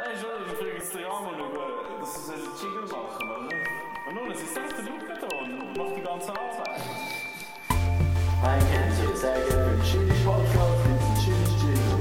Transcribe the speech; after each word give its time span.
Nein, 0.00 0.16
schon, 0.16 0.30
ich 0.46 0.52
frage 0.56 0.72
jetzt 0.78 0.94
den 0.94 1.04
Ramon 1.04 1.34
über, 1.34 2.00
dass 2.00 2.26
sie 2.26 2.32
einen 2.32 2.42
Jingle 2.56 2.88
machen, 2.88 3.28
oder? 3.28 3.52
Und 4.08 4.14
nun, 4.14 4.30
es 4.32 4.40
ist 4.40 4.54
selbst 4.54 4.78
der 4.78 4.84
da 4.86 5.36
und 5.36 5.76
macht 5.76 5.94
die 5.94 6.00
ganze 6.00 6.30
Arbeit. 6.30 6.80
Ein 8.42 8.60
Kennzeichen, 8.72 9.14
sehr 9.14 9.34
gerne 9.46 9.68
für 9.68 9.76
den 9.76 9.82
Chili 9.84 10.16
Podcast, 10.24 10.84
gibt 10.84 10.96
es 10.96 11.04
einen 11.04 11.18
Chili 11.20 11.44
Jingle. 11.60 12.00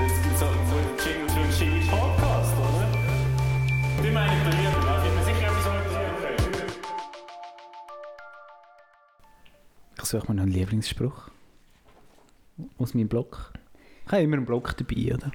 Jetzt 0.00 0.22
gibt 0.22 0.36
es 0.36 0.40
halt 0.40 0.56
so 0.70 0.76
einen 0.80 0.96
Jingle 1.04 1.28
für 1.28 1.40
einen 1.40 1.52
Jingle 1.52 1.84
Podcast, 1.90 2.54
oder? 2.56 2.86
Die 4.02 4.10
meine 4.10 4.32
ich 4.32 4.42
bei 4.44 4.52
mir, 4.56 4.70
da 4.70 5.02
bin 5.02 5.14
mir 5.14 5.24
sicher, 5.24 5.46
etwas 5.48 5.64
können. 6.22 6.72
Ich 9.98 10.04
suche 10.04 10.26
mir 10.28 10.34
noch 10.34 10.44
einen 10.44 10.52
Lieblingsspruch 10.52 11.28
aus 12.78 12.94
meinem 12.94 13.08
Blog. 13.08 13.52
Ich 14.06 14.12
habe 14.12 14.22
immer 14.22 14.36
einen 14.38 14.46
Blog 14.46 14.74
dabei, 14.78 15.14
oder? 15.14 15.30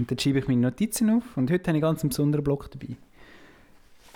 Und 0.00 0.10
dann 0.10 0.18
schreibe 0.18 0.38
ich 0.38 0.48
meine 0.48 0.62
Notizen 0.62 1.10
auf 1.10 1.36
und 1.36 1.50
heute 1.50 1.68
habe 1.68 1.76
ich 1.76 1.82
ganz 1.82 2.00
einen 2.00 2.08
besonderen 2.08 2.42
Blog 2.42 2.70
dabei. 2.70 2.96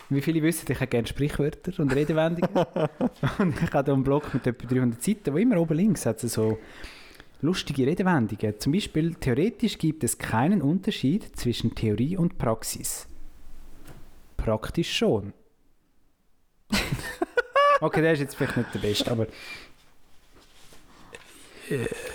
Wie 0.09 0.23
viele 0.23 0.42
wissen, 0.42 0.65
ich 0.73 0.77
habe 0.80 0.87
gerne 0.87 1.06
Sprichwörter 1.06 1.79
und 1.79 1.95
Redewendungen. 1.95 2.48
und 3.38 3.55
ich 3.62 3.70
habe 3.70 3.84
hier 3.84 3.92
einen 3.92 4.02
Blog 4.02 4.33
mit 4.33 4.47
etwa 4.47 4.66
300 4.66 5.02
Seiten, 5.02 5.34
wo 5.34 5.37
immer 5.37 5.59
oben 5.59 5.77
links 5.77 6.06
hat 6.06 6.25
es 6.25 6.33
so 6.33 6.59
lustige 7.42 7.87
Redewendungen. 7.87 8.59
Zum 8.59 8.73
Beispiel, 8.73 9.15
theoretisch 9.16 9.77
gibt 9.77 10.05
es 10.05 10.16
keinen 10.16 10.62
Unterschied 10.62 11.37
zwischen 11.37 11.75
Theorie 11.75 12.16
und 12.16 12.39
Praxis. 12.39 13.06
Praktisch 14.39 14.97
schon. 14.97 15.34
okay, 17.83 18.01
der 18.01 18.14
ist 18.14 18.20
jetzt 18.20 18.37
vielleicht 18.37 18.56
nicht 18.56 18.75
der 18.75 18.78
Beste, 18.78 19.11
aber 19.11 19.27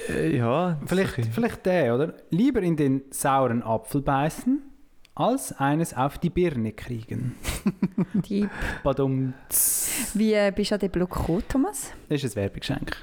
Äh, 0.09 0.37
ja, 0.37 0.77
Vielleicht, 0.85 1.13
okay. 1.19 1.27
vielleicht 1.31 1.65
der, 1.65 1.95
oder? 1.95 2.13
Lieber 2.29 2.61
in 2.61 2.75
den 2.75 3.01
sauren 3.11 3.61
Apfel 3.63 4.02
beißen, 4.02 4.61
als 5.16 5.51
eines 5.59 5.93
auf 5.93 6.17
die 6.17 6.29
Birne 6.29 6.71
kriegen. 6.73 7.35
Die, 8.13 8.47
Badum. 8.83 9.33
wie 10.13 10.33
äh, 10.33 10.51
bist 10.55 10.71
du 10.71 10.75
an 10.75 10.79
den 10.79 10.91
Blog 10.91 11.09
gekommen, 11.11 11.43
Thomas? 11.47 11.91
Das 12.07 12.23
ist 12.23 12.33
ein 12.38 12.41
Werbegeschenk. 12.43 12.95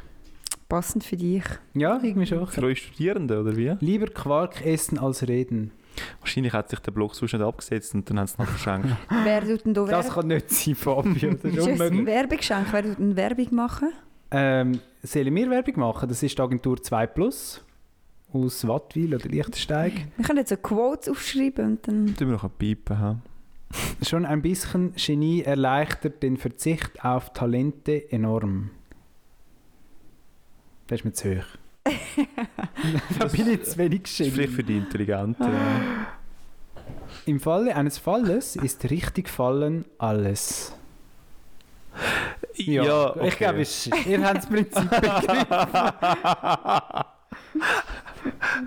Passend 0.69 1.05
für 1.05 1.17
dich. 1.17 1.45
Ja, 1.75 2.01
irgendwie 2.03 2.27
schon. 2.27 2.47
Für 2.47 2.63
euch 2.65 2.79
Studierende, 2.83 3.41
oder 3.41 3.57
wie? 3.57 3.77
Lieber 3.81 4.07
Quark 4.07 4.65
essen 4.65 4.99
als 4.99 5.27
reden. 5.29 5.71
Wahrscheinlich 6.21 6.53
hat 6.53 6.69
sich 6.71 6.81
der 6.81 6.91
Blog 6.93 7.15
sonst 7.15 7.33
nicht 7.35 7.43
abgesetzt 7.43 7.95
und 7.95 8.09
dann 8.11 8.19
haben 8.19 8.27
sie 8.27 8.33
es 8.35 8.39
noch 8.39 8.49
verschenkt. 8.49 8.89
Wer 9.25 9.45
tut 9.47 9.65
denn 9.65 9.75
da 9.75 9.85
Das 9.85 10.11
kann 10.11 10.27
nicht 10.27 10.51
sein, 10.51 10.75
Fabio. 10.75 11.35
Das 11.35 11.45
ist 11.55 11.67
Ist 11.69 11.81
ein. 11.81 12.05
Werbegeschenk? 12.07 12.67
Wer 12.73 12.83
tut 12.83 12.99
denn 12.99 13.17
Werbung 13.17 13.55
machen? 13.55 13.93
Ähm, 14.31 14.81
sollen 15.07 15.35
wir 15.35 15.51
Werbung 15.51 15.79
machen? 15.79 16.09
Das 16.09 16.23
ist 16.23 16.37
die 16.37 16.43
Agentur 16.43 16.83
2 16.83 17.07
Plus 17.07 17.65
aus 18.33 18.67
Wattwil 18.67 19.15
oder 19.15 19.29
Liechtensteig. 19.29 19.93
Wir 20.17 20.25
können 20.25 20.39
jetzt 20.39 20.51
so 20.51 20.57
Quotes 20.57 21.09
aufschreiben 21.09 21.67
und 21.67 21.89
dann... 21.89 22.07
Tun 22.17 22.29
wir 22.29 22.35
noch 22.35 22.45
ein 22.45 22.51
Piepen 22.59 22.99
haben. 22.99 23.23
Schon 24.03 24.25
ein 24.25 24.43
bisschen 24.43 24.95
Genie 24.95 25.43
erleichtert 25.43 26.23
den 26.23 26.37
Verzicht 26.37 27.05
auf 27.05 27.33
Talente 27.33 28.11
enorm. 28.13 28.71
Das 30.87 31.01
ist 31.01 31.05
mir 31.05 31.13
zu 31.13 31.39
hoch. 31.39 31.47
da 33.19 33.27
bin 33.27 33.51
ich 33.51 33.65
zu 33.65 33.79
wenig 33.79 34.03
ist 34.03 34.17
vielleicht 34.17 34.35
Genie. 34.35 34.49
für 34.49 34.65
die 34.65 34.77
Intelligenten. 34.77 35.43
ja. 35.43 36.07
Im 37.27 37.41
Falle 37.41 37.75
eines 37.75 37.99
Falles 37.99 38.57
ist 38.57 38.89
richtig 38.91 39.29
fallen 39.29 39.85
alles. 39.99 40.77
Ja, 42.59 43.15
ich 43.17 43.21
okay. 43.23 43.31
glaube, 43.39 43.61
es- 43.63 43.91
ihr 44.07 44.25
habt 44.25 44.37
das 44.39 44.47
Prinzip 44.47 44.91
begriffen. 44.91 45.47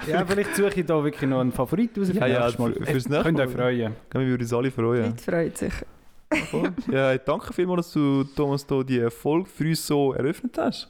ja, 0.07 0.25
vielleicht 0.25 0.55
suche 0.55 0.79
ich 0.79 0.85
da 0.85 1.03
wirklich 1.03 1.29
noch 1.29 1.39
einen 1.41 1.51
Favorit 1.51 1.97
raus. 1.97 2.09
Ja, 2.13 2.27
ja, 2.27 2.39
Mal. 2.57 2.73
für- 2.73 2.85
fürs 2.85 3.09
nächste 3.09 3.23
Könnt 3.23 3.37
Mal. 3.37 3.47
euch 3.47 3.53
freuen. 3.53 3.95
Wir 4.11 4.21
würden 4.21 4.41
uns 4.41 4.53
alle 4.53 4.71
freuen. 4.71 5.05
Leute 5.11 5.23
freut 5.23 5.57
sich. 5.57 5.73
ja, 6.91 7.17
danke 7.17 7.53
vielmals, 7.53 7.87
dass 7.87 7.93
du, 7.93 8.23
Thomas, 8.35 8.65
da 8.67 8.83
die 8.83 9.09
Folge 9.09 9.49
für 9.49 9.65
uns 9.67 9.85
so 9.85 10.13
eröffnet 10.13 10.57
hast. 10.57 10.89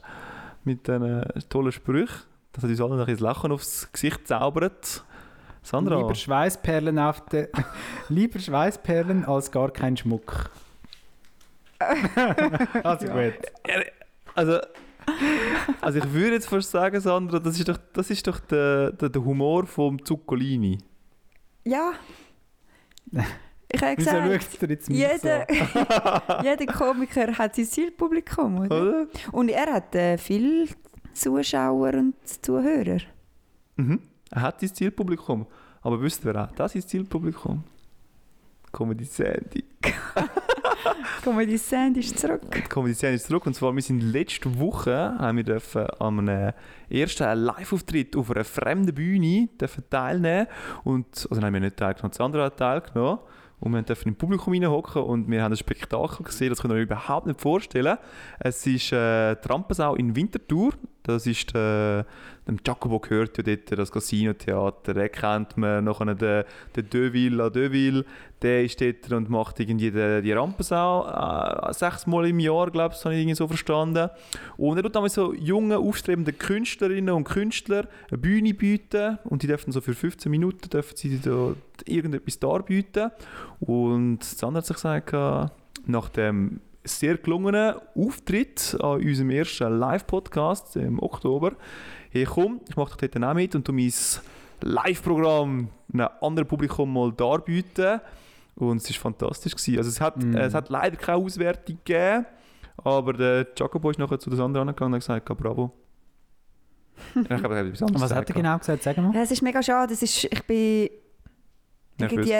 Mit 0.64 0.86
diesen 0.86 1.24
tollen 1.48 1.72
Sprüchen. 1.72 2.14
Das 2.52 2.64
hat 2.64 2.70
uns 2.70 2.80
allen 2.80 2.92
ein 2.92 2.98
bisschen 2.98 3.14
das 3.14 3.20
Lachen 3.20 3.52
aufs 3.52 3.90
Gesicht 3.92 4.28
zaubert. 4.28 5.04
Sandra, 5.62 5.96
Lieber 6.00 6.14
Schweißperlen 6.14 6.98
auf 6.98 7.20
der... 7.32 7.48
Lieber 8.08 8.38
Schweißperlen 8.38 9.24
als 9.24 9.50
gar 9.50 9.70
kein 9.70 9.96
Schmuck. 9.96 10.50
also 12.84 13.06
gut. 13.06 13.34
also, 14.34 14.60
also 15.80 15.98
ich 15.98 16.12
würde 16.12 16.34
jetzt 16.34 16.48
fast 16.48 16.70
sagen, 16.70 17.00
Sandra, 17.00 17.38
das 17.38 17.58
ist 17.58 17.68
doch, 17.68 17.78
das 17.92 18.10
ist 18.10 18.26
doch 18.26 18.38
der, 18.40 18.92
der, 18.92 19.08
der 19.08 19.24
Humor 19.24 19.66
vom 19.66 20.04
Zuccolini. 20.04 20.78
Ja. 21.64 21.92
Ich 23.72 23.80
habe 23.82 23.96
Wieso 23.98 24.10
gesagt, 24.10 24.42
schaut 24.52 24.62
ihr 24.62 24.68
jetzt 24.70 24.90
mich 24.90 24.98
jeder, 24.98 25.46
so? 25.48 26.42
jeder 26.42 26.66
Komiker 26.66 27.38
hat 27.38 27.54
sein 27.54 27.66
Zielpublikum, 27.66 28.62
oder? 28.62 28.82
Oder? 28.82 29.06
Und 29.30 29.48
er 29.48 29.72
hat 29.74 29.94
äh, 29.94 30.18
viele 30.18 30.66
Zuschauer 31.14 31.94
und 31.94 32.14
Zuhörer. 32.26 32.98
Mhm. 33.76 34.00
Er 34.30 34.42
hat 34.42 34.60
sein 34.60 34.74
Zielpublikum. 34.74 35.46
Aber 35.82 36.02
wisst 36.02 36.24
ihr, 36.24 36.34
wer 36.34 36.44
auch 36.44 36.52
das 36.52 36.74
ist 36.74 36.82
sein 36.82 37.02
Zielpublikum? 37.02 37.62
Comedy 38.72 39.04
Sandy. 39.04 39.64
Comedy 41.22 41.58
Sand 41.58 41.96
ist 41.96 42.18
zurück. 42.18 42.68
Comedy 42.68 42.94
Sandy 42.94 43.16
ist 43.16 43.26
zurück. 43.26 43.46
Und 43.46 43.54
zwar, 43.54 43.74
wir 43.74 43.82
sind 43.82 44.00
letzte 44.00 44.58
Woche 44.58 45.14
haben 45.18 45.36
wir 45.36 45.44
dürfen 45.44 45.86
an 45.98 46.28
einem 46.28 46.52
ersten 46.88 47.38
Live-Auftritt 47.38 48.16
auf 48.16 48.30
einer 48.30 48.44
fremden 48.44 48.94
Bühne 48.94 49.48
dürfen 49.60 49.84
teilnehmen. 49.90 50.46
Und, 50.84 51.26
also 51.30 51.40
nein, 51.40 51.52
wir 51.52 51.58
haben 51.58 51.64
nicht 51.64 51.76
teilgenommen, 51.76 52.12
Sandra 52.12 52.44
hat 52.44 52.56
teilgenommen. 52.56 53.20
Und 53.60 53.74
wir 53.74 53.82
dürfen 53.82 54.08
im 54.08 54.16
Publikum 54.16 54.54
reinhocken 54.54 55.02
und 55.02 55.30
wir 55.30 55.42
haben 55.42 55.52
ein 55.52 55.56
Spektakel 55.56 56.24
gesehen, 56.24 56.48
das 56.48 56.64
ihr 56.64 56.70
euch 56.70 56.82
überhaupt 56.82 57.26
nicht 57.26 57.40
vorstellen. 57.40 57.98
Es 58.38 58.66
ist 58.66 58.90
äh, 58.90 59.36
die 59.36 59.48
Rampensau 59.48 59.96
in 59.96 60.16
Winterthur. 60.16 60.72
Das 61.02 61.26
ist 61.26 61.54
äh, 61.54 62.04
Jacobo 62.66 62.98
gehört 62.98 63.36
ja 63.38 63.42
dort 63.44 63.78
das 63.78 63.92
Casino-Theater. 63.92 64.94
Den 64.94 65.12
kennt 65.12 65.56
man. 65.56 65.84
Nachher 65.84 66.14
den, 66.14 66.44
den 66.74 66.90
Deville 66.90 67.42
à 67.44 67.50
Deville. 67.50 68.04
Der 68.42 68.64
ist 68.64 68.80
dort 68.80 69.12
und 69.12 69.28
macht 69.28 69.60
irgendwie 69.60 69.90
die, 69.90 70.22
die 70.22 70.32
Rampensau 70.32 71.06
äh, 71.06 71.72
sechsmal 71.74 72.26
im 72.26 72.40
Jahr, 72.40 72.70
glaube 72.70 72.94
ich, 72.96 73.04
habe 73.04 73.14
ich 73.14 73.20
irgendwie 73.20 73.36
so 73.36 73.46
verstanden. 73.46 74.08
Und 74.56 74.78
er 74.78 74.82
tut 74.82 74.96
damals 74.96 75.14
so 75.14 75.34
jungen, 75.34 75.72
aufstrebenden 75.72 76.38
Künstlerinnen 76.38 77.14
und 77.14 77.24
Künstler 77.24 77.86
eine 78.10 78.18
Bühne 78.18 78.54
bieten 78.54 79.18
und 79.24 79.42
die 79.42 79.46
dürfen 79.46 79.72
so 79.72 79.80
für 79.82 79.94
15 79.94 80.30
Minuten 80.30 80.70
dürfen 80.70 80.96
sie 80.96 81.20
da 81.20 81.52
irgendetwas 81.84 82.38
darbieten. 82.38 83.10
Und 83.60 84.24
Sandra 84.24 84.58
hat 84.58 84.66
sich 84.66 84.76
gesagt, 84.76 85.12
nach 85.86 86.08
dem 86.08 86.60
sehr 86.84 87.18
gelungenen 87.18 87.74
Auftritt 87.94 88.76
an 88.80 89.00
unserem 89.00 89.30
ersten 89.30 89.78
Live-Podcast 89.78 90.76
im 90.76 91.02
Oktober, 91.02 91.52
hey 92.10 92.24
komm, 92.24 92.60
ich 92.68 92.76
mache 92.76 92.90
doch 92.90 92.96
dort 93.08 93.24
auch 93.24 93.34
mit 93.34 93.54
und 93.54 93.64
tu 93.64 93.72
mein 93.72 93.92
Live-Programm 94.62 95.68
einem 95.92 96.08
anderen 96.20 96.46
Publikum 96.48 96.92
mal 96.92 97.12
darbieten. 97.12 98.00
Und 98.56 98.76
es 98.82 98.90
war 98.90 99.12
fantastisch. 99.12 99.52
Gewesen. 99.54 99.78
Also 99.78 99.88
es 99.90 100.00
hat, 100.00 100.16
Mm. 100.22 100.36
es 100.36 100.52
hat 100.54 100.68
leider 100.68 100.96
keine 100.96 101.18
Auswertung 101.24 101.78
gegeben, 101.84 102.26
aber 102.76 103.12
der 103.14 103.46
Jacobo 103.56 103.90
ist 103.90 103.98
nachher 103.98 104.18
zu 104.18 104.28
der 104.28 104.36
Sandra 104.36 104.60
angegangen 104.60 104.92
und 104.94 105.00
hat 105.08 105.24
gesagt, 105.24 105.40
bravo. 105.42 105.72
ich 107.14 107.26
glaube, 107.26 107.54
er 107.54 107.60
hat 107.60 107.66
etwas 107.66 107.82
anderes 107.82 108.02
Was 108.02 108.10
hat 108.10 108.18
er 108.18 108.24
gesagt. 108.24 108.36
genau 108.36 108.58
gesagt? 108.58 108.82
Sag 108.82 108.96
mal. 108.98 109.16
Es 109.16 109.30
ist 109.30 109.40
mega 109.42 109.62
schade. 109.62 109.94
Es 109.94 110.02
ist, 110.02 110.24
ich 110.24 110.42
bin 110.44 110.90
irgendwie. 111.98 112.34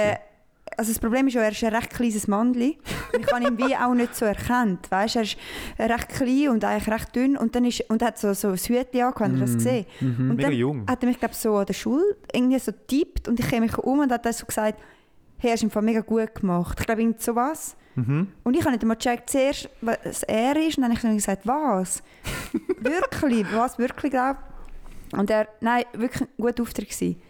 Also 0.80 0.92
das 0.92 0.98
Problem 0.98 1.26
ist 1.28 1.34
ja, 1.34 1.42
er 1.42 1.50
ist 1.52 1.62
ein 1.62 1.74
recht 1.74 1.91
kleines 1.91 2.26
Mandli. 2.26 2.78
Und 3.14 3.20
ich 3.26 3.30
habe 3.30 3.44
ihn 3.44 3.58
wie 3.58 3.76
auch 3.76 3.92
nicht 3.92 4.14
so 4.16 4.24
erkannt. 4.24 4.91
Weißt, 4.91 5.16
er 5.16 5.22
ist 5.22 5.36
recht 5.78 6.08
klein 6.08 6.48
und 6.48 6.64
eigentlich 6.64 6.88
recht 6.94 7.14
dünn 7.14 7.36
und 7.36 7.54
dann 7.54 7.66
ist 7.66 7.82
und 7.91 8.02
hat 8.02 8.18
so, 8.18 8.32
so 8.32 8.48
ein 8.48 8.56
Hütchen 8.56 8.78
angehabt, 9.02 9.20
habt 9.20 9.32
ihr 9.34 9.41
das 9.41 9.54
gesehen? 9.54 9.84
Und 10.00 10.18
Mhm. 10.18 10.28
Mega 10.36 10.42
dann 10.48 10.52
jung. 10.56 10.86
hat 10.88 11.03
er 11.03 11.09
mich 11.10 11.18
glaub, 11.18 11.34
so 11.34 11.56
an 11.56 11.66
der 11.66 11.74
Schule 11.74 12.16
irgendwie 12.32 12.59
so 12.59 12.72
getippt 12.72 13.28
und 13.28 13.38
ich 13.38 13.47
kam 13.50 13.60
mich 13.60 13.77
um 13.77 13.98
und 13.98 14.10
hat 14.10 14.24
dann 14.24 14.32
so 14.32 14.47
gesagt, 14.47 14.80
hey, 15.36 15.50
hast 15.50 15.60
du 15.60 15.66
im 15.66 15.71
Fall 15.71 15.82
mega 15.82 16.00
gut 16.00 16.34
gemacht. 16.34 16.78
Ich 16.80 16.86
glaube, 16.86 17.03
irgend 17.03 17.21
sowas. 17.21 17.77
Mhm. 17.97 18.28
Und 18.42 18.54
ich 18.56 18.60
habe 18.62 18.71
nicht 18.72 18.80
einmal 18.82 18.97
gecheckt, 18.97 19.28
zuerst, 19.28 19.68
was 19.82 20.22
er 20.22 20.56
ist, 20.56 20.78
und 20.78 20.82
dann 20.84 20.92
habe 20.92 20.94
ich 20.94 21.03
dann 21.03 21.15
gesagt, 21.16 21.47
was? 21.47 22.03
wirklich? 22.80 23.47
Was 23.53 23.78
wirklich, 23.78 24.12
glaub? 24.12 24.36
Und 25.12 25.28
er, 25.28 25.47
nein, 25.60 25.84
wirklich 25.92 26.22
ein 26.22 26.28
guter 26.38 26.62
Auftritt 26.62 26.88
gewesen. 26.88 27.21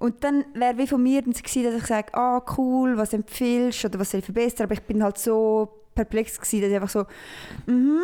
Und 0.00 0.24
dann 0.24 0.44
wäre 0.54 0.78
wie 0.78 0.86
von 0.86 1.02
mir 1.02 1.22
so 1.22 1.30
gewesen, 1.30 1.64
dass 1.64 1.74
ich 1.82 1.86
sage, 1.86 2.14
ah, 2.14 2.42
cool, 2.56 2.96
was 2.96 3.12
empfiehlst 3.12 3.84
du 3.84 3.88
oder 3.88 4.00
was 4.00 4.10
soll 4.10 4.20
ich 4.20 4.24
verbessern, 4.24 4.64
aber 4.64 4.72
ich 4.72 4.82
bin 4.82 5.02
halt 5.02 5.18
so 5.18 5.68
perplex 5.94 6.40
gewesen, 6.40 6.62
dass 6.62 6.70
ich 6.70 6.74
einfach 6.74 6.88
so, 6.88 7.04
mhm. 7.66 8.00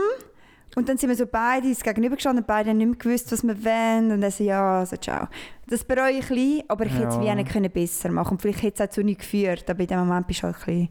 Und 0.77 0.91
dann 0.91 0.99
sind 0.99 1.09
wir 1.09 1.17
so 1.17 1.25
beide 1.27 1.73
gegenübergestanden 1.73 2.43
und 2.43 2.47
beide 2.47 2.69
haben 2.69 2.77
nicht 2.77 2.87
mehr 2.87 2.99
gewusst, 2.99 3.33
was 3.33 3.43
wir 3.43 3.65
wollen. 3.65 4.13
Und 4.13 4.21
dann 4.21 4.31
so, 4.31 4.45
ja, 4.45 4.81
also 4.81 4.97
ciao. 4.99 5.27
Das 5.69 5.85
bereue 5.85 6.19
ich 6.19 6.31
ein 6.31 6.37
bisschen, 6.37 6.63
aber 6.69 6.85
ich 6.85 6.93
hätte 6.93 7.09
es 7.09 7.15
Ja. 7.15 7.23
wie 7.23 7.31
auch 7.31 7.35
nicht 7.35 7.51
können 7.51 7.71
besser 7.71 8.11
machen 8.13 8.33
Und 8.33 8.43
vielleicht 8.43 8.63
hätte 8.63 8.83
es 8.83 8.91
auch 8.91 8.93
zu 8.93 9.03
nichts 9.03 9.23
geführt, 9.23 9.65
aber 9.71 9.81
in 9.81 9.87
dem 9.87 10.01
Moment 10.01 10.27
bist 10.27 10.41
du 10.41 10.49
halt 10.49 10.57
ein 10.57 10.65
bisschen 10.67 10.89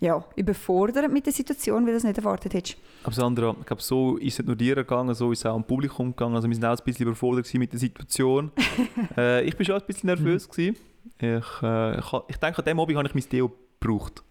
ja, 0.00 0.24
überfordert 0.34 1.12
mit 1.12 1.26
der 1.26 1.32
Situation, 1.32 1.84
weil 1.84 1.92
du 1.92 1.96
es 1.98 2.04
nicht 2.04 2.16
erwartet 2.16 2.54
hättest. 2.54 2.78
Aber 3.04 3.12
Sandra, 3.14 3.54
ich 3.60 3.66
glaube, 3.66 3.82
so 3.82 4.16
ist 4.16 4.32
es 4.34 4.38
nicht 4.38 4.46
nur 4.46 4.56
dir 4.56 4.74
gegangen, 4.76 5.14
so 5.14 5.30
ist 5.30 5.40
es 5.40 5.46
auch 5.46 5.54
am 5.54 5.64
Publikum 5.64 6.10
gegangen. 6.10 6.34
Also 6.36 6.48
wir 6.48 6.54
sind 6.54 6.64
auch 6.64 6.70
ein 6.78 6.84
bisschen 6.84 7.06
überfordert 7.06 7.52
mit 7.54 7.72
der 7.72 7.78
Situation. 7.80 8.50
äh, 9.16 9.42
ich 9.44 9.58
war 9.58 9.64
schon 9.66 9.74
ein 9.76 9.82
bisschen 9.86 10.06
nervös. 10.06 10.48
Gewesen. 10.48 10.76
Ich, 11.18 11.62
äh, 11.62 11.98
ich, 11.98 12.12
ich 12.28 12.36
denke, 12.38 12.58
an 12.58 12.64
dem 12.64 12.80
Abend 12.80 12.96
habe 12.96 13.08
ich 13.08 13.14
mein 13.14 13.28
Deo 13.30 13.52
gebraucht. 13.78 14.22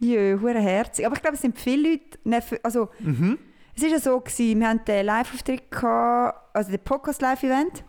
Ja, 0.00 0.38
hure 0.38 0.58
herzig. 0.60 1.06
Aber 1.06 1.16
ich 1.16 1.22
glaube, 1.22 1.36
es 1.36 1.40
sind 1.42 1.58
viele 1.58 1.90
Leute, 1.92 2.18
nerv- 2.26 2.60
also 2.62 2.90
Mhm. 3.00 3.38
es 3.74 3.82
war 3.82 3.88
ja 3.88 3.98
so, 3.98 4.20
gewesen, 4.20 4.60
wir 4.60 4.68
hatten 4.68 4.84
den 4.86 5.06
Live-Auftritt, 5.06 5.62
also 5.82 6.70
den 6.70 6.80
Podcast-Live-Event. 6.80 7.84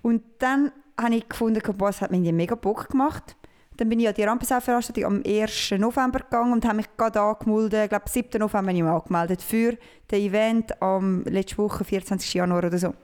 Und 0.00 0.22
dann 0.38 0.72
habe 0.98 1.16
ich 1.16 1.28
gefunden, 1.28 1.60
boah, 1.76 1.90
es 1.90 2.00
hat 2.00 2.10
mir 2.10 2.32
mega 2.32 2.54
Bock 2.54 2.88
gemacht. 2.88 3.36
Dann 3.76 3.88
bin 3.88 3.98
ich 3.98 4.06
an 4.06 4.14
die 4.14 4.22
Rampensau-Veranstaltung 4.22 5.04
am 5.04 5.22
1. 5.26 5.72
November 5.78 6.20
gegangen 6.20 6.52
und 6.52 6.64
habe 6.64 6.76
mich 6.76 6.86
gerade 6.96 7.20
angemeldet. 7.20 7.84
Ich 7.84 7.88
glaube, 7.88 8.08
7. 8.08 8.40
November 8.40 8.68
habe 8.68 8.76
ich 8.76 8.82
mich 8.82 8.92
angemeldet 8.92 9.42
für 9.42 9.76
das 10.08 10.18
Event 10.18 10.80
am 10.80 11.24
letzte 11.24 11.58
Woche, 11.58 11.84
24. 11.84 12.34
Januar 12.34 12.64
oder 12.64 12.78
so. 12.78 12.94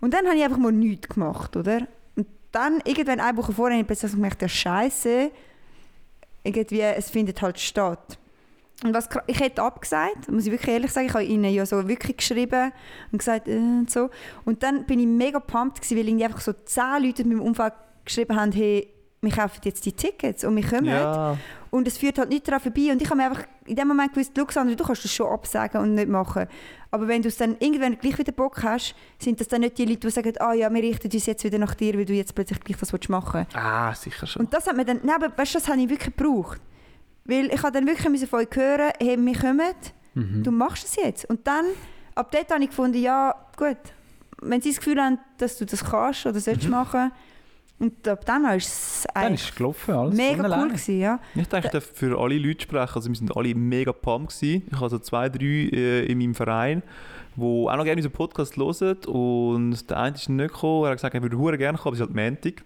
Und 0.00 0.12
dann 0.12 0.26
habe 0.26 0.36
ich 0.36 0.44
einfach 0.44 0.58
mal 0.58 0.72
nichts 0.72 1.08
gemacht, 1.08 1.56
oder? 1.56 1.86
Und 2.16 2.26
dann, 2.52 2.82
irgendwann 2.84 3.20
eine 3.20 3.36
Woche 3.38 3.52
vorher, 3.52 3.78
habe 3.78 3.82
ich 3.82 3.86
plötzlich 3.86 4.12
gemerkt, 4.12 4.42
ja 4.42 4.48
Scheiße, 4.48 5.30
irgendwie, 6.42 6.80
es 6.80 7.08
findet 7.10 7.40
halt 7.40 7.58
statt. 7.58 8.18
Und 8.82 8.92
was, 8.92 9.08
ich 9.26 9.40
hätte 9.40 9.62
abgesagt, 9.62 10.30
muss 10.30 10.44
ich 10.44 10.52
wirklich 10.52 10.74
ehrlich 10.74 10.92
sagen, 10.92 11.06
ich 11.06 11.14
habe 11.14 11.24
ihnen 11.24 11.52
ja 11.52 11.64
so 11.64 11.88
wirklich 11.88 12.18
geschrieben 12.18 12.72
und 13.12 13.18
gesagt, 13.18 13.48
äh, 13.48 13.56
und 13.56 13.90
so. 13.90 14.10
Und 14.44 14.62
dann 14.62 14.84
bin 14.84 15.00
ich 15.00 15.06
mega 15.06 15.40
pumped 15.40 15.80
gewesen, 15.80 15.96
weil 15.96 16.08
irgendwie 16.08 16.24
einfach 16.24 16.40
so 16.40 16.52
zehn 16.52 17.02
Leute 17.02 17.22
in 17.22 17.28
meinem 17.28 17.40
Umfeld 17.40 17.72
geschrieben 18.04 18.36
haben, 18.36 18.52
hey, 18.52 18.93
wir 19.24 19.32
kaufen 19.32 19.60
jetzt 19.64 19.84
die 19.86 19.92
Tickets 19.92 20.44
und 20.44 20.56
wir 20.56 20.66
kommen. 20.66 20.86
Ja, 20.86 21.36
Und 21.70 21.88
es 21.88 21.98
führt 21.98 22.18
halt 22.18 22.28
nicht 22.28 22.46
daran 22.46 22.60
vorbei. 22.60 22.92
Und 22.92 23.02
ich 23.02 23.08
habe 23.10 23.16
mir 23.16 23.24
einfach 23.24 23.44
in 23.66 23.76
dem 23.76 23.88
Moment 23.88 24.12
gewusst, 24.12 24.36
Luxandra, 24.36 24.74
du 24.74 24.84
kannst 24.84 25.04
das 25.04 25.12
schon 25.12 25.26
absagen 25.32 25.80
und 25.80 25.94
nicht 25.94 26.08
machen. 26.08 26.46
Aber 26.90 27.08
wenn 27.08 27.22
du 27.22 27.28
es 27.28 27.36
dann 27.36 27.56
irgendwann 27.58 27.98
gleich 27.98 28.16
wieder 28.18 28.32
Bock 28.32 28.62
hast, 28.62 28.94
sind 29.18 29.40
das 29.40 29.48
dann 29.48 29.62
nicht 29.62 29.76
die 29.78 29.84
Leute, 29.84 30.00
die 30.00 30.10
sagen, 30.10 30.32
ah 30.38 30.52
ja, 30.52 30.72
wir 30.72 30.82
richten 30.82 31.10
uns 31.12 31.26
jetzt 31.26 31.42
wieder 31.42 31.58
nach 31.58 31.74
dir, 31.74 31.94
weil 31.94 32.04
du 32.04 32.12
jetzt 32.12 32.34
plötzlich 32.34 32.60
gleich 32.60 32.78
das 32.78 32.92
willst 32.92 33.08
machen 33.08 33.46
ah, 33.54 33.92
sicher 33.94 34.26
schon. 34.26 34.44
Und 34.44 34.54
das 34.54 34.66
hat 34.66 34.76
mir 34.76 34.84
dann, 34.84 35.00
nein, 35.02 35.16
aber 35.16 35.36
weißt 35.36 35.54
du, 35.54 35.58
das 35.58 35.68
habe 35.68 35.80
ich 35.80 35.88
wirklich 35.88 36.14
gebraucht. 36.14 36.60
Weil 37.24 37.46
ich 37.46 37.62
habe 37.62 37.72
dann 37.72 37.86
wirklich 37.86 38.28
von 38.28 38.38
euch 38.40 38.48
hören, 38.54 38.92
hey, 39.00 39.16
wir 39.18 39.38
kommen, 39.38 39.72
Mhm. 40.14 40.44
du 40.44 40.52
machst 40.52 40.84
es 40.84 40.96
jetzt. 40.96 41.24
Und 41.24 41.46
dann, 41.46 41.64
ab 42.14 42.30
dort 42.30 42.50
habe 42.52 42.62
ich 42.62 42.70
gefunden, 42.70 42.98
ja, 42.98 43.34
gut, 43.56 43.76
wenn 44.40 44.60
sie 44.60 44.70
das 44.70 44.78
Gefühl 44.78 45.00
haben, 45.02 45.18
dass 45.38 45.58
du 45.58 45.66
das 45.66 45.84
kannst 45.84 46.26
oder 46.26 46.38
sollst 46.38 46.68
machen, 46.68 47.10
und 47.84 48.08
ab 48.08 48.24
dann 48.24 48.44
ist 48.56 48.66
es 48.68 49.06
Dann 49.14 49.24
eigentlich 49.26 49.48
ist 49.48 49.56
gelaufen, 49.56 49.94
alles 49.94 50.14
mega 50.16 50.60
cool 50.60 50.68
gewesen, 50.68 51.00
ja. 51.00 51.20
Ich 51.34 51.46
denke, 51.48 51.66
ich 51.66 51.72
darf 51.72 51.84
für 51.94 52.18
alle 52.18 52.38
Leute 52.38 52.62
sprechen. 52.62 52.92
Also 52.94 53.08
wir 53.08 53.16
sind 53.16 53.36
alle 53.36 53.54
mega 53.54 53.92
pumped 53.92 54.34
gewesen. 54.38 54.62
Ich 54.70 54.76
habe 54.78 54.90
so 54.90 54.98
zwei, 54.98 55.28
drei 55.28 55.44
äh, 55.44 56.06
in 56.06 56.18
meinem 56.18 56.34
Verein, 56.34 56.82
die 57.36 57.42
auch 57.42 57.76
noch 57.76 57.84
gerne 57.84 57.96
unseren 57.98 58.12
Podcast 58.12 58.56
hören. 58.56 58.96
Und 59.06 59.88
der 59.90 59.96
eine 59.98 60.16
ist 60.16 60.28
nicht 60.28 60.52
gekommen. 60.52 60.84
Er 60.84 60.90
hat 60.90 60.96
gesagt, 60.98 61.14
er 61.14 61.22
würde 61.22 61.38
hure 61.38 61.58
gerne 61.58 61.78
kommen, 61.78 61.94
aber 61.94 62.02
es 62.04 62.10
ist 62.10 62.14
halt 62.16 62.30
Montag. 62.30 62.64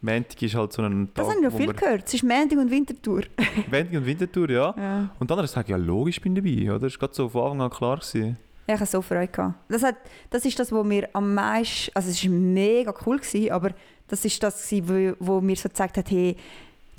Montag 0.00 0.42
ist 0.42 0.54
halt 0.54 0.72
so 0.72 0.82
ein 0.82 1.06
Tag, 1.06 1.14
Das 1.14 1.26
habe 1.28 1.38
ich 1.38 1.44
noch 1.44 1.56
viel 1.56 1.66
wir- 1.68 1.74
gehört. 1.74 2.02
Es 2.06 2.14
ist 2.14 2.22
Montag 2.24 2.58
und 2.58 2.70
Wintertour. 2.70 3.22
Montag 3.70 3.92
und 3.92 4.06
Wintertour, 4.06 4.50
ja. 4.50 4.74
Ja. 4.76 5.10
Und 5.18 5.30
dann 5.30 5.38
hat 5.38 5.44
er 5.44 5.48
gesagt, 5.48 5.68
ja 5.68 5.76
logisch, 5.76 6.18
ich 6.18 6.22
bin 6.22 6.34
dabei. 6.34 6.70
Oder? 6.70 6.78
Das 6.80 6.92
war 6.92 6.98
gerade 7.00 7.14
so 7.14 7.28
von 7.28 7.42
Anfang 7.42 7.62
an 7.62 7.70
klar. 7.70 7.96
Gewesen. 7.96 8.36
Ja, 8.66 8.74
ich 8.74 8.80
hatte 8.80 8.90
so 8.90 9.02
Freude. 9.02 9.28
Gehabt. 9.28 9.54
Das, 9.68 9.82
hat, 9.82 9.96
das 10.30 10.44
ist 10.44 10.58
das, 10.58 10.72
was 10.72 10.84
mir 10.86 11.08
am 11.12 11.34
meisten... 11.34 11.90
Also 11.94 12.10
es 12.10 12.22
war 12.24 12.30
mega 12.32 12.94
cool, 13.06 13.18
gewesen, 13.18 13.50
aber 13.50 13.70
das 14.08 14.24
ist 14.24 14.42
das, 14.42 14.68
gewesen, 14.68 15.16
wo, 15.20 15.34
wo 15.36 15.40
mir 15.40 15.56
so 15.56 15.68
gezeigt 15.68 15.96
hat, 15.96 16.10
hey, 16.10 16.36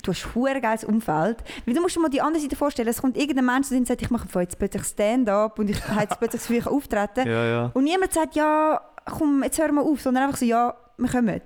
du 0.02 0.12
hast 0.12 0.26
ein 0.36 0.60
geiles 0.62 0.84
Umfeld. 0.84 1.38
Weil 1.64 1.74
du 1.74 1.80
musst 1.80 1.96
dir 1.96 2.00
mal 2.00 2.08
die 2.08 2.20
andere 2.20 2.42
Seite 2.42 2.56
vorstellen, 2.56 2.88
es 2.88 3.00
kommt 3.00 3.16
irgendein 3.16 3.46
Mensch 3.46 3.70
und 3.70 3.86
sagt, 3.86 4.02
ich 4.02 4.10
mache 4.10 4.28
jetzt 4.40 4.58
plötzlich 4.58 4.84
Stand-up 4.84 5.58
und 5.58 5.70
ich 5.70 5.88
habe 5.88 6.02
jetzt 6.02 6.18
plötzlich 6.18 6.58
ich 6.58 6.64
kann 6.64 6.72
auftreten. 6.72 7.26
Ja, 7.26 7.44
ja. 7.44 7.70
Und 7.74 7.84
niemand 7.84 8.12
sagt, 8.12 8.36
ja, 8.36 8.80
komm, 9.04 9.42
jetzt 9.42 9.58
hör 9.58 9.72
mal 9.72 9.82
auf, 9.82 10.00
sondern 10.00 10.24
einfach 10.24 10.38
so, 10.38 10.44
ja, 10.46 10.74
wir 10.98 11.08
kommen. 11.08 11.40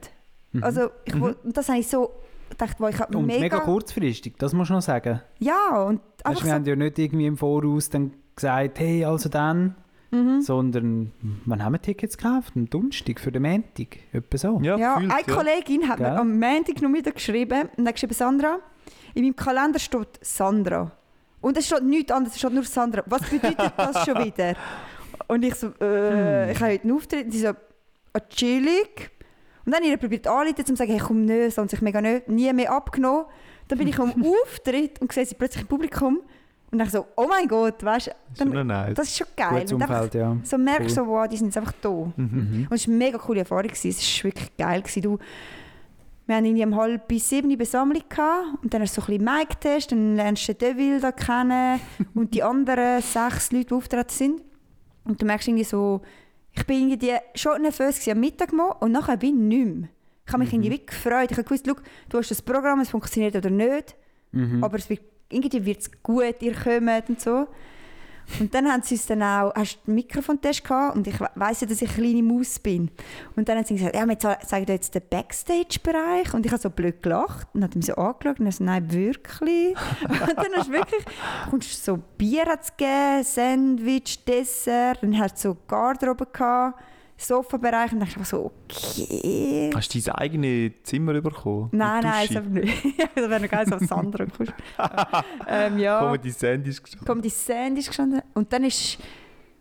Mhm. 0.52 0.64
Also, 0.64 0.90
ich, 1.04 1.14
Mhm. 1.14 1.36
das 1.44 1.68
habe 1.68 1.78
ich 1.78 1.88
so 1.88 2.10
gedacht, 2.48 2.76
wo 2.78 2.88
ich 2.88 2.98
habe 2.98 3.16
Und 3.16 3.26
mega, 3.26 3.40
mega... 3.40 3.58
kurzfristig, 3.60 4.36
das 4.38 4.52
muss 4.52 4.68
man 4.68 4.78
noch 4.78 4.82
sagen. 4.82 5.20
Ja, 5.38 5.82
und 5.84 6.00
Weißt, 6.00 6.26
einfach 6.26 6.42
wir 6.44 6.48
so... 6.48 6.54
haben 6.54 6.64
ja 6.64 6.76
nicht 6.76 6.98
irgendwie 6.98 7.26
im 7.26 7.36
Voraus 7.36 7.88
dann 7.90 8.12
gesagt, 8.34 8.78
hey, 8.80 9.04
also 9.04 9.28
dann, 9.28 9.76
Mhm. 10.12 10.40
sondern 10.42 11.12
wann 11.46 11.62
haben 11.64 11.72
wir 11.74 11.80
Tickets 11.82 12.16
gekauft? 12.18 12.54
Am 12.56 12.68
Donnerstag 12.68 13.20
für 13.20 13.30
den 13.30 13.42
Montag, 13.42 13.98
etwa 14.12 14.38
so. 14.38 14.60
Ja, 14.62 14.76
Ja, 14.76 14.94
gefühlt, 14.96 15.12
eine 15.12 15.22
ja. 15.28 15.34
Kollegin 15.36 15.88
hat 15.88 15.98
mir 16.00 16.06
Gell? 16.08 16.16
am 16.18 16.38
Montag 16.40 16.82
noch 16.82 16.92
wieder 16.92 17.12
geschrieben 17.12 17.68
und 17.76 17.86
hat 17.86 17.94
geschrieben, 17.94 18.14
Sandra, 18.14 18.58
in 19.14 19.22
meinem 19.24 19.36
Kalender 19.36 19.78
steht 19.78 20.18
Sandra. 20.20 20.90
Und 21.40 21.56
es 21.56 21.66
steht 21.66 21.84
nichts 21.84 22.10
anderes, 22.12 22.34
es 22.34 22.38
steht 22.40 22.52
nur 22.52 22.64
Sandra. 22.64 23.02
Was 23.06 23.22
bedeutet 23.22 23.72
das 23.76 24.04
schon 24.04 24.18
wieder? 24.24 24.54
Und 25.28 25.44
ich 25.44 25.54
so, 25.54 25.68
äh, 25.80 26.46
Hm. 26.46 26.50
ich 26.50 26.60
habe 26.60 26.72
heute 26.72 26.82
einen 26.82 26.92
Auftritt. 26.96 27.24
Und 27.26 27.30
sie 27.32 27.38
so, 27.40 27.52
chillig. 28.30 29.10
Und 29.64 29.72
dann 29.74 29.82
habe 29.84 29.92
ich 29.94 30.00
probiert 30.00 30.26
anzuleiten, 30.26 30.64
um 30.64 30.66
zu 30.66 30.76
sagen, 30.76 30.90
hey, 30.92 31.00
komm 31.00 31.24
nicht, 31.24 31.54
sonst 31.54 31.70
sich 31.70 31.80
mega 31.82 32.00
nicht, 32.00 32.28
nie 32.28 32.52
mehr 32.52 32.72
abgenommen. 32.72 33.26
Dann 33.68 33.78
bin 33.78 33.88
ich 33.88 33.98
am 33.98 34.10
Auftritt 34.42 35.00
und 35.00 35.12
sehe 35.12 35.24
sie 35.26 35.34
plötzlich 35.34 35.62
im 35.62 35.68
Publikum. 35.68 36.20
Und 36.72 36.78
dann 36.78 36.88
so, 36.88 37.06
oh 37.16 37.26
mein 37.28 37.48
Gott, 37.48 37.82
weißt 37.84 38.12
du, 38.38 38.44
dann- 38.44 38.66
nice. 38.66 38.94
das 38.94 39.08
ist 39.08 39.18
schon 39.18 39.26
geil. 39.36 39.60
Gutes 39.62 39.72
einfach 39.72 39.88
Umfeld, 39.90 40.14
ja. 40.14 40.36
so 40.44 40.56
merkst, 40.56 40.82
Cool. 40.82 41.04
so, 41.04 41.06
wow, 41.08 41.26
die 41.28 41.36
sind 41.36 41.46
jetzt 41.48 41.56
einfach 41.58 41.72
da. 41.82 41.90
Mhm. 41.90 42.12
Mhm. 42.16 42.66
Und 42.70 42.72
es 42.76 42.86
war 42.86 42.94
eine 42.94 43.04
mega 43.04 43.18
coole 43.18 43.40
Erfahrung. 43.40 43.64
gewesen. 43.68 43.88
Es 43.88 44.18
war 44.18 44.24
wirklich 44.30 44.56
geil. 44.56 44.80
gewesen. 44.82 45.02
Du, 45.02 45.18
wir 46.26 46.36
hatten 46.36 46.44
irgendwie 46.46 46.64
um 46.64 46.76
halb 46.76 47.08
bis 47.08 47.28
sieben 47.28 47.58
Besammlung 47.58 48.02
gehabt, 48.08 48.62
und 48.62 48.72
dann 48.72 48.82
hast 48.82 48.96
du 48.96 49.00
so 49.00 49.06
ein 49.12 49.18
bisschen 49.18 49.36
Mic-Test, 49.38 49.90
dann 49.90 50.14
lernst 50.14 50.46
du 50.48 50.54
den 50.54 50.76
Deville 50.76 51.00
da 51.00 51.10
kennen 51.10 51.80
und 52.14 52.32
die 52.34 52.42
anderen 52.44 53.02
sechs 53.02 53.50
Leute, 53.50 53.64
die 53.66 53.74
auftreten 53.74 54.08
sind. 54.10 54.42
Und 55.04 55.20
du 55.20 55.26
merkst 55.26 55.48
irgendwie 55.48 55.64
so, 55.64 56.02
ich 56.52 56.64
bin 56.66 56.88
irgendwie 56.88 57.14
schon 57.34 57.62
nervös 57.62 57.96
gewesen 57.96 58.12
am 58.12 58.20
Mittag 58.20 58.52
mal 58.52 58.70
und 58.78 58.92
nachher 58.92 59.16
bin 59.16 59.30
ich 59.50 59.58
nicht 59.58 59.76
mehr. 59.80 59.88
Ich 60.24 60.32
habe 60.32 60.44
mich 60.44 60.52
irgendwie 60.52 60.70
wirklich 60.70 60.86
gefreut. 60.86 61.32
Ich 61.32 61.36
habe 61.36 61.42
gewusst, 61.44 61.66
du 61.66 62.18
hast 62.18 62.30
das 62.30 62.42
Programm, 62.42 62.78
es 62.78 62.90
funktioniert 62.90 63.34
oder 63.34 63.50
nicht, 63.50 63.96
Mhm. 64.32 64.62
aber 64.62 64.76
es 64.78 64.88
wird, 64.88 65.00
irgendwie 65.30 65.64
wird 65.64 65.80
es 65.80 65.90
gut, 66.02 66.36
ihr 66.40 66.54
kommt 66.54 67.08
und 67.08 67.20
so. 67.20 67.46
Und 68.38 68.54
dann 68.54 68.70
haben 68.70 68.82
sie 68.84 68.94
uns 68.94 69.06
dann 69.06 69.24
auch, 69.24 69.52
hast 69.56 69.76
du 69.84 69.88
einen 69.88 69.96
Mikrofontest 69.96 70.62
gehabt 70.62 70.94
und 70.94 71.04
ich 71.08 71.18
we- 71.18 71.30
weiss 71.34 71.62
ja, 71.62 71.66
dass 71.66 71.82
ich 71.82 71.88
eine 71.90 71.98
kleine 71.98 72.22
Maus 72.22 72.60
bin. 72.60 72.88
Und 73.34 73.48
dann 73.48 73.58
haben 73.58 73.64
sie 73.64 73.74
gesagt, 73.74 73.96
ja, 73.96 74.06
wir 74.06 74.18
ze- 74.20 74.38
zeigen 74.46 74.66
dir 74.66 74.74
jetzt 74.74 74.94
den 74.94 75.02
Backstage-Bereich. 75.10 76.32
Und 76.32 76.46
ich 76.46 76.52
habe 76.52 76.62
so 76.62 76.70
blöd 76.70 77.02
gelacht 77.02 77.48
und 77.54 77.64
habe 77.64 77.76
mich 77.76 77.86
so 77.86 77.94
angeschaut 77.96 78.38
und 78.38 78.52
so, 78.52 78.62
nein, 78.62 78.92
wirklich? 78.92 79.74
und 80.08 80.36
dann 80.36 80.52
hast 80.54 80.68
du 80.68 80.72
wirklich, 80.74 81.04
kommst 81.50 81.84
so 81.84 81.98
Bier 82.18 82.44
hat's 82.46 82.76
gegeben, 82.76 83.24
Sandwich, 83.24 84.24
Dessert, 84.24 85.02
dann 85.02 85.18
hat 85.18 85.36
so 85.36 85.56
Garderobe 85.66 86.26
gehabt, 86.26 86.78
Sofabereich 87.20 87.92
und 87.92 88.00
dachte 88.00 88.20
ich 88.20 88.26
so, 88.26 88.50
okay. 88.68 89.70
Hast 89.74 89.94
du 89.94 90.00
dein 90.00 90.14
eigenes 90.14 90.72
Zimmer 90.84 91.20
bekommen? 91.20 91.68
Nein, 91.72 92.02
nein, 92.02 92.26
das 92.28 92.36
aber 92.36 92.48
nicht. 92.48 92.84
das 93.14 93.30
wäre 93.30 93.40
noch 93.40 93.48
geil, 93.48 93.66
so 93.66 93.74
als 93.74 93.88
Sandra 93.88 94.26
kommst. 94.26 94.52
ähm, 95.48 95.78
ja. 95.78 96.00
Comedy 96.00 96.30
Sandys 96.30 96.82
gestanden. 96.82 97.06
Comedy 97.06 97.28
Sand 97.28 97.78
ist 97.78 97.88
gestanden. 97.88 98.22
Und 98.34 98.52
dann 98.52 98.64
ist, 98.64 98.98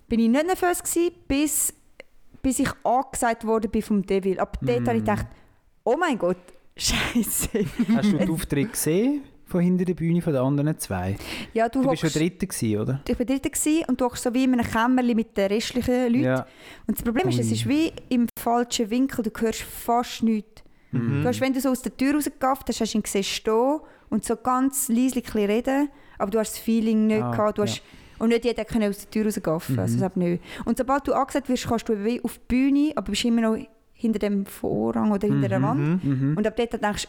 bin 0.08 0.20
ich 0.20 0.30
nicht 0.30 0.46
nervös 0.46 0.82
gewesen, 0.82 1.12
bis, 1.28 1.74
bis 2.42 2.60
ich 2.60 2.70
angesagt 2.84 3.46
worden 3.46 3.70
bin 3.70 3.82
vom 3.82 4.06
Devil. 4.06 4.40
Ab 4.40 4.58
dort 4.62 4.88
habe 4.88 4.98
ich 4.98 5.04
gedacht, 5.04 5.28
oh 5.84 5.98
mein 6.00 6.18
Gott, 6.18 6.38
Scheiße. 6.78 7.66
Hast 7.94 8.12
du 8.14 8.18
den 8.18 8.30
Auftritt 8.30 8.72
gesehen 8.72 9.24
von 9.50 9.62
hinter 9.62 9.86
der 9.86 9.94
Bühne 9.96 10.22
von 10.22 10.32
den 10.34 10.42
anderen 10.42 10.78
zwei? 10.80 11.18
Ja, 11.54 11.68
du, 11.70 11.82
Du 11.82 11.90
bist 11.90 12.02
schon 12.02 12.12
Dritter 12.12 12.46
gewesen, 12.48 12.80
oder? 12.80 13.02
ich 13.08 13.18
war 13.20 13.26
dritte 13.26 13.50
gewesen 13.50 13.84
und 13.88 14.00
du 14.00 14.06
hockst 14.06 14.24
so 14.24 14.34
wie 14.34 14.44
in 14.44 14.54
einem 14.54 14.66
Kämmerchen 14.66 15.16
mit 15.16 15.36
den 15.36 15.48
restlichen 15.48 16.04
Leuten. 16.14 16.24
Ja. 16.24 16.46
Und 16.88 16.98
das 16.98 17.04
Problem 17.04 17.28
ist, 17.30 17.40
es 17.40 17.52
ist 17.52 17.68
wie 17.68 17.92
im 18.10 18.28
falschen 18.40 18.90
Winkel, 18.90 19.24
du 19.24 19.32
hörst 19.42 19.62
fast 19.62 20.24
nichts. 20.24 20.64
Mhm. 20.92 21.22
Du 21.24 21.28
hast, 21.28 21.42
wenn 21.42 21.54
du 21.54 21.60
so 21.62 21.70
aus 21.70 21.82
der 21.82 21.96
Tür 21.96 22.16
rausgegafft 22.16 22.68
hast, 22.70 22.82
hast 22.82 22.94
du 22.94 22.98
ihn 22.98 23.04
gesehen 23.04 23.24
stehen 23.24 23.80
und 24.10 24.24
so 24.26 24.36
ganz 24.36 24.90
leise 24.90 25.22
reden, 25.36 25.90
aber 26.18 26.32
du 26.32 26.40
hast 26.40 26.54
das 26.54 26.60
Feeling 26.60 27.08
nicht 27.08 27.22
Ah, 27.22 27.32
gehabt. 27.32 27.58
Du 27.58 27.62
hast, 27.64 27.82
Und 28.18 28.30
nicht 28.30 28.44
jeder 28.44 28.66
kann 28.66 28.84
aus 28.84 28.98
der 29.00 29.10
Tür 29.12 29.26
rausgaffen, 29.26 29.76
Mhm. 29.76 29.80
also 29.82 30.10
nicht. 30.16 30.44
Und 30.66 30.78
sobald 30.78 31.08
du 31.08 31.14
angesagt 31.14 31.48
wirst, 31.48 31.68
kannst 31.68 31.88
du 31.88 32.04
wie 32.04 32.22
auf 32.24 32.38
die 32.38 32.44
Bühne, 32.48 32.92
aber 32.96 33.12
bist 33.12 33.24
immer 33.24 33.42
noch 33.42 33.58
hinter 33.94 34.20
dem 34.20 34.46
Vorhang 34.46 35.12
oder 35.12 35.28
hinter 35.28 35.48
der 35.48 35.62
Wand. 35.62 36.04
Mhm. 36.04 36.36
Und 36.38 36.46
ab 36.48 36.56
dort 36.58 36.74
denkst 36.84 37.08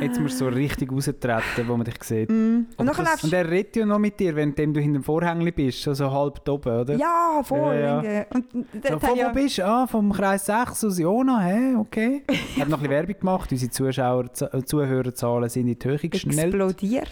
Jetzt 0.00 0.20
musst 0.20 0.40
du 0.40 0.44
so 0.44 0.48
richtig 0.48 0.92
raustreten, 0.92 1.66
wo 1.66 1.76
man 1.76 1.84
dich 1.84 2.00
sieht. 2.04 2.30
mm. 2.30 2.66
Und 2.76 2.86
das- 2.86 3.24
Und 3.24 3.32
er 3.32 3.50
redet 3.50 3.74
ja 3.76 3.84
noch 3.86 3.98
mit 3.98 4.20
dir, 4.20 4.36
während 4.36 4.56
du 4.58 4.62
hinter 4.62 4.80
dem 5.00 5.02
Vorhängli 5.02 5.50
bist, 5.50 5.82
so, 5.82 5.92
so 5.92 6.08
halb 6.10 6.48
oben, 6.48 6.80
oder? 6.82 6.94
ja, 6.96 7.40
voll. 7.42 7.74
Ja. 7.76 8.26
Und 8.32 8.46
So, 8.52 8.98
von 9.00 9.02
habe 9.02 9.06
ich 9.06 9.10
wo 9.10 9.16
ja- 9.16 9.28
bist 9.32 9.58
du? 9.58 9.66
Ah, 9.66 9.86
vom 9.88 10.12
Kreis 10.12 10.46
6 10.46 10.84
aus 10.84 10.98
Jona, 10.98 11.40
hä? 11.40 11.74
Okay. 11.76 12.22
Hat 12.60 12.68
noch 12.68 12.78
ein 12.78 12.82
bisschen 12.82 12.90
Werbung 12.90 13.18
gemacht, 13.18 13.50
unsere 13.50 13.70
Zuschauer, 13.72 14.26
äh, 14.52 14.62
Zuhörerzahlen 14.62 15.48
sind 15.48 15.66
in 15.68 15.78
die 15.78 15.88
Höhe 15.88 15.98
geschnellt. 16.08 16.54
explodiert. 16.54 17.10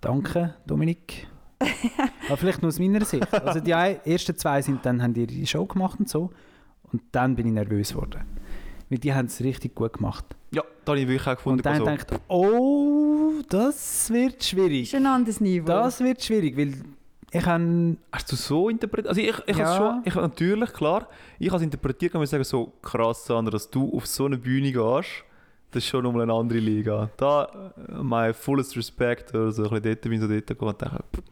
Danke, 0.00 0.54
Dominik. 0.66 1.26
Aber 2.28 2.36
vielleicht 2.36 2.62
nur 2.62 2.68
aus 2.68 2.78
meiner 2.78 3.04
Sicht. 3.04 3.32
Also 3.32 3.60
die 3.60 3.70
ersten 3.72 4.36
zwei 4.36 4.62
sind 4.62 4.84
dann, 4.86 5.02
haben 5.02 5.14
die 5.14 5.26
die 5.26 5.46
Show 5.46 5.64
gemacht 5.66 5.98
und 5.98 6.08
so. 6.08 6.30
Und 6.92 7.02
dann 7.12 7.34
bin 7.34 7.46
ich 7.48 7.52
nervös 7.52 7.90
geworden. 7.94 8.20
Weil 8.88 8.98
die 8.98 9.12
haben 9.12 9.26
es 9.26 9.40
richtig 9.40 9.74
gut 9.74 9.94
gemacht. 9.94 10.24
Ja, 10.52 10.62
da 10.84 10.92
habe 10.92 11.00
ich 11.00 11.08
wirklich 11.08 11.26
auch 11.26 11.36
gefunden. 11.36 11.58
Und 11.58 11.66
dann 11.66 11.72
also, 11.74 11.84
denkt 11.86 12.12
oh, 12.28 13.32
das 13.48 14.10
wird 14.10 14.38
Das 14.38 14.48
schwierig. 14.48 14.82
ist 14.84 14.94
ein 14.94 15.06
anderes 15.06 15.40
Niveau. 15.40 15.66
Das 15.66 16.00
wird 16.00 16.22
schwierig, 16.22 16.56
weil 16.56 16.74
ich 17.32 17.44
habe... 17.44 17.96
Hast 18.12 18.30
du 18.30 18.36
so 18.36 18.68
interpretiert? 18.68 19.08
Also 19.08 19.20
ich, 19.20 19.34
ich 19.46 19.56
Ja. 19.56 19.66
habe 19.66 19.76
schon, 19.76 20.02
ich, 20.04 20.14
natürlich, 20.14 20.72
klar, 20.72 21.08
ich 21.38 21.48
habe 21.48 21.56
es 21.56 21.62
interpretiert, 21.62 22.12
kann 22.12 22.20
man 22.20 22.26
sagen, 22.26 22.44
so 22.44 22.72
krass, 22.80 23.26
Sandra, 23.26 23.50
dass 23.50 23.68
du 23.68 23.92
auf 23.94 24.06
so 24.06 24.26
eine 24.26 24.38
Bühne 24.38 24.70
gehst, 24.72 25.24
das 25.72 25.82
ist 25.82 25.88
schon 25.90 26.04
nochmal 26.04 26.22
eine 26.22 26.32
andere 26.32 26.60
Liga. 26.60 27.10
Da, 27.16 27.72
mein 28.00 28.32
fullest 28.32 28.76
Respect, 28.76 29.34
oder 29.34 29.50
so 29.50 29.64
ein 29.64 29.68
bisschen 29.70 29.82
dort 29.82 30.00
bin 30.02 30.12
ich 30.12 30.20
so 30.20 30.28
dort 30.28 30.46
gegangen 30.46 30.68
und 30.70 30.80
dachte, 30.82 31.04
pff, 31.14 31.22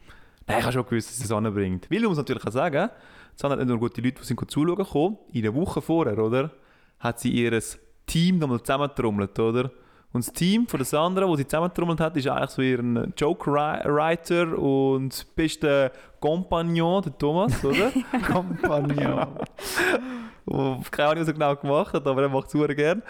nein, 0.45 0.57
ich 0.59 0.63
habe 0.65 0.73
schon 0.73 0.85
gewusst, 0.85 1.09
dass 1.09 1.23
es 1.25 1.31
anbringt. 1.31 1.89
Weil, 1.89 1.99
man 2.01 2.09
muss 2.09 2.17
natürlich 2.17 2.45
auch 2.45 2.51
sagen, 2.51 2.89
es 3.33 3.41
sind 3.41 3.57
nicht 3.57 3.67
nur 3.67 3.79
gute 3.79 4.01
Leute, 4.01 4.19
die 4.21 4.25
sind 4.25 4.51
zuschauen 4.51 4.75
gekommen, 4.75 5.17
in 5.31 5.41
der 5.41 5.55
Woche 5.55 5.81
vorher, 5.81 6.19
oder, 6.19 6.51
hat 6.99 7.19
sie 7.19 7.31
ihr 7.31 7.59
Team 8.05 8.39
nochmal 8.39 8.61
zusammentrommelt, 8.61 9.37
oder? 9.39 9.71
Und 10.13 10.25
das 10.25 10.33
Team 10.33 10.65
von 10.67 10.77
der 10.77 10.85
Sandra, 10.85 11.27
das 11.27 11.37
sie 11.37 11.47
zusammentrommelt 11.47 11.99
hat, 11.99 12.15
ist 12.15 12.27
eigentlich 12.27 12.49
so 12.51 12.61
ihren 12.61 13.13
Joke-Writer 13.17 14.57
und 14.57 15.35
beste 15.35 15.91
Kompagnon, 16.21 17.03
der 17.03 17.17
Thomas, 17.17 17.65
oder? 17.65 17.91
Kompagnon. 18.31 19.27
Wo- 20.47 20.79
keine 20.91 21.09
Ahnung, 21.09 21.21
was 21.21 21.27
er 21.27 21.33
genau 21.33 21.55
gemacht 21.55 21.93
hat, 21.93 22.05
aber 22.05 22.21
er 22.21 22.29
macht 22.29 22.45
es 22.47 22.51
super 22.51 22.73
gern. 22.75 23.01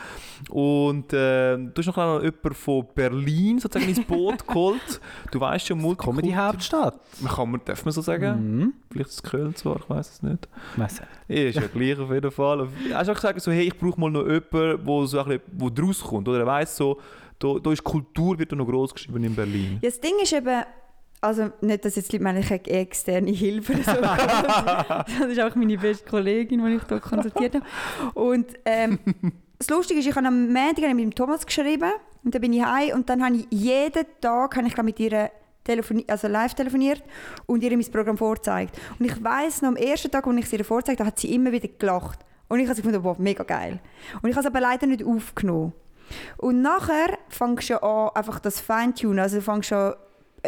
Und 0.50 1.12
äh, 1.12 1.58
du 1.58 1.72
hast 1.78 1.88
noch 1.88 1.98
jemanden 2.22 2.54
von 2.54 2.86
Berlin 2.96 3.60
sozusagen 3.60 3.90
ins 3.90 4.04
Boot 4.06 4.48
geholt. 4.48 5.02
Du 5.32 5.40
weißt 5.40 5.68
schon, 5.68 5.82
Multikulti- 5.82 5.98
Comedy-Hauptstadt. 6.06 7.00
Kann 7.36 7.52
man, 7.52 7.62
darf 7.66 7.84
man 7.84 7.92
so 7.92 8.02
sagen? 8.02 8.58
Mhm. 8.60 8.74
Vielleicht 8.92 9.10
ist 9.10 9.16
es 9.16 9.24
Köln 9.24 9.54
zwar, 9.56 9.78
ich 9.78 9.90
weiß 9.90 10.10
es 10.10 10.24
nicht. 10.24 10.48
Weiss 10.78 11.02
ich. 11.28 11.36
Ist 11.48 11.56
ja 11.56 11.68
gleich 11.68 12.00
auf 12.00 12.12
jeden 12.12 12.32
Fall. 12.32 12.68
Hast 12.94 13.08
du 13.08 13.12
auch 13.12 13.16
gesagt, 13.16 13.42
so, 13.42 13.52
hey, 13.52 13.64
ich 13.68 13.78
brauche 13.78 14.00
mal 14.00 14.10
noch 14.12 14.24
jemanden, 14.26 14.86
wo 14.86 15.06
so 15.06 15.20
ein 15.20 15.26
bisschen, 15.26 15.42
wo 15.58 15.70
draus 15.70 16.02
kommt. 16.02 16.28
Oder 16.30 16.40
er 16.40 16.46
weiss 16.46 16.78
so, 16.78 17.00
da, 17.40 17.56
da 17.62 17.72
ist 17.72 17.84
Kultur 17.84 18.40
wird 18.40 18.52
da 18.52 18.56
noch 18.56 18.66
groß 18.68 18.94
geschrieben 18.94 19.24
in 19.26 19.36
Berlin. 19.36 19.80
Ja, 19.82 19.90
das 19.90 20.00
Ding 20.00 20.14
ist 20.24 20.32
eben, 20.32 20.64
also 21.26 21.52
nicht, 21.62 21.84
dass 21.84 21.96
jetzt 21.96 22.14
Leute 22.14 22.24
meinen, 22.24 22.40
ich 22.40 22.52
habe 22.52 22.70
externe 22.70 23.32
Hilfe 23.32 23.74
oder 23.74 23.84
so. 23.84 24.02
das 25.22 25.32
ist 25.32 25.40
auch 25.40 25.56
meine 25.56 25.78
beste 25.78 26.08
Kollegin, 26.08 26.64
die 26.66 26.76
ich 26.76 26.82
hier 26.88 27.00
konsultiert 27.00 27.56
habe. 27.56 27.66
Und 28.14 28.48
ähm, 28.66 29.00
das 29.58 29.70
Lustige 29.70 30.00
ist, 30.00 30.08
ich 30.08 30.16
habe 30.16 30.28
am 30.28 30.54
Montag 30.54 30.94
mit 30.94 31.04
dem 31.04 31.16
Thomas 31.16 31.46
geschrieben 31.46 31.92
und 32.24 32.34
dann 32.34 32.42
bin 32.42 32.54
ich 32.54 32.64
heim 32.64 32.96
und 32.96 33.10
dann 33.10 33.24
habe 33.24 33.36
ich 33.36 33.48
jeden 33.50 34.06
Tag 34.22 34.56
habe 34.56 34.68
ich 34.68 34.78
mit 34.78 35.00
ihr 35.00 35.32
telefoni 35.64 36.06
also 36.08 36.28
live 36.28 36.54
telefoniert 36.54 37.04
und 37.48 37.64
ihr 37.64 37.76
mein 37.76 37.92
Programm 37.92 38.18
vorgezeigt. 38.18 38.78
Und 39.00 39.06
ich 39.06 39.24
weiß 39.24 39.64
noch, 39.64 39.70
am 39.70 39.76
ersten 39.76 40.12
Tag, 40.12 40.28
als 40.28 40.38
ich 40.38 40.46
es 40.46 40.54
ihr 40.54 40.64
vorgezeigt 40.64 41.00
habe, 41.00 41.08
hat 41.08 41.20
sie 41.20 41.34
immer 41.34 41.52
wieder 41.52 41.68
gelacht. 41.68 42.20
Und 42.48 42.60
ich 42.60 42.68
habe 42.68 42.76
sie 42.76 42.84
gefunden, 42.84 43.04
wow, 43.04 43.18
mega 43.18 43.44
geil. 43.44 43.80
Und 44.22 44.30
ich 44.30 44.36
habe 44.36 44.48
es 44.48 44.54
aber 44.54 44.62
leider 44.62 44.86
nicht 44.86 45.04
aufgenommen. 45.04 45.74
Und 46.38 46.62
nachher 46.62 47.18
fängst 47.30 47.72
du 47.72 47.82
an, 47.82 48.12
einfach 48.14 48.40
das 48.40 48.60
Feintunen, 48.60 49.20
also 49.20 49.38
du 49.38 49.42
fängst 49.42 49.74
an, 49.74 49.96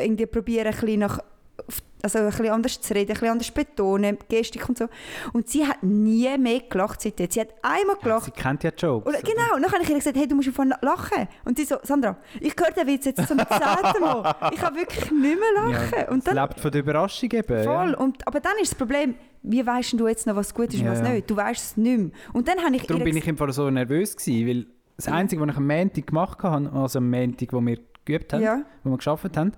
irgendwie 0.01 0.25
probieren, 0.25 0.68
ein 0.68 0.80
bisschen 0.80 1.00
nach 1.00 1.20
also 2.04 2.20
ein 2.20 2.25
bisschen 2.27 2.50
anders 2.50 2.80
zu 2.80 2.94
reden, 2.94 3.12
ein 3.12 3.13
bisschen 3.13 3.30
anders 3.30 3.51
betonen, 3.51 4.18
Gestik 4.30 4.68
und 4.70 4.77
so. 4.77 4.88
Und 5.34 5.50
sie 5.50 5.66
hat 5.66 5.82
nie 5.84 6.38
mehr 6.38 6.62
gelacht 6.70 7.01
seitdem. 7.01 7.30
Sie 7.30 7.42
hat 7.42 7.50
einmal 7.62 7.96
gelacht. 8.01 8.25
Sie 8.25 8.32
kennt 8.32 8.63
ja 8.63 8.72
Jokes. 8.77 9.08
Oder, 9.08 9.22
genau, 9.22 9.56
und 9.56 9.63
dann 9.63 9.72
habe 9.72 9.84
ich 9.84 9.89
ihr 9.89 9.96
gesagt, 9.96 10.16
hey, 10.16 10.27
du 10.27 10.36
musst 10.36 10.48
davon 10.48 10.74
lachen. 10.82 11.27
Und 11.46 11.58
sie 11.58 11.66
so, 11.66 11.77
Sandra, 11.84 12.18
ich 12.39 12.54
höre 12.58 12.72
den 12.72 12.88
Witz 12.88 13.06
jetzt 13.06 13.27
zum 13.27 13.38
zehnten 13.39 14.01
Mal. 14.01 14.36
Ich 14.54 14.60
kann 14.60 14.75
wirklich 14.75 15.12
nicht 15.12 15.39
mehr 15.39 15.54
lachen. 15.56 15.94
Ja, 15.98 16.10
und 16.12 16.20
es 16.20 16.24
dann, 16.25 16.36
lebt 16.36 16.60
von 16.60 16.72
der 16.72 16.82
Überraschung 16.82 17.32
eben. 17.32 17.63
voll. 17.63 17.92
Ja. 17.92 17.98
Und, 17.98 18.27
aber 18.27 18.39
dann 18.39 18.54
ist 18.62 18.72
das 18.72 18.77
Problem, 18.77 19.16
wie 19.44 19.66
weißt 19.66 19.94
du 20.00 20.08
jetzt 20.08 20.27
noch, 20.27 20.36
was 20.36 20.54
gut 20.54 20.74
ist 20.74 20.80
und 20.80 20.86
Ja, 20.86 20.92
was 20.92 21.00
ja. 21.00 21.10
nicht? 21.10 21.30
Du 21.30 21.36
weißt 21.36 21.63
es 21.63 21.77
nicht 21.77 21.98
mehr. 22.00 22.12
Und 22.34 22.48
dann 22.48 22.60
habe 22.63 22.75
ich 22.75 22.84
Darum 22.86 23.04
bin 23.04 23.18
ich 23.18 23.27
im 23.27 23.38
Fall 23.38 23.51
so 23.51 23.70
nervös 23.70 24.16
gewesen, 24.16 24.48
weil 24.48 24.66
das 24.98 25.08
Einzige, 25.08 25.42
was 25.42 25.50
ich 25.50 25.58
am 25.58 25.68
Montag 25.68 26.08
gemacht 26.08 26.44
habe, 26.44 26.72
also 26.74 27.00
am 27.00 27.10
Montag, 27.10 27.54
wo 27.54 27.62
wir 27.62 27.77
geübt 28.07 28.33
haben, 28.33 28.41
Ja, 28.41 28.63
wo 28.83 28.89
wir 28.91 28.97
geschafft 28.97 29.37
haben, 29.37 29.51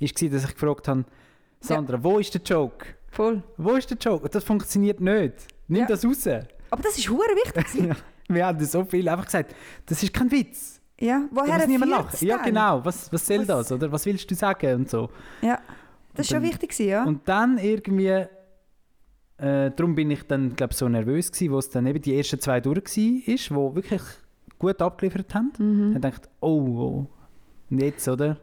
ist 0.00 0.14
gewesen, 0.14 0.32
dass 0.34 0.44
ich 0.44 0.54
gefragt 0.54 0.86
habe, 0.88 1.04
Sandra, 1.60 2.02
wo 2.02 2.18
ist 2.18 2.32
der 2.34 2.42
Joke? 2.42 2.86
voll. 3.10 3.42
Wo 3.56 3.72
ist 3.76 3.88
der 3.90 3.96
Joke? 3.96 4.28
Das 4.28 4.42
funktioniert 4.44 5.00
nicht. 5.00 5.34
Nimm 5.68 5.80
Ja. 5.82 5.86
das 5.86 6.04
raus. 6.04 6.26
Aber 6.70 6.82
das 6.82 6.98
ist 6.98 7.08
hure 7.08 7.20
wichtig. 7.44 7.66
Ja. 7.88 7.96
Wir 8.26 8.46
haben 8.46 8.64
so 8.64 8.84
viel 8.84 9.08
einfach 9.08 9.26
gesagt, 9.26 9.54
das 9.86 10.02
ist 10.02 10.12
kein 10.12 10.30
Witz. 10.30 10.80
ja, 10.98 11.28
Da 11.30 11.36
woher 11.36 11.58
muss 11.58 11.66
niemand 11.66 11.90
lachen. 11.90 12.26
Ja, 12.26 12.38
genau. 12.38 12.84
Was, 12.84 13.12
was 13.12 13.26
soll 13.26 13.40
Was- 13.40 13.46
das? 13.46 13.72
Oder 13.72 13.92
was 13.92 14.04
willst 14.06 14.30
du 14.30 14.34
sagen? 14.34 14.74
Und 14.76 14.90
so. 14.90 15.10
Ja, 15.42 15.58
das 16.14 16.26
ist 16.26 16.32
schon 16.32 16.42
wichtig, 16.42 16.76
ja. 16.80 17.04
Und 17.04 17.28
dann 17.28 17.58
irgendwie, 17.58 18.06
äh, 18.08 18.26
darum 19.36 19.94
bin 19.94 20.10
ich 20.10 20.22
dann, 20.26 20.56
glaube 20.56 20.74
so 20.74 20.88
nervös 20.88 21.30
gewesen, 21.32 21.52
wo 21.52 21.58
es 21.58 21.68
dann 21.70 21.86
eben 21.86 22.00
die 22.00 22.16
ersten 22.16 22.40
zwei 22.40 22.60
durch 22.60 22.84
war, 22.96 23.34
ist, 23.34 23.54
wo 23.54 23.74
wirklich 23.74 24.02
gut 24.58 24.80
abgeliefert 24.80 25.34
haben. 25.34 25.52
Mhm. 25.58 25.92
Ich 25.96 26.00
dachte, 26.00 26.28
oh, 26.40 26.48
oh, 26.48 27.06
jetzt, 27.78 28.06
oder? 28.08 28.38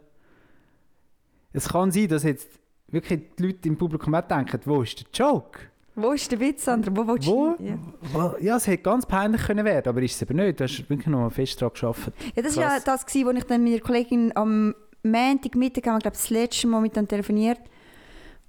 Es 1.53 1.69
kann 1.69 1.91
sein, 1.91 2.07
dass 2.07 2.23
jetzt 2.23 2.47
wirklich 2.87 3.21
die 3.37 3.43
Leute 3.43 3.67
im 3.67 3.77
Publikum 3.77 4.15
auch 4.15 4.21
denken, 4.21 4.59
wo 4.65 4.81
ist 4.81 4.99
der 4.99 5.07
Joke? 5.13 5.59
Wo 5.95 6.11
ist 6.13 6.31
der 6.31 6.39
Witz, 6.39 6.63
Sandra? 6.65 6.95
Wo 6.95 7.05
willst 7.07 7.27
Wo? 7.27 7.55
du? 7.57 7.77
Wo- 8.13 8.35
Ja, 8.39 8.55
es 8.55 8.65
hätte 8.67 8.81
ganz 8.83 9.05
peinlich 9.05 9.41
können 9.43 9.65
werden, 9.65 9.89
aber 9.89 10.01
ist 10.01 10.15
es 10.15 10.21
eben 10.21 10.37
nicht. 10.37 10.59
Du 10.59 10.63
hast 10.63 10.89
wirklich 10.89 11.07
noch 11.07 11.29
fest 11.31 11.61
daran 11.61 11.73
gearbeitet. 11.73 12.13
Ja, 12.19 12.31
ja 12.37 12.41
das 12.43 12.55
war 12.57 12.63
ja 12.63 12.79
das, 12.79 13.05
gewesen, 13.05 13.25
wo 13.27 13.31
ich 13.31 13.43
dann 13.43 13.63
mit 13.63 13.73
der 13.73 13.81
Kollegin 13.81 14.31
am 14.35 14.73
Montagmittag, 15.03 15.85
haben 15.87 15.95
wir, 15.95 15.99
glaube 15.99 16.15
ich, 16.15 16.21
das 16.21 16.29
letzte 16.29 16.67
Mal 16.67 16.79
mit 16.81 16.93
telefoniert. 16.93 17.59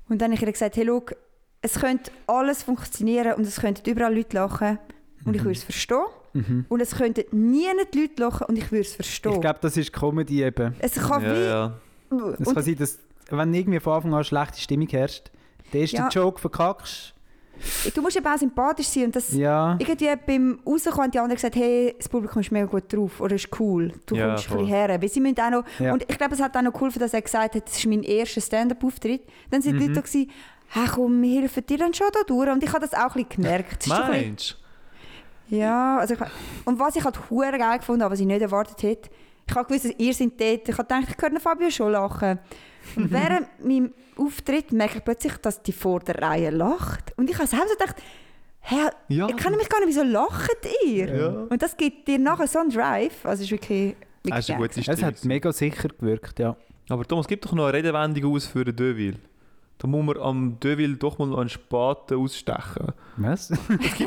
Und 0.08 0.20
dann 0.20 0.30
habe 0.30 0.34
ich 0.34 0.42
ihr 0.42 0.52
gesagt, 0.52 0.76
hey, 0.76 0.84
schau, 0.86 1.02
es 1.62 1.74
könnte 1.80 2.10
alles 2.26 2.62
funktionieren 2.62 3.34
und 3.34 3.42
es 3.46 3.60
könnten 3.60 3.88
überall 3.90 4.14
Leute 4.14 4.36
lachen 4.36 4.78
und 5.24 5.34
ich 5.34 5.42
würde 5.42 5.56
es 5.58 5.64
verstehen. 5.64 6.04
Mhm. 6.34 6.66
Und 6.68 6.80
es 6.80 6.94
könnten 6.96 7.24
nie 7.52 7.66
die 7.92 8.00
Leute 8.02 8.22
lachen 8.22 8.46
und 8.48 8.56
ich 8.56 8.70
würde 8.72 8.82
es 8.82 8.94
verstehen. 8.94 9.32
Ich 9.34 9.40
glaube, 9.40 9.58
das 9.60 9.76
ist 9.76 9.92
Comedy 9.92 10.42
eben. 10.42 10.74
es 10.78 10.94
kann 10.94 11.22
Ja, 11.22 11.34
wie... 11.34 11.44
ja. 11.44 11.74
Es 12.38 12.52
kann 12.54 12.62
sein, 12.62 12.76
dass, 12.76 12.98
wenn 13.30 13.52
irgendwie 13.54 13.80
von 13.80 13.94
Anfang 13.94 14.10
an 14.12 14.16
eine 14.16 14.24
schlechte 14.24 14.60
Stimmung 14.60 14.88
herrscht, 14.88 15.30
der 15.72 15.80
erste 15.82 15.96
Ja. 15.96 16.08
Joke 16.08 16.40
verkackst. 16.40 17.14
du 17.94 18.02
musst 18.02 18.16
eben 18.16 18.26
auch 18.26 18.36
sympathisch 18.38 18.86
sein 18.88 19.04
und 19.04 19.16
das... 19.16 19.32
Ja. 19.32 19.76
Irgendwie 19.78 20.08
beim 20.26 20.60
Rauskommen 20.66 21.02
haben 21.04 21.10
die 21.10 21.18
anderen 21.18 21.36
gesagt, 21.36 21.54
hey, 21.56 21.94
das 21.96 22.08
Publikum 22.08 22.40
ist 22.40 22.50
mega 22.50 22.66
gut 22.66 22.92
drauf 22.92 23.20
oder 23.20 23.34
ist 23.36 23.48
cool, 23.60 23.92
du 24.06 24.16
Ja, 24.16 24.28
kommst 24.28 24.44
ein 24.46 24.48
voll. 24.48 24.58
bisschen 24.64 24.74
her. 24.76 25.00
Weil 25.02 25.08
sie 25.08 25.20
müssen 25.20 25.38
auch 25.40 25.50
noch, 25.50 25.64
Ja. 25.78 25.92
Und 25.92 26.02
ich 26.08 26.18
glaube, 26.18 26.34
es 26.34 26.40
hat 26.40 26.56
auch 26.56 26.62
noch 26.62 26.72
geholfen, 26.72 26.98
dass 26.98 27.14
er 27.14 27.22
gesagt 27.22 27.54
hat, 27.54 27.66
das 27.66 27.76
ist 27.78 27.86
mein 27.86 28.02
erster 28.02 28.40
Stand-up-Auftritt. 28.40 29.22
Dann 29.50 29.62
sind 29.62 29.74
die 29.74 29.80
Mhm. 29.80 29.88
Leute 29.88 29.92
da 29.94 30.00
gewesen, 30.00 30.30
hey, 30.68 30.86
komm, 30.94 31.22
wir 31.22 31.40
helfen 31.42 31.66
dir 31.66 31.78
dann 31.78 31.94
schon 31.94 32.06
da 32.12 32.20
durch. 32.26 32.48
Und 32.50 32.62
ich 32.64 32.70
habe 32.72 32.80
das 32.80 32.94
auch 32.94 33.14
ein 33.16 33.24
bisschen 33.24 33.42
gemerkt. 33.42 33.76
Es 33.80 33.86
ist 33.86 33.94
so 33.96 34.02
ein 34.02 34.10
bisschen- 34.10 34.26
Meinst 34.28 34.58
Ja, 35.48 35.98
also 35.98 36.14
ich, 36.14 36.20
und 36.64 36.78
was 36.78 36.96
ich 36.96 37.04
halt 37.04 37.18
hure 37.30 37.58
geil 37.58 37.78
gefunden 37.78 38.02
habe, 38.02 38.12
was 38.12 38.20
ich 38.20 38.26
nicht 38.26 38.40
erwartet 38.42 38.82
hätte, 38.82 39.10
ich 39.48 39.54
habe 39.54 39.66
gewusst, 39.66 39.84
dass 39.84 39.92
ihr 39.98 40.14
seid 40.14 40.40
dort. 40.40 40.68
Ich 40.68 40.78
habe 40.78 40.84
gedacht, 40.88 41.04
ich 41.10 41.16
könnte 41.16 41.40
Fabio 41.40 41.70
schon 41.70 41.92
lachen. 41.92 42.38
Und 42.96 43.10
während 43.12 43.48
meinem 43.64 43.92
Auftritt 44.16 44.72
merke 44.72 44.98
ich 44.98 45.04
plötzlich, 45.04 45.36
dass 45.38 45.62
die 45.62 45.72
Vorderreihe 45.72 46.50
lacht. 46.50 47.12
Und 47.16 47.28
ich 47.28 47.36
habe 47.36 47.46
selbst 47.46 47.68
so 47.70 47.74
gedacht, 47.76 47.96
hä, 48.60 48.76
Ja. 49.08 49.28
ich 49.28 49.36
kenne 49.36 49.56
mich 49.56 49.68
gar 49.68 49.80
nicht, 49.80 49.88
wieso 49.88 50.04
lacht 50.04 50.56
ihr? 50.86 51.14
Ja. 51.14 51.28
Und 51.50 51.60
das 51.62 51.76
gibt 51.76 52.08
dir 52.08 52.18
nachher 52.18 52.46
so 52.46 52.60
einen 52.60 52.70
Drive. 52.70 53.24
Also 53.26 53.42
es 53.42 53.50
ist 53.50 53.50
wirklich, 53.50 53.96
wirklich 54.22 54.46
geil. 54.46 54.56
gute 54.56 54.80
Es 54.80 55.02
hat 55.02 55.24
mega 55.24 55.52
sicher 55.52 55.88
gewirkt, 55.88 56.38
ja. 56.38 56.56
Aber 56.88 57.04
Thomas, 57.04 57.26
gib 57.26 57.42
doch 57.42 57.52
noch 57.52 57.64
eine 57.66 57.74
Redewendung 57.78 58.34
aus 58.34 58.46
für 58.46 58.64
den 58.64 58.76
Deville. 58.76 59.18
Da 59.82 59.88
muss 59.88 60.04
man 60.04 60.16
am 60.18 60.60
Deville 60.60 60.94
doch 60.94 61.18
mal 61.18 61.36
einen 61.36 61.48
Spaten 61.48 62.16
ausstechen. 62.16 62.92
Was? 63.16 63.50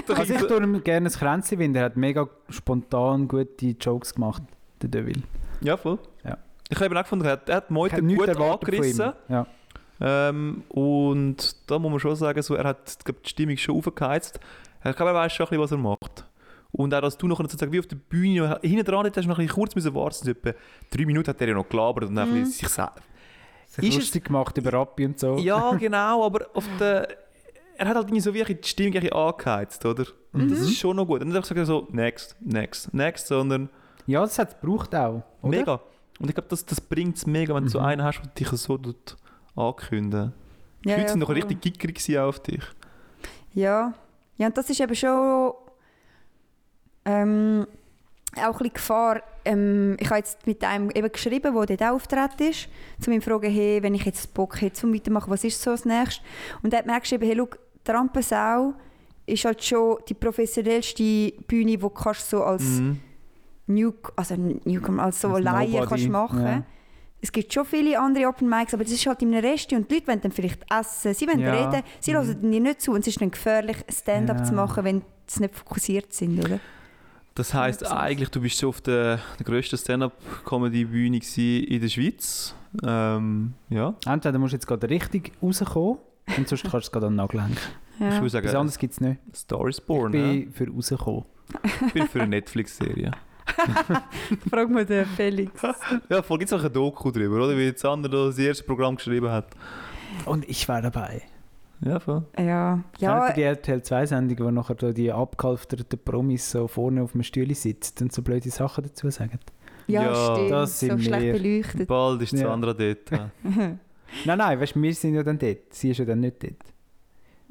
Also 0.07 0.33
ich 0.33 0.41
tue 0.43 0.63
ihm 0.63 0.81
gerne 0.85 1.09
ein 1.09 1.11
Kränzchen, 1.11 1.59
weil 1.59 1.75
er 1.75 1.83
hat 1.83 1.97
mega 1.97 2.29
spontan 2.47 3.27
gute 3.27 3.75
Jokes 3.77 4.13
gemacht, 4.13 4.41
der 4.81 4.87
Deville. 4.87 5.23
Ja, 5.59 5.75
voll. 5.75 5.99
Ja. 6.23 6.37
Ich 6.69 6.77
habe 6.77 6.85
eben 6.85 6.95
auch 6.95 7.01
gefunden, 7.01 7.25
er 7.25 7.33
hat, 7.33 7.49
er 7.49 7.57
hat 7.57 7.71
Meute 7.71 8.01
gut 8.01 8.29
angerissen. 8.29 9.11
Ja. 9.27 9.45
Ähm, 9.99 10.63
und 10.69 11.69
da 11.69 11.77
muss 11.77 11.91
man 11.91 11.99
schon 11.99 12.15
sagen, 12.15 12.41
so, 12.41 12.55
er 12.55 12.63
hat 12.63 12.97
glaub, 13.03 13.21
die 13.21 13.29
Stimmung 13.29 13.57
schon 13.57 13.75
aufgeheizt. 13.75 14.39
Ich 14.81 14.95
glaube, 14.95 15.11
er 15.11 15.15
weiß 15.15 15.33
schon 15.33 15.45
ein 15.47 15.49
bisschen, 15.49 15.61
was 15.61 15.71
er 15.71 15.77
macht. 15.77 16.25
Und 16.71 16.93
auch, 16.93 17.01
dass 17.01 17.17
du 17.17 17.27
noch 17.27 17.41
sozusagen 17.41 17.73
wie 17.73 17.79
auf 17.79 17.87
der 17.87 17.97
Bühne 17.97 18.59
hinten 18.61 18.85
dran 18.85 19.05
hast, 19.05 19.17
du 19.17 19.21
noch 19.23 19.39
ein 19.39 19.45
bisschen 19.45 19.55
kurz 19.55 19.75
müssen 19.75 19.93
warten. 19.93 20.29
Etwa 20.29 20.51
drei 20.89 21.05
Minuten 21.05 21.27
hat 21.27 21.41
er 21.41 21.49
ja 21.49 21.53
noch 21.53 21.67
gelabert 21.67 22.05
und 22.05 22.15
dann 22.15 22.29
bisschen 22.29 22.45
sich 22.45 22.69
selbst. 22.69 23.01
Sich 23.75 23.83
Ist 23.89 23.95
es- 23.95 23.99
lustig 24.01 24.25
gemacht 24.25 24.57
über 24.57 24.73
Rappi 24.73 25.05
und 25.05 25.19
so. 25.19 25.37
Ja, 25.37 25.71
genau, 25.75 26.25
aber 26.25 26.47
auf 26.53 26.65
der, 26.79 27.07
er 27.77 27.87
hat 27.87 27.95
halt 27.95 28.05
irgendwie 28.07 28.21
so 28.21 28.33
wirklich 28.33 28.61
die 28.61 28.67
Stimmung 28.67 28.95
ein 28.97 29.11
angeheizt, 29.11 29.85
oder? 29.85 30.05
Und 30.33 30.49
das 30.51 30.59
ist 30.61 30.77
schon 30.77 30.95
noch 30.95 31.05
gut. 31.05 31.21
Und 31.21 31.27
nicht 31.29 31.37
einfach 31.37 31.65
so, 31.65 31.87
next, 31.91 32.35
next, 32.41 32.93
next, 32.93 33.27
sondern 33.27 33.69
Ja, 34.07 34.21
das 34.21 34.37
hat 34.39 34.53
es 34.53 34.59
gebraucht 34.61 34.93
auch. 34.95 35.23
Oder? 35.41 35.49
mega. 35.57 35.81
Und 36.19 36.29
ich 36.29 36.35
glaube, 36.35 36.47
das, 36.49 36.65
das 36.65 36.79
bringt 36.79 37.17
es 37.17 37.25
mega, 37.25 37.53
wenn 37.55 37.63
du 37.63 37.69
so 37.69 37.79
Mhm. 37.79 37.85
einen 37.85 38.03
hast, 38.03 38.21
der 38.21 38.27
dich 38.31 38.47
so 38.49 38.77
tut 38.77 39.17
ankündigen. 39.55 40.33
Die 40.83 40.89
Ja, 40.89 40.95
Leute 40.95 41.01
ja, 41.07 41.11
sind 41.11 41.19
noch 41.19 41.27
voll. 41.27 41.35
richtig 41.35 41.61
gickerig 41.61 41.95
gewesen 41.95 42.19
auf 42.19 42.39
dich. 42.39 42.63
Ja. 43.53 43.93
ja, 44.37 44.47
und 44.47 44.57
das 44.57 44.69
ist 44.69 44.79
eben 44.79 44.95
schon 44.95 45.51
ähm, 47.05 47.67
auch 48.37 48.41
ein 48.43 48.51
bisschen 48.51 48.73
Gefahr. 48.73 49.21
Ähm, 49.45 49.95
ich 49.99 50.07
habe 50.09 50.17
jetzt 50.17 50.45
mit 50.47 50.63
einem 50.63 50.89
eben 50.91 51.11
geschrieben, 51.11 51.53
der 51.53 51.65
dort 51.77 51.83
auch 51.83 51.95
auftreten 51.95 52.49
ist, 52.49 52.67
zu 52.99 53.11
ihm 53.11 53.21
fragen, 53.21 53.51
hey, 53.51 53.81
wenn 53.83 53.93
ich 53.95 54.03
jetzt 54.05 54.33
Bock 54.33 54.59
hätte 54.61 54.73
zum 54.73 54.93
Weitermachen, 54.93 55.29
was 55.31 55.43
ist 55.43 55.61
so 55.61 55.71
das 55.71 55.85
Nächste? 55.85 56.23
Und 56.63 56.73
er 56.73 56.79
hat 56.79 56.85
mir 56.87 56.99
geschrieben, 56.99 57.25
hey, 57.25 57.35
schau, 57.37 57.49
die 57.87 57.91
Rampensau 57.91 58.73
ist 59.27 59.45
halt 59.45 59.63
schon 59.63 59.97
die 60.07 60.13
professionellste 60.13 61.31
Bühne, 61.47 61.71
die 61.71 61.77
du 61.77 61.89
kannst 61.89 62.29
so 62.29 62.43
als 62.43 62.63
Mhm. 62.63 62.99
New, 63.67 63.91
also 64.15 64.35
Newcomer, 64.35 65.03
als 65.03 65.21
so 65.21 65.29
Als 65.29 65.43
Laie 65.43 65.67
Nobody, 65.69 65.87
kannst 65.87 66.09
machen. 66.09 66.45
ja. 66.45 66.63
Es 67.21 67.31
gibt 67.31 67.51
schon 67.51 67.65
viele 67.65 67.99
andere 67.99 68.27
Open 68.27 68.47
Mics, 68.47 68.75
aber 68.75 68.83
das 68.83 68.93
ist 68.93 69.07
halt 69.07 69.23
in 69.23 69.33
einem 69.33 69.43
Restaurant 69.43 69.85
und 69.85 69.89
die 69.91 69.95
Leute 69.95 70.07
wollen 70.07 70.21
dann 70.21 70.31
vielleicht 70.31 70.61
essen, 70.71 71.13
sie 71.15 71.27
wollen 71.27 71.39
Ja. 71.39 71.51
reden, 71.51 71.81
sie 71.99 72.13
hören 72.13 72.51
dir 72.51 72.59
nicht 72.59 72.81
zu 72.81 72.91
und 72.91 72.99
es 72.99 73.07
ist 73.07 73.19
dann 73.21 73.31
gefährlich, 73.31 73.77
Stand-up 73.89 74.37
Ja. 74.39 74.43
zu 74.43 74.53
machen, 74.53 74.83
wenn 74.83 75.01
sie 75.25 75.41
nicht 75.41 75.55
fokussiert 75.55 76.13
sind, 76.13 76.39
oder? 76.45 76.59
Das 77.35 77.53
heisst 77.53 77.81
Ja, 77.81 77.97
eigentlich, 77.97 78.29
du 78.29 78.39
bist 78.41 78.57
so 78.57 78.69
auf 78.69 78.79
der, 78.81 79.19
der 79.37 79.45
grössten 79.45 79.77
Stand-Up-Comedy-Bühne 79.77 81.17
in 81.17 81.81
der 81.81 81.89
Schweiz. 81.89 82.55
Ähm, 82.83 83.53
ja, 83.69 83.93
Entweder 84.05 84.39
musst 84.39 84.53
du 84.53 84.55
jetzt 84.55 84.67
gerade 84.67 84.89
richtig 84.89 85.33
rauskommen 85.41 85.97
und 86.37 86.47
sonst 86.47 86.61
kannst 86.63 86.73
du 86.73 86.77
es 86.77 86.91
gerade 86.91 87.07
an 87.07 87.13
den 87.13 87.17
Nagel 87.17 87.41
hängen. 87.43 87.57
ich 87.95 87.99
Ja. 87.99 88.13
würde 88.15 88.29
sagen, 88.29 88.47
anderes 88.55 88.77
gibt 88.77 88.93
es 88.93 89.01
nicht. 89.01 89.19
Star 89.35 89.67
is 89.67 89.79
Ich 89.79 89.85
Born. 89.85 90.11
ne? 90.11 90.17
bin 90.45 90.51
für 90.53 90.67
rauskommen. 90.69 91.25
Ich 91.87 91.93
bin 91.93 92.07
für 92.07 92.21
eine 92.21 92.29
Netflix-Serie. 92.29 93.11
Frag 94.49 94.69
mal 94.69 94.85
den 94.85 95.05
Felix. 95.05 95.51
Ja, 96.09 96.21
voll 96.23 96.39
gibt 96.39 96.51
es 96.51 96.57
auch 96.59 96.63
ein 96.63 96.71
Doku 96.73 97.11
drüber, 97.11 97.35
oder? 97.45 97.57
Wie 97.57 97.71
Sander 97.77 98.09
das 98.09 98.37
erste 98.37 98.63
Programm 98.63 98.95
geschrieben 98.95 99.29
hat. 99.29 99.47
Und 100.25 100.47
ich 100.49 100.67
wäre 100.67 100.81
dabei. 100.81 101.21
Ja, 101.81 101.99
voll. 101.99 102.23
Ja, 102.39 102.83
Ja, 102.99 103.31
die 103.33 103.41
RTL 103.43 103.79
2-Sendung, 103.79 104.39
wo 104.47 104.51
nachher 104.51 104.75
da 104.75 104.91
die 104.91 105.11
abgehalfterten 105.11 105.99
Promis 105.99 106.49
so 106.49 106.67
vorne 106.67 107.03
auf 107.03 107.11
dem 107.11 107.23
Stühle 107.23 107.53
sitzen 107.55 108.03
und 108.05 108.13
so 108.13 108.21
blöde 108.21 108.49
Sachen 108.49 108.83
dazu 108.85 109.09
sagen. 109.09 109.39
ja, 109.87 110.03
Ja, 110.03 110.35
stimmt. 110.35 110.51
das 110.51 110.79
so 110.79 110.87
sind 110.87 111.03
schlecht 111.03 111.23
wir. 111.23 111.33
beleuchtet. 111.33 111.87
Bald 111.87 112.21
ist 112.21 112.31
Ja. 112.33 112.47
Sandra 112.49 112.73
dort. 112.73 113.11
ja. 113.11 113.29
Nein, 114.23 114.37
nein, 114.37 114.59
weißt 114.59 114.75
du, 114.75 114.81
wir 114.81 114.93
sind 114.93 115.15
ja 115.15 115.23
dann 115.23 115.37
dort. 115.37 115.73
Sie 115.73 115.89
ist 115.89 115.97
ja 115.97 116.05
dann 116.05 116.21
nicht 116.21 116.41
dort. 116.41 116.53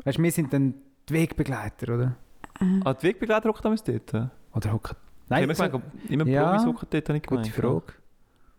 Weißt 0.04 0.18
du, 0.18 0.22
wir 0.22 0.32
sind 0.32 0.52
dann 0.52 0.74
die 1.08 1.12
Wegbegleiter, 1.14 1.94
oder? 1.94 2.16
Ah, 2.84 2.94
die 2.94 3.02
Wegbegleiter 3.08 3.48
hockt 3.50 3.64
damals 3.64 3.82
dort? 3.82 4.12
Ja. 4.12 4.30
Oder 4.54 4.72
hocken. 4.72 4.96
ich 5.24 5.30
Nein, 5.30 5.42
habe 5.42 5.50
also, 5.60 5.78
gemeint, 5.78 6.10
immer 6.10 6.26
ja, 6.26 6.44
Promis 6.46 6.66
hocken 6.66 6.86
dort, 6.90 7.08
habe 7.08 7.18
ich 7.18 7.24
gute 7.26 7.42
gemeint. 7.50 7.54
Frage. 7.54 7.92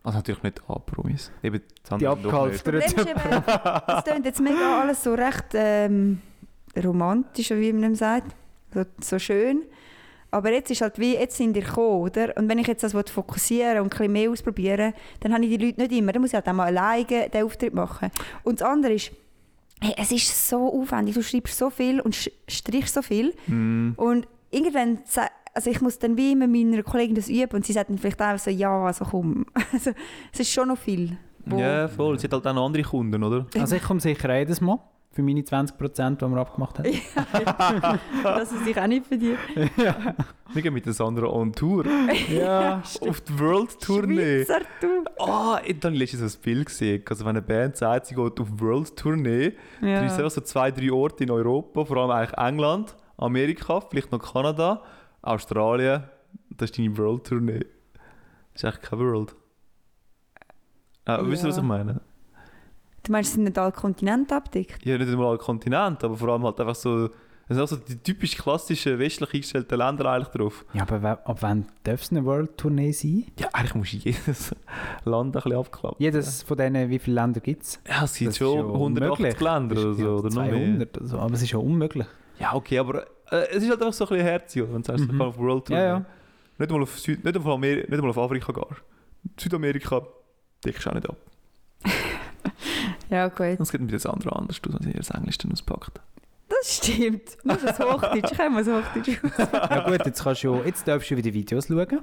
Also 0.06 0.18
natürlich 0.18 0.42
nicht 0.44 0.62
A-Promis. 0.68 1.32
Eben, 1.42 1.58
Die. 1.58 2.04
Das 2.04 2.12
abgehalfterten. 2.12 2.80
es 3.98 4.04
klingt 4.04 4.24
jetzt 4.24 4.40
mega 4.40 4.80
alles 4.80 5.02
so 5.02 5.14
recht 5.14 5.46
ähm, 5.54 6.20
romantisch, 6.82 7.50
wie 7.50 7.72
man 7.72 7.96
sagt. 7.96 8.36
So, 8.72 8.84
so 9.00 9.18
schön. 9.18 9.62
Aber 10.30 10.52
jetzt 10.52 10.70
ist 10.70 10.80
halt 10.80 10.98
wie, 11.00 11.14
jetzt 11.14 11.36
sind 11.36 11.54
die 11.54 11.60
gekommen, 11.60 12.02
oder? 12.02 12.36
Und 12.36 12.48
wenn 12.48 12.58
ich 12.58 12.68
jetzt 12.68 12.84
das 12.84 12.92
fokussieren 12.92 13.78
und 13.80 13.86
ein 13.86 13.90
bisschen 13.90 14.12
mehr 14.12 14.30
ausprobieren 14.30 14.92
dann 15.20 15.32
habe 15.32 15.44
ich 15.44 15.58
die 15.58 15.64
Leute 15.66 15.80
nicht 15.80 15.92
immer. 15.92 16.12
Dann 16.12 16.22
muss 16.22 16.30
ich 16.30 16.34
halt 16.34 16.48
auch 16.48 16.52
mal 16.52 16.66
alleine 16.66 17.28
den 17.28 17.44
Auftritt 17.44 17.74
machen. 17.74 18.10
Und 18.44 18.60
das 18.60 18.68
andere 18.68 18.92
ist, 18.94 19.10
hey, 19.80 19.94
es 19.96 20.12
ist 20.12 20.48
so 20.48 20.72
aufwendig. 20.72 21.16
Du 21.16 21.22
schreibst 21.22 21.58
so 21.58 21.68
viel 21.68 22.00
und 22.00 22.14
strichst 22.48 22.94
so 22.94 23.02
viel. 23.02 23.34
Mm, 23.48 23.92
Und 23.96 24.28
irgendwann, 24.50 25.00
also 25.56 25.70
ich 25.70 25.80
muss 25.80 25.98
dann 25.98 26.16
wie 26.16 26.32
immer 26.32 26.46
meiner 26.46 26.82
Kollegin 26.82 27.14
das 27.16 27.28
üben 27.28 27.56
und 27.56 27.64
sie 27.66 27.72
sagt 27.72 27.90
dann 27.90 27.98
vielleicht 27.98 28.20
auch 28.22 28.38
so, 28.38 28.50
ja, 28.50 28.70
also 28.84 29.04
komm. 29.04 29.46
Also, 29.72 29.90
es 30.32 30.40
ist 30.40 30.52
schon 30.52 30.68
noch 30.68 30.78
viel. 30.78 31.16
wo- 31.44 31.58
Ja, 31.58 31.88
voll. 31.88 32.18
Sie 32.18 32.26
hat 32.26 32.32
halt 32.34 32.46
auch 32.46 32.54
noch 32.54 32.66
andere 32.66 32.82
Kunden, 32.82 33.22
oder? 33.22 33.46
Also 33.58 33.76
ich 33.76 33.82
komme 33.82 34.00
sicher 34.00 34.36
jedes 34.38 34.60
Mal. 34.60 34.78
Für 35.12 35.22
meine 35.22 35.40
20%, 35.40 36.16
die 36.16 36.26
wir 36.26 36.36
abgemacht 36.36 36.78
haben. 36.78 36.90
Das 38.22 38.52
ist 38.52 38.64
sich 38.66 38.78
auch 38.78 38.86
nicht 38.86 39.06
für 39.06 39.16
dich. 39.16 39.36
Wir 40.52 40.62
gehen 40.62 40.74
mit 40.74 40.84
der 40.84 40.92
Sandra 40.92 41.26
on 41.26 41.52
Tour. 41.52 41.84
ja. 42.30 42.82
Auf 43.00 43.20
die 43.22 43.38
World 43.38 43.80
Tournee. 43.80 44.44
Schweizer 44.44 44.60
Tour. 44.80 45.04
Ah, 45.26 45.60
ich 45.64 45.76
habe 45.82 45.96
letztens 45.96 46.32
so 46.32 46.38
ein 46.38 46.42
Bild 46.42 46.66
gesehen. 46.66 47.02
Also 47.08 47.24
wenn 47.24 47.30
eine 47.30 47.40
Band 47.42 47.76
sagt, 47.78 48.06
sie 48.06 48.14
geht 48.14 48.38
auf 48.40 48.48
World 48.60 48.94
Tournee, 48.96 49.52
dann 49.80 50.04
ist 50.04 50.12
es 50.12 50.18
Ja. 50.18 50.28
so 50.30 50.40
zwei, 50.42 50.70
drei 50.70 50.92
Orte 50.92 51.24
in 51.24 51.30
Europa, 51.30 51.84
vor 51.86 51.96
allem 51.96 52.10
eigentlich 52.10 52.36
England, 52.38 52.94
Amerika, 53.16 53.80
vielleicht 53.80 54.12
noch 54.12 54.18
Kanada, 54.32 54.82
Australien. 55.26 56.04
Das 56.50 56.70
ist 56.70 56.78
deine 56.78 56.96
World 56.96 57.24
Tournee. 57.26 57.60
Das 58.52 58.62
ist 58.62 58.64
eigentlich 58.64 58.80
kein 58.90 58.98
World. 58.98 59.34
Äh, 61.04 61.18
Wisst 61.22 61.44
ihr, 61.44 61.48
was 61.48 61.56
Ja. 61.56 61.62
ich 61.62 61.68
meine? 61.68 62.00
Du 63.02 63.12
meinst, 63.12 63.28
es 63.30 63.34
sind 63.34 63.44
nicht 63.44 63.58
alle 63.58 63.72
Kontinente 63.72 64.34
abdeckt? 64.34 64.84
Ja, 64.84 64.98
nicht 64.98 65.08
einmal 65.08 65.38
Kontinent, 65.38 66.02
aber 66.02 66.16
vor 66.16 66.28
allem 66.30 66.44
halt 66.44 66.60
einfach 66.60 66.74
so. 66.74 67.08
Es 67.48 67.54
sind 67.54 67.62
auch 67.62 67.68
so 67.68 67.76
die 67.76 67.96
typisch 67.98 68.36
klassischen 68.36 68.98
westlich 68.98 69.32
eingestellten 69.32 69.78
Länder 69.78 70.06
eigentlich 70.06 70.28
drauf. 70.34 70.64
ja, 70.72 70.82
aber 70.82 71.20
ab 71.24 71.36
wann 71.42 71.66
darf 71.84 72.02
es 72.02 72.10
eine 72.10 72.24
World-Tournee 72.24 72.90
sein? 72.90 73.26
Ja, 73.38 73.48
eigentlich 73.52 73.74
musst 73.76 73.92
du 73.92 73.96
jedes 73.98 74.56
Land 75.04 75.28
ein 75.36 75.42
bisschen 75.42 75.56
abklappen. 75.56 75.96
Jedes 76.00 76.42
von 76.42 76.56
denen, 76.56 76.90
wie 76.90 76.98
viele 76.98 77.20
Länder 77.20 77.38
gibt 77.38 77.62
es? 77.62 77.80
Ja, 77.88 78.02
es 78.02 78.14
gibt 78.16 78.34
schon 78.34 78.52
ja 78.56 78.64
180 78.64 79.16
unmöglich. 79.16 79.40
Länder 79.40 79.76
oder 79.80 79.94
so. 79.94 80.08
Oder 80.16 80.28
noch 80.30 80.42
mehr. 80.42 80.50
200 80.50 80.96
oder 80.98 81.06
so. 81.06 81.18
Aber 81.20 81.34
es 81.34 81.42
ist 81.42 81.52
ja 81.52 81.58
unmöglich. 81.58 82.06
Ja, 82.40 82.54
okay, 82.54 82.80
aber 82.80 83.06
äh, 83.30 83.46
es 83.50 83.62
ist 83.62 83.70
halt 83.70 83.80
einfach 83.80 83.92
so 83.92 84.04
ein 84.04 84.08
bisschen 84.10 84.26
herzig, 84.26 84.62
wenn 84.70 84.82
du 84.82 84.86
sagst, 84.86 85.10
Mhm. 85.12 85.20
auf 85.20 85.38
World 85.38 85.66
Tour. 85.66 85.76
Ja, 85.76 85.84
ja. 85.84 86.04
Nicht 86.58 86.70
einmal 86.70 86.82
auf, 86.82 86.98
Süd, 86.98 87.24
nicht, 87.24 87.36
auf 87.36 87.44
Ameri- 87.46 87.76
nicht 87.88 87.92
einmal 87.92 88.10
auf 88.10 88.18
Afrika 88.18 88.52
gehst. 88.52 88.82
Südamerika 89.38 90.02
deckst 90.64 90.84
du 90.86 90.90
auch 90.90 90.94
nicht 90.94 91.08
ab. 91.08 91.16
Ja, 93.10 93.28
gut. 93.28 93.60
Das 93.60 93.70
geht 93.70 93.80
mit 93.80 93.92
das 93.92 94.04
andere 94.06 94.34
anders 94.34 94.60
aus, 94.66 94.74
als 94.74 94.86
ihr 94.86 94.92
das 94.94 95.10
Englisch 95.10 95.38
dann 95.38 95.52
auspackt. 95.52 96.00
Das 96.48 96.76
stimmt. 96.76 97.36
Du 97.42 97.48
musst 97.52 97.64
das 97.64 97.78
Hochdeutsch. 97.78 98.30
Ich 98.32 98.36
kann 98.38 98.52
mal 98.52 98.64
das 98.64 98.74
Hochdeutsch. 98.84 99.18
Ja 99.70 99.88
gut, 99.88 100.04
jetzt, 100.06 100.22
kannst 100.22 100.42
du, 100.44 100.60
jetzt 100.64 100.88
darfst 100.88 101.10
du 101.10 101.16
wieder 101.16 101.32
Videos 101.32 101.68
schauen. 101.68 102.00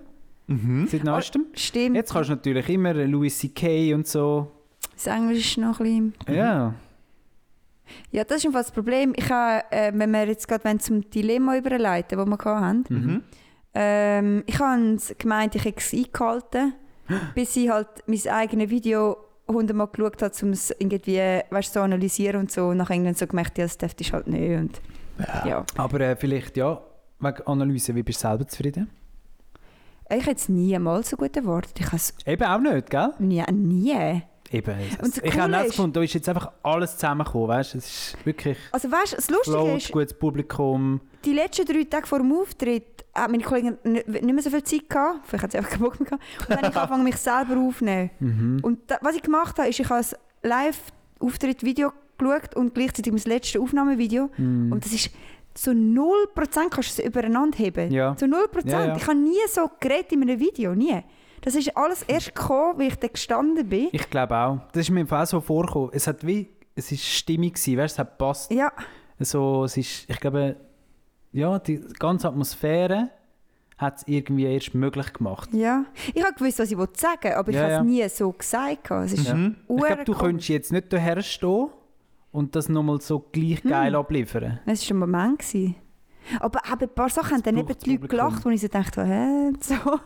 Mhm. 0.48 0.88
Seit 0.88 1.04
neuestem. 1.04 1.46
Stimmt. 1.54 1.96
Jetzt 1.96 2.14
kannst 2.14 2.30
du 2.30 2.36
natürlich 2.36 2.68
immer 2.70 2.94
Louis 2.94 3.38
C.K. 3.38 3.94
und 3.94 4.08
so. 4.08 4.52
Das 4.94 5.08
Englisch 5.08 5.40
ist 5.52 5.58
noch 5.58 5.80
ein 5.80 6.14
bisschen... 6.26 6.36
Ja. 6.38 6.74
Ja, 8.12 8.24
das 8.24 8.38
ist 8.38 8.46
einfach 8.48 8.62
das 8.62 8.72
Problem. 8.72 9.14
Ich 9.16 9.30
habe, 9.30 9.64
äh, 9.72 9.92
wenn 9.96 10.12
wir 10.12 10.26
jetzt 10.28 10.48
gerade 10.48 10.78
zum 10.80 11.10
Dilemma 11.10 11.58
überleiten, 11.58 12.18
das 12.18 12.28
wir 12.28 12.60
hatten, 12.60 12.84
Mhm. 12.90 13.24
ähm, 13.74 14.44
ich 14.46 14.60
habe 14.60 14.98
gemeint, 15.18 15.56
ich 15.56 15.66
hätte 15.66 15.80
es 15.80 15.94
eingehalten, 15.94 16.74
bis 17.36 17.56
ich 17.56 17.70
halt 17.70 17.88
mein 18.08 18.28
eigenes 18.30 18.70
Video 18.70 19.18
hundertmal 19.48 19.88
geschaut 19.88 20.22
habe, 20.22 20.34
um 20.44 20.50
es 20.52 20.72
irgendwie 20.80 21.18
weißt, 21.50 21.74
so 21.74 21.82
analysieren 21.82 22.40
und 22.42 22.52
so. 22.52 22.68
Und 22.68 22.78
nachher 22.78 22.94
irgendwann 22.96 23.16
so 23.16 23.28
gemerkt, 23.28 23.58
ja, 23.58 23.66
das 23.66 23.78
darf 23.78 23.94
ich 24.00 24.14
halt 24.14 24.28
nicht. 24.28 24.58
Und, 24.58 24.82
ja. 25.46 25.66
Aber 25.78 26.00
äh, 26.00 26.16
vielleicht, 26.16 26.56
ja, 26.58 26.82
wegen 27.20 27.42
Analyse, 27.46 27.94
wie 27.96 28.04
bist 28.04 28.24
du 28.24 28.28
selber 28.28 28.48
zufrieden? 28.48 28.90
Ich 30.10 30.26
hätte 30.26 30.36
es 30.36 30.50
niemals 30.50 31.10
so 31.10 31.18
gut 31.18 31.36
erwartet. 31.36 31.74
Ich 31.80 31.86
habe 31.88 31.96
es 31.96 32.14
Eben 32.26 32.44
auch 32.44 32.60
nicht, 32.60 32.90
gell? 32.90 33.14
nie, 33.20 33.44
nie. 33.52 34.22
Eben. 34.54 34.76
Und 35.02 35.18
ich 35.24 35.38
habe 35.40 35.58
auch 35.58 35.64
gefunden, 35.66 35.94
da 35.94 36.02
ist 36.02 36.14
jetzt 36.14 36.30
einfach 36.30 36.52
alles 36.62 36.94
zusammengekommen, 36.96 37.48
weißt? 37.48 37.76
Es 37.76 37.86
ist 37.86 38.26
wirklich 38.26 38.58
Also 38.72 38.92
weißt, 38.92 39.18
das 39.18 39.30
Lustige 39.30 39.58
Float, 39.58 39.78
ist, 39.78 39.92
gutes 39.92 40.14
Publikum. 40.14 41.02
die 41.26 41.34
letzten 41.34 41.66
drei 41.66 41.84
Tage 41.86 42.08
vor 42.08 42.20
dem 42.20 42.32
Auftritt 42.34 43.04
hat 43.16 43.30
meine 43.32 43.44
Kollegin 43.44 43.78
nicht 43.84 44.08
nicht 44.08 44.24
mehr 44.24 44.42
so 44.42 44.50
viel 44.50 44.64
Zeit 44.64 44.90
gehabt. 44.90 45.28
Vielleicht 45.28 45.44
hat 45.44 45.52
sie 45.52 45.58
einfach 45.58 45.72
keinen 45.72 45.82
Bock 45.84 46.00
mehr 46.00 46.10
gehabt. 46.10 46.24
Und 46.40 46.50
dann 46.50 46.58
habe 46.60 46.68
ich 46.70 46.76
angefangen, 46.78 47.04
mich 47.04 47.18
selber 47.18 47.58
aufzunehmen. 47.58 48.10
Mhm. 48.20 48.60
Und 48.64 48.80
da, 48.88 48.98
was 49.02 49.16
ich 49.16 49.22
gemacht 49.22 49.58
habe, 49.58 49.70
ist, 49.70 49.80
ich 49.80 49.90
habe 49.90 50.00
ein 50.02 50.50
Live-Auftritt-Video 50.50 51.92
geschaut 52.18 52.56
und 52.56 52.74
gleichzeitig 52.74 53.12
mein 53.12 53.22
letztes 53.26 53.62
Aufnahmevideo. 53.62 54.30
Mhm. 54.38 54.72
Und 54.72 54.86
das 54.86 54.94
ist 54.94 55.10
zu 55.54 55.72
0% 55.72 56.26
kannst 56.70 56.98
du 56.98 57.02
es 57.02 57.08
übereinander 57.08 57.58
heben. 57.58 57.92
Ja. 57.92 58.16
Zu 58.16 58.26
0%. 58.26 58.68
Ja, 58.70 58.86
ja. 58.86 58.96
Ich 58.98 59.06
habe 59.08 59.18
nie 59.18 59.38
so 59.50 59.70
geredet 59.80 60.12
in 60.12 60.24
einem 60.24 60.40
Video, 60.40 60.74
nie. 60.74 61.02
Das 61.44 61.56
ist 61.56 61.76
alles 61.76 62.04
erst 62.04 62.34
gekommen, 62.36 62.80
wie 62.80 62.88
ich 62.88 62.96
da 62.96 63.08
gestanden 63.08 63.68
bin. 63.68 63.90
Ich 63.92 64.10
glaube 64.10 64.36
auch. 64.36 64.60
Das 64.72 64.82
ist 64.84 64.90
mir 64.90 65.02
im 65.02 65.08
Fall 65.08 65.26
so 65.26 65.42
vorgekommen. 65.42 65.90
Es 65.94 66.08
hat 66.08 66.26
wie, 66.26 66.50
es 66.76 66.92
ist 66.92 67.04
stimmig 67.06 67.56
gewesen, 67.56 67.78
weißt, 67.78 67.96
es 67.96 68.00
hat 68.00 68.18
passt. 68.18 68.52
Ja, 68.52 68.72
So, 69.20 69.66
es 69.66 69.78
ist, 69.78 70.10
ich 70.10 70.20
glaube, 70.20 70.56
ja, 71.32 71.60
die 71.60 71.82
ganze 72.00 72.28
Atmosphäre 72.28 73.10
hat 73.78 73.98
es 73.98 74.04
irgendwie 74.08 74.46
erst 74.46 74.74
möglich 74.76 75.12
gemacht. 75.14 75.50
ja. 75.54 75.86
Ich 76.14 76.24
habe 76.24 76.34
gewusst, 76.36 76.60
was 76.60 76.72
ich 76.72 76.78
wollte 76.78 77.00
sagen, 77.00 77.34
aber 77.34 77.50
ich 77.50 77.56
Ja, 77.56 77.64
habe 77.64 77.72
es 77.72 77.78
ja. 77.78 77.84
nie 77.84 78.08
so 78.10 78.32
gesagt. 78.32 78.90
Es 78.92 79.14
ist 79.14 79.28
Ja. 79.28 79.34
Mhm. 79.34 79.56
Ich 79.68 79.84
glaube, 79.84 80.04
du 80.06 80.14
könntest 80.14 80.50
jetzt 80.50 80.72
nicht 80.72 80.94
daher 80.94 81.22
stehen 81.22 81.70
und 82.32 82.56
das 82.56 82.70
nochmal 82.70 83.02
so 83.02 83.20
gleich 83.20 83.62
Hm. 83.64 83.70
geil 83.70 83.96
abliefern. 83.96 84.60
Es 84.66 84.88
war 84.90 84.96
ein 84.96 85.00
Moment. 85.00 85.40
Gewesen. 85.40 85.76
Aber 86.40 86.60
eben 86.72 86.82
ein 86.84 86.90
paar 86.96 87.10
Sachen 87.10 87.34
haben 87.36 87.44
dann 87.44 87.58
eben 87.58 87.76
die 87.84 87.92
Leute 87.96 88.08
gelacht, 88.08 88.46
wo 88.46 88.50
ich 88.50 88.62
so 88.62 88.68
dachte, 88.68 89.04
hä? 89.06 89.52
So. 89.60 89.76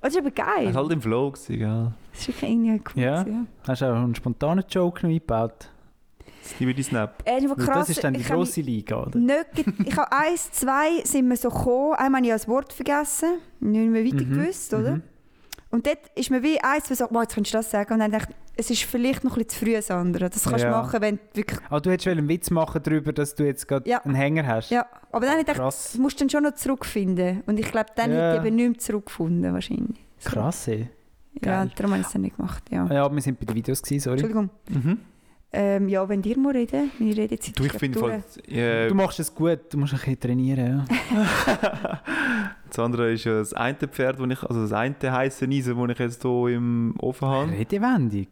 Das 0.00 0.12
ist 0.12 0.18
aber 0.18 0.28
Er 0.36 0.44
geil. 0.56 0.68
ist 0.70 0.76
halt 0.76 0.90
im 0.90 1.00
Flow 1.00 1.30
gewesen, 1.30 1.58
gell? 1.58 1.92
Das 2.12 2.20
ist 2.20 2.28
wirklich 2.28 2.50
irgendwie 2.50 2.82
cool. 2.96 3.02
Ja. 3.02 3.22
gewesen, 3.22 3.48
Hast 3.68 3.82
du 3.82 3.86
auch 3.86 3.94
einen 3.94 4.14
spontanen 4.16 4.64
Joke 4.68 5.06
eingebaut? 5.06 5.68
Das 6.42 6.60
ist 6.60 6.76
die 6.78 6.82
Snap. 6.82 7.22
Ja. 7.24 7.36
Äh, 7.36 7.46
krass, 7.46 7.66
das 7.66 7.88
ist 7.90 8.02
dann 8.02 8.14
die 8.14 8.24
grosse 8.24 8.62
Liga, 8.62 9.02
oder? 9.04 9.16
Nicht, 9.16 9.46
ich 9.86 9.96
habe 9.96 10.10
eins, 10.10 10.50
zwei 10.50 11.00
sind 11.04 11.28
wir 11.28 11.36
so 11.36 11.50
gekommen. 11.50 11.94
Einmal 11.94 12.18
habe 12.20 12.26
ich 12.26 12.32
das 12.32 12.48
Wort 12.48 12.72
vergessen, 12.72 13.38
nicht 13.60 13.88
mehr 13.90 14.04
weiter 14.04 14.24
Mhm, 14.24 14.30
gewusst, 14.40 14.74
oder? 14.74 14.96
mhm. 14.96 15.02
Und 15.70 15.86
dort 15.86 16.00
ist 16.16 16.30
mir 16.30 16.42
wie 16.42 16.60
eins, 16.60 16.90
was 16.90 16.98
so, 16.98 17.06
wow, 17.10 17.22
jetzt 17.22 17.34
könntest 17.34 17.54
du 17.54 17.58
das 17.58 17.70
sagen. 17.70 17.92
Und 17.94 18.00
dann 18.00 18.10
dachte 18.10 18.32
ich, 18.32 18.41
es 18.56 18.70
ist 18.70 18.82
vielleicht 18.84 19.24
noch 19.24 19.36
ein 19.36 19.44
bisschen 19.44 19.60
zu 19.60 19.64
früh, 19.64 19.82
Sandra. 19.82 20.28
Das 20.28 20.44
kannst 20.44 20.60
du 20.64 20.68
Ja. 20.68 20.70
machen, 20.82 21.00
wenn 21.00 21.16
du 21.16 21.22
wirklich... 21.34 21.58
Ah, 21.70 21.80
du 21.80 21.90
hättest 21.90 22.08
einen 22.08 22.28
Witz 22.28 22.50
machen 22.50 22.80
darüber, 22.82 23.12
dass 23.12 23.34
du 23.34 23.44
jetzt 23.44 23.66
gerade 23.66 23.88
Ja. 23.88 23.98
einen 24.04 24.14
Hänger 24.14 24.46
hast. 24.46 24.70
Ja, 24.70 24.86
aber 25.10 25.20
dann 25.26 25.30
habe 25.30 25.40
ich 25.40 25.46
gedacht, 25.46 25.58
Krass. 25.62 25.90
das 25.92 25.98
musst 25.98 26.20
du 26.20 26.24
dann 26.24 26.30
schon 26.30 26.42
noch 26.44 26.54
zurückfinden. 26.54 27.42
Und 27.46 27.58
ich 27.58 27.70
glaube, 27.70 27.86
dann 27.96 28.10
Ja. 28.12 28.16
hätte 28.32 28.40
ich 28.42 28.46
eben 28.46 28.56
nicht 28.56 28.68
mehr 28.70 28.78
zurückgefunden, 28.78 29.52
wahrscheinlich. 29.54 29.98
So. 30.18 30.30
Krass, 30.30 30.68
ey. 30.68 30.88
Ja, 31.42 31.62
Geil. 31.64 31.70
darum 31.76 31.92
habe 31.92 32.00
ich 32.02 32.06
es 32.06 32.12
dann 32.12 32.22
nicht 32.22 32.36
gemacht, 32.36 32.62
ja. 32.70 32.86
Ja, 32.92 33.10
wir 33.12 33.22
sind 33.22 33.40
bei 33.40 33.46
den 33.46 33.56
Videos 33.56 33.82
gewesen, 33.82 34.00
sorry. 34.02 34.20
Entschuldigung. 34.20 34.50
Mhm. 34.68 34.98
Ähm, 35.54 35.88
ja, 35.88 36.08
wenn 36.08 36.22
dir 36.22 36.38
mal 36.38 36.52
reden, 36.52 36.90
meine 36.98 37.14
Redezeit 37.16 37.58
Du, 37.58 37.64
ich 37.64 37.72
glaub 37.72 37.94
voll. 37.98 38.22
Äh, 38.48 38.88
Du 38.88 38.94
machst 38.94 39.20
es 39.20 39.34
gut, 39.34 39.60
du 39.70 39.76
musst 39.78 39.92
ein 39.92 39.98
bisschen 39.98 40.20
trainieren, 40.20 40.86
ja. 41.10 42.00
Sandra 42.74 43.08
ist 43.08 43.24
ja 43.24 43.38
das 43.38 43.52
eine 43.52 43.76
Pferd, 43.76 44.18
wo 44.18 44.24
ich, 44.24 44.42
also 44.42 44.62
das 44.62 44.72
eine 44.72 44.94
heiße 45.02 45.46
Eisen, 45.46 45.76
das 45.76 45.90
ich 45.90 45.98
jetzt 45.98 46.22
hier 46.22 46.48
im 46.48 46.94
Ofen 46.98 47.28
habe. 47.28 47.52
Redewendung. 47.52 48.28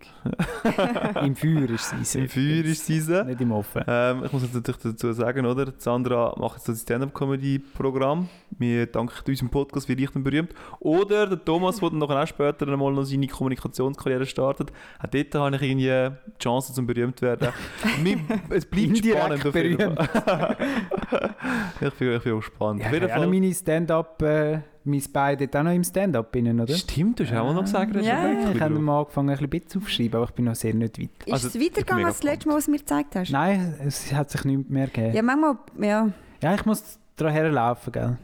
Im 1.24 1.36
Feuer 1.36 1.70
ist 1.70 1.94
sie. 2.04 2.20
Im 2.20 2.28
Feuer 2.28 2.64
ist 2.64 2.86
sie. 2.86 3.24
Nicht 3.24 3.40
im 3.40 3.52
Ofen. 3.52 3.82
Ähm, 3.86 4.24
ich 4.24 4.32
muss 4.32 4.42
jetzt 4.42 4.54
natürlich 4.54 4.80
dazu 4.80 5.12
sagen, 5.12 5.44
oder? 5.44 5.72
Sandra 5.76 6.34
macht 6.38 6.56
jetzt 6.56 6.68
das 6.68 6.82
Stand-Up-Comedy-Programm. 6.82 8.28
Wir 8.60 8.86
danken 8.86 9.14
unserem 9.26 9.48
Podcast 9.48 9.88
wie 9.88 9.94
leicht 9.94 10.14
und 10.14 10.22
berühmt. 10.22 10.52
Oder 10.80 11.26
der 11.26 11.42
Thomas, 11.42 11.80
der 11.80 11.88
dann 11.90 12.02
auch 12.02 12.26
später 12.26 12.68
einmal 12.68 12.92
noch 12.92 13.04
seine 13.04 13.26
Kommunikationskarriere 13.26 14.26
startet. 14.26 14.70
Auch 15.02 15.06
dort 15.06 15.34
habe 15.34 15.56
ich 15.56 15.62
irgendwie 15.62 15.86
die 16.34 16.38
Chance, 16.38 16.74
zum 16.74 16.86
berühmt 16.86 17.18
zu 17.18 17.24
werden. 17.24 17.48
Es 18.50 18.66
bleibt 18.66 18.98
spannend 18.98 19.46
auf 19.46 19.54
jeden 19.54 19.96
Fall. 19.96 20.56
ich, 21.80 21.94
bin, 21.94 22.12
ich 22.12 22.22
bin 22.22 22.34
auch 22.34 22.36
gespannt. 22.40 22.80
Ja, 22.80 22.86
auf 22.88 22.92
ich 22.92 23.00
jeden 23.00 23.10
habe 23.10 23.12
auch 23.14 23.16
noch 23.16 23.22
Fall. 23.22 23.28
meine 23.40 23.54
Stand-up, 23.54 24.22
äh, 24.22 24.58
mein 24.84 25.02
Bein 25.12 25.38
dort 25.38 25.56
auch 25.56 25.62
noch 25.62 25.72
im 25.72 25.84
Stand-up 25.84 26.36
innen, 26.36 26.60
oder? 26.60 26.74
Stimmt, 26.74 27.20
du 27.20 27.24
hast 27.24 27.32
auch 27.34 27.54
noch 27.54 27.62
gesagt, 27.62 27.94
du 27.94 27.98
hast 28.00 28.06
Ja, 28.06 28.28
ja. 28.30 28.50
Ich 28.52 28.60
habe 28.60 28.78
mal 28.78 29.00
angefangen, 29.00 29.30
ein 29.30 29.48
bisschen 29.48 29.80
aufzuschreiben, 29.80 30.16
aber 30.16 30.24
ich 30.24 30.30
bin 30.34 30.44
noch 30.44 30.54
sehr 30.54 30.74
nicht 30.74 30.98
weit. 31.00 31.08
Ist 31.24 31.32
Also, 31.32 31.46
es 31.48 31.52
bin 31.54 31.62
weitergegangen 31.62 32.04
als 32.04 32.16
das 32.16 32.22
letzte 32.24 32.48
Mal, 32.48 32.56
was 32.56 32.64
du 32.66 32.70
mir 32.72 32.78
gezeigt 32.78 33.16
hast? 33.16 33.30
Nein, 33.30 33.74
es 33.86 34.12
hat 34.12 34.30
sich 34.30 34.44
nichts 34.44 34.68
mehr 34.68 34.86
gegeben. 34.86 35.08
Ja, 35.08 35.14
Ja, 35.14 35.22
manchmal, 35.22 35.56
ja. 35.80 36.54
ich 36.54 36.66
muss 36.66 36.98
daran 37.16 37.32
herlaufen, 37.32 37.92
gell? 37.92 38.18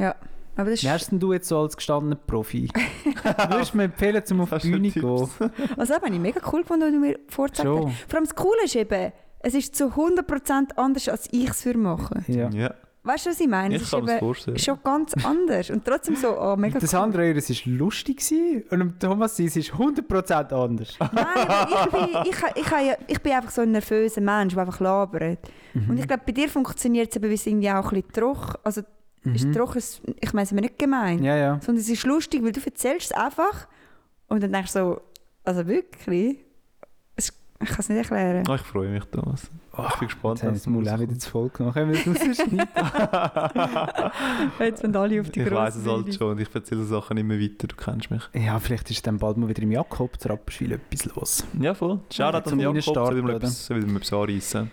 Ja. 0.00 0.14
Aber 0.56 0.70
das 0.70 0.82
Wie 0.82 0.88
ist, 0.88 1.10
denn 1.10 1.20
du 1.20 1.32
jetzt 1.32 1.48
so 1.48 1.58
als 1.60 1.76
gestandener 1.76 2.16
Profi? 2.16 2.68
Würdest 3.48 3.72
du 3.72 3.76
mir 3.78 3.84
empfehlen, 3.84 4.24
zum 4.24 4.40
auf 4.40 4.50
die 4.58 4.70
Bühne 4.70 4.92
zu 4.92 5.00
gehen? 5.00 5.10
also 5.10 5.48
das 5.76 5.90
habe 5.90 6.08
ich 6.12 6.20
mega 6.20 6.40
cool 6.52 6.62
gefunden, 6.62 6.84
was 6.84 6.92
du 6.92 6.98
mir 6.98 7.18
hast. 7.28 7.62
Vor 7.62 8.16
allem 8.18 8.24
das 8.24 8.34
Coole 8.34 8.64
ist 8.64 8.76
eben, 8.76 9.12
es 9.38 9.54
ist 9.54 9.74
zu 9.74 9.86
100% 9.86 10.76
anders, 10.76 11.08
als 11.08 11.28
ich 11.30 11.48
es 11.48 11.62
für 11.62 11.76
mache. 11.76 12.24
Ja. 12.26 12.50
Ja, 12.50 12.74
Weißt 13.02 13.24
du, 13.24 13.30
was 13.30 13.40
ich 13.40 13.48
meine? 13.48 13.76
Es 13.76 13.80
ich 13.82 13.86
ist 13.86 13.90
kann 13.92 14.00
mir 14.00 14.06
das 14.06 14.16
eben 14.16 14.26
vorstellen. 14.26 14.58
schon 14.58 14.78
ganz 14.84 15.14
anders. 15.24 15.70
Und 15.70 15.84
trotzdem 15.86 16.16
so, 16.16 16.38
oh, 16.38 16.54
mega 16.56 16.78
Das 16.78 16.92
cool. 16.92 17.00
andere 17.00 17.22
eures 17.22 17.48
war 17.48 17.72
lustig 17.72 18.18
gewesen, 18.18 18.64
und 18.70 19.00
Thomas 19.00 19.38
sein 19.38 19.46
ist 19.46 19.56
100% 19.56 20.52
anders. 20.52 20.98
Nein, 20.98 21.26
aber 21.48 21.70
ich 21.70 21.90
bin, 21.90 22.22
ich, 22.24 22.62
ich, 22.62 22.96
ich, 23.06 23.22
bin 23.22 23.32
einfach 23.32 23.50
so 23.50 23.62
ein 23.62 23.72
nervöser 23.72 24.20
Mensch, 24.20 24.52
der 24.52 24.64
einfach 24.64 24.80
labert. 24.80 25.38
Und 25.72 25.98
ich 25.98 26.06
glaube, 26.06 26.24
bei 26.26 26.32
dir 26.32 26.48
funktioniert 26.50 27.08
es 27.10 27.16
eben, 27.16 27.24
weil 27.24 27.32
es 27.32 27.46
irgendwie 27.46 27.70
auch 27.70 27.90
ein 27.90 28.02
bisschen 28.02 28.12
trocken, 28.12 28.58
also 28.64 28.82
ist 29.24 29.52
trocken, 29.54 29.78
es- 29.78 30.00
ich 30.20 30.32
meine 30.32 30.44
es 30.44 30.52
mir 30.52 30.62
nicht 30.62 30.78
gemein, 30.78 31.18
Mhm. 31.18 31.24
Ja, 31.24 31.36
ja. 31.36 31.60
sondern 31.62 31.82
es 31.82 31.88
ist 31.88 32.04
lustig, 32.04 32.42
weil 32.42 32.52
du 32.52 32.60
erzählst 32.64 33.10
es 33.10 33.12
einfach 33.12 33.68
und 34.28 34.42
dann 34.42 34.52
denkst 34.52 34.72
du 34.72 34.78
so, 34.78 35.00
also 35.44 35.66
wirklich? 35.66 36.38
Es, 37.16 37.32
ich 37.60 37.68
kann 37.68 37.76
es 37.80 37.88
nicht 37.88 37.98
erklären. 37.98 38.44
Ah, 38.48 38.54
ich 38.54 38.60
freue 38.62 38.88
mich, 38.88 39.04
Thomas. 39.06 39.50
ich 39.88 39.96
bin 39.98 40.08
gespannt. 40.08 40.38
Jetzt 40.38 40.44
habe 40.46 40.56
ich 40.56 40.62
das 40.62 40.66
Maul 40.66 40.88
auch 40.88 40.98
wieder 41.00 41.18
zu 41.18 41.30
voll 41.30 41.48
genommen. 41.50 41.74
Können 41.74 41.92
wir 41.92 41.98
das 42.14 42.28
rausschneiden? 42.28 42.68
Jetzt 44.58 44.80
sind 44.82 44.96
alle 44.96 45.20
auf 45.20 45.30
die 45.30 45.40
Ich 45.40 45.50
weiß 45.50 45.76
es 45.76 45.86
halt 45.86 46.14
schon 46.14 46.30
und 46.32 46.40
ich 46.40 46.54
erzähle 46.54 46.84
Sachen 46.84 47.16
immer 47.16 47.38
weiter, 47.38 47.66
du 47.66 47.76
kennst 47.76 48.10
mich. 48.10 48.22
ja, 48.34 48.58
vielleicht 48.58 48.90
ist 48.90 49.06
dann 49.06 49.18
bald 49.18 49.36
mal 49.36 49.48
wieder 49.48 49.62
im 49.62 49.72
Jakob 49.72 50.18
zu 50.20 50.28
Rapperswil 50.28 50.72
etwas 50.72 51.04
los. 51.14 51.44
Ja, 51.58 51.74
voll. 51.74 52.00
Shoutout 52.12 52.48
zum 52.50 52.58
an 52.60 52.60
Jakob, 52.74 52.82
so 52.82 52.92
Reinstarten, 52.92 53.16
will 53.16 53.22
man 53.22 53.34
oder? 53.36 53.46
etwas, 53.46 53.70
etwas 53.70 54.12
anreissen. 54.12 54.70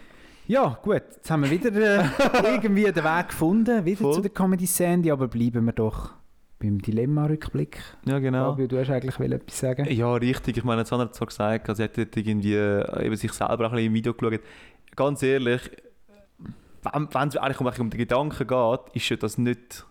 Ja, 0.48 0.80
gut. 0.82 1.04
Jetzt 1.16 1.30
haben 1.30 1.44
wir 1.44 1.52
wieder 1.52 1.74
äh, 1.76 2.06
irgendwie 2.54 2.84
den 2.84 3.04
Weg 3.04 3.28
gefunden, 3.30 3.84
wieder 3.84 4.02
Voll. 4.02 4.14
zu 4.14 4.22
der 4.22 4.32
Comedy 4.32 4.66
Sandy, 4.66 5.12
aber 5.12 5.28
bleiben 5.28 5.66
wir 5.66 5.74
doch 5.74 6.14
beim 6.60 6.82
Dilemma-Rückblick. 6.82 7.80
Ja, 8.06 8.20
genau. 8.20 8.52
Fabio, 8.52 8.68
du 8.68 8.80
hast 8.80 8.90
eigentlich 8.90 9.20
etwas 9.20 9.60
sagen. 9.60 9.86
Ja, 9.90 10.14
richtig. 10.14 10.58
Ich 10.58 10.64
meine, 10.64 10.86
Sandra 10.86 11.08
hat 11.08 11.16
zwar 11.16 11.28
gesagt, 11.28 11.68
also 11.70 11.84
sie 11.84 11.84
hat 11.84 12.18
irgendwie 12.18 12.56
äh, 12.56 13.06
eben 13.06 13.16
sich 13.18 13.34
selber 13.34 13.68
auch 13.68 13.72
ein 13.72 13.72
bisschen 13.72 13.88
im 13.88 13.94
Video 13.94 14.14
geschaut. 14.14 14.40
Ganz 14.96 15.22
ehrlich, 15.22 15.62
wenn 16.94 17.28
es 17.28 17.38
eigentlich 17.38 17.60
um, 17.60 17.68
um 17.68 17.90
den 17.90 17.98
Gedanken 17.98 18.48
geht, 18.48 18.80
ist 18.94 19.10
ja 19.10 19.18
das 19.18 19.38
nicht 19.38 19.86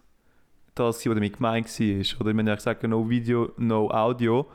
das, 0.74 0.96
was 0.96 1.14
damit 1.14 1.36
gemeint 1.36 1.66
war. 1.66 2.20
Oder 2.20 2.30
ich 2.30 2.36
meine, 2.36 2.54
ich 2.54 2.60
sage 2.60 2.88
no 2.88 3.08
Video, 3.08 3.52
no 3.58 3.90
Audio. 3.90 4.46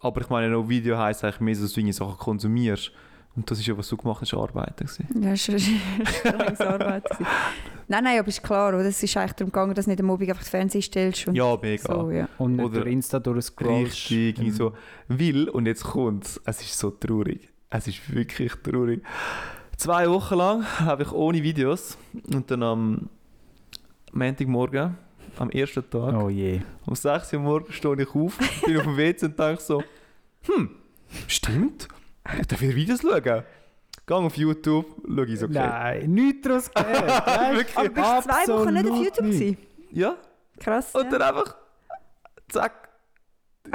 Aber 0.00 0.20
ich 0.22 0.30
meine, 0.30 0.48
no 0.48 0.68
Video 0.68 0.96
heisst 0.96 1.22
eigentlich 1.22 1.40
mehr, 1.40 1.54
so, 1.54 1.62
dass 1.62 1.72
du 1.74 1.80
irgendwie 1.80 1.92
Sachen 1.92 2.16
konsumierst. 2.16 2.92
Und 3.36 3.50
das 3.50 3.58
ist 3.58 3.66
ja, 3.66 3.76
was 3.76 3.88
du 3.88 3.96
gemacht 3.96 4.20
hast, 4.20 4.32
Arbeiten. 4.34 4.86
gewesen. 4.86 5.22
Ja, 5.22 5.30
das 5.30 5.48
war 6.60 6.66
Arbeit. 6.74 7.04
gewesen. 7.04 7.26
Nein, 7.88 8.04
nein, 8.04 8.18
aber 8.18 8.28
ist 8.28 8.42
klar, 8.42 8.68
oder? 8.70 8.84
Es 8.86 9.02
ist 9.02 9.16
eigentlich 9.16 9.32
darum 9.32 9.50
gegangen, 9.52 9.74
dass 9.74 9.84
du 9.86 9.90
nicht 9.90 10.00
am 10.00 10.10
Abend 10.10 10.28
einfach 10.28 10.42
den 10.42 10.48
Fernseher 10.50 10.82
stellst. 10.82 11.26
Und 11.28 11.34
Ja, 11.34 11.58
mega. 11.60 11.94
So, 11.94 12.10
ja. 12.10 12.28
Und 12.38 12.56
nicht 12.56 12.64
Oder- 12.64 12.80
durch 12.80 12.92
Insta 12.92 13.18
durchscrollst. 13.18 13.92
Richtig, 14.10 14.38
irgendwie 14.38 14.50
so. 14.52 14.72
Weil, 15.08 15.48
und 15.50 15.66
jetzt 15.66 15.82
kommt's, 15.84 16.40
es 16.44 16.62
ist 16.62 16.78
so 16.78 16.90
traurig. 16.90 17.48
Es 17.70 17.86
ist 17.88 18.12
wirklich 18.14 18.52
traurig. 18.62 19.02
Zwei 19.76 20.08
Wochen 20.08 20.34
lang 20.36 20.64
habe 20.80 21.02
ich 21.02 21.10
ohne 21.12 21.42
Videos 21.42 21.98
und 22.32 22.48
dann 22.50 22.62
am 22.62 23.08
Montagmorgen, 24.12 24.96
am 25.38 25.50
ersten 25.50 25.88
Tag, 25.90 26.14
Oh 26.14 26.28
je. 26.28 26.60
um 26.86 26.94
6 26.94 27.32
Uhr 27.32 27.40
morgens 27.40 27.74
stehe 27.74 28.00
ich 28.00 28.14
auf, 28.14 28.38
bin 28.64 28.76
auf 28.76 28.84
dem 28.84 28.96
WC 28.96 29.26
und 29.26 29.38
denke 29.38 29.60
so, 29.60 29.82
hm, 30.42 30.70
stimmt, 31.26 31.88
darf 32.48 32.60
wieder 32.60 32.74
Videos 32.74 33.02
schauen. 33.02 33.44
Gehe 34.06 34.16
auf 34.16 34.36
YouTube, 34.36 34.86
schaue 35.06 35.26
ich 35.26 35.38
so 35.38 35.46
okay. 35.46 35.54
Nein, 35.54 36.10
nichts 36.10 36.42
daraus. 36.42 36.68
Wirklich? 36.74 37.76
Aber 37.76 37.88
bist 37.88 38.06
du 38.06 38.22
zwei 38.22 38.52
Wochen 38.52 38.74
nicht 38.74 38.86
auf 38.86 38.90
Absolut 38.90 39.04
YouTube 39.04 39.24
nicht. 39.26 39.38
gewesen? 39.38 39.56
Ja, 39.90 40.16
Krass. 40.60 40.94
und 40.94 41.04
ja. 41.04 41.10
dann 41.10 41.22
einfach, 41.22 41.56
zack, 42.48 42.88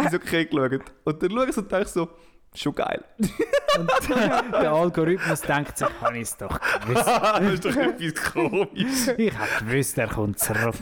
ist 0.05 0.13
okay 0.13 0.45
geschaut. 0.45 0.81
Und 1.03 1.23
dann 1.23 1.31
schaue 1.31 1.45
ich 1.47 1.55
so 1.55 1.61
und 1.61 1.71
denke 1.71 1.87
so, 1.87 2.09
schon 2.53 2.75
geil. 2.75 3.03
Und 3.77 3.89
der 4.09 4.71
Algorithmus 4.71 5.41
denkt 5.41 5.77
sich, 5.77 5.87
habe 6.01 6.17
ich 6.17 6.23
es 6.23 6.37
doch 6.37 6.59
gewusst. 6.81 7.07
das 7.07 7.53
ist 7.53 7.65
doch 7.65 7.75
etwas 7.75 8.33
komisch. 8.33 9.07
Ich 9.17 9.37
habe 9.37 9.65
gewusst, 9.65 9.97
er 9.97 10.07
kommt 10.07 10.39
zurück. 10.39 10.75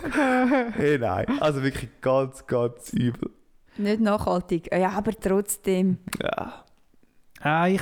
Hey, 0.73 0.97
nein. 0.97 1.25
Also 1.39 1.63
wirklich 1.63 1.89
ganz, 2.01 2.45
ganz 2.47 2.91
übel. 2.93 3.29
Nicht 3.77 4.01
nachhaltig. 4.01 4.73
Ja, 4.75 4.89
aber 4.91 5.11
trotzdem. 5.11 5.99
Ja. 6.21 6.65
Ah, 7.47 7.67
ich 7.67 7.81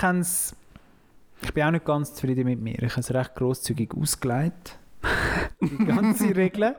ich 1.41 1.54
bin 1.54 1.63
auch 1.63 1.71
nicht 1.71 1.86
ganz 1.86 2.13
zufrieden 2.13 2.45
mit 2.45 2.62
mir. 2.62 2.82
Ich 2.82 2.91
habe 2.91 3.01
es 3.01 3.13
recht 3.13 3.36
grosszügig 3.36 3.91
ausgelegt. 3.95 4.78
Die 5.62 5.86
ganze 5.86 6.36
Regel. 6.36 6.75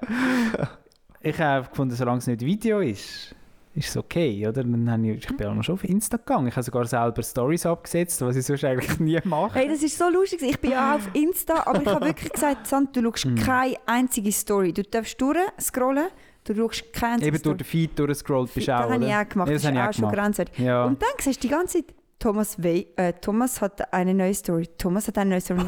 Ich 1.20 1.38
habe 1.40 1.68
gefunden, 1.68 1.94
solange 1.94 2.18
es 2.18 2.26
nicht 2.26 2.40
Video 2.40 2.80
ist, 2.80 3.34
ist 3.74 3.88
es 3.90 3.96
okay, 3.96 4.46
oder? 4.48 4.62
Dann 4.64 4.90
habe 4.90 5.06
ich, 5.08 5.24
ich 5.28 5.36
bin 5.36 5.46
auch 5.46 5.54
noch 5.54 5.62
schon 5.62 5.74
auf 5.74 5.84
Insta 5.84 6.16
gegangen. 6.16 6.46
Ich 6.48 6.54
habe 6.54 6.62
sogar 6.62 6.86
selber 6.86 7.22
Stories 7.22 7.66
abgesetzt, 7.66 8.20
was 8.22 8.36
ich 8.36 8.46
sonst 8.46 8.64
eigentlich 8.64 8.98
nie 9.00 9.18
mache. 9.24 9.58
Hey, 9.58 9.68
das 9.68 9.82
ist 9.82 9.98
so 9.98 10.08
lustig. 10.08 10.40
Ich 10.42 10.58
bin 10.60 10.72
auch 10.72 10.94
auf 10.94 11.08
Insta, 11.12 11.62
aber 11.66 11.82
ich 11.82 11.88
habe 11.88 12.06
wirklich 12.06 12.32
gesagt, 12.32 12.66
Sand, 12.66 12.96
du 12.96 13.02
schaust 13.02 13.26
Mhm. 13.26 13.34
keine 13.36 13.76
einzige 13.86 14.32
Story. 14.32 14.72
Du 14.72 14.82
darfst 14.82 15.20
durchscrollen, 15.20 16.08
du 16.44 16.54
schaust 16.54 16.92
keine 16.92 17.14
einzige 17.14 17.28
Eben 17.28 17.36
durch 17.36 17.40
Story. 17.42 17.56
den 17.58 17.64
Feed 17.66 17.98
durchgescrollt 17.98 18.54
bist 18.54 18.68
du 18.68 18.72
das 18.72 18.80
auch, 18.84 18.90
habe 18.90 19.04
ich 19.04 19.14
auch 19.14 19.28
gemacht. 19.28 19.48
Ja, 19.48 19.54
das, 19.54 19.62
das 19.62 19.72
ist 19.72 19.78
auch 19.78 19.88
auch 19.88 19.92
schon 19.92 20.10
grenzwertig. 20.10 20.58
Ja. 20.58 20.84
Und 20.84 21.02
dann 21.02 21.08
siehst 21.18 21.42
du 21.44 21.48
die 21.48 21.52
ganze 21.54 21.78
Zeit, 21.84 21.94
Thomas, 22.18 22.62
We 22.62 22.86
äh, 22.96 23.12
Thomas 23.14 23.60
hat 23.60 23.92
eine 23.92 24.14
neue 24.14 24.34
Story. 24.34 24.66
Thomas 24.78 25.08
hat 25.08 25.18
eine 25.18 25.30
neue 25.30 25.40
Story. 25.40 25.60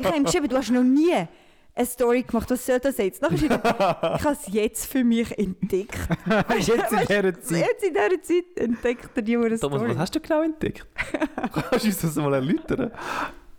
ich 0.00 0.06
habe 0.06 0.16
ihm 0.16 0.24
geschrieben, 0.24 0.48
du 0.48 0.56
hast 0.56 0.70
noch 0.70 0.82
nie 0.82 1.12
eine 1.74 1.86
Story 1.86 2.22
gemacht. 2.22 2.50
Was 2.50 2.64
soll 2.66 2.78
das 2.78 2.96
jetzt? 2.98 3.22
Nachher 3.22 3.34
ich 3.36 3.50
habe 3.50 4.32
es 4.32 4.52
jetzt 4.52 4.86
für 4.86 5.04
mich 5.04 5.36
entdeckt. 5.38 5.96
Jetzt 6.58 6.92
in 6.92 6.98
dieser 7.00 7.40
Zeit. 7.40 7.58
Jetzt 7.66 7.84
in 7.84 7.94
dieser 7.94 8.22
Zeit 8.22 8.44
entdeckt 8.56 9.10
er 9.14 9.22
die 9.22 9.34
Thomas, 9.34 9.58
Story. 9.58 9.90
was 9.90 9.96
hast 9.96 10.14
du 10.14 10.20
genau 10.20 10.42
entdeckt? 10.42 10.86
Kannst 11.52 11.84
du 11.84 11.88
uns 11.88 12.00
das 12.00 12.16
mal 12.16 12.34
erläutern? 12.34 12.90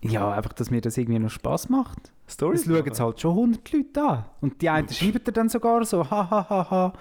Ja, 0.02 0.32
einfach, 0.32 0.54
dass 0.54 0.69
mir 0.69 0.82
das 0.82 0.97
irgendwie 0.97 1.19
noch 1.19 1.30
Spass 1.30 1.69
macht. 1.69 2.12
Stories 2.28 2.62
Es 2.62 2.67
schauen 2.67 2.86
jetzt 2.86 3.00
halt 3.00 3.19
schon 3.19 3.32
100 3.32 3.71
Leute 3.73 4.02
an. 4.02 4.26
Und 4.41 4.62
die 4.62 4.69
einen 4.69 4.89
schreiben 4.89 5.23
dir 5.23 5.32
dann 5.32 5.50
sogar 5.50 5.84
so, 5.86 6.10
ha, 6.10 6.30
ha, 6.30 6.50
ha, 6.50 6.69
ha. 6.69 6.93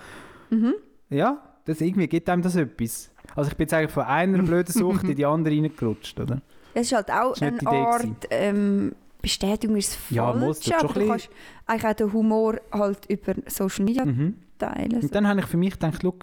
Mhm. 0.51 0.75
Ja, 1.11 1.43
das, 1.65 1.81
irgendwie 1.81 2.07
gibt 2.07 2.29
einem 2.29 2.43
das 2.43 2.57
etwas. 2.57 3.11
Also 3.35 3.51
ich 3.51 3.57
bin 3.57 3.65
jetzt 3.65 3.75
eigentlich 3.75 3.91
von 3.91 4.05
einer 4.05 4.43
blöden 4.43 4.73
Sucht 4.73 5.05
in 5.05 5.17
die 5.17 5.27
andere 5.27 5.55
reingerutscht, 5.55 6.19
oder? 6.21 6.41
Es 6.75 6.87
ist 6.89 6.93
halt 6.95 7.11
auch 7.11 7.33
Das 7.33 7.41
war 7.43 7.49
eine 7.49 7.67
Art 7.69 8.07
ähm, 8.31 8.95
Bestätigung 9.23 9.77
ist 9.77 9.99
Ja, 10.11 10.31
falsch, 10.33 10.41
muss, 10.45 10.61
tut 10.61 10.75
aber 10.75 10.95
du 11.01 11.07
kannst 11.09 11.31
eigentlich 11.67 11.85
auch 11.87 11.95
den 11.95 12.13
Humor 12.13 12.57
halt 12.71 13.07
über 13.07 13.35
Social 13.49 13.85
Media 13.85 14.05
Mhm. 14.05 14.35
teilen. 14.59 15.01
Und 15.03 15.15
dann 15.15 15.27
habe 15.27 15.41
ich 15.41 15.47
für 15.47 15.57
mich 15.57 15.73
gedacht, 15.73 15.99
schau, 16.03 16.15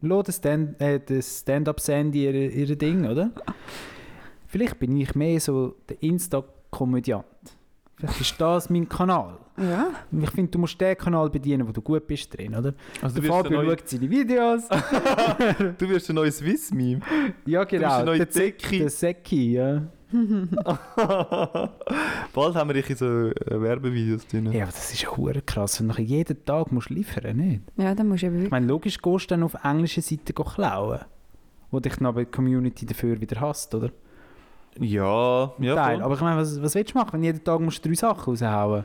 lass 0.00 0.24
das 0.26 0.36
Stand- 0.36 0.80
äh, 0.80 1.00
das 1.04 1.40
Stand-up-Sandy 1.40 2.24
ihr, 2.24 2.34
ihr 2.52 2.76
Ding, 2.76 3.06
oder? 3.06 3.30
Vielleicht 4.46 4.78
bin 4.78 4.96
ich 4.96 5.14
mehr 5.14 5.40
so 5.40 5.76
der 5.88 6.02
Insta-Komödiant. 6.02 7.24
Vielleicht 8.02 8.20
ist 8.20 8.40
das 8.40 8.68
mein 8.68 8.88
Kanal. 8.88 9.38
ja. 9.56 9.90
Ich 10.20 10.30
finde, 10.30 10.50
du 10.50 10.58
musst 10.58 10.80
den 10.80 10.96
Kanal 10.96 11.30
bedienen, 11.30 11.66
wo 11.68 11.72
du 11.72 11.80
gut 11.80 12.04
bist 12.06 12.36
drin, 12.36 12.54
oder? 12.54 12.74
Also 13.00 13.20
Der 13.20 13.22
du, 13.22 13.22
wirst 13.22 13.28
Fabio 13.28 13.62
neue, 13.62 13.70
schaut 13.78 13.88
seine 13.88 14.10
Videos. 14.10 14.62
du 15.78 15.88
wirst 15.88 16.08
ein 16.10 16.16
neues 16.16 16.38
Swiss-Meme. 16.38 17.00
ja, 17.46 17.62
genau. 17.64 17.96
der 17.96 18.04
neue 18.04 18.18
der 18.18 18.30
Zeki. 18.30 18.58
Zeki. 18.58 18.78
Der 18.80 18.88
Zeki, 18.88 19.52
ja. 19.52 19.82
Bald 22.34 22.54
haben 22.54 22.68
wir 22.68 22.74
dich 22.74 22.90
in 22.90 22.96
so 22.96 23.06
äh, 23.06 23.34
Werbevideos 23.62 24.26
drin. 24.26 24.52
Ja, 24.52 24.64
aber 24.64 24.72
das 24.72 24.92
ist 24.92 25.02
ja 25.02 25.16
hure 25.16 25.40
krass. 25.42 25.78
Wenn 25.80 25.86
du 25.88 25.92
nachher 25.92 26.04
jeden 26.04 26.44
Tag 26.44 26.70
musst 26.72 26.90
liefern 26.90 27.36
nicht? 27.36 27.62
ja, 27.76 27.94
dann 27.94 28.08
musst 28.08 28.22
du 28.22 28.26
eben 28.26 28.44
Ich 28.44 28.50
meine, 28.50 28.66
logisch 28.66 29.00
gehst 29.00 29.30
du 29.30 29.34
dann 29.34 29.42
auf 29.42 29.54
englische 29.64 30.02
Seiten 30.02 30.34
klauen. 30.34 31.00
Wo 31.70 31.80
dich 31.80 31.96
dann 31.96 32.06
aber 32.06 32.24
die 32.24 32.30
Community 32.30 32.84
dafür 32.84 33.18
wieder 33.20 33.40
hasst, 33.40 33.74
oder? 33.74 33.90
Ja, 34.78 35.52
ja. 35.58 35.74
Teil. 35.74 35.96
voll. 35.96 36.04
Aber 36.04 36.14
ich 36.14 36.20
meine, 36.20 36.40
was, 36.40 36.62
was 36.62 36.74
willst 36.74 36.94
du 36.94 36.98
machen, 36.98 37.12
wenn 37.14 37.20
du 37.20 37.26
jeden 37.26 37.44
Tag 37.44 37.60
musst 37.60 37.84
du 37.84 37.88
drei 37.88 37.94
Sachen 37.94 38.24
raushauen 38.24 38.84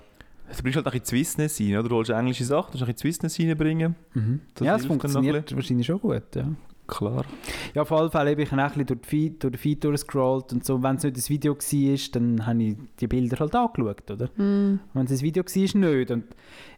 Du 0.55 0.61
bringst 0.61 0.77
halt 0.77 0.87
ein 0.87 0.91
bisschen 0.91 1.05
Swissness 1.05 1.59
rein, 1.59 1.77
oder? 1.77 1.89
Du 1.89 1.95
holst 1.95 2.09
englische 2.09 2.45
Sachen, 2.45 2.71
du 2.71 2.77
musst 2.77 2.83
ein 2.83 2.93
bisschen 2.93 3.13
Swissness 3.13 3.39
reinbringen. 3.39 3.95
Mhm. 4.13 4.41
Das 4.55 4.65
ja, 4.65 4.75
ein 4.75 4.79
funktioniert 4.81 5.53
wahrscheinlich 5.53 5.87
schon 5.87 5.99
gut, 5.99 6.35
ja. 6.35 6.47
Klar. 6.87 7.25
Ja, 7.73 7.81
auf 7.81 7.91
alle 7.91 8.09
Fälle 8.09 8.31
habe 8.31 8.41
ich 8.41 8.51
ein 8.51 8.65
bisschen 8.65 8.85
durch, 8.85 9.01
die 9.01 9.07
Feed, 9.07 9.43
durch 9.43 9.51
den 9.51 9.59
Feed 9.59 9.83
durchgescrollt 9.83 10.53
und 10.53 10.65
so. 10.65 10.81
Wenn 10.81 10.95
es 10.95 11.03
nicht 11.03 11.17
das 11.17 11.29
Video 11.29 11.53
war, 11.53 12.11
dann 12.13 12.45
habe 12.45 12.63
ich 12.63 12.77
die 12.99 13.07
Bilder 13.07 13.39
halt 13.39 13.55
angeschaut, 13.55 14.09
oder? 14.09 14.27
Mm. 14.41 14.79
Wenn 14.93 15.05
es 15.05 15.11
ein 15.11 15.21
Video 15.21 15.43
war, 15.43 15.79
nicht. 15.81 16.11
Und 16.11 16.23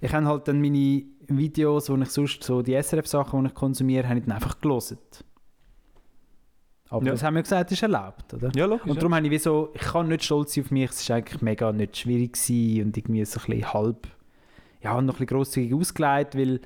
ich 0.02 0.12
habe 0.12 0.26
halt 0.26 0.48
dann 0.48 0.62
meine 0.62 1.04
Videos, 1.28 1.92
wo 1.92 1.96
ich 1.96 2.10
sonst 2.10 2.44
so 2.44 2.64
die 2.64 2.82
SRF-Sachen, 2.82 3.44
die 3.44 3.50
ich 3.50 3.54
konsumiere, 3.54 4.10
habe 4.10 4.18
ich 4.20 4.26
dann 4.26 4.34
einfach 4.34 4.60
gelesen. 4.60 4.98
Aber 6.92 7.06
Ja. 7.06 7.12
das 7.12 7.22
haben 7.24 7.36
wir 7.36 7.44
gesagt, 7.44 7.72
ist 7.72 7.84
erlaubt, 7.84 8.34
oder? 8.34 8.52
Ja, 8.56 8.66
logisch. 8.66 8.84
Und 8.86 8.90
ja. 8.96 9.00
darum 9.02 9.16
habe 9.16 9.26
ich 9.26 9.32
wie 9.32 9.38
so, 9.38 9.70
ich 9.76 9.82
kann 9.82 10.08
nicht 10.08 10.24
stolz 10.24 10.54
sein 10.56 10.64
auf 10.64 10.72
mich, 10.72 10.90
es 10.90 11.08
war 11.10 11.18
eigentlich 11.18 11.42
mega 11.42 11.72
nicht 11.72 11.98
schwierig 11.98 12.34
gewesen 12.34 12.86
und 12.88 12.98
irgendwie 12.98 13.24
so 13.26 13.40
ein 13.40 13.46
bisschen 13.46 13.74
halb, 13.74 14.08
ja, 14.82 14.94
noch 14.94 15.00
ein 15.00 15.08
bisschen 15.08 15.28
grosszügig 15.28 15.74
ausgelegt, 15.76 16.36
weil 16.36 16.62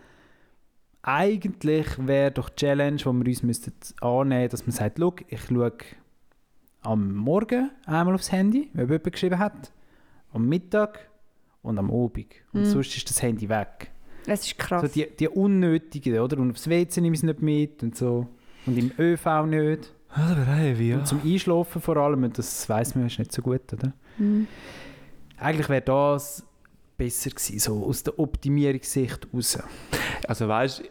eigentlich 1.02 1.88
wäre 2.08 2.32
doch 2.32 2.50
die 2.50 2.56
Challenge, 2.66 2.96
die 2.98 3.06
wir 3.06 3.12
uns 3.28 3.44
müssten 3.44 3.74
annehmen 4.02 4.50
dass 4.50 4.66
man 4.66 4.72
sagt, 4.72 4.98
schau, 5.00 5.14
ich 5.28 5.42
schaue 5.42 5.74
am 6.82 7.14
Morgen 7.16 7.72
einmal 7.86 8.16
aufs 8.16 8.32
Handy, 8.32 8.70
wenn 8.74 8.88
jemand 8.88 9.12
geschrieben 9.12 9.40
hat, 9.40 9.72
am 10.32 10.48
Mittag 10.48 11.10
und 11.62 11.78
am 11.78 11.90
Abend. 11.92 12.28
Und 12.54 12.62
Mhm. 12.62 12.66
sonst 12.66 12.96
ist 12.96 13.10
das 13.10 13.22
Handy 13.22 13.48
weg. 13.50 13.92
Das 14.26 14.46
ist 14.46 14.58
krass. 14.58 14.82
So 14.82 14.88
die, 14.88 15.08
die 15.18 15.28
unnötigen, 15.28 16.20
oder? 16.20 16.38
Und 16.38 16.52
aufs 16.52 16.70
WC 16.70 17.02
nehme 17.02 17.14
ich 17.16 17.20
es 17.20 17.24
nicht 17.24 17.42
mit 17.42 17.84
und 17.84 17.96
so. 17.98 18.28
Und 18.66 18.78
im 18.78 18.92
ÖV 18.98 19.46
nicht. 19.46 19.94
Das 20.16 20.38
wäre 20.38 20.46
heavy, 20.46 20.90
ja. 20.90 20.98
Und 20.98 21.08
zum 21.08 21.22
Einschlafen 21.24 21.82
vor 21.82 21.98
allem, 21.98 22.24
und 22.24 22.38
das 22.38 22.70
weiss 22.70 22.96
man, 22.96 23.08
ist 23.08 23.20
nicht 23.20 23.32
so 23.32 23.42
gut, 23.42 23.74
oder? 23.74 23.94
Mm. 24.18 24.44
Eigentlich 25.38 25.70
wäre 25.70 25.82
das 25.82 26.46
besser 26.98 27.32
gewesen, 27.32 27.60
so 27.60 27.86
aus 27.86 28.04
der 28.04 28.18
Optimierungssicht 28.20 29.28
raus. 29.34 29.60
Also 30.28 30.48
weißt 30.48 30.80
du, 30.80 30.84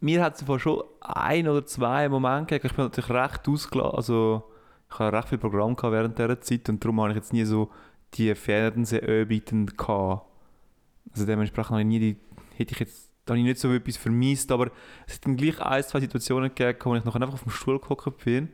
mir 0.00 0.22
hat 0.22 0.40
es 0.40 0.62
schon 0.62 0.82
ein 1.00 1.48
oder 1.48 1.66
zwei 1.66 2.08
Momente 2.08 2.54
gegeben, 2.54 2.66
ich 2.66 2.76
bin 2.76 2.84
natürlich 2.84 3.10
recht 3.10 3.48
ausgelassen, 3.48 3.96
also 3.96 4.44
ich 4.90 4.98
habe 4.98 5.16
recht 5.16 5.28
viel 5.28 5.38
Programm 5.38 5.74
gehabt 5.74 5.92
während 5.92 6.18
dieser 6.18 6.40
Zeit 6.40 6.68
und 6.68 6.82
darum 6.84 7.00
habe 7.00 7.10
ich 7.10 7.16
jetzt 7.16 7.32
nie 7.32 7.44
so 7.44 7.70
die 8.14 8.34
Fernsehübungen 8.34 9.66
gehabt. 9.76 10.26
Also 11.12 11.26
dementsprechend 11.26 11.70
habe 11.70 11.80
ich 11.80 11.86
nie 11.86 11.98
die, 11.98 12.16
hätte 12.56 12.72
ich 12.74 12.80
jetzt, 12.80 13.05
da 13.26 13.32
habe 13.32 13.40
ich 13.40 13.44
nicht 13.44 13.58
so 13.58 13.70
etwas 13.72 13.96
vermisst, 13.98 14.50
aber 14.52 14.70
es 15.06 15.16
hat 15.16 15.26
dann 15.26 15.36
gleich 15.36 15.60
ein, 15.60 15.82
zwei 15.82 16.00
Situationen 16.00 16.54
gegeben, 16.54 16.78
wo 16.84 16.94
ich 16.94 17.04
nachher 17.04 17.20
einfach 17.20 17.34
auf 17.34 17.42
dem 17.42 17.50
Stuhl 17.52 17.78
gehockt 17.78 18.24
bin, 18.24 18.48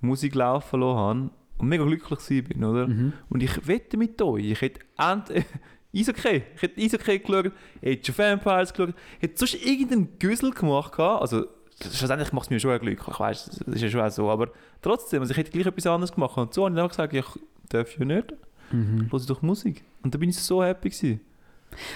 Musik 0.00 0.34
laufen 0.36 0.80
lassen 0.80 0.96
habe 0.98 1.30
und 1.58 1.68
mega 1.68 1.84
glücklich 1.84 2.44
bin, 2.46 2.62
oder? 2.62 2.86
Mhm. 2.86 3.12
Und 3.30 3.42
ich 3.42 3.66
wette 3.66 3.96
mit 3.96 4.20
euch, 4.22 4.44
ich 4.44 4.60
hätte 4.60 4.80
end 4.98 5.44
Eishockey, 5.96 6.42
ich 6.54 6.62
hätte 6.62 6.80
Eishockey 6.80 7.18
geschaut, 7.18 7.52
ich 7.80 8.04
schon 8.06 8.16
Vampires 8.18 8.72
geschaut, 8.72 8.94
ich 9.16 9.22
hätte 9.22 9.38
sonst 9.38 9.54
irgendeinen 9.66 10.18
Güssel 10.18 10.50
gemacht. 10.52 10.92
gehabt. 10.92 11.22
Also, 11.22 11.46
schlussendlich 11.80 12.32
macht 12.32 12.44
es 12.44 12.50
mir 12.50 12.60
schon 12.60 12.78
glücklich, 12.78 13.18
weißt 13.18 13.48
das 13.48 13.74
ist 13.76 13.82
ja 13.82 13.88
schon 13.90 14.00
auch 14.02 14.10
so. 14.10 14.30
Aber 14.30 14.50
trotzdem, 14.82 15.22
also 15.22 15.30
ich 15.32 15.36
hätte 15.38 15.50
gleich 15.50 15.66
etwas 15.66 15.86
anderes 15.86 16.12
gemacht. 16.12 16.36
Und 16.36 16.52
so 16.52 16.64
habe 16.66 16.74
ich 16.74 16.76
dann 16.78 16.88
gesagt, 16.88 17.14
ich 17.14 17.24
darf 17.70 17.98
ja 17.98 18.04
nicht, 18.04 18.34
Mhm. 18.70 19.08
höre 19.10 19.20
doch 19.20 19.40
Musik. 19.40 19.82
Und 20.02 20.14
da 20.14 20.18
bin 20.18 20.28
ich 20.28 20.36
so 20.38 20.62
happy 20.62 20.90
gewesen. 20.90 21.20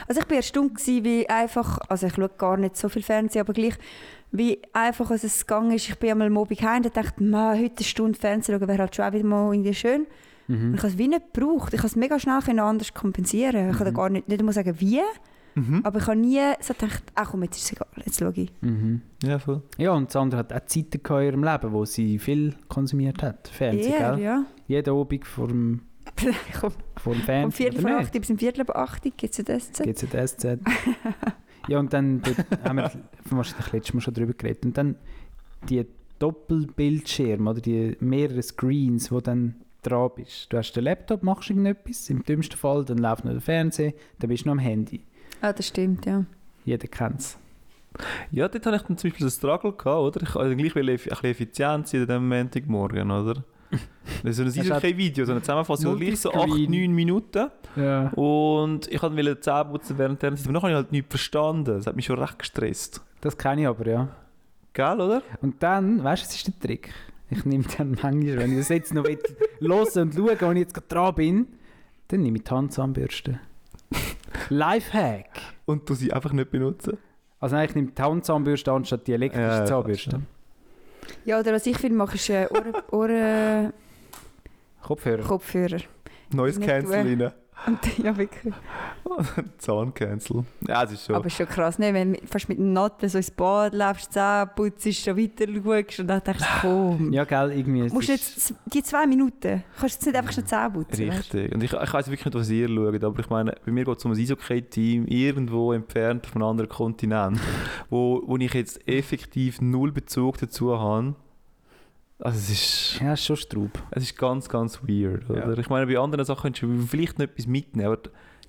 Also 0.09 0.21
ich 0.21 0.29
war 0.31 0.37
erstaunt, 0.37 0.75
gewesen, 0.77 1.05
wie 1.05 1.29
einfach, 1.29 1.79
also 1.89 2.07
ich 2.07 2.15
schaue 2.15 2.31
gar 2.39 2.57
nicht 2.57 2.77
so 2.77 2.89
viel 2.89 3.03
Fernsehen, 3.03 3.41
aber 3.43 3.53
gleich, 3.53 3.75
wie 4.31 4.59
einfach 4.73 5.11
als 5.11 5.25
es 5.25 5.47
gegangen 5.47 5.73
ist. 5.73 5.89
Ich 5.89 5.99
bin 5.99 6.11
einmal 6.11 6.35
Abend 6.37 6.63
heim 6.63 6.83
und 6.85 6.97
dachte, 6.97 7.23
«Ma, 7.23 7.53
heute 7.55 7.77
eine 7.79 7.85
Stunde 7.85 8.19
Fernsehen 8.19 8.59
schauen 8.59 8.69
wäre 8.69 8.79
halt 8.79 8.95
schon 8.97 9.05
auch 9.05 9.13
wieder 9.13 9.25
mal 9.27 9.53
irgendwie 9.53 9.75
schön. 9.75 10.07
Und 10.49 10.61
Mhm. 10.61 10.75
ich 10.75 10.79
habe 10.81 10.89
es 10.89 10.99
wie 10.99 11.09
nicht 11.09 11.33
gebraucht. 11.33 11.73
Ich 11.73 11.79
habe 11.81 11.87
es 11.89 11.97
mega 11.97 12.19
schnell 12.19 12.41
anders 12.59 12.93
kompensieren. 12.95 13.71
Ich 13.71 13.77
kann 13.79 13.89
Mhm. 13.89 13.95
gar 13.95 14.09
nicht, 14.11 14.29
nicht 14.29 14.41
einmal 14.41 14.53
sagen, 14.55 14.75
wie, 14.81 15.01
Mhm. 15.55 15.81
aber 15.85 15.99
ich 15.99 16.07
habe 16.07 16.17
nie 16.19 16.41
so 16.61 16.73
gedacht, 16.75 17.03
ach 17.15 17.31
komm, 17.31 17.43
jetzt 17.45 17.57
ist 17.59 17.65
es 17.65 17.73
egal, 17.73 17.87
jetzt 18.05 18.19
schaue 18.19 18.33
ich. 18.35 18.51
Mhm. 18.63 19.03
Ja, 19.23 19.39
voll. 19.39 19.63
Ja, 19.77 19.93
und 19.93 20.11
Sandra 20.11 20.39
hat 20.39 20.53
auch 20.53 20.65
Zeiten 20.67 21.01
in 21.07 21.25
ihrem 21.27 21.45
Leben, 21.45 21.73
wo 21.73 21.85
sie 21.85 22.19
viel 22.19 22.55
konsumiert 22.69 23.23
hat. 23.23 23.49
Fernsehen, 23.49 23.93
Eher, 23.93 24.15
gell? 24.15 24.25
ja. 24.25 24.45
Jeden 24.67 24.95
Abend 24.99 25.27
vor 25.27 25.49
dem, 25.49 25.83
Komm, 26.61 26.73
Vom 26.97 27.15
Fernsehen. 27.15 27.53
Viertel 27.73 27.81
vor 27.81 27.91
acht 27.99 28.13
bis 28.13 28.27
zum 28.27 28.39
Viertel 28.39 28.65
vor 28.65 28.77
acht 28.77 29.03
gibt 29.03 29.23
es 29.39 29.45
das. 29.45 29.73
GZSZ. 29.73 30.59
ja, 31.69 31.79
und 31.79 31.93
dann 31.93 32.23
haben 32.65 32.77
wir 32.77 32.91
wahrscheinlich 33.31 33.73
letztes 33.73 33.95
Mal 33.95 34.01
schon 34.01 34.15
darüber 34.15 34.33
geredet. 34.33 34.65
Und 34.65 34.77
dann 34.79 34.97
die 35.69 35.85
Doppelbildschirme 36.19 37.51
oder 37.51 37.61
die 37.61 37.97
mehreren 38.01 38.43
Screens, 38.43 39.11
wo 39.11 39.21
dann 39.21 39.57
dran 39.83 40.11
bist. 40.15 40.53
Du 40.53 40.57
hast 40.59 40.73
den 40.73 40.85
Laptop, 40.85 41.23
machst 41.23 41.51
irgendetwas, 41.51 42.09
im 42.11 42.23
dümmsten 42.25 42.57
Fall, 42.59 42.85
dann 42.85 42.99
läuft 42.99 43.25
noch 43.25 43.33
der 43.33 43.41
Fernseher, 43.41 43.93
dann 44.21 44.29
bist 44.29 44.45
du 44.45 44.49
noch 44.49 44.53
am 44.53 44.59
Handy. 44.61 45.01
Ah, 45.41 45.53
das 45.53 45.67
stimmt, 45.69 46.07
ja. 46.07 46.25
Jeder 46.65 46.87
kennt 46.87 47.21
es. 47.21 47.39
Ja, 48.31 48.49
dort 48.49 48.65
hatte 48.65 48.77
ich 48.77 48.83
dann 48.83 48.97
zum 48.97 49.11
Beispiel 49.11 49.27
einen 49.27 49.33
Struggle 49.33 49.73
gehabt, 49.73 49.87
oder? 50.17 50.23
Ich 50.23 50.35
wollte 50.35 50.57
gleich 50.57 50.75
will 50.77 50.89
eff- 50.89 51.03
ein 51.03 51.09
bisschen 51.11 51.25
effizient 51.31 51.89
sein 51.89 52.01
an 52.03 52.07
diesem 52.07 52.29
Montagmorgen, 52.29 53.11
oder? 53.11 53.45
Das 54.23 54.39
ist 54.39 54.41
ein 54.41 54.47
Hast 54.47 54.57
du 54.57 54.61
Eishockey-Video, 54.61 55.25
so 55.25 55.33
eine 55.33 55.41
Zusammenfassung, 55.41 55.97
gleich 55.99 56.21
so 56.21 56.33
8, 56.33 56.47
Multiscreen. 56.49 56.71
9 56.71 56.93
Minuten. 56.95 57.51
Ja. 57.77 58.09
Und 58.11 58.87
ich 58.89 59.03
wollte 59.03 59.41
Zähne 59.41 59.65
putzen 59.65 59.99
während 59.99 60.23
der 60.23 60.35
Zeit, 60.37 60.45
aber 60.45 60.53
nachher 60.53 60.63
habe 60.63 60.71
ich 60.71 60.77
halt 60.77 60.93
nichts 60.93 61.09
verstanden. 61.09 61.65
Das 61.77 61.87
hat 61.87 61.97
mich 61.97 62.05
schon 62.07 62.19
recht 62.19 62.39
gestresst. 62.39 63.01
Das 63.21 63.37
kenne 63.37 63.63
ich 63.63 63.67
aber, 63.67 63.87
ja. 63.87 64.09
Gell, 64.73 65.01
oder? 65.01 65.23
Und 65.41 65.63
dann, 65.63 66.03
weißt 66.03 66.23
du, 66.23 66.27
was 66.27 66.35
ist 66.37 66.47
der 66.47 66.59
Trick? 66.61 66.93
Ich 67.31 67.45
nehme 67.45 67.65
dann 67.77 67.97
manchmal, 68.03 68.39
wenn 68.39 68.53
ich 68.53 68.59
das 68.59 68.69
jetzt 68.69 68.93
noch 68.95 69.05
hören 69.05 69.19
und 69.61 70.15
schauen, 70.15 70.41
wo 70.41 70.51
ich 70.53 70.59
jetzt 70.59 70.75
gerade 70.75 70.87
dran 70.89 71.15
bin, 71.15 71.47
dann 72.09 72.21
nehme 72.21 72.39
ich 72.39 72.45
die 72.45 72.51
Handzahnbürste. 72.51 73.41
Lifehack! 74.49 75.31
Und 75.65 75.89
du 75.89 75.95
sie 75.95 76.13
einfach 76.13 76.33
nicht 76.33 76.51
benutzen. 76.51 76.99
Also 77.41 77.57
nein, 77.57 77.69
ich 77.69 77.75
nehme 77.75 77.89
die 77.89 78.03
Handzahnbürste 78.03 78.71
anstatt 78.73 79.07
die 79.07 79.13
elektrische 79.13 79.47
Ja, 79.47 79.65
Zahnbürste. 79.65 80.17
Ja, 80.17 80.23
oder 81.41 81.53
was 81.53 81.67
ich 81.67 81.77
viel 81.79 81.93
mache, 81.93 82.17
ist 82.17 82.29
äh, 82.31 82.47
Ohren, 82.51 82.75
Ohren 82.91 83.73
Kopfhörer. 84.83 85.23
Kopfhörer. 85.23 85.79
Neues 86.33 86.59
Nicht 86.59 86.69
Cancel 86.69 86.95
rein. 86.95 87.33
Und, 87.67 87.99
ja, 87.99 88.17
wirklich. 88.17 88.55
Zahncancel. 89.59 90.45
Ja, 90.67 90.83
das 90.83 90.93
ist 90.93 91.07
schon. 91.07 91.17
Aber 91.17 91.27
ist 91.27 91.37
schon 91.37 91.47
krass, 91.47 91.79
ne? 91.79 91.93
wenn 91.95 92.15
du 92.15 92.21
fast 92.27 92.49
mit 92.49 92.59
dem 92.59 92.73
Natten 92.73 93.09
so 93.09 93.19
ins 93.19 93.31
Bad 93.31 93.75
läufst, 93.75 94.13
Zähne 94.13 94.51
putzt, 94.55 94.95
schon 94.95 95.17
weiter 95.17 95.47
schaust 95.47 96.01
und 96.01 96.07
dann 96.09 96.23
denkst 96.23 96.43
du, 96.43 96.61
komm. 96.61 97.13
Ja, 97.13 97.25
gell, 97.25 97.53
irgendwie. 97.53 97.81
es 97.87 97.93
Musst 97.93 98.09
jetzt 98.09 98.55
die 98.67 98.83
zwei 98.83 99.07
Minuten, 99.07 99.63
kannst 99.79 99.83
du 99.83 99.87
jetzt 99.87 100.07
nicht 100.07 100.17
einfach 100.17 100.33
schon 100.33 100.47
Zähne 100.47 100.71
putzen, 100.71 101.09
weißt? 101.09 101.19
Richtig. 101.35 101.55
Und 101.55 101.63
ich, 101.63 101.73
ich 101.73 101.93
weiß 101.95 102.07
wirklich 102.09 102.25
nicht, 102.25 102.35
was 102.35 102.51
ihr 102.51 102.69
schaut, 102.69 103.05
aber 103.05 103.21
ich 103.21 103.31
meine, 103.31 103.55
bei 103.65 103.73
mir 103.73 103.85
geht 103.85 103.99
es 103.99 104.05
um 104.05 104.13
ein 104.13 104.19
Eishockey-Team 104.19 105.07
irgendwo 105.07 105.73
entfernt 105.73 106.27
auf 106.27 106.35
einem 106.35 106.45
anderen 106.45 106.69
Kontinent, 106.71 107.41
wo, 107.91 108.23
wo 108.27 108.37
ich 108.37 108.55
jetzt 108.55 108.87
effektiv 108.89 109.61
null 109.61 109.93
Bezug 109.93 110.39
dazu 110.39 110.79
habe. 110.79 111.15
Also 112.19 112.39
es 112.39 112.51
ist, 112.51 113.01
Ja, 113.01 113.15
ist 113.15 113.25
schon 113.25 113.37
Straub. 113.37 113.71
es 113.91 114.05
ist 114.05 114.17
ganz, 114.17 114.49
ganz 114.49 114.81
weird. 114.87 115.29
Oder? 115.29 115.49
Ja. 115.49 115.59
Ich 115.59 115.69
meine, 115.69 115.87
bei 115.87 115.99
anderen 115.99 116.25
Sachen 116.25 116.53
könntest 116.53 116.63
du 116.63 116.87
vielleicht 116.87 117.19
noch 117.19 117.25
etwas 117.25 117.49
mitnehmen, 117.49 117.89
aber 117.89 117.99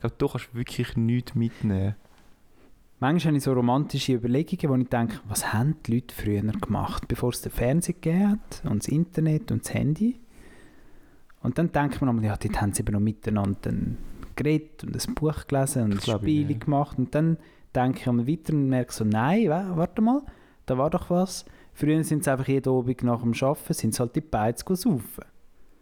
glaube, 0.04 0.16
du 0.18 0.28
kannst 0.28 0.54
wirklich 0.56 0.96
nichts 0.96 1.36
mitnehmen. 1.36 1.96
Manchmal 3.00 3.32
habe 3.32 3.38
ich 3.38 3.44
so 3.44 3.52
romantische 3.54 4.14
Überlegungen, 4.14 4.70
wo 4.70 4.82
ich 4.82 4.88
denke, 4.90 5.20
was 5.28 5.52
haben 5.52 5.76
die 5.86 5.96
Leute 5.96 6.16
früher 6.16 6.42
gemacht, 6.42 7.08
bevor 7.10 7.30
es 7.32 7.42
den 7.42 7.52
Fernseher 7.52 7.96
gegeben 7.96 8.32
hat 8.32 8.62
und 8.70 8.84
das 8.84 8.88
Internet 8.88 9.52
und 9.52 9.66
das 9.66 9.74
Handy. 9.74 10.20
Und 11.42 11.58
dann 11.58 11.72
denkt 11.74 12.00
man 12.00 12.10
einmal, 12.10 12.24
ja, 12.26 12.38
dort 12.38 12.62
haben 12.62 12.72
sie 12.72 12.82
eben 12.82 12.94
noch 12.94 13.02
miteinander 13.02 13.70
ein 13.72 13.98
geredet 14.36 14.84
und 14.86 14.96
ein 14.96 15.16
Buch 15.16 15.46
gelesen 15.48 15.84
und 15.84 15.94
ich, 15.96 16.06
Spiele 16.22 16.56
gemacht. 16.56 16.98
Und 16.98 17.14
dann 17.14 17.38
denke 17.76 18.00
ich 18.00 18.08
einmal 18.08 18.26
weiter 18.28 18.54
und 18.54 18.70
merke 18.70 18.94
so, 18.94 19.04
nein, 19.04 19.50
wa- 19.50 19.74
warte 19.76 20.02
mal, 20.02 20.22
da 20.66 20.78
war 20.78 20.90
doch 20.90 21.10
was. 21.10 21.46
Früher 21.74 22.04
sind 22.04 22.24
sie 22.24 22.32
einfach 22.32 22.48
jeden 22.48 22.70
Abend 22.74 23.04
nach 23.04 23.22
dem 23.22 23.34
Arbeiten, 23.34 23.74
sind 23.74 23.94
sie 23.94 24.00
halt 24.00 24.16
die 24.16 24.22
Beiz 24.22 24.64
saufen. 24.66 25.26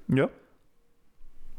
Ja. 0.07 0.29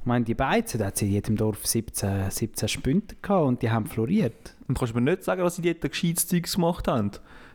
Ich 0.03 0.07
meine, 0.07 0.25
die 0.25 0.35
Beizen, 0.35 0.79
da 0.79 0.87
hat 0.87 0.97
sie 0.97 1.07
in 1.07 1.13
jedem 1.13 1.37
Dorf 1.37 1.65
17, 1.65 2.29
17 2.29 2.69
Spünte 2.69 3.15
gehabt 3.23 3.47
und 3.47 3.63
die 3.63 3.71
haben 3.71 3.87
floriert. 3.87 4.57
Und 4.67 4.77
du 4.77 4.81
kannst 4.81 4.97
mir 4.97 5.01
nicht 5.01 5.23
sagen, 5.23 5.43
dass 5.43 5.55
sie 5.55 5.63
dort 5.63 5.81
gescheites 5.81 6.29
gemacht 6.53 6.89
haben. 6.89 7.13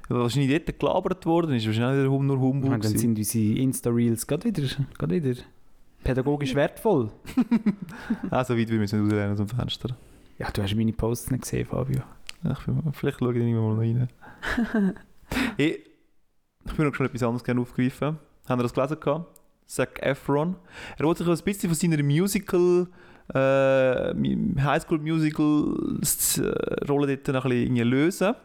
Weil 0.07 0.19
wahrscheinlich 0.19 0.63
dort 0.63 0.79
gelabert 0.79 1.25
worden 1.25 1.53
ist, 1.53 1.65
wahrscheinlich 1.65 2.09
wieder 2.09 2.23
nur 2.23 2.39
Humbug. 2.39 2.69
meine, 2.69 2.83
dann 2.83 2.97
sind 2.97 3.17
unsere 3.17 3.59
Insta-Reels 3.59 4.25
gerade 4.25 4.45
wieder, 4.45 4.63
gerade 4.97 5.21
wieder 5.21 5.41
pädagogisch 6.05 6.55
wertvoll. 6.55 7.11
Ah, 8.31 8.45
so 8.45 8.53
weit 8.53 8.69
wie 8.69 8.71
wir 8.71 8.79
müssen 8.79 9.01
rauslernen 9.01 9.33
aus 9.33 9.37
dem 9.39 9.49
Fenster. 9.49 9.97
Ja, 10.39 10.49
du 10.49 10.63
hast 10.63 10.73
meine 10.73 10.93
Posts 10.93 11.31
nicht 11.31 11.41
gesehen, 11.41 11.65
Fabio. 11.65 12.01
Ja, 12.45 12.51
ich 12.51 12.59
bin, 12.59 12.81
vielleicht 12.93 13.19
schaue 13.19 13.33
ich 13.33 13.39
irgendwann 13.39 13.63
mal 13.63 13.73
noch 13.73 13.81
rein. 13.81 14.93
hey, 15.57 15.83
ich 16.63 16.77
würde 16.77 16.91
noch 16.91 16.95
schon 16.95 17.07
etwas 17.07 17.23
anderes 17.23 17.43
gerne 17.43 17.59
aufgreifen. 17.59 18.17
Haben 18.47 18.59
wir 18.59 18.63
das 18.63 18.73
gelesen? 18.73 18.99
gehabt? 19.01 19.36
Zac 19.67 20.01
Efron. 20.01 20.55
Er 20.97 21.05
wollte 21.05 21.23
sich 21.23 21.31
ein 21.31 21.43
bisschen 21.43 21.69
von 21.69 21.77
seiner 21.77 22.01
Musical, 22.01 22.87
äh, 23.33 24.15
Highschool-Musical-Rolle 24.61 27.17
dort 27.17 27.27
noch 27.35 27.45
ein 27.45 27.51
bisschen 27.51 27.87
lösen. 27.87 28.27
Er 28.27 28.35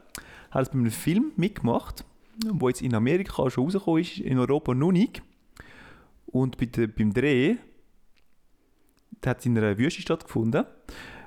hat 0.51 0.63
es 0.63 0.69
bei 0.69 0.79
einem 0.79 0.91
Film 0.91 1.33
mitgemacht, 1.37 2.05
der 2.45 2.69
jetzt 2.69 2.83
in 2.83 2.95
Amerika 2.95 3.49
schon 3.51 3.65
rausgekommen 3.65 4.03
ist, 4.03 4.19
in 4.19 4.39
Europa 4.39 4.75
noch 4.75 4.93
nicht. 4.93 5.23
Und 6.27 6.59
bei 6.59 6.67
der, 6.67 6.89
beim 6.89 7.15
Dreh 7.15 7.57
hat 9.25 9.47
in 9.47 9.57
einer 9.57 9.79
Wüste 9.79 10.03
stattgefunden. 10.03 10.67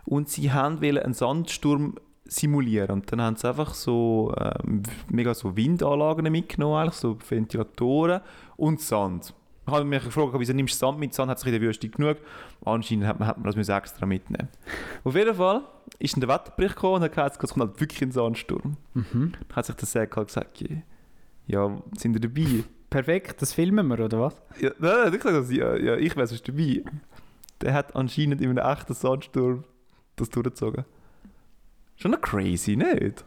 und 0.05 0.29
sie 0.29 0.51
wollen 0.51 0.97
einen 0.97 1.13
Sandsturm 1.13 1.95
simulieren 2.25 2.91
und 2.91 3.11
dann 3.11 3.21
haben 3.21 3.35
sie 3.35 3.47
einfach 3.47 3.73
so 3.73 4.33
ähm, 4.37 4.83
mega 5.09 5.33
so 5.33 5.55
Windanlagen 5.55 6.31
mitgenommen, 6.31 6.89
so 6.91 7.17
Ventilatoren 7.29 8.21
und 8.57 8.81
Sand. 8.81 9.33
Ich 9.67 9.73
habe 9.73 9.83
mich 9.83 10.03
gefragt, 10.03 10.31
wieso 10.37 10.53
nimmst 10.53 10.75
du 10.75 10.77
Sand 10.77 10.99
mit? 10.99 11.13
Sand 11.13 11.31
hat 11.31 11.39
sich 11.39 11.47
in 11.47 11.53
der 11.53 11.61
Wüste 11.61 11.89
genug. 11.89 12.17
Anscheinend 12.63 13.07
hat 13.07 13.19
man, 13.19 13.27
hat 13.27 13.37
man 13.37 13.51
das 13.51 13.69
extra 13.69 14.05
mitnehmen. 14.05 14.47
Auf 15.03 15.15
jeden 15.15 15.33
Fall 15.33 15.61
ist 15.97 16.13
dann 16.13 16.21
der 16.21 16.29
Wetterbericht 16.29 16.75
gekommen 16.75 16.95
und 16.95 17.01
hat 17.01 17.11
gesagt, 17.11 17.43
es 17.43 17.49
kommt 17.53 17.67
halt 17.67 17.81
wirklich 17.81 18.01
ein 18.01 18.11
Sandsturm. 18.11 18.77
Mhm. 18.93 19.33
Dann 19.47 19.55
hat 19.55 19.65
sich 19.65 19.75
der 19.75 19.87
Säck 19.87 20.15
halt 20.15 20.27
gesagt, 20.27 20.63
ja, 21.47 21.81
sind 21.97 22.15
ihr 22.15 22.21
dabei? 22.21 22.63
Perfekt, 22.89 23.41
das 23.41 23.53
filmen 23.53 23.87
wir, 23.87 23.99
oder 23.99 24.21
was? 24.21 24.41
Ja, 24.59 24.71
nein, 24.79 24.91
nein, 25.03 25.13
ich 25.13 25.23
sage 25.23 25.39
das, 25.39 25.51
ja, 25.51 25.75
ja, 25.75 25.95
ich 25.97 26.15
wäre 26.15 26.27
sonst 26.27 26.47
dabei. 26.47 26.83
Der 27.61 27.73
hat 27.73 27.95
anscheinend 27.95 28.41
in 28.41 28.49
einem 28.49 28.57
echten 28.57 28.93
Sandsturm 28.93 29.63
das 30.15 30.29
durchgezogen. 30.29 30.85
Schon 31.97 32.11
noch 32.11 32.21
crazy, 32.21 32.75
nicht? 32.75 33.25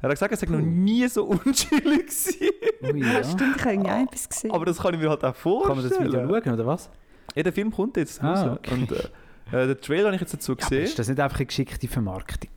Er 0.00 0.08
hat 0.10 0.16
gesagt, 0.16 0.32
er 0.32 0.36
sei 0.38 0.46
noch 0.46 0.60
nie 0.60 1.06
so 1.08 1.24
unchillig 1.44 2.06
gewesen. 2.06 2.34
Ui, 2.82 3.00
Ja, 3.00 3.12
ja. 3.14 3.24
stimmt, 3.24 3.56
ich 3.56 3.62
habe 3.64 3.74
irgendwie 3.74 4.02
etwas 4.04 4.28
gesehen. 4.28 4.50
Aber 4.50 4.64
das 4.66 4.78
kann 4.78 4.94
ich 4.94 5.00
mir 5.00 5.08
halt 5.10 5.24
auch 5.24 5.34
vorstellen. 5.34 5.74
Kann 5.76 5.82
man 5.82 5.90
das 5.90 6.00
wieder 6.14 6.28
schauen, 6.42 6.54
oder 6.54 6.66
was? 6.66 6.90
Ja, 7.34 7.42
der 7.42 7.52
Film 7.52 7.70
kommt 7.72 7.96
jetzt 7.96 8.22
Ah, 8.22 8.32
raus. 8.44 8.58
okay. 8.58 8.74
Und 8.74 8.92
äh, 8.92 9.62
äh, 9.62 9.66
den 9.68 9.80
Trailer 9.80 10.06
habe 10.06 10.14
ich 10.16 10.20
jetzt 10.20 10.34
dazu 10.34 10.52
Ja, 10.52 10.56
gesehen. 10.56 10.84
ist 10.84 10.98
das 10.98 11.08
nicht 11.08 11.18
einfach 11.20 11.38
eine 11.38 11.46
geschickte 11.46 11.88
Vermarktung? 11.88 12.50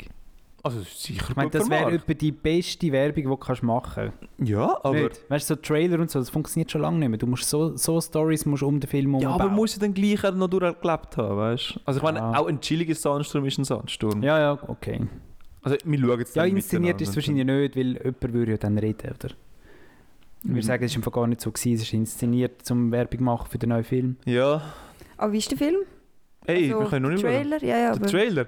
also 0.63 0.81
sicher 0.81 1.27
Ich 1.29 1.35
meine, 1.37 1.49
das 1.49 1.69
wäre 1.69 1.93
etwa 1.93 2.13
die 2.13 2.31
beste 2.33 2.91
Werbung, 2.91 3.15
die 3.15 3.29
du 3.29 3.37
kannst 3.37 3.63
machen 3.63 4.11
Ja, 4.39 4.67
kannst. 4.67 4.85
aber... 4.85 4.95
Nicht? 5.03 5.29
Weißt 5.31 5.49
du, 5.49 5.55
so 5.55 5.61
Trailer 5.61 5.97
und 5.99 6.11
so, 6.11 6.19
das 6.19 6.29
funktioniert 6.29 6.69
schon 6.69 6.81
lange 6.81 6.99
nicht 6.99 7.07
mehr. 7.07 7.17
Du 7.17 7.25
musst 7.27 7.47
so, 7.47 7.77
so 7.77 8.01
Stories 8.01 8.45
musst 8.45 8.63
du 8.63 8.67
um 8.67 8.77
den 8.77 8.89
Film 8.89 9.11
herum 9.11 9.21
Ja, 9.23 9.29
aber 9.29 9.45
bauen. 9.45 9.55
muss 9.55 9.73
ich 9.73 9.79
dann 9.79 9.93
gleich 9.93 10.25
auch 10.25 10.33
noch 10.33 10.49
durchgelebt 10.49 11.15
haben, 11.15 11.37
weißt 11.37 11.75
du? 11.75 11.79
Also 11.85 11.99
ich 11.99 12.03
meine, 12.03 12.19
Ja. 12.19 12.35
auch 12.37 12.47
ein 12.47 12.59
chilliger 12.59 12.95
Sandsturm 12.95 13.45
ist 13.45 13.57
ein 13.59 13.63
Sandsturm. 13.63 14.21
Ja, 14.21 14.37
ja, 14.39 14.59
okay. 14.67 15.07
Also 15.71 15.77
wir 15.85 15.99
schauen 15.99 16.19
jetzt 16.19 16.35
Ja, 16.35 16.45
inszeniert 16.45 17.01
ist 17.01 17.09
es 17.09 17.15
wahrscheinlich 17.15 17.45
nicht, 17.45 17.75
weil 17.75 17.97
jemand 17.97 18.33
würde 18.33 18.51
ja 18.51 18.57
dann 18.57 18.77
reden, 18.77 19.07
oder? 19.13 19.29
Ich 20.43 20.49
Mhm. 20.49 20.53
würde 20.55 20.65
sagen, 20.67 20.83
es 20.83 21.05
war 21.05 21.11
gar 21.11 21.27
nicht 21.27 21.41
so. 21.41 21.51
Gewesen. 21.51 21.73
Es 21.75 21.81
ist 21.81 21.93
inszeniert, 21.93 22.63
zum 22.65 22.91
Werbung 22.91 23.23
machen 23.23 23.47
für 23.49 23.57
den 23.57 23.69
neuen 23.69 23.83
Film. 23.83 24.17
Ja. 24.25 24.61
Aber 25.17 25.31
wie 25.33 25.39
ist 25.39 25.49
der 25.51 25.57
Film? 25.57 25.77
Ey, 26.45 26.71
Also, 26.71 26.79
wir 26.83 26.89
können 26.89 27.03
noch 27.03 27.09
nicht 27.09 27.21
schauen. 27.21 27.31
Trailer? 27.31 27.61
Ja, 27.61 27.67
ja, 27.67 27.75
Der 27.77 27.91
aber... 27.93 28.05
Trailer. 28.07 28.41
Äh, 28.43 28.45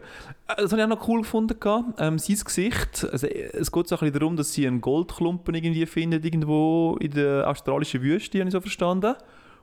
Das 0.58 0.72
habe 0.72 0.82
ich 0.82 0.86
auch 0.86 0.90
noch 0.90 1.08
cool 1.08 1.22
gefunden. 1.22 1.56
Ähm, 1.98 2.18
sein 2.20 2.38
Gesicht. 2.46 3.06
Also, 3.12 3.28
äh, 3.28 3.50
es 3.54 3.72
geht 3.72 3.88
so 3.88 3.96
ein 3.96 4.00
bisschen 4.00 4.14
darum, 4.20 4.38
dass 4.38 4.54
sie 4.54 4.66
einen 4.68 4.80
Goldklumpen 4.80 5.54
irgendwie 5.56 5.86
findet, 5.86 6.24
irgendwo 6.24 6.96
in 7.02 7.12
der 7.12 7.50
australischen 7.50 8.02
Wüste, 8.02 8.40
habe 8.40 8.48
ich 8.48 8.54
so 8.54 8.62
verstanden. 8.62 9.16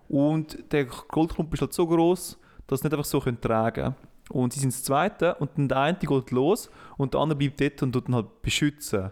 Und 0.08 0.58
der 0.72 0.84
Goldklumpen 0.84 1.54
ist 1.54 1.60
halt 1.62 1.72
so 1.72 1.86
groß, 1.86 2.38
dass 2.66 2.80
sie 2.80 2.86
nicht 2.86 2.92
einfach 2.92 3.04
so 3.06 3.20
können 3.20 3.40
tragen 3.40 3.82
können. 3.84 3.94
Und 4.28 4.52
sie 4.52 4.60
sind 4.60 4.72
das 4.72 4.82
Zweite 4.82 5.36
und 5.36 5.50
dann 5.56 5.68
der 5.68 5.78
eine 5.78 5.98
geht 5.98 6.30
los 6.32 6.68
und 6.96 7.14
der 7.14 7.20
andere 7.20 7.38
bleibt 7.38 7.60
dort 7.60 7.82
und 7.82 7.92
tut 7.92 8.08
ihn 8.08 8.14
halt 8.14 8.42
beschützen. 8.42 9.10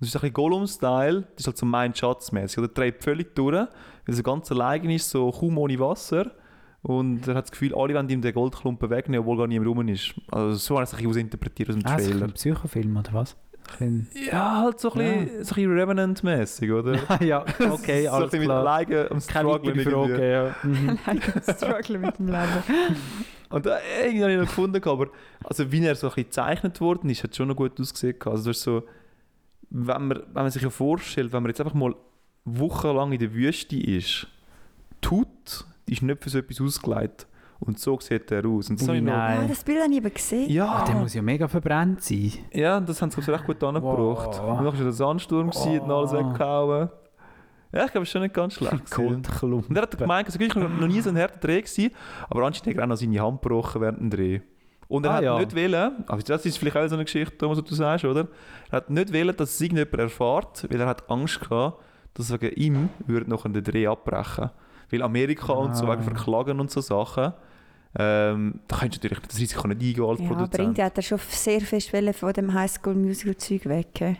Das 0.00 0.08
ist 0.08 0.16
ein 0.16 0.20
bisschen 0.20 0.34
Gollum-Style, 0.34 1.20
das 1.22 1.40
ist 1.40 1.46
halt 1.46 1.56
so 1.58 1.66
mein 1.66 1.94
Schatzmäßig. 1.94 2.58
Oder 2.58 2.72
treibt 2.74 3.04
völlig 3.04 3.34
durch, 3.34 3.54
weil 4.06 4.16
er 4.16 4.22
ganz 4.22 4.50
allein 4.52 4.90
ist, 4.90 5.08
so 5.08 5.30
kaum 5.30 5.56
ohne 5.58 5.78
Wasser. 5.78 6.30
Und 6.82 7.26
er 7.26 7.36
hat 7.36 7.44
das 7.44 7.52
Gefühl, 7.52 7.74
alle 7.74 7.94
wollen 7.94 8.10
ihm 8.10 8.20
den 8.20 8.34
Goldklumpen 8.34 8.90
wegnehmen, 8.90 9.20
obwohl 9.20 9.38
gar 9.38 9.46
niemand 9.46 9.68
rum 9.70 9.88
ist. 9.88 10.14
Also 10.30 10.56
so 10.56 10.74
habe 10.74 10.84
ich 10.84 10.90
es 10.90 10.94
ein 10.98 11.04
bisschen 11.06 11.20
interpretiert 11.22 11.70
aus 11.70 11.76
dem 11.76 11.86
Ah, 11.86 11.96
ist 11.96 12.10
Trailer. 12.10 12.24
ein 12.26 12.32
Psychofilm, 12.32 12.96
oder 12.96 13.12
was? 13.14 13.36
Ein- 13.80 14.06
Ja, 14.30 14.60
halt 14.62 14.78
so 14.80 14.92
ein 14.92 14.98
bisschen, 14.98 15.44
so 15.44 15.54
bisschen 15.54 15.72
Revenant-mäßig, 15.78 16.70
oder? 16.72 16.98
ja, 17.22 17.42
okay, 17.70 18.04
so 18.04 18.08
ein 18.10 18.14
alles 18.14 18.30
bisschen 18.30 18.38
mit 18.40 18.48
klar. 18.48 18.60
alleine 18.60 19.02
am 19.10 19.18
Keine 19.18 19.20
Strugglen 19.20 19.78
irgendwie. 19.78 19.90
Frage, 19.90 20.30
ja. 20.30 20.54
Mhm. 20.62 20.98
Struggle 21.42 21.98
mit 21.98 22.18
dem 22.18 22.26
Leben. 22.26 22.96
Und 23.50 23.66
äh, 23.66 23.70
irgendwie 24.04 24.22
habe 24.22 24.32
ich 24.32 24.38
noch 24.38 24.46
gefunden, 24.46 24.82
aber 24.88 25.06
also 25.44 25.70
wie 25.72 25.84
er 25.84 25.94
so 25.94 26.06
ein 26.08 26.10
bisschen 26.10 26.24
gezeichnet 26.24 26.80
worden 26.80 27.10
ist, 27.10 27.22
hat 27.24 27.34
schon 27.36 27.48
noch 27.48 27.56
gut 27.56 27.78
ausgesehen. 27.80 28.16
Also 28.24 28.50
das 28.50 28.56
ist 28.58 28.62
so, 28.64 28.82
wenn 29.70 30.08
man, 30.08 30.18
wenn 30.32 30.42
man 30.42 30.50
sich 30.50 30.62
ja 30.62 30.70
vorstellt, 30.70 31.32
wenn 31.32 31.42
man 31.42 31.50
jetzt 31.50 31.60
einfach 31.60 31.74
mal 31.74 31.94
wochenlang 32.44 33.12
in 33.12 33.18
der 33.18 33.32
Wüste 33.32 33.76
ist, 33.76 34.26
tut, 35.00 35.28
ist 35.86 36.02
nicht 36.02 36.22
für 36.22 36.30
so 36.30 36.38
etwas 36.38 36.60
ausgelegt. 36.60 37.26
Und 37.66 37.78
so 37.78 37.98
sieht 37.98 38.30
er 38.30 38.44
aus. 38.46 38.68
Und 38.68 38.78
das 38.80 38.86
habe 38.88 38.98
ich 38.98 39.02
noch, 39.02 39.12
nein. 39.12 39.40
Ah, 39.44 39.46
das 39.48 39.64
Bild 39.64 39.80
habe 39.82 39.90
ich 39.90 39.96
eben 39.98 40.12
gesehen. 40.12 40.50
ja, 40.50 40.84
Der 40.84 40.94
muss 40.96 41.14
ja 41.14 41.22
mega 41.22 41.48
verbrannt 41.48 42.02
sein. 42.02 42.32
ja, 42.52 42.78
das 42.80 43.00
haben 43.00 43.10
sie 43.10 43.20
ich, 43.20 43.28
recht 43.28 43.44
gut 43.46 43.62
angebracht. 43.64 44.38
Wow. 44.38 44.58
Und 44.58 44.64
dann 44.64 44.64
war 44.66 44.72
der 44.72 44.92
Sandsturm 44.92 45.48
wow. 45.52 45.66
und 45.82 45.90
alles 45.90 46.12
Oh. 46.12 46.18
weggehauen. 46.18 46.88
Ja, 47.72 47.86
ich 47.86 47.90
glaube, 47.92 48.02
es 48.02 48.08
ist 48.08 48.12
schon 48.12 48.22
nicht 48.22 48.34
ganz 48.34 48.54
schlecht. 48.54 48.98
Und 48.98 49.76
er 49.76 49.82
hat 49.82 49.98
gemeint, 49.98 50.28
es 50.28 50.38
war 50.38 50.68
noch 50.68 50.86
nie 50.86 51.00
so 51.00 51.10
ein 51.10 51.18
harter 51.18 51.38
Dreh, 51.40 51.60
gewesen, 51.62 51.90
aber 52.30 52.44
anscheinend 52.44 52.68
hat 52.68 52.76
er 52.76 52.84
auch 52.84 52.88
noch 52.88 52.96
seine 52.96 53.20
Hand 53.20 53.42
gebrochen 53.42 53.80
während 53.80 54.00
dem 54.00 54.10
Dreh. 54.10 54.40
Und 54.86 55.06
er 55.06 55.10
Ah, 55.10 55.14
hat 55.16 55.22
ja. 55.24 55.38
nicht 55.38 55.56
wollen, 55.56 56.04
also 56.06 56.24
das 56.26 56.44
ist 56.46 56.58
vielleicht 56.58 56.76
auch 56.76 56.86
so 56.86 56.94
eine 56.94 57.04
Geschichte, 57.04 57.36
Thomas, 57.38 57.58
was 57.58 57.64
du 57.64 57.74
sagst, 57.74 58.04
oder? 58.04 58.28
Er 58.70 58.76
hat 58.76 58.90
nicht 58.90 59.12
wollen, 59.12 59.34
dass 59.36 59.54
es 59.54 59.60
irgendjemand 59.60 59.94
erfährt, 59.98 60.66
weil 60.70 60.80
er 60.80 60.86
hat 60.86 61.10
Angst 61.10 61.40
gehabt, 61.40 61.82
dass 62.12 62.30
wegen 62.30 62.54
ihm 62.54 62.88
würde 63.06 63.28
noch 63.28 63.42
den 63.44 63.64
Dreh 63.64 63.86
abbrechen. 63.88 64.50
Weil 64.90 65.02
Amerika 65.02 65.54
und 65.54 65.74
so 65.74 65.86
Ah. 65.86 65.92
wegen 65.94 66.02
Verklagen 66.02 66.60
und 66.60 66.70
so 66.70 66.80
Sachen, 66.80 67.32
ähm, 67.98 68.60
da 68.68 68.76
kannst 68.76 68.96
du 68.96 69.06
natürlich 69.06 69.26
das 69.26 69.38
Risiko 69.38 69.68
nicht 69.68 69.80
eingehen 69.80 70.04
als 70.04 70.18
Ja, 70.20 70.26
aber 70.26 70.34
Produzent. 70.36 70.58
irgendwie 70.62 70.82
hat 70.82 70.96
er 70.96 71.02
schon 71.02 71.18
sehr 71.28 71.60
fest 71.60 71.90
von 71.90 72.32
dem 72.32 72.52
Highschool-Musical-Zeug 72.54 73.66
weg. 73.66 74.16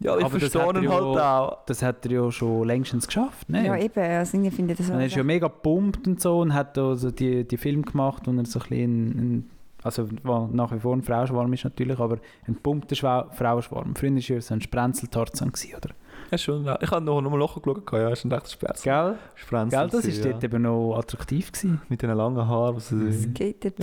Ja, 0.00 0.18
ich 0.18 0.24
Aber 0.24 0.38
das 0.38 0.50
verstehe 0.52 0.66
hat 0.66 0.74
er 0.76 0.82
ihn 0.82 0.84
ja- 0.84 0.90
halt 0.90 1.02
auch. 1.02 1.64
Das 1.66 1.82
hat 1.82 2.04
er 2.04 2.12
ja 2.12 2.30
schon 2.32 2.66
längstens 2.66 3.06
geschafft, 3.06 3.48
ne? 3.48 3.64
Ja, 3.64 3.76
eben. 3.76 3.98
Also 4.00 4.36
irgendwie 4.36 4.50
finde 4.50 4.72
ich 4.72 4.78
das 4.78 4.90
Und 4.90 4.98
er 5.00 5.06
ist 5.06 5.14
ja 5.14 5.22
mega 5.22 5.46
gepumpt 5.46 6.06
und 6.06 6.20
so 6.20 6.40
und 6.40 6.52
hat 6.52 6.76
da 6.76 6.96
so 6.96 7.10
die, 7.10 7.44
die 7.46 7.56
Film 7.56 7.82
gemacht, 7.82 8.24
wo 8.26 8.32
er 8.32 8.44
so 8.44 8.58
ein 8.58 8.68
bisschen 8.68 9.08
ein, 9.10 9.50
also 9.82 10.08
war 10.24 10.48
nach 10.52 10.72
wie 10.72 10.80
vor 10.80 10.94
ein 10.94 11.02
Frauenschwarm 11.02 11.52
ist 11.52 11.64
natürlich, 11.64 11.98
aber 11.98 12.18
ein 12.48 12.56
pumpter 12.56 12.96
Schwa 12.96 13.28
Frauenschwarm. 13.32 13.94
Früher 13.94 14.10
war 14.10 14.30
er 14.36 14.42
so 14.42 14.54
ein 14.54 14.60
Sprenzeltarzan, 14.60 15.52
gewesen, 15.52 15.76
oder? 15.76 15.90
Ja, 16.30 16.38
schon, 16.38 16.64
ja. 16.64 16.78
Ich 16.80 16.90
habe 16.90 17.04
noch, 17.04 17.20
noch 17.20 17.30
mal 17.30 17.38
nachgeschaut, 17.38 17.92
ja, 17.92 18.08
ist 18.10 18.24
ein 18.24 18.32
rechtes 18.32 18.52
Sperrs. 18.52 18.82
Gell? 18.82 19.18
Sprenzel 19.34 19.78
Gell, 19.78 19.88
das 19.90 20.02
gewesen, 20.02 20.16
ist 20.20 20.24
dort 20.24 20.44
eben 20.44 20.62
noch 20.62 20.96
attraktiv 20.98 21.52
gewesen. 21.52 21.82
Mit 21.88 22.02
diesen 22.02 22.16
langen 22.16 22.48
Haaren, 22.48 22.76
was 22.76 22.90
Mhm. 22.90 23.12
sie 23.12 23.28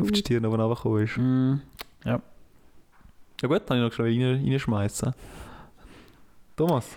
auf 0.01 0.11
die. 0.11 0.15
Stirn 0.17 0.45
oben 0.45 0.59
runtergekommen 0.59 1.03
ist. 1.03 1.17
Mm. 1.17 1.53
Ja 2.05 3.47
gut, 3.47 3.61
dann 3.65 3.77
habe 3.77 3.77
ich 3.77 3.83
noch 3.83 3.93
schnell 3.93 4.33
rein, 4.35 4.45
reinschmeißen. 4.51 5.13
Thomas? 6.55 6.87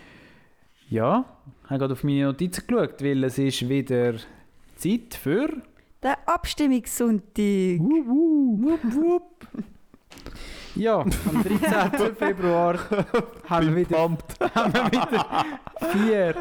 Ja, 0.90 1.24
ich 1.64 1.70
habe 1.70 1.78
gerade 1.78 1.92
auf 1.94 2.04
meine 2.04 2.24
Notizen 2.24 2.66
geschaut, 2.66 3.02
weil 3.02 3.24
es 3.24 3.38
ist 3.38 3.66
wieder 3.68 4.14
Zeit 4.76 5.14
für... 5.14 5.48
Der 6.02 6.18
Abstimmungssonntag. 6.28 7.80
Wup, 7.80 8.80
wup. 8.94 9.46
Ja, 10.76 11.00
am 11.02 11.44
13. 11.44 12.14
Februar 12.18 12.78
haben 13.48 13.68
wir 13.68 13.76
wieder, 13.76 13.98
haben 14.54 14.74
wir 14.74 14.86
wieder 14.86 15.44
vier, 15.92 16.34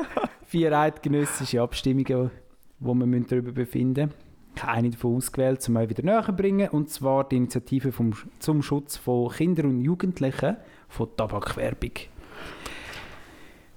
vier 0.45 0.77
eidgenössische 0.77 1.61
Abstimmungen, 1.61 2.31
wo 2.79 2.95
wir 2.95 3.19
darüber 3.21 3.51
befinden 3.51 4.11
müssen. 4.55 4.67
Eine 4.67 4.89
davon 4.89 5.17
ausgewählt, 5.17 5.67
um 5.69 5.75
euch 5.75 5.89
wieder 5.89 6.03
näher 6.03 6.23
zu 6.25 6.33
bringen, 6.33 6.69
und 6.69 6.89
zwar 6.89 7.27
die 7.27 7.37
Initiative 7.37 7.91
vom, 7.91 8.13
zum 8.39 8.63
Schutz 8.63 8.97
von 8.97 9.29
Kindern 9.29 9.67
und 9.67 9.81
Jugendlichen 9.81 10.57
von 10.87 11.15
Tabakwerbung. 11.15 11.91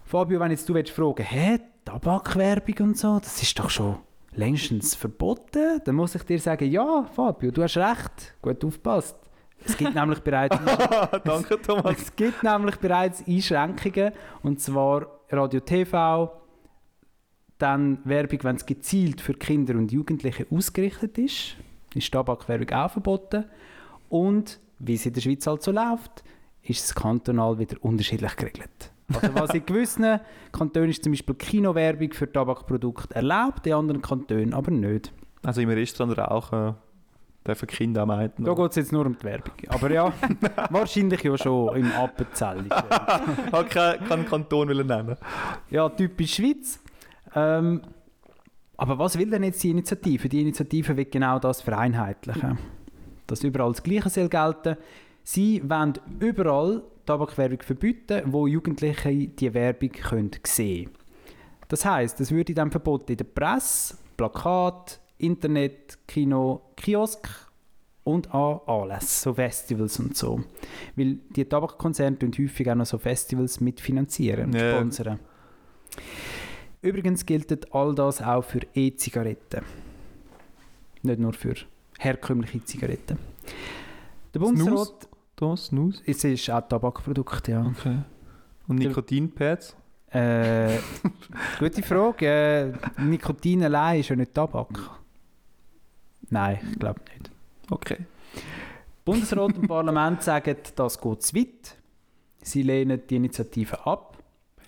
Fabio, 0.07 0.40
wenn 0.40 0.53
jetzt 0.53 0.69
du 0.69 0.75
willst 0.75 0.92
fragen 0.92 1.23
hä, 1.23 1.59
Tabakwerbung 1.85 2.88
und 2.88 2.99
so, 2.99 3.19
das 3.19 3.42
ist 3.42 3.59
doch 3.59 3.69
schon 3.69 3.97
längstens 4.33 4.95
verboten, 4.95 5.81
dann 5.85 5.95
muss 5.95 6.14
ich 6.14 6.23
dir 6.23 6.38
sagen, 6.38 6.71
ja, 6.71 7.05
Fabio, 7.14 7.51
du 7.51 7.62
hast 7.62 7.77
recht, 7.77 8.35
gut 8.40 8.64
aufgepasst. 8.64 9.26
Es 9.64 9.77
gibt 9.77 9.95
nämlich 9.95 10.21
bereits 10.21 10.57
Danke, 11.25 11.61
Thomas. 11.61 11.99
es 11.99 12.14
gibt 12.14 12.42
nämlich 12.42 12.77
bereits 12.77 13.27
Einschränkungen, 13.27 14.12
und 14.42 14.61
zwar 14.61 15.07
Radio 15.31 15.61
TV, 15.61 16.31
dann 17.59 17.99
Werbung, 18.05 18.40
wenn 18.42 18.57
es 18.57 18.66
gezielt 18.66 19.21
für 19.21 19.35
Kinder 19.35 19.75
und 19.75 19.90
Jugendliche 19.90 20.47
ausgerichtet 20.51 21.19
ist, 21.19 21.57
ist 21.95 22.12
Tabakwerbung 22.12 22.71
auch 22.71 22.90
verboten. 22.90 23.45
Und 24.09 24.61
wie 24.79 24.95
es 24.95 25.07
in 25.07 25.14
der 25.14 25.21
Schweiz 25.23 25.47
halt 25.47 25.62
so 25.62 25.73
läuft, 25.73 26.23
ist 26.62 26.85
es 26.85 26.95
kantonal 26.95 27.59
wieder 27.59 27.77
unterschiedlich 27.81 28.37
geregelt. 28.37 28.92
Also 29.12 29.35
was 29.35 29.55
in 29.55 29.64
gewissen 29.64 30.21
Kantonen 30.53 30.90
ist 30.90 31.03
zum 31.05 31.12
Beispiel 31.12 31.35
Kinowerbung 31.37 32.12
für 32.12 32.31
Tabakprodukte 32.31 33.14
erlaubt, 33.14 33.66
in 33.66 33.73
anderen 33.73 34.03
Kantonen 34.03 34.53
aber 34.53 34.71
nicht. 34.71 35.12
Also 35.42 35.61
im 35.61 35.71
Restaurant 35.71 36.19
rauchen 36.19 36.75
dürfen 37.46 37.66
Kinder 37.66 38.03
auch 38.03 38.07
meiden. 38.07 38.44
Da 38.44 38.55
geht 38.55 38.70
es 38.70 38.76
jetzt 38.76 38.92
nur 38.92 39.07
um 39.07 39.16
die 39.16 39.24
Werbung. 39.24 39.55
Aber 39.68 39.90
ja, 39.90 40.12
wahrscheinlich 40.70 41.22
ja 41.22 41.38
schon 41.38 41.76
im 41.76 41.92
Appenzell. 41.92 42.64
habe 43.53 43.68
keinen 43.68 44.26
Kanton 44.26 44.68
wollen 44.68 44.86
nennen. 44.86 45.16
Ja, 45.70 45.88
typisch 45.88 46.34
Schweiz. 46.34 46.80
Ähm, 47.34 47.82
aber 48.76 48.99
was 48.99 49.18
will 49.18 49.30
denn 49.30 49.44
jetzt 49.44 49.62
die 49.62 49.70
Initiative? 49.70 50.28
Die 50.28 50.42
Initiative 50.42 50.97
will 50.97 51.07
genau 51.07 51.38
das 51.38 51.62
vereinheitlichen. 51.62 52.59
Dass 53.26 53.42
überall 53.42 53.72
das 53.72 53.82
Gleiche 53.82 54.11
soll 54.11 54.28
gelten. 54.28 54.76
Sie 55.22 55.62
wollen 55.68 55.94
überall 56.20 56.82
Tabakwerbung 57.07 57.62
verbieten, 57.62 58.22
wo 58.26 58.47
Jugendliche 58.47 59.28
die 59.28 59.55
Werbung 59.55 59.90
können 59.90 60.30
sehen 60.44 60.90
Das 61.68 61.84
heisst, 61.84 62.20
es 62.20 62.30
würde 62.30 62.55
dann 62.55 62.70
verboten 62.70 63.12
in 63.12 63.18
der 63.18 63.24
Presse, 63.24 63.97
Plakat, 64.16 65.01
Internet, 65.19 65.99
Kino, 66.07 66.62
Kiosk 66.77 67.29
und 68.05 68.33
an 68.35 68.61
Anlässen, 68.67 69.09
so 69.09 69.35
Festivals 69.35 69.99
und 69.99 70.17
so. 70.17 70.43
Weil 70.95 71.19
die 71.35 71.45
Tabakkonzerne 71.45 72.19
tun 72.19 72.33
häufig 72.39 72.71
auch 72.71 72.75
noch 72.75 72.87
so 72.87 72.99
Festivals 72.99 73.61
mitfinanzieren 73.61 74.47
und 74.47 74.55
Ja. 74.55 74.73
sponsern. 74.77 75.19
Übrigens 76.83 77.25
gilt 77.27 77.75
all 77.75 77.95
das 77.95 78.23
auch 78.23 78.43
für 78.45 78.61
E-Zigaretten. 78.75 79.62
Nicht 81.03 81.19
nur 81.19 81.33
für 81.33 81.55
herkömmliche 81.99 82.62
Zigaretten. 82.64 83.19
Der? 84.35 84.41
Bundesrat, 84.41 85.09
Da, 85.37 85.57
Snus. 85.57 86.03
es 86.07 86.23
ist 86.25 86.51
auch 86.51 86.61
Tabakprodukt, 86.69 87.49
ja. 87.49 87.64
Okay. 87.67 87.99
Und 88.69 88.77
Nikotinpads? 88.77 89.77
Äh, 90.11 90.79
gute 91.59 91.83
Frage. 91.83 92.75
Äh, 92.99 93.03
Nikotin 93.03 93.64
allein 93.64 94.01
ist 94.01 94.09
ja 94.11 94.17
nicht 94.17 94.33
Tabak. 94.35 94.69
Nein, 96.31 96.59
ich 96.72 96.79
glaube 96.79 97.01
nicht. 97.12 97.31
Okay. 97.70 97.99
Bundesrat 99.05 99.57
und 99.57 99.68
Parlament 99.68 100.22
sagen, 100.24 100.57
das 100.74 101.01
geht 101.01 101.22
zu 101.22 101.37
weit. 101.37 101.77
Sie 102.43 102.62
lehnen 102.62 103.01
die 103.09 103.16
Initiative 103.16 103.87
ab, 103.87 104.18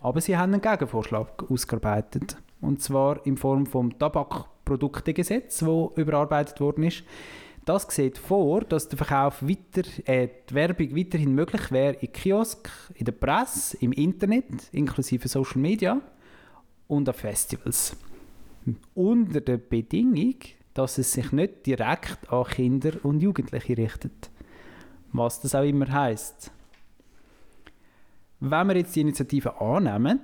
aber 0.01 0.21
sie 0.21 0.37
haben 0.37 0.53
einen 0.53 0.63
Gegenvorschlag 0.63 1.51
ausgearbeitet. 1.51 2.37
Und 2.61 2.83
zwar 2.83 3.25
in 3.25 3.37
Form 3.37 3.67
vom 3.67 3.97
Tabakproduktegesetz, 3.99 5.59
das 5.59 5.69
überarbeitet 5.97 6.61
worden 6.61 6.85
ist. 6.85 7.05
Das 7.65 7.87
sieht 7.91 8.17
vor, 8.17 8.63
dass 8.63 8.89
der 8.89 8.97
Verkauf 8.97 9.43
weiter, 9.43 9.83
äh, 10.07 10.29
die 10.49 10.55
Werbung 10.55 10.97
weiterhin 10.97 11.35
möglich 11.35 11.71
wäre 11.71 11.95
in 12.01 12.11
Kiosk, 12.11 12.71
in 12.95 13.05
der 13.05 13.13
Presse, 13.13 13.77
im 13.83 13.93
Internet, 13.93 14.71
inklusive 14.73 15.29
Social 15.29 15.61
Media 15.61 16.01
und 16.87 17.09
an 17.09 17.15
Festivals. 17.15 17.95
Unter 18.95 19.43
der 19.43 19.59
Bedingung, 19.59 20.37
dass 20.79 20.97
es 20.97 21.13
sich 21.13 21.33
nicht 21.33 21.67
direkt 21.67 22.31
an 22.31 22.45
Kinder 22.45 22.93
und 23.03 23.21
Jugendliche 23.21 23.77
richtet. 23.77 24.31
Was 25.13 25.41
das 25.41 25.57
auch 25.57 25.65
immer 25.65 25.91
heißt. 25.91 26.53
Wenn 28.39 28.69
wir 28.69 28.77
jetzt 28.77 28.95
die 28.95 29.01
Initiative 29.01 29.61
annehmen, 29.61 30.21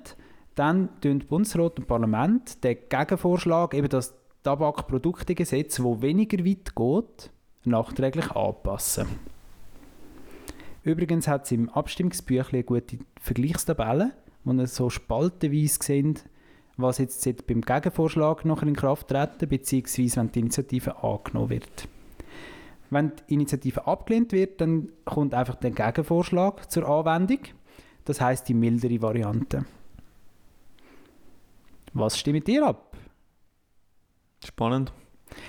dann 0.55 1.00
tun 1.00 1.24
Bundesrat 1.28 1.80
und 1.80 1.88
Parlament 1.88 2.62
den 2.62 2.78
Gegenvorschlag, 2.88 3.74
eben 3.74 3.88
das 3.88 4.14
Tabakproduktegesetz, 4.44 5.82
wo 5.82 6.00
weniger 6.00 6.44
weit 6.44 6.76
geht, 6.76 7.30
nachträglich 7.64 8.30
anpassen. 8.30 9.09
Übrigens 10.84 11.26
hat 11.26 11.46
es 11.46 11.52
im 11.52 11.68
Abstimmungsbüchlein 11.68 12.64
gute 12.64 12.98
Vergleichstabelle, 13.20 14.12
wo 14.44 14.52
ihr 14.52 14.68
so 14.68 14.88
spaltenweise 14.88 15.78
seht, 15.82 16.24
was 16.77 16.99
jetzt 16.99 17.22
seit 17.22 17.47
beim 17.47 17.61
Gegenvorschlag 17.61 18.45
nachher 18.45 18.66
in 18.66 18.77
Kraft 18.77 19.09
treten, 19.09 19.49
beziehungsweise 19.49 20.16
wenn 20.16 20.33
die 20.33 20.41
Initiative 20.41 21.03
angenommen 21.03 21.51
wird. 21.51 21.89
Wenn 22.91 23.12
die 23.29 23.35
Initiative 23.35 23.87
abgelehnt 23.87 24.33
wird, 24.33 24.61
dann 24.61 24.91
kommt 25.05 25.35
einfach 25.35 25.57
der 25.57 25.70
Gegenvorschlag 25.70 26.70
zur 26.70 26.89
Anwendung. 26.89 27.41
Das 28.05 28.20
heißt 28.20 28.49
die 28.49 28.55
mildere 28.55 29.01
Variante. 29.01 29.64
Was 31.93 32.18
stimmt 32.18 32.49
ihr 32.49 32.66
ab? 32.66 32.97
Spannend. 34.45 34.93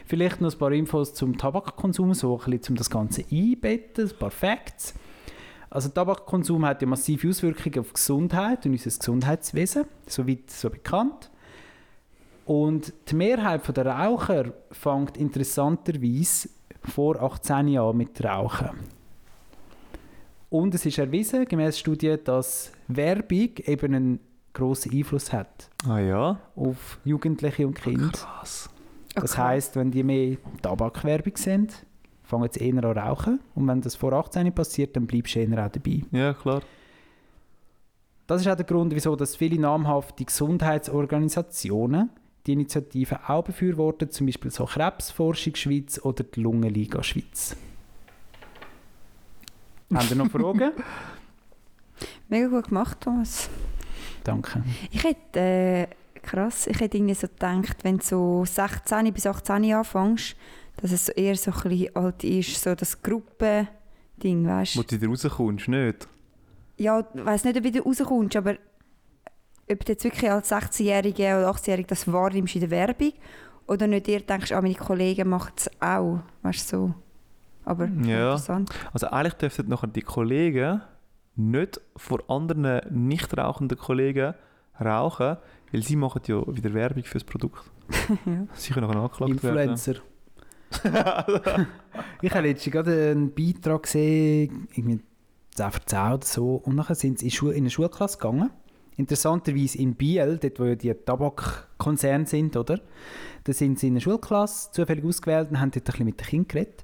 Vielleicht 0.06 0.42
noch 0.42 0.54
ein 0.54 0.58
paar 0.58 0.72
Infos 0.72 1.14
zum 1.14 1.38
Tabakkonsum, 1.38 2.14
so 2.14 2.40
ein 2.40 2.52
bisschen, 2.52 2.74
um 2.74 2.76
das 2.78 2.90
Ganze 2.90 3.26
einbetten, 3.32 4.10
ein 4.10 4.18
paar 4.18 4.32
Facts. 4.32 4.94
Also 5.70 5.90
Tabakkonsum 5.90 6.66
hat 6.66 6.82
ja 6.82 6.88
massive 6.88 7.28
Auswirkungen 7.30 7.80
auf 7.80 7.88
die 7.88 7.94
Gesundheit 7.94 8.66
und 8.66 8.72
unser 8.74 8.98
Gesundheitswesen, 8.98 9.86
soweit 10.08 10.50
so 10.50 10.70
bekannt. 10.70 11.30
Und 12.46 12.94
die 13.10 13.16
Mehrheit 13.16 13.76
der 13.76 13.86
Raucher 13.88 14.54
fängt 14.72 15.18
interessanterweise 15.18 16.50
vor 16.84 17.22
18 17.22 17.70
Jahren 17.70 17.98
mit 17.98 18.24
Rauchen. 18.24 18.70
Und 20.50 20.76
es 20.76 20.86
ist 20.86 20.98
erwiesen, 21.00 21.46
gemäß 21.46 21.80
Studien, 21.80 22.20
dass 22.24 22.72
Werbung 22.88 23.50
eben 23.66 23.96
einen 23.96 24.20
grossen 24.54 24.94
Einfluss 24.94 25.34
hat 25.34 25.70
Ah 25.88 26.00
ja? 26.00 26.40
auf 26.56 27.00
Jugendliche 27.04 27.66
und 27.68 27.82
Kinder. 27.82 28.10
Krass. 28.12 28.70
Das 29.16 29.34
Okay. 29.34 29.42
heisst, 29.42 29.76
wenn 29.76 29.92
die 29.92 30.04
mehr 30.04 30.38
Tabakwerbung 30.62 31.36
sind, 31.36 31.85
fangen 32.26 32.50
sie 32.52 32.68
eher 32.68 32.84
an 32.84 32.98
rauchen. 32.98 33.40
Und 33.54 33.68
wenn 33.68 33.82
das 33.82 33.96
vor 33.96 34.14
18 34.14 34.54
passiert, 34.54 34.96
dann 34.96 35.08
bleibst 35.08 35.36
du 35.36 35.40
eher 35.40 35.66
auch 35.66 35.72
dabei. 35.72 36.02
Ja, 36.12 36.34
klar. 36.34 36.62
Das 38.28 38.42
ist 38.42 38.48
auch 38.48 38.56
der 38.56 38.66
Grund, 38.66 38.94
wieso 38.94 39.16
dass 39.16 39.36
viele 39.36 39.60
namhafte 39.60 40.26
Gesundheitsorganisationen 40.26 42.10
die 42.46 42.54
Initiative 42.54 43.20
auch 43.28 43.44
befürworten, 43.44 44.10
zum 44.12 44.28
Beispiel 44.28 44.52
so 44.52 44.66
Krebsforschung 44.66 45.56
Schweiz 45.56 46.00
oder 46.04 46.24
die 46.24 46.42
Lungenliga 46.42 47.02
Schweiz. 47.04 47.56
Haben 49.94 50.08
ihr 50.10 50.16
noch 50.16 50.30
Fragen? 50.30 50.72
Mega 52.28 52.48
gut 52.48 52.68
gemacht, 52.68 53.00
Thomas. 53.02 53.50
Danke. 54.24 54.64
Ich 54.92 55.04
hätte, 55.04 55.40
äh, 55.40 55.88
krass, 56.22 56.68
ich 56.68 56.80
hätte 56.80 56.98
irgendwie 56.98 57.14
so 57.14 57.28
gedacht, 57.28 57.84
wenn 57.84 57.98
du 57.98 58.04
so 58.04 58.46
16 58.46 59.14
bis 59.14 59.28
18 59.28 59.74
anfängst, 59.74 60.36
dass 60.82 60.92
es 60.92 61.06
so 61.08 61.12
eher 61.14 61.36
so 61.36 61.52
ein 61.52 61.62
bisschen 61.70 61.96
alt 61.96 62.24
ist, 62.24 62.62
so 62.62 62.76
das 62.76 63.02
Gruppending, 63.02 64.46
weißt 64.48 64.78
Wo 64.78 64.82
du? 64.82 64.88
du 64.88 65.02
wieder 65.02 65.08
rauskommst, 65.10 65.68
nicht? 65.68 66.08
Ja, 66.78 67.00
ich 67.14 67.26
weiss 67.26 67.44
nicht, 67.44 67.56
ob 67.58 67.64
du 67.64 67.70
wieder 67.74 67.84
rauskommst, 67.84 68.36
aber 68.36 68.56
ob 69.72 69.86
du 69.86 69.92
jetzt 69.92 70.04
wirklich 70.04 70.30
als 70.30 70.52
16-Jährige 70.52 71.24
oder 71.38 71.50
18-Jährige 71.52 71.88
das 71.88 72.12
wahrnimmst 72.12 72.56
in 72.56 72.62
der 72.62 72.70
Werbung 72.72 73.14
oder 73.68 73.88
nicht 73.88 74.08
dir 74.08 74.20
denkst, 74.22 74.52
ah, 74.52 74.62
meine 74.62 74.76
Kollegen 74.76 75.30
machen 75.30 75.54
es 75.58 75.70
auch, 75.82 76.20
weißt 76.44 76.72
du, 76.74 76.78
so. 76.78 76.94
Aber 77.64 77.86
Ja. 77.86 78.34
interessant. 78.34 78.70
Also 78.94 79.08
eigentlich 79.08 79.34
dürften 79.36 79.70
nachher 79.70 79.88
die 79.88 80.02
Kollegen 80.04 80.82
nicht 81.36 81.82
vor 81.98 82.20
anderen 82.30 82.82
nicht 83.10 83.36
rauchenden 83.36 83.78
Kollegen 83.78 84.36
rauchen, 84.80 85.38
weil 85.72 85.82
sie 85.84 85.96
machen 85.96 86.22
ja 86.28 86.42
wieder 86.48 86.74
Werbung 86.74 87.04
für 87.04 87.16
das 87.16 87.24
Produkt. 87.24 87.64
ja. 88.26 88.46
Sie 88.54 88.72
können 88.74 88.88
nachher 88.88 89.02
angeklagt 89.02 89.44
werden. 89.44 89.58
Influencer. 89.72 89.96
ich 92.22 92.32
habe 92.32 92.48
letztens 92.48 92.74
gerade 92.74 93.12
einen 93.12 93.34
Beitrag 93.34 93.84
gesehen, 93.84 94.68
irgendwie 94.74 95.00
10 95.56 95.72
vor 95.72 95.86
10 95.86 96.00
oder 96.00 96.26
so, 96.26 96.56
und 96.56 96.76
nachher 96.76 96.96
sind 96.96 97.20
sie 97.20 97.26
in, 97.26 97.32
Schu 97.32 97.50
in 97.50 97.58
eine 97.58 97.70
Schulklasse 97.70 98.18
gegangen. 98.18 98.50
Interessanterweise 98.98 99.78
in 99.78 99.96
Biel, 99.96 100.38
dort 100.38 100.60
wo 100.60 100.66
ja 100.66 100.76
die 100.76 100.94
Tabakkonzerne 100.94 102.26
sind, 102.26 102.56
oder? 102.56 102.80
Da 103.44 103.54
sind 103.54 103.80
sie 103.80 103.88
in 103.88 103.94
eine 103.94 104.02
Schulklasse 104.02 104.72
zufällig 104.72 105.04
ausgewählt 105.04 105.50
und 105.52 105.60
haben 105.60 105.72
dort 105.72 105.84
ein 105.88 105.92
bisschen 105.92 106.06
mit 106.06 106.20
den 106.20 106.28
Kindern 106.28 106.48
geredet. 106.48 106.84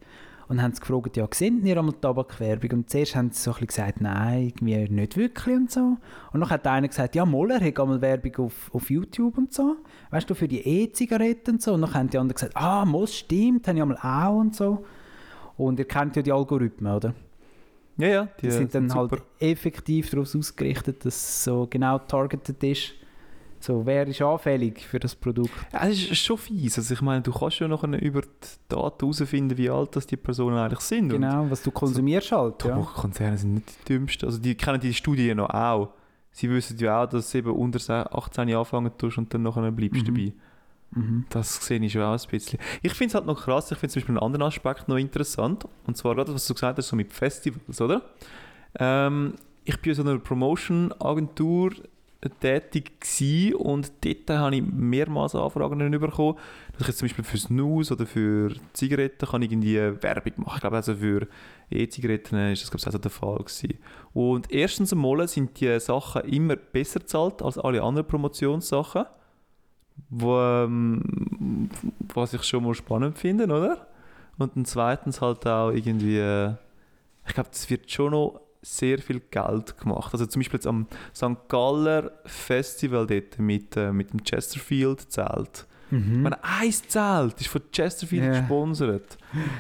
Und 0.52 0.62
haben 0.62 0.74
sie 0.74 0.82
gefragt, 0.82 1.16
ja, 1.16 1.26
sehen 1.34 1.66
ihr 1.66 1.78
einmal 1.78 1.94
Tabakwerbung? 1.94 2.72
Und 2.72 2.90
zuerst 2.90 3.16
haben 3.16 3.32
sie 3.32 3.40
so 3.40 3.52
ein 3.52 3.54
bisschen 3.54 3.68
gesagt, 3.68 4.02
nein, 4.02 4.48
irgendwie 4.48 4.90
nicht 4.90 5.16
wirklich 5.16 5.56
und 5.56 5.72
so. 5.72 5.96
Und 6.34 6.42
dann 6.42 6.50
hat 6.50 6.68
einer 6.68 6.90
gesagt, 6.90 7.16
ja, 7.16 7.26
Moller 7.26 7.62
hat 7.62 7.80
einmal 7.80 8.02
Werbung 8.02 8.48
auf, 8.48 8.70
auf 8.74 8.90
YouTube 8.90 9.38
und 9.38 9.54
so. 9.54 9.78
Weißt 10.10 10.30
du, 10.30 10.36
für 10.36 10.50
die 10.50 10.60
E-Zigaretten 10.60 11.52
und 11.52 11.62
so. 11.62 11.74
Und 11.74 11.84
dann 11.84 11.94
haben 11.94 12.10
die 12.10 12.18
anderen 12.18 12.36
gesagt, 12.36 12.58
ah, 12.58 12.84
Moss 12.84 13.16
stimmt, 13.16 13.66
habe 13.66 13.78
ich 13.78 13.82
einmal 13.82 13.98
auch 14.04 14.42
und 14.42 14.54
so. 14.54 14.84
Und 15.56 15.80
ihr 15.80 15.88
kennt 15.88 16.18
ja 16.18 16.22
die 16.22 16.34
Algorithmen, 16.34 16.94
oder? 16.94 17.14
Ja, 17.96 18.08
ja. 18.08 18.28
Die, 18.42 18.48
Die 18.48 18.52
sind 18.52 18.76
dann 18.76 18.90
super. 18.90 19.10
halt 19.10 19.24
effektiv 19.40 20.10
darauf 20.10 20.36
ausgerichtet, 20.36 21.06
dass 21.06 21.16
es 21.16 21.44
so 21.46 21.66
genau 21.70 21.98
targeted 21.98 22.62
ist. 22.66 22.92
So, 23.62 23.86
wer 23.86 24.08
ist 24.08 24.22
anfällig 24.22 24.82
für 24.86 25.00
das 25.00 25.16
Produkt? 25.16 25.52
Ja, 25.72 25.88
es 25.88 26.10
ist 26.10 26.18
schon 26.18 26.38
fies. 26.38 26.78
Also 26.78 26.94
ich 26.94 27.02
meine, 27.02 27.22
du 27.22 27.32
kannst 27.32 27.60
ja 27.60 27.68
nachher 27.68 28.02
über 28.02 28.22
die 28.22 28.28
Daten 28.68 29.00
herausfinden, 29.06 29.58
wie 29.58 29.70
alt 29.70 29.96
das 29.96 30.08
die 30.08 30.18
Personen 30.18 30.58
eigentlich 30.58 30.80
sind. 30.80 31.14
Und 31.14 31.22
Genau, 31.22 31.46
was 31.50 31.62
du 31.62 31.70
konsumierst 31.72 32.32
halt. 32.32 32.64
Ja. 32.64 32.72
Tabakkonzerne 32.72 33.38
sind 33.38 33.54
nicht 33.54 33.70
die 33.88 33.94
dümmsten. 33.94 34.26
Also 34.28 34.40
die 34.40 34.56
kennen 34.56 34.80
die 34.80 34.94
Studie 34.94 35.34
noch 35.36 35.50
auch. 35.52 35.94
Sie 36.32 36.50
wissen 36.50 36.78
ja 36.80 37.04
auch, 37.04 37.08
dass 37.10 37.32
du 37.32 37.38
eben 37.38 37.52
unter 37.52 37.78
18 38.16 38.48
Jahren 38.48 38.60
anfangen 38.62 38.92
tust 38.98 39.18
und 39.18 39.34
dann 39.34 39.44
nachher 39.44 39.72
bleibst 39.72 40.02
Mhm. 40.02 40.06
dabei. 40.06 40.34
Mhm. 40.94 41.26
Das 41.30 41.66
sehe 41.66 41.80
ich 41.80 41.92
schon 41.94 42.02
auch 42.02 42.14
ein 42.20 42.30
bisschen. 42.30 42.60
Ich 42.82 42.94
finde 42.94 43.10
es 43.12 43.16
halt 43.16 43.26
noch 43.26 43.40
krass, 43.44 43.72
ich 43.72 43.78
finde 43.78 43.94
zum 43.94 44.00
Beispiel 44.02 44.18
einen 44.18 44.24
anderen 44.26 44.48
Aspekt 44.48 44.88
noch 44.90 44.98
interessant. 44.98 45.66
Und 45.88 45.98
zwar 45.98 46.16
gerade, 46.16 46.34
was 46.34 46.48
du 46.48 46.54
gesagt 46.54 46.78
hast, 46.78 46.88
so 46.88 46.96
mit 46.96 47.14
Festivals, 47.14 47.80
oder? 47.80 48.02
Ähm, 48.80 49.36
ich 49.66 49.80
bin 49.82 49.92
in 49.92 49.96
so 49.96 50.02
einer 50.02 50.18
Promotion-Agentur 50.20 51.72
tätig 52.30 53.02
gewesen 53.02 53.56
und 53.56 53.92
dort 54.06 54.30
habe 54.30 54.56
ich 54.56 54.64
mehrmals 54.64 55.34
Anfragen 55.34 55.92
bekommen, 55.92 56.38
dass 56.74 56.82
ich 56.82 56.88
jetzt 56.88 57.00
zum 57.00 57.08
Beispiel 57.08 57.24
für 57.24 57.38
Snus 57.38 57.92
oder 57.92 58.06
für 58.06 58.54
Zigaretten 58.74 59.28
kann 59.28 59.42
irgendwie 59.42 59.78
Werbung 59.78 60.34
machen. 60.38 60.56
Ich 60.56 60.62
glaube, 60.62 60.76
also 60.76 60.96
für 60.96 61.28
E-Zigaretten 61.72 62.52
ist 62.52 62.62
das 62.62 62.70
glaube 62.70 62.82
ich, 62.82 62.86
also 62.86 62.98
der 63.00 63.12
Fall 63.12 63.38
gewesen. 63.38 63.80
Und 64.14 64.52
erstens 64.52 64.94
einmal 64.94 65.28
sind 65.28 65.60
die 65.60 65.80
Sachen 65.80 66.22
immer 66.24 66.56
besser 66.56 67.00
bezahlt 67.00 67.42
als 67.42 67.58
alle 67.58 67.82
anderen 67.82 68.08
Promotionssachen, 68.08 69.06
wo, 70.10 70.40
ähm, 70.40 71.70
was 72.14 72.34
ich 72.34 72.44
schon 72.44 72.64
mal 72.64 72.76
spannend 72.76 73.18
finde, 73.18 73.46
oder? 73.46 73.88
Und 74.38 74.68
zweitens 74.68 75.22
halt 75.22 75.46
auch 75.48 75.72
irgendwie, 75.72 76.18
äh, 76.18 76.54
ich 77.28 77.34
glaube, 77.34 77.50
es 77.52 77.70
wird 77.70 77.90
schon 77.92 78.12
noch 78.12 78.42
sehr 78.62 79.00
viel 79.00 79.20
Geld 79.32 79.78
gemacht. 79.78 80.14
Also 80.14 80.26
zum 80.26 80.40
Beispiel 80.42 80.58
jetzt 80.58 80.68
am 80.68 80.88
St. 81.16 81.48
Galler 81.48 82.12
Festival 82.26 83.08
dort 83.08 83.40
mit, 83.40 83.76
äh, 83.78 83.92
mit 83.92 84.14
dem 84.14 84.24
Chesterfield 84.24 85.12
Zelt. 85.12 85.66
Ich 85.90 85.98
Mhm. 85.98 86.22
meine, 86.24 86.42
ein 86.44 86.72
Zelt 86.72 87.42
ist 87.42 87.48
von 87.48 87.62
Chesterfield 87.72 88.24
Ja. 88.24 88.40
gesponsert. 88.40 89.18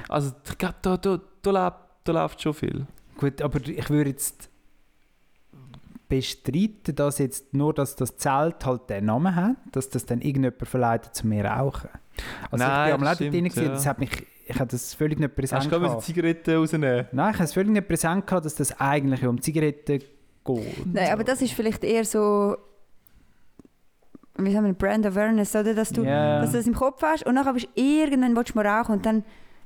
Also 0.07 0.31
ich 0.47 0.57
glaube, 0.57 0.75
da, 0.81 0.97
da, 0.97 1.19
da, 1.41 1.51
läuft, 1.51 1.77
da 2.03 2.11
läuft 2.13 2.41
schon 2.41 2.53
viel. 2.53 2.85
Gut, 3.17 3.41
aber 3.41 3.59
ich 3.67 3.89
würde 3.89 4.11
jetzt 4.11 4.49
bestreiten, 6.07 6.95
dass 6.95 7.19
jetzt 7.19 7.53
nur, 7.53 7.73
dass 7.73 7.95
das 7.95 8.17
Zelt 8.17 8.65
halt 8.65 8.89
den 8.89 9.05
Namen 9.05 9.35
hat, 9.35 9.55
dass 9.71 9.89
das 9.89 10.05
dann 10.05 10.21
irgendjemand 10.21 10.67
verleitet 10.67 11.15
zu 11.15 11.25
mir 11.27 11.45
rauchen. 11.45 11.89
Also 12.51 12.63
Nein, 12.65 12.89
ich 12.91 12.97
bin 12.97 13.07
am 13.07 13.17
dort 13.17 13.19
drin, 13.33 13.45
ja. 13.65 13.69
das 13.69 13.85
hat 13.85 13.99
mich, 13.99 14.09
ich 14.51 14.59
habe 14.59 14.69
das 14.69 14.93
völlig 14.93 15.19
nicht 15.19 15.35
präsent 15.35 15.61
Hast 15.61 15.71
du 15.71 15.79
gerade 15.79 15.95
die 15.95 16.03
Zigaretten 16.05 16.55
rausnehmen? 16.55 17.07
Nein, 17.11 17.29
ich 17.29 17.35
habe 17.35 17.43
es 17.45 17.53
völlig 17.53 17.71
nicht 17.71 17.87
präsent 17.87 18.27
gehabt, 18.27 18.45
dass 18.45 18.55
das 18.55 18.79
eigentlich 18.79 19.25
um 19.25 19.41
Zigaretten 19.41 19.99
geht. 20.45 20.85
Nein, 20.85 21.11
aber 21.11 21.23
das 21.23 21.41
ist 21.41 21.53
vielleicht 21.53 21.83
eher 21.83 22.05
so, 22.05 22.55
wie 24.37 24.51
sagen 24.51 24.65
wir, 24.65 24.73
Brand 24.73 25.05
Awareness, 25.05 25.55
oder? 25.55 25.73
Dass 25.73 25.89
du, 25.89 26.03
Ja. 26.03 26.41
dass 26.41 26.51
du 26.51 26.57
das 26.57 26.67
im 26.67 26.73
Kopf 26.73 27.01
hast 27.01 27.25
und 27.25 27.35
bist 27.53 27.65
du 27.75 27.81
irgendwann 27.81 28.35
willst 28.35 28.51
du 28.51 28.57
mal 28.57 28.67
rauchen 28.67 28.93
und 28.95 29.05
dann 29.05 29.23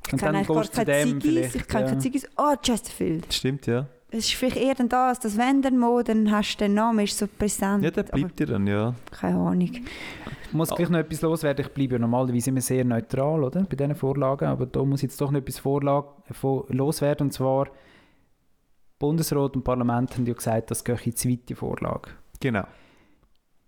ich 0.08 0.14
Und 0.14 0.22
dann 0.22 0.36
eigentlich 0.36 0.48
gar 0.48 0.86
keine 0.86 1.20
Ziggis, 1.20 1.56
ich 1.56 1.68
kenne 1.68 1.84
ja. 1.84 1.90
keine 1.90 2.00
Ziggis, 2.00 2.28
oh, 2.38 2.56
Chesterfield. 2.62 3.34
Stimmt, 3.34 3.66
ja. 3.66 3.88
Es 4.18 4.26
ist 4.28 4.34
vielleicht 4.36 4.58
eher 4.58 4.76
dann 4.76 4.88
das, 4.90 5.20
dass 5.20 5.38
wenn 5.38 5.62
dann 5.62 5.78
mal, 5.78 6.04
dann 6.04 6.32
hast 6.32 6.56
du 6.56 6.64
den 6.66 6.74
Namen, 6.74 7.00
ist 7.04 7.18
so 7.18 7.28
präsent. 7.28 7.84
Ja, 7.84 7.92
der 7.92 8.04
bleibt 8.04 8.40
dir 8.40 8.46
dann, 8.48 8.66
ja. 8.66 8.96
Keine 9.12 9.38
Ahnung. 9.38 9.62
Ich 9.72 10.54
muss 10.54 10.70
gleich 10.70 10.90
noch 10.90 11.00
etwas 11.00 11.22
loswerden. 11.22 11.66
Ich 11.66 11.74
bleibe 11.74 11.96
ja 11.96 12.00
normalerweise 12.00 12.50
immer 12.50 12.62
sehr 12.62 12.86
neutral 12.86 13.44
oder? 13.44 13.64
bei 13.64 13.76
diesen 13.76 13.96
Vorlagen, 13.96 14.46
aber 14.48 14.66
da 14.68 14.84
muss 14.86 15.02
jetzt 15.02 15.20
doch 15.20 15.32
noch 15.32 15.40
etwas 15.40 15.60
Vorlag 15.60 16.06
vor- 16.32 16.66
loswerden. 16.70 17.28
Und 17.28 17.32
zwar, 17.32 17.68
Bundesrat 19.00 19.56
und 19.56 19.64
Parlament 19.64 20.16
haben 20.16 20.26
ja 20.26 20.34
gesagt, 20.34 20.72
das 20.72 20.84
gehe 20.84 20.98
in 21.04 21.16
zweite 21.16 21.56
Vorlage. 21.56 22.12
Genau. 22.40 22.64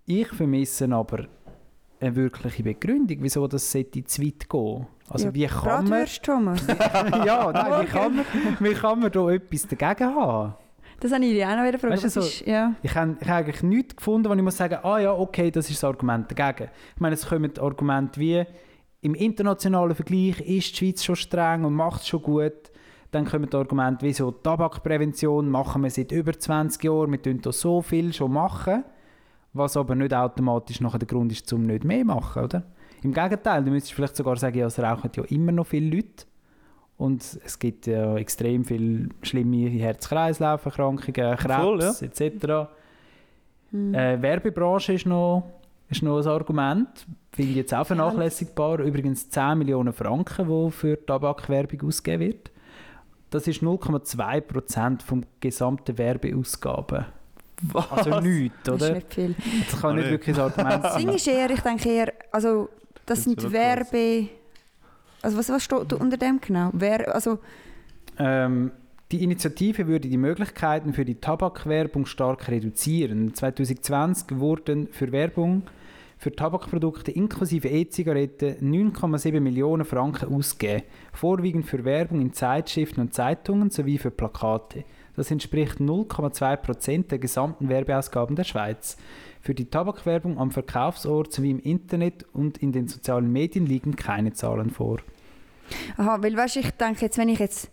Ich 0.06 0.28
vermisse 0.30 0.90
aber 0.94 1.28
eine 2.00 2.16
wirkliche 2.16 2.64
Begründung, 2.64 3.18
wieso 3.22 3.48
das 3.48 3.72
sollte 3.72 4.04
zu 4.04 4.22
weit 4.22 4.50
gehen. 4.50 4.88
Also 5.10 5.28
ja, 5.28 5.34
wie 5.34 5.46
kann 5.48 5.88
man... 5.88 6.06
Thomas. 6.22 6.68
ja, 7.26 7.52
nein, 7.52 7.82
wie 7.82 7.86
kann 7.88 8.16
man, 8.16 8.26
wie 8.60 8.74
kann 8.74 9.00
man 9.00 9.12
da 9.12 9.30
etwas 9.30 9.68
dagegen 9.68 10.16
haben? 10.16 10.54
Das 11.00 11.12
habe 11.12 11.24
ich 11.26 11.32
dir 11.34 11.48
auch 11.48 11.56
noch 11.56 11.64
wieder 11.64 11.78
gefragt. 11.78 12.12
So- 12.12 12.44
ja. 12.46 12.74
Ich 12.82 12.96
habe, 12.96 13.18
ich 13.20 13.28
habe 13.28 13.46
eigentlich 13.46 13.64
nichts 13.64 13.96
gefunden, 13.96 14.30
wo 14.30 14.34
ich 14.34 14.42
muss 14.42 14.58
sagen, 14.58 14.80
ah 14.84 14.98
ja, 15.00 15.14
okay, 15.14 15.52
das 15.52 15.70
ist 15.70 15.82
das 15.82 15.88
Argument 15.88 16.30
dagegen. 16.32 16.70
Ich 16.96 17.02
meine, 17.02 17.14
es 17.14 17.28
kommen 17.28 17.52
Argumente 17.60 18.20
wie, 18.20 18.46
im 19.02 19.14
internationalen 19.14 19.96
Vergleich 19.96 20.40
ist 20.42 20.72
die 20.72 20.76
Schweiz 20.78 21.04
schon 21.04 21.16
streng 21.16 21.64
und 21.66 21.74
macht 21.74 22.02
es 22.02 22.08
schon 22.08 22.22
gut. 22.22 22.72
Dann 23.12 23.26
kommen 23.26 23.54
Argumente 23.54 24.06
wie 24.06 24.14
so, 24.14 24.32
Tabakprävention 24.32 25.50
machen 25.50 25.84
wir 25.84 25.90
seit 25.92 26.12
über 26.12 26.38
20 26.38 26.84
Jahren, 26.84 27.12
wir 27.12 27.22
tun 27.22 27.40
da 27.42 27.52
so 27.52 27.82
viel 27.82 28.12
schon 28.12 28.34
machen, 28.34 28.84
was 29.54 29.78
aber 29.78 29.96
nicht 29.96 30.14
automatisch 30.14 30.82
nachher 30.82 31.00
der 31.00 31.08
Grund 31.08 31.32
ist, 31.32 31.52
um 31.54 31.64
nicht 31.64 31.84
mehr 31.84 32.00
zu 32.00 32.06
machen, 32.06 32.44
oder? 32.44 32.64
Im 33.04 33.14
Gegenteil, 33.14 33.64
du 33.64 33.72
müsstest 33.72 33.94
vielleicht 33.94 34.16
sogar 34.16 34.38
sagen, 34.38 34.58
ja, 34.58 34.68
es 34.68 34.80
rauchen 34.80 35.12
ja 35.16 35.24
immer 35.26 35.52
noch 35.52 35.68
viele 35.68 35.96
Leute. 35.96 36.26
Und 36.98 37.22
es 37.22 37.60
gibt 37.60 37.86
ja 37.86 38.16
extrem 38.18 38.66
viele 38.66 39.10
schlimme 39.22 39.70
Herz-Kreislauf-Erkrankungen, 39.70 41.38
Voll, 41.38 41.80
Krebs 41.80 42.02
etc. 42.02 42.70
Hm. 43.72 43.94
Äh, 43.94 44.22
Werbebranche 44.22 44.94
ist 44.94 45.06
noch, 45.06 45.44
ist 45.90 46.02
noch 46.02 46.20
ein 46.20 46.28
Argument. 46.28 47.06
Finde 47.32 47.52
ich 47.52 47.58
jetzt 47.58 47.74
auch 47.74 47.86
vernachlässigbar. 47.86 48.80
Übrigens 48.80 49.30
10 49.30 49.60
Millionen 49.60 49.94
Franken, 49.94 50.48
die 50.48 50.72
für 50.72 51.06
Tabakwerbung 51.06 51.88
ausgegeben 51.88 52.28
wird. 52.28 52.52
Das 53.30 53.48
ist 53.48 53.62
0,2% 53.62 55.04
vom 55.04 55.24
gesamten 55.40 55.98
Werbeausgaben. 56.00 57.06
Was? 57.64 57.92
Also 57.92 58.20
nichts, 58.20 58.56
Das 58.64 58.76
ist 58.76 58.82
oder? 58.84 58.94
nicht 58.96 59.14
viel. 59.14 59.36
Das 59.70 59.82
kann 59.82 59.96
nicht 59.96 60.10
wirklich 60.10 60.36
ein 60.36 60.42
Argument 60.42 60.84
Das 60.84 60.96
Ding 60.98 61.08
sein. 61.08 61.16
ist 61.16 61.28
eher, 61.28 61.50
ich 61.50 61.62
denke 61.62 61.90
eher, 61.90 62.14
also 62.32 62.70
das 63.06 63.24
sind 63.24 63.52
Werbe... 63.52 64.28
Also 65.22 65.38
was, 65.38 65.50
was 65.50 65.64
steht 65.64 65.94
unter 65.94 66.18
dem 66.18 66.40
genau? 66.40 66.70
Wer, 66.74 67.14
also, 67.14 67.40
Ähm, 68.20 68.72
die 69.12 69.24
Initiative 69.24 69.88
würde 69.88 70.08
die 70.10 70.18
Möglichkeiten 70.18 70.94
für 70.94 71.06
die 71.06 71.16
Tabakwerbung 71.16 72.06
stark 72.06 72.48
reduzieren. 72.50 73.34
2020 73.34 74.38
wurden 74.40 74.88
für 74.92 75.12
Werbung 75.12 75.64
für 76.20 76.32
Tabakprodukte 76.32 77.12
inklusive 77.12 77.68
E-Zigaretten 77.70 78.58
9,7 78.74 79.40
Millionen 79.40 79.86
Franken 79.86 80.34
ausgegeben, 80.34 80.84
vorwiegend 81.14 81.66
für 81.68 81.86
Werbung 81.86 82.22
in 82.22 82.34
Zeitschriften 82.34 83.02
und 83.02 83.14
Zeitungen 83.14 83.70
sowie 83.70 83.98
für 83.98 84.12
Plakate. 84.12 84.84
Das 85.18 85.32
entspricht 85.32 85.80
0,2 85.80 86.56
Prozent 86.58 87.12
der 87.12 87.18
gesamten 87.18 87.70
Werbeausgaben 87.70 88.36
der 88.36 88.44
Schweiz. 88.44 88.98
Für 89.42 89.56
die 89.56 89.66
Tabakwerbung 89.66 90.38
am 90.38 90.52
Verkaufsort 90.52 91.34
sowie 91.34 91.52
im 91.52 91.60
Internet 91.60 92.24
und 92.34 92.60
in 92.60 92.72
den 92.72 92.88
sozialen 92.88 93.32
Medien 93.32 93.66
liegen 93.66 93.96
keine 93.96 94.34
Zahlen 94.34 94.70
vor. 94.70 95.00
aha, 95.98 96.22
weil 96.22 96.38
weißt, 96.38 96.58
du, 96.58 96.60
ich 96.60 96.72
denke 96.72 97.02
jetzt, 97.02 97.18
wenn 97.18 97.30
ich 97.30 97.40
jetzt 97.40 97.72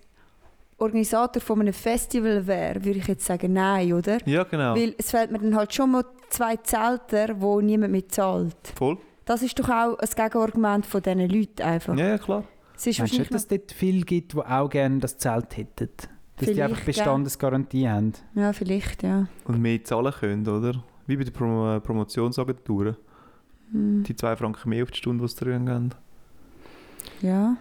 Organisator 0.79 1.43
von 1.43 1.61
einem 1.61 1.75
Festival 1.75 2.47
wäre, 2.47 2.83
würde 2.83 2.99
ich 2.99 3.07
jetzt 3.07 3.27
sagen, 3.27 3.53
nein, 3.53 3.93
oder? 3.93 4.19
Ja, 4.27 4.45
genau. 4.45 4.75
Weil 4.75 4.95
es 4.97 5.11
fehlt 5.11 5.31
mir 5.31 5.39
dann 5.39 5.55
halt 5.55 5.75
schon 5.75 5.91
mal 5.91 6.05
zwei 6.31 6.57
Zelter, 6.57 7.41
wo 7.41 7.61
niemand 7.61 7.93
mehr 7.93 8.09
zahlt. 8.09 8.57
Voll. 8.75 8.97
Das 9.27 9.43
ist 9.43 9.59
doch 9.59 9.69
auch 9.69 9.99
ein 9.99 10.09
Gegenargument 10.09 10.87
von 10.87 11.03
diesen 11.03 11.29
Leuten 11.29 11.63
einfach. 11.63 11.97
Ja, 11.97 12.17
klar. 12.17 12.45
Es 12.75 12.87
ist 12.87 12.99
Meinst 12.99 13.15
du 13.15 13.19
nicht, 13.19 13.35
dass 13.35 13.43
es 13.43 13.49
dort 13.49 13.73
viele 13.73 14.01
gibt, 14.01 14.33
die 14.33 14.39
auch 14.39 14.69
gerne 14.69 14.99
das 14.99 15.19
Zelt 15.19 15.57
hätten? 15.57 15.91
Dass 16.37 16.47
die 16.49 16.55
Vielleicht, 16.55 16.63
einfach 16.63 16.79
ja. 16.81 16.85
Bestandesgarantie 16.87 17.89
haben? 17.89 18.13
ja, 18.35 18.53
vielleicht, 18.53 19.03
ja. 19.05 19.27
Und 19.45 19.61
mehr 19.63 19.83
zahlen 19.85 20.13
können, 20.13 20.49
oder? 20.49 20.83
Wie 21.07 21.17
bei 21.17 21.25
den 21.25 21.33
Prom 21.33 21.81
Promotionsagenturen. 21.83 22.97
Hm. 23.71 24.03
Die 24.03 24.17
zwei 24.17 24.35
Franken 24.37 24.69
mehr 24.69 24.83
auf 24.83 24.91
die 24.91 24.99
Stunde, 24.99 25.23
die 25.25 25.29
sie 25.29 25.37
drin 25.45 25.67
geben. 25.67 25.91
Ja. 27.21 27.57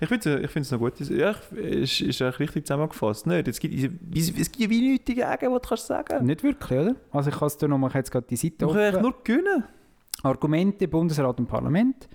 Ich 0.00 0.08
finde 0.08 0.34
es 0.38 0.44
ich 0.44 0.50
find's 0.50 0.70
noch 0.72 0.80
gut. 0.80 0.98
Ja, 1.00 1.34
ich- 1.52 1.58
ist, 1.58 2.00
ist 2.00 2.22
eigentlich 2.22 2.40
richtig 2.40 2.66
zusammengefasst. 2.66 3.26
Nicht? 3.28 3.46
Es, 3.46 3.60
gibt, 3.60 3.74
es 4.16 4.30
es 4.36 4.50
gibt 4.50 4.68
wie 4.70 4.80
nichts 4.90 5.04
dagegen, 5.14 5.52
was 5.52 5.62
du 5.62 5.68
kannst 5.68 5.86
sagen 5.86 6.26
Nicht 6.26 6.42
wirklich, 6.42 6.78
oder? 6.78 6.96
Also 7.12 7.30
ich 7.30 7.36
kann 7.38 7.46
es 7.46 7.56
dir 7.56 7.68
nochmal, 7.68 7.88
ich 7.90 7.94
habe 7.94 8.00
jetzt 8.00 8.10
gerade 8.10 8.26
die 8.28 8.36
Seite 8.36 8.66
Man 8.66 8.74
kann 8.74 8.82
eigentlich 8.82 8.94
offen. 8.96 9.02
nur 9.02 9.22
gewinnen. 9.24 9.64
Argumente 10.24 10.88
Bundesrat 10.88 11.38
und 11.38 11.46
Parlament. 11.46 12.08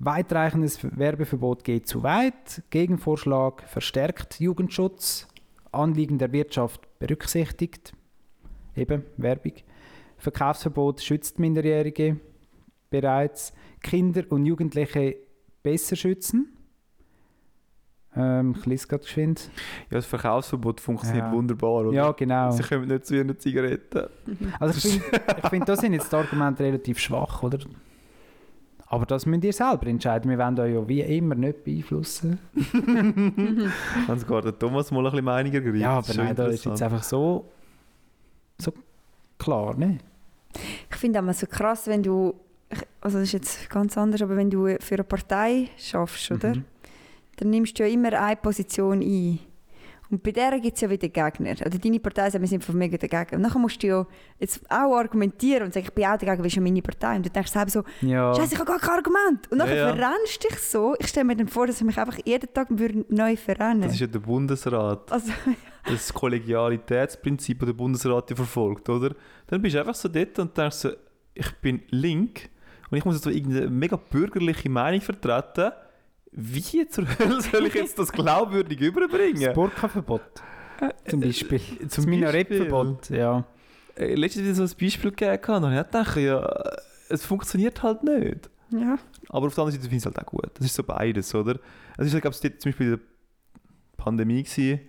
Weitreichendes 0.00 0.78
Werbeverbot 0.96 1.64
geht 1.64 1.88
zu 1.88 2.02
weit. 2.02 2.62
Gegenvorschlag 2.70 3.62
verstärkt 3.68 4.38
Jugendschutz. 4.40 5.26
Anliegen 5.72 6.18
der 6.18 6.32
Wirtschaft 6.32 6.86
berücksichtigt. 6.98 7.92
Eben 8.76 9.04
Werbung. 9.16 9.52
Verkaufsverbot 10.16 11.00
schützt 11.00 11.38
Minderjährige 11.38 12.18
bereits. 12.90 13.52
Kinder 13.82 14.22
und 14.30 14.46
Jugendliche 14.46 15.16
besser 15.62 15.96
schützen. 15.96 16.54
Ähm, 18.16 18.54
ich 18.58 18.66
lese 18.66 18.86
gerade 18.88 19.02
geschwind. 19.04 19.50
Ja, 19.90 19.96
das 19.98 20.06
Verkaufsverbot 20.06 20.80
funktioniert 20.80 21.26
Ja. 21.26 21.32
wunderbar, 21.32 21.86
oder? 21.86 21.92
Ja, 21.92 22.12
genau. 22.12 22.50
Sie 22.52 22.62
kommen 22.62 22.88
nicht 22.88 23.04
zu 23.06 23.16
ihren 23.16 23.38
Zigaretten. 23.38 24.06
Also 24.58 24.78
ich 24.88 25.00
finde, 25.02 25.48
find, 25.50 25.68
da 25.68 25.76
sind 25.76 25.92
jetzt 25.92 26.10
die 26.12 26.16
Argumente 26.16 26.62
relativ 26.64 26.98
schwach, 26.98 27.42
oder? 27.42 27.58
Aber 28.90 29.04
das 29.04 29.26
müsst 29.26 29.44
ihr 29.44 29.52
selber 29.52 29.86
entscheiden. 29.86 30.30
Wir 30.30 30.38
wollen 30.38 30.58
euch 30.58 30.72
ja 30.72 30.88
wie 30.88 31.00
immer 31.02 31.34
nicht 31.34 31.62
beeinflussen. 31.62 32.38
Haben 34.08 34.18
sogar 34.18 34.42
der 34.42 34.58
Thomas 34.58 34.90
mal 34.90 35.04
ein 35.04 35.10
bisschen 35.10 35.24
Meinung 35.24 35.52
ergreift. 35.52 35.76
Ja, 35.76 35.90
aber 35.98 36.14
nein, 36.14 36.34
da 36.34 36.46
ist 36.46 36.64
jetzt 36.64 36.82
einfach 36.82 37.02
so, 37.02 37.44
so 38.56 38.72
klar, 39.38 39.76
ne? 39.76 39.98
Ich 40.90 40.96
finde 40.96 41.20
auch 41.20 41.32
so 41.34 41.46
krass, 41.46 41.86
wenn 41.86 42.02
du, 42.02 42.34
also 43.02 43.18
das 43.18 43.28
ist 43.28 43.32
jetzt 43.32 43.70
ganz 43.70 43.98
anders, 43.98 44.22
aber 44.22 44.36
wenn 44.36 44.48
du 44.48 44.76
für 44.80 44.94
eine 44.94 45.04
Partei 45.04 45.68
schaffst, 45.76 46.30
oder? 46.30 46.54
Mhm. 46.54 46.64
Dann 47.36 47.50
nimmst 47.50 47.78
du 47.78 47.86
ja 47.86 47.92
immer 47.92 48.12
eine 48.18 48.36
Position 48.36 49.02
ein. 49.02 49.38
Und 50.10 50.22
bei 50.22 50.30
der 50.32 50.58
gibt 50.58 50.74
es 50.74 50.80
ja 50.80 50.88
wieder 50.88 51.08
Gegner. 51.08 51.52
Oder 51.52 51.78
deine 51.78 52.00
Partei 52.00 52.30
sagt, 52.30 52.40
wir 52.40 52.48
sind 52.48 52.64
von 52.64 52.76
mega 52.76 52.96
dagegen. 52.96 53.36
Und 53.36 53.42
dann 53.42 53.60
musst 53.60 53.82
du 53.82 53.86
ja 53.86 54.06
jetzt 54.38 54.60
auch 54.70 54.96
argumentieren 54.96 55.64
und 55.64 55.74
sagen, 55.74 55.86
ich 55.86 55.92
bin 55.94 56.06
auch 56.06 56.16
dagegen, 56.16 56.44
es 56.44 56.54
ja 56.54 56.62
meine 56.62 56.80
Partei. 56.80 57.16
Und 57.16 57.26
du 57.26 57.30
denkst 57.30 57.52
selber 57.52 57.70
so, 57.70 57.84
Ja, 58.00 58.34
Scheiße, 58.34 58.54
ich 58.54 58.58
habe 58.58 58.70
gar 58.70 58.78
kein 58.78 58.96
Argument. 58.96 59.50
Und 59.52 59.58
dann 59.58 59.68
Ja, 59.68 59.74
ja. 59.74 59.94
verrennst 59.94 60.42
du 60.44 60.48
dich 60.48 60.58
so. 60.58 60.94
Ich 60.98 61.08
stelle 61.08 61.24
mir 61.26 61.36
dann 61.36 61.48
vor, 61.48 61.66
dass 61.66 61.76
ich 61.80 61.86
mich 61.86 61.98
einfach 61.98 62.18
jeden 62.24 62.52
Tag 62.52 62.68
neu 62.70 63.36
verrennen 63.36 63.82
Das 63.82 63.92
ist 63.92 64.00
ja 64.00 64.06
der 64.06 64.20
Bundesrat. 64.20 65.12
Also, 65.12 65.32
Das 65.84 66.12
Kollegialitätsprinzip, 66.12 67.60
das 67.60 67.66
der 67.66 67.72
Bundesrat 67.72 68.28
ja 68.30 68.36
verfolgt, 68.36 68.88
oder? 68.88 69.14
Dann 69.46 69.62
bist 69.62 69.74
du 69.74 69.80
einfach 69.80 69.94
so 69.94 70.08
dort 70.08 70.38
und 70.38 70.56
denkst 70.56 70.76
so, 70.76 70.90
ich 71.34 71.50
bin 71.62 71.82
link 71.90 72.50
und 72.90 72.98
ich 72.98 73.04
muss 73.04 73.14
jetzt 73.14 73.24
so 73.24 73.30
irgendeine 73.30 73.70
mega 73.70 73.96
bürgerliche 73.96 74.68
Meinung 74.68 75.00
vertreten. 75.00 75.72
Wie 76.32 76.88
zur 76.88 77.06
Hölle 77.18 77.40
soll 77.40 77.66
ich 77.66 77.74
jetzt 77.74 77.98
das 77.98 78.12
glaubwürdig 78.12 78.78
das 78.78 78.88
überbringen? 78.88 79.52
Burka-Verbot 79.54 80.22
zum 81.06 81.20
Beispiel. 81.20 81.60
das 81.80 81.92
zum 81.92 82.04
Minarettverbot, 82.06 83.10
ja. 83.10 83.44
Äh, 83.96 84.14
Letztens 84.14 84.44
wieder 84.44 84.54
so 84.54 84.62
ein 84.62 84.78
Beispiel 84.80 85.10
gegeben 85.10 85.64
und 85.64 85.72
ich 85.72 85.82
dachte, 85.82 86.20
ja, 86.20 86.62
es 87.08 87.24
funktioniert 87.24 87.82
halt 87.82 88.02
nicht. 88.04 88.50
ja. 88.70 88.98
Aber 89.30 89.46
auf 89.46 89.54
der 89.54 89.64
anderen 89.64 89.72
Seite 89.72 89.82
finde 89.82 89.96
ich 89.96 90.02
es 90.02 90.06
halt 90.06 90.18
auch 90.18 90.26
gut. 90.30 90.50
Das 90.54 90.66
ist 90.66 90.74
so 90.74 90.82
beides, 90.82 91.34
oder? 91.34 91.58
Es 91.96 92.06
ist, 92.06 92.20
glaube 92.20 92.36
ich, 92.40 92.58
zum 92.58 92.70
Beispiel 92.70 92.86
in 92.86 92.92
der 92.96 93.00
Pandemie 93.96 94.42
gewesen, 94.42 94.80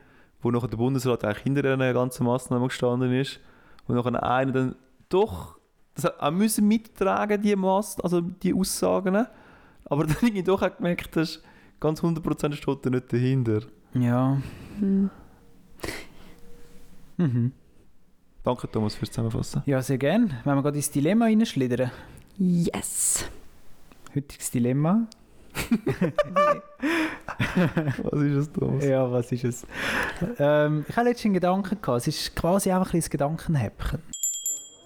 wo 0.42 0.52
nachher 0.52 0.68
der 0.68 0.78
Bundesrat 0.78 1.26
eigentlich 1.26 1.44
hinter 1.44 1.74
einer 1.74 1.94
ganzen 1.94 2.26
Massnahme 2.26 2.68
gestanden 2.68 3.14
ist 3.14 3.40
und 3.88 3.96
nachher 3.96 4.24
einer 4.24 4.52
dann 4.52 4.76
doch 5.10 5.58
das 5.96 6.20
auch 6.20 6.32
müssen 6.32 6.68
mittragen, 6.68 7.42
die 7.42 7.56
Mass, 7.56 8.00
also 8.00 8.22
die 8.22 8.54
Aussagen. 8.54 9.26
Aber 9.86 10.04
dann 10.06 10.16
habe 10.18 10.30
ich 10.30 10.44
doch 10.44 10.62
auch 10.62 10.78
gemerkt, 10.78 11.16
dass 11.16 11.42
ganz 11.80 12.02
100% 12.02 12.54
steht 12.54 12.86
da 12.86 12.90
nicht 12.90 13.12
dahinter. 13.12 13.62
Ja. 13.94 14.42
Hm. 14.80 15.10
Mhm. 17.18 17.52
Danke 18.44 18.72
Thomas 18.72 18.96
fürs 18.96 19.12
Zusammenfassen. 19.12 19.62
Ja, 19.66 19.82
sehr 19.82 19.98
gern. 19.98 20.34
Wenn 20.44 20.56
wir 20.56 20.62
gerade 20.62 20.78
ins 20.78 20.90
Dilemma 20.90 21.26
reinschlittern. 21.26 21.92
Yes. 22.38 23.26
Heutiges 24.16 24.52
Dilemma. 24.52 25.08
Was 28.04 28.22
ist 28.22 28.38
das, 28.38 28.52
Thomas? 28.52 28.86
Ja, 28.86 29.12
was 29.12 29.32
ist 29.32 29.44
es? 29.44 29.66
Ähm, 30.38 30.86
ich 30.88 30.96
hatte 30.96 31.10
letztens 31.10 31.26
einen 31.26 31.34
Gedanken 31.36 31.82
gehabt. 31.82 32.00
Es 32.00 32.08
ist 32.08 32.36
quasi 32.36 32.72
einfach 32.72 32.94
ein 32.94 33.02
Gedankenhäppchen. 33.02 34.02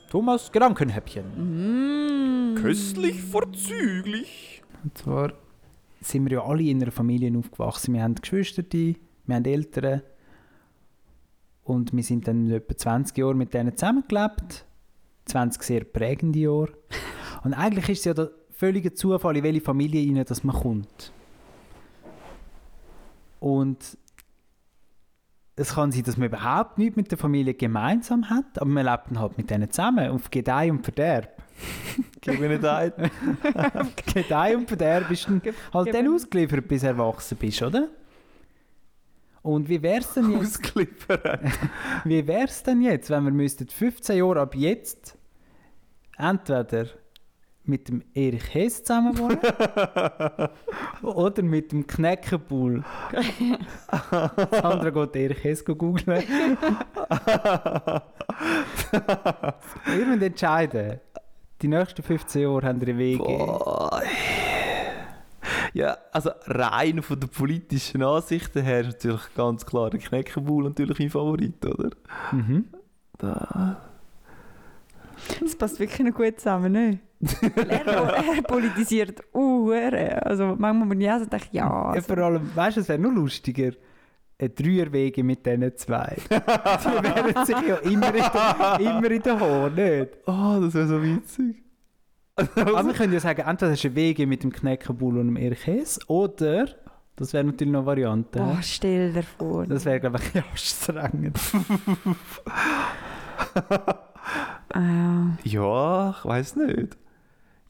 Thomas, 0.10 0.52
Gedankenhäppchen. 0.52 2.54
Mm. 2.54 2.56
Köstlich 2.56 3.22
vorzüglich. 3.22 4.53
Und 4.84 4.97
zwar 4.97 5.34
sind 6.01 6.25
wir 6.25 6.34
ja 6.34 6.43
alle 6.43 6.63
in 6.63 6.81
einer 6.81 6.91
Familie 6.91 7.36
aufgewachsen. 7.38 7.93
Wir 7.93 8.03
haben 8.03 8.15
Geschwister, 8.15 8.63
wir 8.71 8.95
haben 9.29 9.45
Eltern. 9.45 10.01
Und 11.63 11.93
wir 11.93 12.03
sind 12.03 12.27
dann 12.27 12.51
etwa 12.51 12.75
20 12.75 13.17
Jahre 13.17 13.36
mit 13.36 13.53
denen 13.53 13.75
zusammengelebt. 13.75 14.65
20 15.25 15.63
sehr 15.63 15.84
prägende 15.86 16.39
Jahre. 16.39 16.73
Und 17.43 17.53
eigentlich 17.53 17.89
ist 17.89 17.99
es 17.99 18.05
ja 18.05 18.13
der 18.13 18.31
völlige 18.51 18.93
Zufall, 18.93 19.38
in 19.38 19.43
welche 19.43 19.61
Familie 19.61 20.05
rein, 20.05 20.25
dass 20.25 20.43
man 20.43 20.55
kommt. 20.55 21.13
Und 23.39 23.97
es 25.55 25.75
kann 25.75 25.91
sein, 25.91 26.03
dass 26.03 26.17
man 26.17 26.27
überhaupt 26.27 26.77
nichts 26.77 26.95
mit 26.95 27.11
der 27.11 27.17
Familie 27.17 27.53
gemeinsam 27.53 28.29
hat, 28.29 28.59
aber 28.59 28.69
man 28.69 28.86
lebt 28.86 29.07
dann 29.09 29.19
halt 29.19 29.38
mit 29.38 29.49
denen 29.49 29.69
zusammen, 29.69 30.09
auf 30.09 30.31
Gedeih 30.31 30.71
und 30.71 30.84
Verderb. 30.84 31.43
Gib 32.22 32.39
mir 32.39 32.49
nicht 32.49 32.66
ein. 32.66 32.93
Gedeih 34.14 34.58
und 34.58 34.68
Verderb 34.68 35.12
ist 35.12 35.28
dann 35.28 35.41
halt 35.74 35.93
dann 35.93 36.14
ausgeliefert, 36.14 36.68
bis 36.68 36.82
du 36.82 36.88
erwachsen 36.88 37.38
bist, 37.38 37.62
oder? 37.62 37.89
Und 39.43 39.68
wie 39.68 39.82
wär's 39.82 40.14
denn 40.14 40.32
jetzt, 40.32 40.60
Ausgeliefert. 40.60 41.41
wie 42.06 42.26
wär's 42.26 42.64
denn 42.64 42.82
jetzt, 42.82 43.10
wenn 43.10 43.26
wir 43.26 43.32
müssten 43.32 43.68
15 43.68 44.18
Jahre 44.18 44.39
ab 44.39 44.56
jetzt 44.56 45.18
entweder 46.18 46.88
mit 47.66 47.88
dem 47.88 48.04
Erich 48.14 48.54
Hess 48.54 48.84
zusammen 48.84 49.18
wohnen 49.18 49.39
oder 51.01 51.43
mit 51.43 51.72
dem 51.72 51.88
Kneckenbull. 51.88 52.84
Das 54.10 54.64
andere 54.64 54.91
geht 54.91 55.16
Erich 55.16 55.43
Hess 55.43 55.64
googeln. 55.66 56.24
Müsst 59.86 60.22
entscheiden. 60.22 60.99
Die 61.64 61.70
nächsten 61.70 62.03
15 62.03 62.41
Jahre 62.41 62.68
haben 62.68 62.82
ihr 62.82 62.97
Wege. 62.97 63.24
Boah. 63.24 64.01
Ja, 65.74 65.97
also 66.11 66.32
rein 66.45 67.01
von 67.01 67.18
den 67.18 67.30
politischen 67.30 68.03
Ansichten 68.03 68.64
her 68.64 68.82
ist 68.82 69.05
natürlich 69.05 69.34
ganz 69.34 69.66
klar 69.66 69.89
der 69.89 70.01
Kneckenbull 70.01 70.66
natürlich 70.66 70.99
mein 70.99 71.09
Favorit, 71.09 71.66
oder? 71.66 71.91
Mhm. 72.34 72.66
Da. 73.18 73.78
Das 75.39 75.55
passt 75.55 75.80
wirklich 75.80 76.05
noch 76.05 76.14
gut 76.14 76.38
zusammen, 76.38 76.74
ne? 76.74 76.99
Er, 77.70 77.86
er 78.36 78.41
politisiert 78.41 79.24
uh, 79.34 79.72
Also 79.72 80.55
manchmal 80.57 80.86
muss 80.86 80.97
ich 80.99 81.09
auch 81.09 81.20
so 81.20 81.26
denken, 81.26 81.47
ja, 81.53 81.66
Ja, 81.66 81.84
also, 81.91 82.14
vor 82.14 82.24
allem, 82.26 82.53
weißt 82.53 82.76
du, 82.76 82.82
es 82.82 82.89
wäre 82.89 82.99
noch 82.99 83.11
lustiger. 83.11 83.72
Ein 84.39 84.55
Dreierwege 84.55 85.23
mit 85.23 85.45
diesen 85.45 85.75
zwei. 85.77 86.17
Die 86.29 86.36
wären 86.36 87.45
sich 87.45 87.61
ja 87.67 87.75
immer 87.77 88.07
in 88.13 88.23
der, 88.23 88.79
immer 88.79 89.11
in 89.11 89.21
der 89.21 89.39
Haare, 89.39 89.71
nicht? 89.71 90.09
Oh, 90.25 90.59
das 90.61 90.73
wäre 90.73 90.88
so 90.88 91.01
witzig. 91.03 91.63
Aber 92.36 92.86
wir 92.88 92.93
können 92.93 93.13
ja 93.13 93.19
sagen, 93.19 93.41
entweder 93.47 93.71
hast 93.71 93.84
du 93.84 93.88
einen 93.89 93.95
Wege 93.95 94.25
mit 94.25 94.43
dem 94.43 94.51
Kneckenbull 94.51 95.19
und 95.19 95.27
dem 95.27 95.38
Erches 95.38 95.99
oder, 96.09 96.65
das 97.15 97.31
wäre 97.31 97.43
natürlich 97.43 97.71
noch 97.71 97.81
eine 97.81 97.86
Variante. 97.88 98.39
oh, 98.41 98.57
stell 98.61 99.13
dir 99.13 99.21
vor. 99.23 99.67
Das 99.67 99.86
wäre, 99.86 99.99
glaube 99.99 100.17
ich, 100.19 100.43
anstrengend. 100.51 101.38
Ah, 104.69 105.38
Ja, 105.43 106.09
ich 106.17 106.25
weiß 106.25 106.55
nicht. 106.55 106.97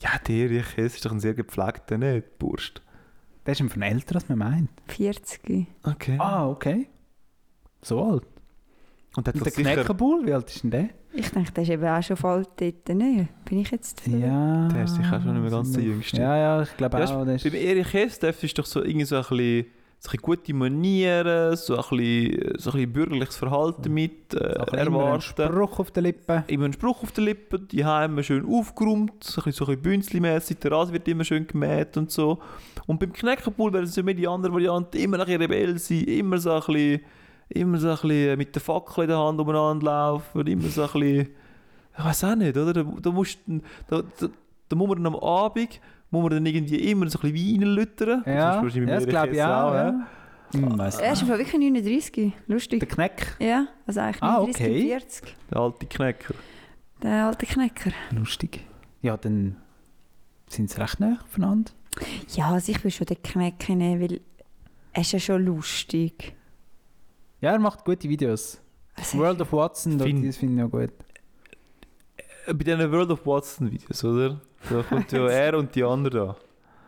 Ja, 0.02 0.10
der 0.28 0.36
Erich 0.36 0.78
Hess 0.78 0.96
ist 0.96 1.06
doch 1.06 1.12
ein 1.12 1.20
sehr 1.20 1.34
gepflegter, 1.34 1.98
nicht? 1.98 2.38
Burst. 2.40 2.82
Der 3.46 3.52
ist 3.52 3.60
ihm 3.60 3.70
von 3.70 3.82
älter, 3.82 4.16
als 4.16 4.30
man 4.30 4.38
meint. 4.38 4.70
40. 4.88 5.68
Okay. 5.84 6.18
Ah, 6.20 6.48
okay. 6.48 6.88
So 7.82 8.02
alt. 8.04 8.24
Und 9.16 9.28
der 9.28 9.34
Und. 9.34 9.54
Kneckenbull, 9.76 10.26
wie 10.26 10.34
alt 10.34 10.50
ist 10.50 10.64
denn 10.64 10.72
der? 10.72 10.90
Ich 11.16 11.30
denke, 11.30 11.52
der 11.52 11.64
ist 11.64 11.70
eben 11.70 11.86
auch 11.86 12.02
schon 12.02 12.18
voll 12.18 12.44
dort, 12.58 12.90
ne? 12.90 13.28
Bin 13.46 13.60
ich 13.60 13.70
jetzt 13.70 14.02
verrückt? 14.02 14.24
Ja. 14.24 14.68
Der 14.70 14.84
ist 14.86 14.96
sicher 14.96 15.22
schon 15.22 15.34
nicht 15.34 15.42
mehr 15.44 15.52
ganz 15.52 15.72
der 15.72 15.84
Jüngste. 15.84 16.18
Ja, 16.22 16.36
ja, 16.38 16.62
ich 16.64 16.76
glaube 16.78 16.98
Ja, 16.98 17.06
auch. 17.06 17.26
Ist, 17.28 17.44
Beim 17.44 17.54
Erich 17.54 17.94
Hess 17.94 18.18
dürftest 18.18 18.58
du 18.58 18.62
doch 18.62 18.68
so 18.68 18.82
irgendwie 18.84 19.06
so 19.06 19.18
ein 19.18 19.22
bisschen, 19.22 19.66
bisschen 20.04 20.22
gute 20.22 20.54
Manieren, 20.54 21.56
so 21.56 21.78
ein 21.78 21.82
bisschen, 21.90 22.60
so 22.60 22.70
ein 22.72 22.74
bisschen 22.74 22.94
bürgerliches 22.94 23.38
Verhalten 23.38 23.94
mit 23.94 24.34
äh, 24.34 24.38
so 24.38 24.44
ein 24.44 24.66
bisschen 24.66 24.88
immer 24.88 25.00
ein 25.00 25.06
erwarten. 25.06 25.22
Spruch 25.22 25.80
auf 25.80 25.92
den 25.92 26.04
Lippen. 26.04 26.44
Immer 26.48 26.66
ein 26.66 26.74
Spruch 26.74 27.04
auf 27.04 27.12
den 27.14 27.24
Lippen, 27.24 27.68
die 27.70 27.86
haben 27.86 28.14
immer 28.14 28.24
schön 28.24 28.46
aufgeräumt, 28.46 29.24
so 29.24 29.42
ein 29.42 29.46
bisschen, 29.46 29.66
so 29.66 29.72
ein 29.72 29.82
bisschen 29.82 30.60
der 30.62 30.72
Rasen 30.72 30.94
wird 30.94 31.08
immer 31.08 31.24
schön 31.24 31.48
gemäht 31.48 31.96
und 31.96 32.12
so. 32.12 32.40
Und 32.86 33.00
beim 33.00 33.14
Kneckenpool 33.14 33.72
werden 33.72 33.88
sie 33.88 34.04
mit 34.04 34.18
die 34.18 34.28
andere 34.28 34.54
Variante 34.54 34.98
immer 34.98 35.20
ein 35.20 35.26
bisschen 35.26 35.42
rebell 35.42 35.78
sein, 35.80 36.04
immer 36.04 36.38
so 36.38 36.52
ein 36.52 36.62
bisschen, 36.66 37.02
immer 37.50 37.78
so 37.78 37.90
ein 37.90 37.98
bisschen 38.02 38.38
mit 38.38 38.54
der 38.56 38.62
Fackel 38.62 39.04
in 39.06 39.10
der 39.10 39.20
Hand 39.20 39.40
umeinander 39.40 39.86
laufen, 39.86 40.46
immer 40.46 40.68
so 40.68 40.84
ein 40.84 40.92
bisschen, 40.92 41.30
ich 41.98 42.04
weiß 42.04 42.24
auch 42.26 42.36
nicht, 42.36 42.58
oder? 42.58 42.74
Da, 42.74 42.84
da, 42.84 43.12
musst, 43.12 43.40
da, 43.88 44.02
da, 44.20 44.28
da 44.68 44.76
muss 44.76 44.90
man 44.90 45.06
am 45.06 45.16
Abend, 45.16 45.80
muss 46.14 46.22
man 46.22 46.30
dann 46.32 46.46
irgendwie 46.46 46.90
immer 46.92 47.10
so 47.10 47.20
ein 47.20 47.32
bisschen 47.34 47.62
Wein 47.62 47.68
lüttern. 47.70 48.24
Ja, 48.26 48.62
Das 48.62 48.74
ja 48.76 48.86
das 48.86 49.06
glaube 49.08 49.30
ich 49.34 49.42
auch. 49.42 49.74
ja. 49.74 49.88
Ja. 49.90 50.08
Hm, 50.54 50.80
Er 50.80 50.88
ist 51.14 51.22
im 51.24 51.28
Fall 51.28 51.40
wirklich 51.40 51.60
39. 51.60 52.12
Der 52.14 52.32
Lustig. 52.56 52.88
Kneck. 52.90 53.36
Ja, 53.40 53.68
also 53.88 54.00
eigentlich 54.02 54.22
Ah, 54.22 54.38
39 54.38 54.62
okay. 54.66 54.82
40. 54.88 55.36
Der 55.50 55.58
alte 55.60 55.86
Knecker. 55.88 56.34
Der 57.02 57.26
alte 57.26 57.46
Knecker. 57.48 57.92
Lustig. 58.12 58.60
Ja, 59.02 59.18
dann 59.18 59.56
sind 60.48 60.70
sie 60.70 60.80
recht 60.80 61.00
nah 61.00 61.18
voneinander. 61.28 61.72
Ja, 62.36 62.52
also 62.52 62.72
ich 62.72 62.84
will 62.84 62.92
schon 62.92 63.08
den 63.08 63.22
Knecker 63.24 63.74
nehmen, 63.76 64.02
weil 64.02 64.22
er 64.94 65.02
ist 65.02 65.12
ja 65.12 65.20
schon 65.20 65.44
lustig. 65.44 66.36
Ja, 67.42 67.52
er 67.54 67.60
macht 67.60 67.84
gute 67.84 68.08
Videos. 68.08 68.62
Also, 68.96 69.18
World 69.18 69.42
of 69.42 69.52
Watson, 69.54 70.00
Find- 70.00 70.28
das 70.28 70.38
finde 70.38 70.62
ich 70.62 70.68
auch 70.68 70.72
gut. 70.72 70.92
Äh, 72.46 72.54
Bei 72.54 72.64
diesen 72.64 72.92
World 72.92 73.12
of 73.12 73.26
Watson 73.26 73.72
Videos, 73.72 74.04
oder? 74.04 74.40
Da 74.70 74.84
kommt 74.90 75.12
ja 75.12 75.28
er 75.28 75.58
und 75.58 75.74
die 75.76 75.84
andere 75.84 76.28
da. 76.28 76.36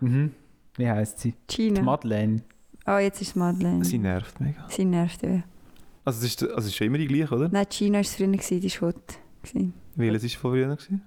Mhm. 0.01 0.32
Wie 0.78 0.89
heißt 0.89 1.20
sie? 1.20 1.34
Die 1.49 1.56
Gina. 1.56 1.82
Madeleine. 1.82 2.41
Oh, 2.86 2.97
jetzt 2.97 3.22
ist 3.22 3.30
es 3.30 3.36
Madeleine. 3.36 3.84
Sie 3.86 3.97
nervt 3.97 4.39
mega. 4.39 4.66
Sie 4.70 4.86
nervt 4.86 5.24
ja. 5.24 5.43
Also 6.03 6.20
es 6.20 6.26
ist, 6.26 6.43
also 6.43 6.58
es 6.60 6.66
ist 6.68 6.76
schon 6.76 6.88
immer 6.88 6.97
die 6.99 7.08
gleiche, 7.08 7.34
oder? 7.34 7.49
Nein, 7.49 7.66
Gina 7.70 7.95
war 7.95 8.01
es 8.01 8.16
früher, 8.16 8.28
gewesen, 8.28 8.60
die 8.62 8.82
war 8.82 8.89
hot. 8.89 8.95
gewesen. 9.41 9.74
Welches 9.95 10.24
ist 10.26 10.36
von 10.36 10.51
früher 10.51 10.76
gewesen? 10.76 11.01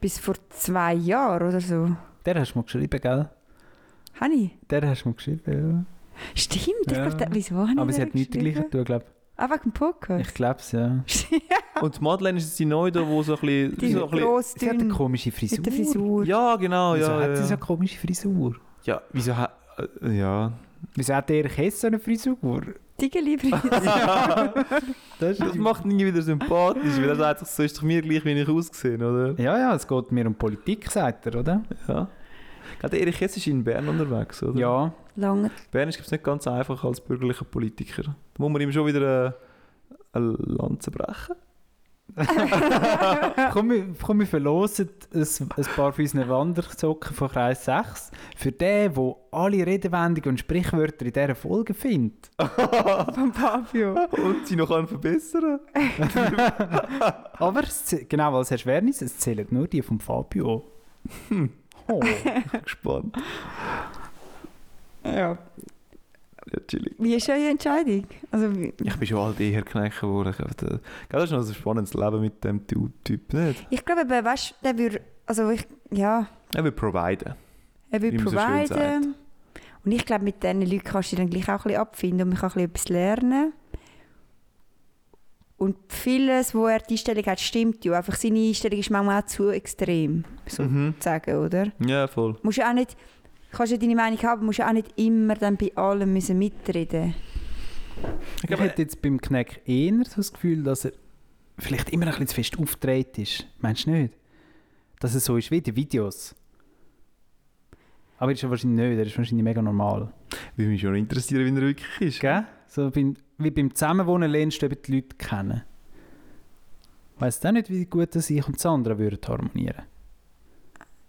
Bis 0.00 0.18
vor 0.18 0.34
zwei 0.50 0.94
Jahren 0.94 1.48
oder 1.48 1.60
so. 1.60 1.96
Der 2.26 2.34
hast 2.38 2.52
du 2.54 2.58
mal 2.58 2.64
geschrieben, 2.64 3.00
gell? 3.00 3.28
Habe 4.20 4.34
ich? 4.34 4.50
Der 4.68 4.86
hast 4.88 5.04
du 5.04 5.08
mal 5.08 5.14
geschrieben, 5.14 5.86
Stimmt, 6.34 6.66
ich 6.86 6.92
Ja. 6.92 7.06
glaube, 7.06 7.16
der- 7.16 7.28
wieso 7.32 7.56
habe 7.56 7.70
ich 7.70 7.76
ja. 7.76 7.82
Aber 7.82 7.92
sie 7.92 8.02
hat 8.02 8.14
nichts 8.14 8.32
geschrieben? 8.32 8.54
dergleichen 8.54 8.70
getan, 8.70 8.84
glaube 8.84 9.04
Ah, 9.36 9.48
wegen 9.50 9.62
dem 9.62 9.68
ich. 9.72 9.78
Podcast? 9.80 10.26
Ich 10.28 10.34
glaube 10.34 10.60
es, 10.60 10.72
ja. 10.72 10.90
Und 11.80 11.96
die 11.98 12.00
Madeleine 12.02 12.38
ist 12.38 12.56
die 12.58 12.64
neue 12.64 12.92
da, 12.92 13.06
wo 13.06 13.22
so 13.22 13.34
ein 13.34 13.40
bisschen... 13.40 13.76
die 13.78 13.92
so 13.92 14.04
ein 14.04 14.10
bisschen 14.10 14.42
Sie 14.58 14.70
hat 14.70 14.80
eine 14.80 14.88
komische 14.88 15.32
Frisur. 15.32 15.58
mit 15.58 15.66
der 15.66 15.72
Frisur. 15.72 16.24
ja, 16.24 16.56
genau, 16.56 16.94
Wieso 16.94 17.10
ja. 17.10 17.20
hat 17.20 17.36
sie 17.36 17.42
so 17.42 17.48
Ja, 17.48 17.56
eine 17.56 17.58
komische 17.58 17.98
Frisur? 17.98 18.56
ja 18.84 19.00
wieso 19.12 19.36
hat... 19.36 19.52
Äh, 20.02 20.18
ja. 20.18 20.52
Wieso 20.94 21.14
hat 21.14 21.28
der 21.30 21.48
Hess 21.48 21.80
so 21.80 21.86
eine 21.88 21.98
Frisur? 21.98 22.62
Digeli 23.00 23.34
übrigens. 23.34 23.60
Das, 25.18 25.38
Das 25.38 25.54
macht 25.54 25.84
ihn 25.84 25.98
wieder 25.98 26.22
sympathisch, 26.22 26.96
weil 26.96 27.08
er 27.08 27.16
sagt, 27.16 27.46
so 27.46 27.62
ist 27.62 27.76
doch 27.78 27.82
mir 27.82 28.02
gleich, 28.02 28.24
wie 28.24 28.32
ich 28.32 28.48
ausgesehen, 28.48 29.02
oder? 29.02 29.40
Ja, 29.40 29.58
ja, 29.58 29.74
es 29.74 29.86
geht 29.86 30.12
mir 30.12 30.26
um 30.26 30.34
Politik, 30.34 30.90
sagt 30.90 31.26
er, 31.26 31.36
oder? 31.40 31.62
Ja. 31.88 32.08
Gerade 32.80 32.98
Erich 32.98 33.20
Hess 33.20 33.36
ist 33.36 33.46
in 33.46 33.64
Bern 33.64 33.88
unterwegs, 33.88 34.42
oder? 34.42 34.58
Ja. 34.58 34.92
Lange. 35.16 35.50
Bern 35.70 35.88
ist 35.88 35.96
glaub's, 35.96 36.10
nicht 36.10 36.24
ganz 36.24 36.46
einfach 36.46 36.82
als 36.84 37.00
bürgerlicher 37.00 37.44
Politiker. 37.44 38.02
Da 38.02 38.14
muss 38.38 38.50
man 38.50 38.60
ihm 38.60 38.72
schon 38.72 38.86
wieder 38.86 39.00
eine, 39.00 39.34
eine 40.12 40.36
Lanze 40.38 40.90
brechen. 40.90 41.36
komm, 43.52 43.70
wir, 43.70 43.86
komm, 44.00 44.20
wir 44.20 44.26
verlosen 44.26 44.88
ein, 45.12 45.26
ein 45.56 45.64
paar 45.74 45.92
von 45.92 46.04
unseren 46.04 46.28
Wandersocken 46.28 47.14
von 47.14 47.28
Kreis 47.28 47.64
6 47.64 48.10
für 48.36 48.52
den, 48.52 48.92
der 48.92 49.16
alle 49.32 49.66
Redewendungen 49.66 50.30
und 50.30 50.38
Sprichwörter 50.38 51.06
in 51.06 51.12
dieser 51.12 51.34
Folge 51.34 51.74
findet. 51.74 52.30
Von 53.14 53.32
Fabio. 53.32 53.98
Und 54.12 54.46
sie 54.46 54.54
noch 54.54 54.68
kann 54.68 54.86
verbessern 54.86 55.60
Aber, 57.38 57.62
es, 57.62 57.96
genau, 58.08 58.36
als 58.36 58.50
Herr 58.50 58.58
es 58.84 59.18
zählen 59.18 59.46
nur 59.50 59.66
die 59.66 59.82
von 59.82 59.98
Fabio. 59.98 60.64
Oh. 61.88 62.00
Gespannt. 62.62 63.16
Ja. 65.04 65.38
Ja, 66.52 66.60
chillig. 66.68 66.94
Wie 66.98 67.14
ist 67.14 67.28
eure 67.28 67.48
Entscheidung? 67.48 68.06
Also, 68.30 68.54
wie- 68.54 68.72
Ich 68.82 68.96
bin 68.96 69.08
schon 69.08 69.18
halt 69.18 69.40
eher 69.40 69.62
geknackt 69.62 70.02
worden. 70.02 70.34
Gell, 70.58 70.80
Das 71.08 71.24
ist 71.24 71.30
noch 71.30 71.46
ein 71.46 71.54
spannendes 71.54 71.94
Leben 71.94 72.20
mit 72.20 72.44
dem 72.44 72.66
Typ, 72.66 73.32
nicht? 73.32 73.66
ich 73.70 73.84
glaube, 73.84 74.02
eben, 74.02 74.24
weißt, 74.24 74.54
der 74.62 74.76
würde, 74.78 75.00
also 75.26 75.48
ich, 75.50 75.66
ja, 75.90 76.26
Er 76.54 76.64
will 76.64 76.72
providen. 76.72 77.34
er 77.90 78.02
will 78.02 78.12
Wie 78.12 78.18
man 78.18 78.28
so 78.28 78.36
providen. 78.36 79.14
Und 79.84 79.92
ich 79.92 80.04
glaube, 80.06 80.24
mit 80.24 80.42
diesen 80.42 80.62
Leuten 80.62 80.84
kannst 80.84 81.12
du 81.12 81.16
dich 81.16 81.24
dann 81.24 81.30
gleich 81.30 81.48
auch 81.48 81.60
ein 81.64 81.68
bisschen 81.68 81.80
abfinden 81.80 82.22
und 82.22 82.28
man 82.30 82.38
kann 82.38 82.50
ein 82.50 82.68
bisschen 82.70 82.70
etwas 82.70 82.88
lernen. 82.88 83.52
Und 85.56 85.76
vieles, 85.88 86.54
wo 86.54 86.66
er 86.66 86.80
die 86.80 86.94
Einstellung 86.94 87.24
hat, 87.26 87.40
stimmt 87.40 87.84
ja. 87.84 87.92
Einfach 87.92 88.16
seine 88.16 88.40
Einstellung 88.40 88.78
ist 88.78 88.90
manchmal 88.90 89.22
auch 89.22 89.26
zu 89.26 89.50
extrem, 89.50 90.24
Mhm. 90.58 90.94
sozusagen, 90.98 91.36
oder? 91.38 91.72
Ja, 91.78 92.06
voll. 92.08 92.36
Musst 92.42 92.58
ja 92.58 92.68
auch 92.70 92.74
nicht, 92.74 92.96
kannst 93.54 93.72
ja 93.72 93.78
deine 93.78 93.94
Meinung 93.94 94.22
haben, 94.22 94.46
musst 94.46 94.58
ja 94.58 94.68
auch 94.68 94.72
nicht 94.72 94.98
immer 94.98 95.34
dann 95.34 95.56
bei 95.56 95.74
allem 95.76 96.12
müssen 96.12 96.38
mitreden 96.38 97.14
Ich 98.42 98.50
Ich 98.50 98.58
hätte 98.60 98.82
jetzt 98.82 99.00
beim 99.02 99.20
Kneck 99.20 99.62
eher 99.64 100.04
so 100.04 100.16
das 100.16 100.32
Gefühl, 100.32 100.62
dass 100.62 100.84
er 100.84 100.92
vielleicht 101.58 101.90
immer 101.90 102.06
ein 102.06 102.10
bisschen 102.10 102.28
zu 102.28 102.34
fest 102.34 102.58
aufgedreht 102.58 103.18
ist. 103.18 103.46
Meinst 103.60 103.86
du 103.86 103.90
nicht? 103.90 104.14
Dass 105.00 105.14
es 105.14 105.24
so 105.24 105.36
ist 105.36 105.50
wie 105.50 105.58
in 105.58 105.64
den 105.64 105.76
Videos. 105.76 106.34
Aber 108.18 108.30
er 108.30 108.34
ist 108.34 108.42
ja 108.42 108.50
wahrscheinlich 108.50 108.88
nicht, 108.88 108.98
er 108.98 109.06
ist 109.06 109.18
wahrscheinlich 109.18 109.44
mega 109.44 109.60
normal. 109.60 110.12
würde 110.56 110.70
mich 110.70 110.80
schon 110.80 110.94
interessieren, 110.94 111.44
wie 111.44 111.60
er 111.60 111.66
wirklich 111.66 112.00
ist. 112.00 112.20
Gell? 112.20 112.44
So 112.66 112.90
beim, 112.90 113.14
wie 113.38 113.50
beim 113.50 113.74
Zusammenwohnen 113.74 114.30
lernst 114.30 114.62
du 114.62 114.66
eben 114.66 114.78
die 114.82 114.94
Leute 114.94 115.16
kennen. 115.16 115.62
Weißt 117.18 117.44
du 117.44 117.48
auch 117.48 117.52
nicht, 117.52 117.70
wie 117.70 117.84
gut 117.86 118.14
dass 118.14 118.30
ich 118.30 118.46
und 118.46 118.58
Sandra 118.58 118.98
würden 118.98 119.20
harmonieren. 119.26 119.82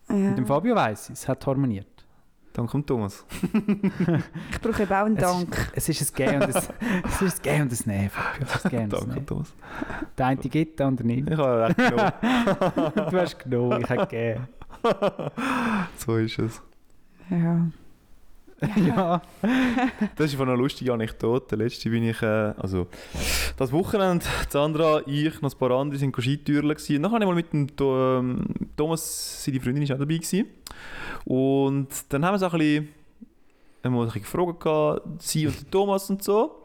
Ja. 0.10 0.16
Mit 0.16 0.38
dem 0.38 0.46
Fabio 0.46 0.76
weiss 0.76 1.10
ich, 1.10 1.14
es 1.14 1.28
hat 1.28 1.46
harmoniert. 1.48 1.95
Danke 2.56 2.72
dem 2.72 2.86
Thomas. 2.86 3.26
Ich 4.52 4.62
brauche 4.62 4.84
eben 4.84 4.92
auch 4.94 5.06
einen 5.06 5.18
Es 5.18 5.24
ist- 5.24 5.32
Dank. 5.34 5.72
Es 5.76 5.90
ist 5.90 6.02
ein 6.12 6.16
Gehen 6.16 6.36
und 6.42 6.56
ein, 6.56 6.64
es 7.06 7.42
Gehen 7.42 7.62
und 7.64 7.74
ein 7.74 8.10
Fabio. 8.10 8.46
Es 8.48 8.56
ist 8.56 8.72
Danke. 8.74 9.26
Thomas. 9.26 9.54
Der 10.18 10.26
eine 10.28 10.40
gibt, 10.42 10.80
der 10.80 10.88
andere 10.88 11.08
nicht. 11.08 11.30
Ich 11.30 11.38
habe 11.38 11.50
ja 11.60 11.66
recht 11.66 11.78
genommen. 11.78 13.10
Du 13.12 13.20
hast 13.20 13.40
genommen, 13.40 13.82
ich 13.82 13.90
habe 13.90 14.08
gegeben. 14.08 14.48
so 15.98 16.18
ist 16.18 16.40
es. 16.40 16.62
Ja. 17.30 17.68
ja. 18.88 19.22
Das 20.16 20.28
ist 20.28 20.36
von 20.36 20.48
einer 20.48 20.58
lustigen 20.58 20.92
Anekdote. 20.92 21.56
Letzte 21.56 21.90
bin 21.90 22.04
ich, 22.04 22.22
äh, 22.22 22.54
also 22.58 22.88
das 23.58 23.72
Wochenende, 23.72 24.26
Sandra, 24.50 25.02
ich, 25.06 25.42
noch 25.42 25.54
ein 25.54 25.58
paar 25.58 25.72
andere 25.72 25.98
sind 25.98 26.16
Skitürler 26.16 26.76
gewesen. 26.76 27.02
Nachher 27.02 27.16
habe 27.16 27.24
ich 27.24 27.30
mal 27.30 27.36
mit 27.36 27.54
dem 27.54 27.68
ähm, 27.80 28.46
Thomas, 28.76 29.44
seine 29.44 29.60
Freundin, 29.60 29.84
ist 29.84 29.92
auch 29.92 30.00
dabei 30.00 30.16
gewesen. 30.18 30.46
Und 31.26 31.88
dann 32.10 32.26
haben 32.26 32.36
wir 32.36 32.40
so 32.40 32.46
ein 32.48 32.58
bisschen, 32.58 32.88
haben 33.84 33.94
wir 33.94 34.02
ein 34.02 34.08
bisschen 34.08 34.22
gefragt, 34.24 35.02
sie 35.20 35.48
und 35.48 35.72
Thomas 35.72 36.10
und 36.10 36.24
so. 36.24 36.64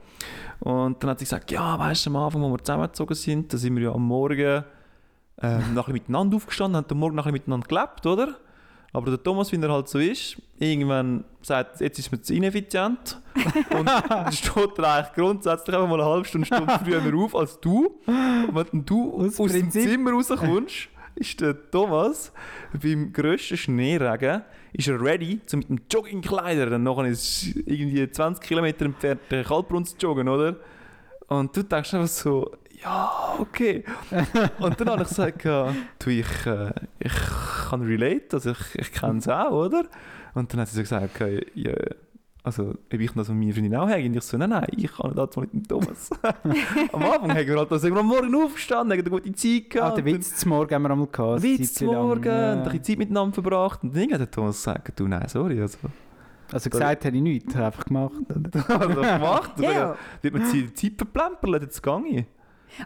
Und 0.60 1.02
dann 1.02 1.10
hat 1.10 1.18
sie 1.18 1.24
gesagt, 1.24 1.50
ja, 1.50 1.78
weißt 1.78 2.06
du, 2.06 2.10
am 2.10 2.16
Anfang, 2.16 2.42
wo 2.42 2.50
wir 2.50 2.58
zusammengezogen 2.58 3.14
sind, 3.16 3.52
da 3.52 3.56
sind 3.56 3.76
wir 3.76 3.84
ja 3.84 3.92
am 3.92 4.06
Morgen 4.06 4.64
ähm, 5.42 5.82
miteinander 5.88 6.36
aufgestanden, 6.36 6.76
haben 6.76 6.90
am 6.90 6.98
Morgen 6.98 7.16
bisschen 7.16 7.32
miteinander 7.32 7.66
gelebt, 7.66 8.06
oder? 8.06 8.36
Aber 8.92 9.10
der 9.10 9.22
Thomas, 9.22 9.52
wie 9.52 9.56
er 9.56 9.70
halt 9.70 9.88
so 9.88 9.98
ist, 9.98 10.36
irgendwann 10.58 11.24
sagt, 11.42 11.80
jetzt 11.80 11.98
ist 11.98 12.10
mir 12.10 12.20
zu 12.20 12.34
ineffizient. 12.34 13.20
Und 13.78 13.86
dann 13.86 14.32
steht 14.32 14.78
er 14.78 14.94
eigentlich 14.94 15.14
grundsätzlich 15.14 15.76
einfach 15.76 15.88
mal 15.88 16.00
eine 16.00 16.10
halbe 16.10 16.24
Stunde, 16.26 16.46
Stunde 16.46 16.80
früher 16.84 17.24
auf 17.24 17.36
als 17.36 17.60
du. 17.60 18.00
Und 18.06 18.54
wenn 18.54 18.84
du 18.84 19.12
Aus 19.14 19.38
aus, 19.38 19.52
dem. 19.52 19.70
Zimmer 19.70 20.10
rauskommst, 20.10 20.88
ist 21.14 21.40
der 21.40 21.70
Thomas 21.70 22.32
beim 22.72 23.12
grössten 23.12 23.56
Schneeregen 23.56 24.42
ist 24.72 24.88
er 24.88 25.00
ready, 25.00 25.40
so 25.46 25.56
mit 25.56 25.68
dem 25.68 25.80
Joggingkleider 25.90 26.66
dann 26.66 26.82
nachher 26.84 27.06
ist 27.06 27.46
irgendwie 27.66 28.08
20 28.08 28.46
Kilometer 28.46 28.84
entfernt 28.84 29.20
den 29.30 29.44
Kaltbrunn 29.44 29.84
zu 29.84 29.96
joggen, 29.98 30.28
oder? 30.28 30.56
Und 31.28 31.56
du 31.56 31.62
denkst 31.62 31.94
einfach 31.94 32.08
so, 32.08 32.50
ja, 32.82 33.34
okay. 33.38 33.84
Und 34.58 34.80
dann 34.80 34.88
habe 34.90 35.02
ich 35.02 35.08
gesagt, 35.08 35.44
du, 35.44 36.10
ich, 36.10 36.46
äh, 36.46 36.72
ich 36.98 37.12
kann 37.68 37.82
relate, 37.82 38.28
also 38.32 38.50
ich, 38.52 38.74
ich 38.76 38.92
kenne 38.92 39.18
es 39.18 39.28
auch, 39.28 39.50
oder? 39.52 39.84
Und 40.34 40.52
dann 40.52 40.60
hat 40.60 40.68
sie 40.68 40.76
so 40.76 40.80
gesagt, 40.82 41.10
okay, 41.14 41.44
ja, 41.54 41.72
also 42.42 42.70
ob 42.70 42.92
ich 42.94 43.12
das 43.12 43.28
mit 43.28 43.38
meiner 43.38 43.52
Freundin 43.52 43.76
auch 43.76 43.88
habe. 43.88 44.02
Und 44.04 44.14
ich 44.16 44.22
so, 44.22 44.38
nein, 44.38 44.50
nein, 44.50 44.66
ich 44.76 44.90
kann 44.92 45.14
das 45.14 45.36
mit 45.36 45.52
dem 45.52 45.62
Thomas. 45.68 46.10
am 46.22 47.02
Anfang 47.02 47.30
haben 47.30 47.46
wir 47.46 47.56
halt 47.58 47.70
also 47.72 47.88
am 47.94 48.06
Morgen 48.06 48.34
aufgestanden, 48.34 48.98
haben 48.98 49.06
eine 49.06 49.10
gute 49.10 49.32
Zeit 49.32 49.62
Ah, 49.66 49.68
gehabt. 49.68 49.98
den 49.98 50.04
Witz 50.06 50.36
zum 50.36 50.48
Morgen 50.50 50.74
haben 50.74 50.82
wir 50.82 50.90
einmal 50.90 51.06
gehabt. 51.08 51.42
Witz 51.42 51.80
lang. 51.80 51.92
morgen, 51.94 52.24
Ja. 52.24 52.52
ein 52.54 52.62
bisschen 52.64 52.84
Zeit 52.84 52.98
miteinander 52.98 53.34
verbracht. 53.34 53.82
Und 53.82 53.94
dann 53.94 54.10
hat 54.12 54.20
der 54.20 54.30
Thomas 54.30 54.56
gesagt, 54.56 54.98
du, 54.98 55.06
nein, 55.06 55.28
sorry, 55.28 55.60
also. 55.60 55.78
Also 56.52 56.68
gesagt 56.70 57.04
habe 57.04 57.16
ich 57.16 57.22
nichts, 57.22 57.54
habe 57.54 57.66
einfach 57.66 57.84
gemacht. 57.84 58.14
Er 58.68 58.78
gemacht? 58.88 59.52
Ja. 59.60 59.96
Wird 60.22 60.34
man 60.34 60.50
die 60.50 60.72
Zeit 60.74 60.92
verplempern, 60.96 61.60
jetzt 61.62 61.80
gehe 61.82 62.02
ich. 62.10 62.24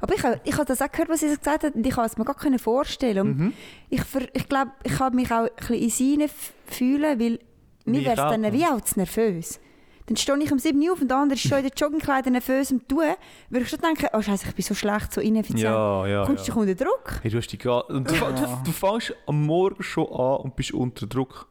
Aber 0.00 0.14
ich, 0.14 0.22
habe- 0.22 0.40
ich 0.44 0.54
habe 0.54 0.64
das 0.64 0.80
auch 0.82 0.90
gehört, 0.90 1.08
was 1.08 1.20
sie 1.20 1.28
gesagt 1.28 1.64
hat, 1.64 1.74
und 1.74 1.86
ich 1.86 1.94
kann 1.94 2.06
es 2.06 2.16
mir 2.16 2.24
gar 2.24 2.50
nicht 2.50 2.62
vorstellen. 2.62 3.26
Mhm. 3.36 3.52
ich, 3.90 4.02
ich 4.32 4.48
glaube, 4.48 4.72
ich 4.82 4.92
kann 4.96 5.14
mich 5.14 5.30
auch 5.30 5.44
ein 5.44 5.50
bisschen 5.56 6.20
in 6.20 6.30
fühlen, 6.66 7.20
weil 7.20 7.38
mir 7.84 8.04
wäre 8.04 8.12
es 8.12 8.16
dann 8.16 8.52
wie 8.52 8.64
auch 8.64 8.80
zu 8.80 8.98
nervös. 8.98 9.60
Dann 10.06 10.16
stehe 10.18 10.36
ich 10.42 10.52
um 10.52 10.58
7 10.58 10.78
Uhr 10.82 10.92
auf 10.92 11.00
und 11.00 11.08
der 11.08 11.16
andere 11.16 11.34
ist 11.38 11.48
schon 11.48 11.58
in 11.58 11.64
den 11.64 11.72
Joggingkleidern 11.74 12.32
nervös 12.32 12.70
am 12.70 12.86
Tun. 12.86 13.04
Würde 13.48 13.64
ich 13.64 13.70
schon 13.70 13.80
denken, 13.80 14.06
oh 14.12 14.20
Scheiße, 14.20 14.48
ich 14.48 14.54
bin 14.54 14.62
so 14.62 14.74
schlecht, 14.74 15.12
so 15.14 15.20
ineffizient. 15.22 15.62
Ja, 15.62 16.06
ja. 16.06 16.24
Kommst 16.26 16.46
du 16.46 16.52
ja. 16.52 16.54
dich 16.62 16.76
unter 16.76 16.84
Druck? 16.84 17.20
Hey, 17.22 17.30
du 17.30 17.38
hast 17.38 17.52
und 17.88 18.10
du, 18.10 18.14
du, 18.14 18.58
du 18.66 18.70
fängst 18.72 19.14
am 19.26 19.46
Morgen 19.46 19.82
schon 19.82 20.06
an 20.08 20.42
und 20.42 20.56
bist 20.56 20.72
unter 20.72 21.06
Druck. 21.06 21.48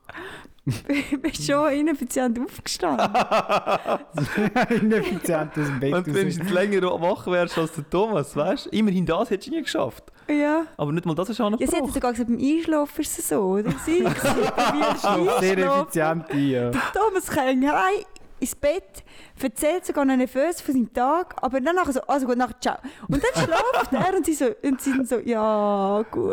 Ich 0.88 1.22
bin 1.22 1.34
schon 1.34 1.72
ineffizient 1.74 2.40
aufgestanden. 2.40 3.10
Ineffizient 4.70 5.52
aus 5.58 5.66
dem 5.68 5.80
Bett 5.80 6.06
Wenn 6.06 6.30
du 6.30 6.54
länger 6.54 6.82
wach 7.02 7.28
wärst 7.28 7.58
als 7.58 7.74
der 7.74 7.90
Thomas, 7.90 8.36
weißt 8.36 8.68
du? 8.68 8.70
Immerhin 8.70 9.06
das 9.06 9.30
hättest 9.30 9.48
du 9.50 9.52
nie 9.56 9.62
geschafft. 9.62 10.06
ja. 10.30 10.64
Aber 10.78 10.92
nicht 10.94 11.06
mal 11.06 11.16
das 11.16 11.28
du 11.28 11.44
auch 11.44 11.50
noch 11.50 11.60
Ja, 11.60 11.68
sie 11.68 11.76
hat 11.78 11.92
sogar 11.92 12.12
gesagt, 12.12 12.30
beim 12.30 12.40
Einschlafen 12.40 13.02
ist 13.02 13.20
es 13.20 13.28
so, 13.30 13.40
oder? 13.42 13.72
Sie 13.86 14.02
probierst 14.04 15.02
Sehr 15.02 15.52
einschlafen. 15.58 15.82
effizient 15.82 16.30
ein, 16.32 16.50
ja. 16.50 16.72
Thomas 16.72 17.28
kommt 17.28 17.40
heim 17.40 18.06
ins 18.44 18.56
Bett, 18.56 19.04
erzählt 19.42 19.86
sogar 19.86 20.06
noch 20.06 20.16
nervös 20.16 20.62
von 20.62 20.74
seinem 20.74 20.94
Tag, 20.94 21.36
aber 21.42 21.60
dann 21.62 21.76
nachher 21.76 21.94
so, 21.94 22.02
also 22.02 22.26
gut, 22.28 22.38
nachher 22.38 22.60
ciao. 22.60 22.78
Und 23.08 23.22
dann 23.24 23.44
schlaft 23.44 23.92
er 23.94 24.16
und 24.18 24.26
sie, 24.26 24.34
so, 24.34 24.46
und 24.64 24.82
sie 24.82 24.92
dann 24.92 25.06
so, 25.06 25.20
ja, 25.20 26.04
gut. 26.12 26.32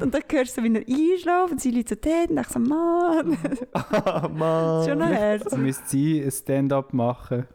Und 0.00 0.12
dann 0.14 0.22
hörst 0.30 0.56
du 0.56 0.60
so, 0.60 0.68
wie 0.68 0.74
er 0.74 0.80
einschläft 0.86 1.52
und 1.52 1.60
sie 1.60 1.70
liegt 1.70 1.88
so 1.88 1.94
dort 1.94 2.30
und 2.30 2.38
ich 2.40 2.48
so, 2.48 2.58
Mann, 2.58 3.38
Ah, 3.72 4.28
Mann. 4.32 4.84
schon 4.88 4.98
noch 4.98 5.06
Herz. 5.06 5.44
Jetzt 5.44 5.56
müsste 5.58 5.82
sie 5.88 6.22
ein 6.22 6.30
Stand-up 6.30 6.92
machen. 6.92 7.46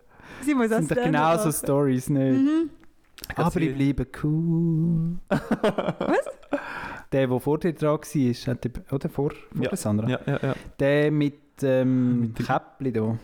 Sie 0.42 0.54
muss 0.56 0.70
Das 0.70 0.80
sind 0.86 0.92
doch 0.98 1.04
genau 1.04 1.38
so 1.38 1.52
Stories, 1.52 2.10
nicht? 2.10 2.42
Mhm. 2.42 2.70
Aber 3.36 3.60
ich 3.60 3.76
bleibe 3.76 4.08
cool. 4.24 5.18
Was? 5.30 6.26
Der, 7.12 7.28
der 7.28 7.40
vor 7.40 7.58
dir 7.58 7.74
dran 7.74 7.98
war, 8.00 8.00
hat 8.54 8.64
die- 8.64 8.94
oder 8.94 9.10
vor, 9.10 9.32
vor 9.32 9.64
Ja. 9.64 9.70
der 9.70 9.78
Sandra? 9.78 10.08
Ja, 10.10 10.20
ja, 10.28 10.40
ja. 10.42 10.54
Der 10.80 11.12
mit 11.12 11.36
ähm, 11.64 12.22
Mit 12.22 12.40
der- 12.40 12.46
Käppli 12.46 12.92
da. 12.94 13.18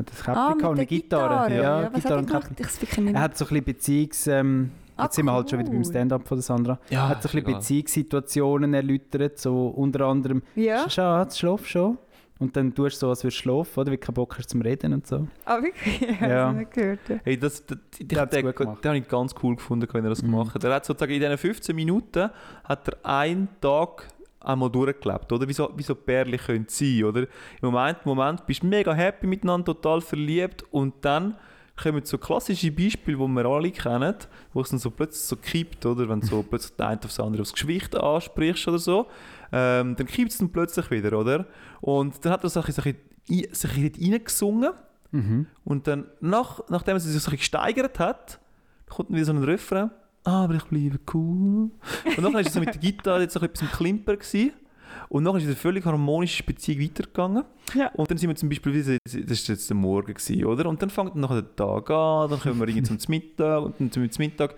Hat 0.00 0.10
das 0.10 0.18
Käppli 0.24 0.32
Ah, 0.40 0.52
gehabt 0.54 0.56
mit 0.56 0.64
und 0.64 0.76
der 0.76 0.80
eine 0.80 0.86
Gitarre. 0.86 1.48
Gitarre. 1.48 1.62
Ja, 1.62 1.82
was 1.92 2.02
Gitarre 2.02 2.14
hat 2.14 2.22
und 2.22 2.30
er 2.34 2.40
gemacht? 2.40 2.82
Ich 2.82 2.98
nicht 2.98 3.14
Er 3.14 3.20
hat 3.20 3.36
so 3.38 3.44
ein 3.44 3.48
bisschen 3.48 3.64
Beziehungs... 3.64 4.26
Ähm, 4.26 4.70
Ah, 4.96 5.04
jetzt 5.04 5.14
sind 5.14 5.24
wir 5.24 5.32
halt 5.32 5.48
schon 5.48 5.58
wieder 5.60 5.70
beim 5.70 5.78
cool. 5.78 5.84
Stand-up 5.86 6.28
von 6.28 6.36
der 6.36 6.42
Sandra. 6.42 6.78
Ja, 6.90 7.04
Er 7.04 7.08
hat 7.08 7.22
so 7.22 7.30
ein 7.30 7.42
bisschen 7.42 7.54
Beziehungssituationen 7.54 8.74
erläutert, 8.74 9.38
so 9.38 9.68
unter 9.68 10.06
anderem 10.06 10.42
Ja, 10.54 10.90
«Schatz, 10.90 11.38
schlaf 11.38 11.66
schon?» 11.66 11.96
Und 12.38 12.56
dann 12.56 12.74
tust 12.74 12.96
du 12.96 13.06
so, 13.06 13.08
als 13.10 13.22
würdest 13.24 13.38
du 13.38 13.42
schlafen, 13.42 13.80
oder? 13.80 13.90
Weil 13.90 13.96
du 13.98 14.04
keinen 14.04 14.14
Bock 14.14 14.36
hast 14.38 14.48
zum 14.50 14.60
Reden 14.62 14.92
und 14.94 15.06
so. 15.06 15.26
ah, 15.46 15.56
wirklich? 15.62 16.00
Ich 16.10 16.20
Ja. 16.20 16.46
habe 16.48 16.50
es 16.52 16.56
nicht 16.58 16.72
gehört. 16.72 16.98
ja. 17.08 17.16
Hey, 17.24 17.38
das, 17.38 17.64
das, 17.66 17.78
das, 17.98 17.98
den, 17.98 18.28
den, 18.44 18.54
gemacht. 18.54 18.84
habe 18.86 18.96
ich 18.98 19.08
ganz 19.08 19.34
cool 19.42 19.56
gefunden, 19.56 19.86
wenn 19.92 20.04
er 20.04 20.10
das 20.10 20.22
Mhm. 20.22 20.30
gemacht 20.32 20.54
hat. 20.54 20.64
Er 20.64 20.74
hat 20.74 20.84
sozusagen 20.84 21.12
in 21.12 21.20
diesen 21.20 21.38
15 21.38 21.76
Minuten 21.76 22.30
hat 22.64 22.88
er 22.88 22.96
einen 23.02 23.48
Tag 23.60 24.06
einmal 24.40 24.70
durchgelebt, 24.70 25.30
oder? 25.32 25.46
Wie 25.48 25.52
so, 25.52 25.70
wie 25.76 25.82
so 25.82 25.94
Pärchen 25.94 26.38
können 26.38 26.66
sein, 26.68 27.04
oder? 27.04 27.20
Im 27.22 27.28
Moment, 27.70 27.98
im 28.04 28.08
Moment 28.08 28.46
bist 28.46 28.62
du 28.62 28.66
mega 28.66 28.92
happy 28.92 29.26
miteinander, 29.26 29.66
total 29.74 30.00
verliebt 30.00 30.64
und 30.70 30.94
dann 31.02 31.36
kommen 31.80 32.04
so 32.04 32.18
klassische 32.18 32.70
Beispiele, 32.72 33.16
die 33.16 33.26
wir 33.28 33.44
alle 33.46 33.70
kennen, 33.70 34.14
wo 34.52 34.60
es 34.60 34.68
dann 34.70 34.78
so 34.78 34.90
plötzlich 34.90 35.22
so 35.22 35.36
kippt, 35.36 35.84
oder? 35.86 36.08
Wenn 36.08 36.20
so 36.22 36.42
plötzlich 36.48 36.76
der 36.76 36.88
eine 36.88 37.00
aufs 37.02 37.18
andere 37.20 37.42
aufs 37.42 37.54
Gewicht 37.54 37.96
ansprichst 37.96 38.68
oder 38.68 38.78
so, 38.78 39.06
ähm, 39.52 39.96
dann 39.96 40.06
kippt 40.06 40.32
es 40.32 40.38
dann 40.38 40.50
plötzlich 40.50 40.90
wieder, 40.90 41.18
oder? 41.18 41.46
Und 41.80 42.22
dann 42.24 42.32
hat 42.32 42.44
er 42.44 42.50
so 42.50 42.60
ein 42.60 42.66
bisschen, 42.66 42.84
ein- 43.30 43.54
sich 43.54 43.76
ein 43.76 43.90
bisschen 43.90 44.12
reingesungen 44.12 44.72
Mhm. 45.12 45.46
und 45.64 45.86
dann, 45.88 46.06
nach, 46.20 46.60
nachdem 46.68 46.94
er 46.96 47.00
sich 47.00 47.10
so 47.10 47.16
ein 47.16 47.36
bisschen 47.36 47.38
gesteigert 47.38 47.98
hat, 47.98 48.38
kommt 48.88 49.08
dann 49.10 49.16
wieder 49.16 49.26
so 49.26 49.32
ein 49.32 49.42
Refrain. 49.42 49.90
Ah, 50.24 50.44
aber 50.44 50.54
ich 50.56 50.64
bleibe 50.64 50.98
cool. 51.14 51.70
Und 52.16 52.22
dann 52.22 52.32
war 52.32 52.40
er 52.40 52.50
so 52.50 52.60
mit 52.60 52.74
der 52.74 52.80
Gitarre 52.80 53.22
jetzt 53.22 53.36
ein 53.36 53.48
bisschen 53.48 53.68
im 53.68 53.72
Klimper. 53.72 54.16
Gewesen. 54.16 54.52
Und 55.08 55.24
dann 55.24 55.36
ist 55.36 55.44
eine 55.44 55.56
völlig 55.56 55.84
harmonische 55.84 56.42
Beziehung 56.42 56.84
weitergegangen. 56.84 57.44
Ja. 57.74 57.88
Und 57.94 58.10
dann 58.10 58.18
sind 58.18 58.28
wir 58.28 58.36
zum 58.36 58.48
Beispiel, 58.48 58.98
das 59.04 59.14
war 59.14 59.54
jetzt 59.54 59.68
der 59.68 59.76
Morgen, 59.76 60.14
gewesen, 60.14 60.44
oder? 60.44 60.68
Und 60.68 60.82
dann 60.82 60.90
fängt 60.90 61.16
nachher 61.16 61.42
der 61.42 61.56
Tag 61.56 61.90
an, 61.90 62.30
dann 62.30 62.40
kommen 62.40 62.60
wir 62.60 62.68
irgendwie 62.68 62.96
zum 62.96 63.10
Mittag 63.10 63.62
und 63.62 63.80
dann 63.80 63.90
zum 63.90 64.02
Mittag 64.18 64.54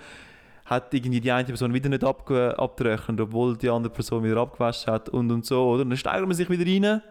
hat 0.64 0.94
irgendwie 0.94 1.20
die 1.20 1.30
eine 1.30 1.46
Person 1.46 1.74
wieder 1.74 1.88
nicht 1.88 2.04
abge 2.04 2.58
abgerechnet, 2.58 3.20
obwohl 3.20 3.56
die 3.56 3.68
andere 3.68 3.92
Person 3.92 4.22
wieder 4.24 4.38
abgewaschen 4.38 4.92
hat 4.92 5.08
und 5.08 5.30
und 5.30 5.44
so, 5.44 5.68
oder? 5.68 5.82
Und 5.82 5.90
dann 5.90 5.96
steigert 5.96 6.26
man 6.26 6.36
sich 6.36 6.48
wieder 6.48 6.64
rein 6.64 7.02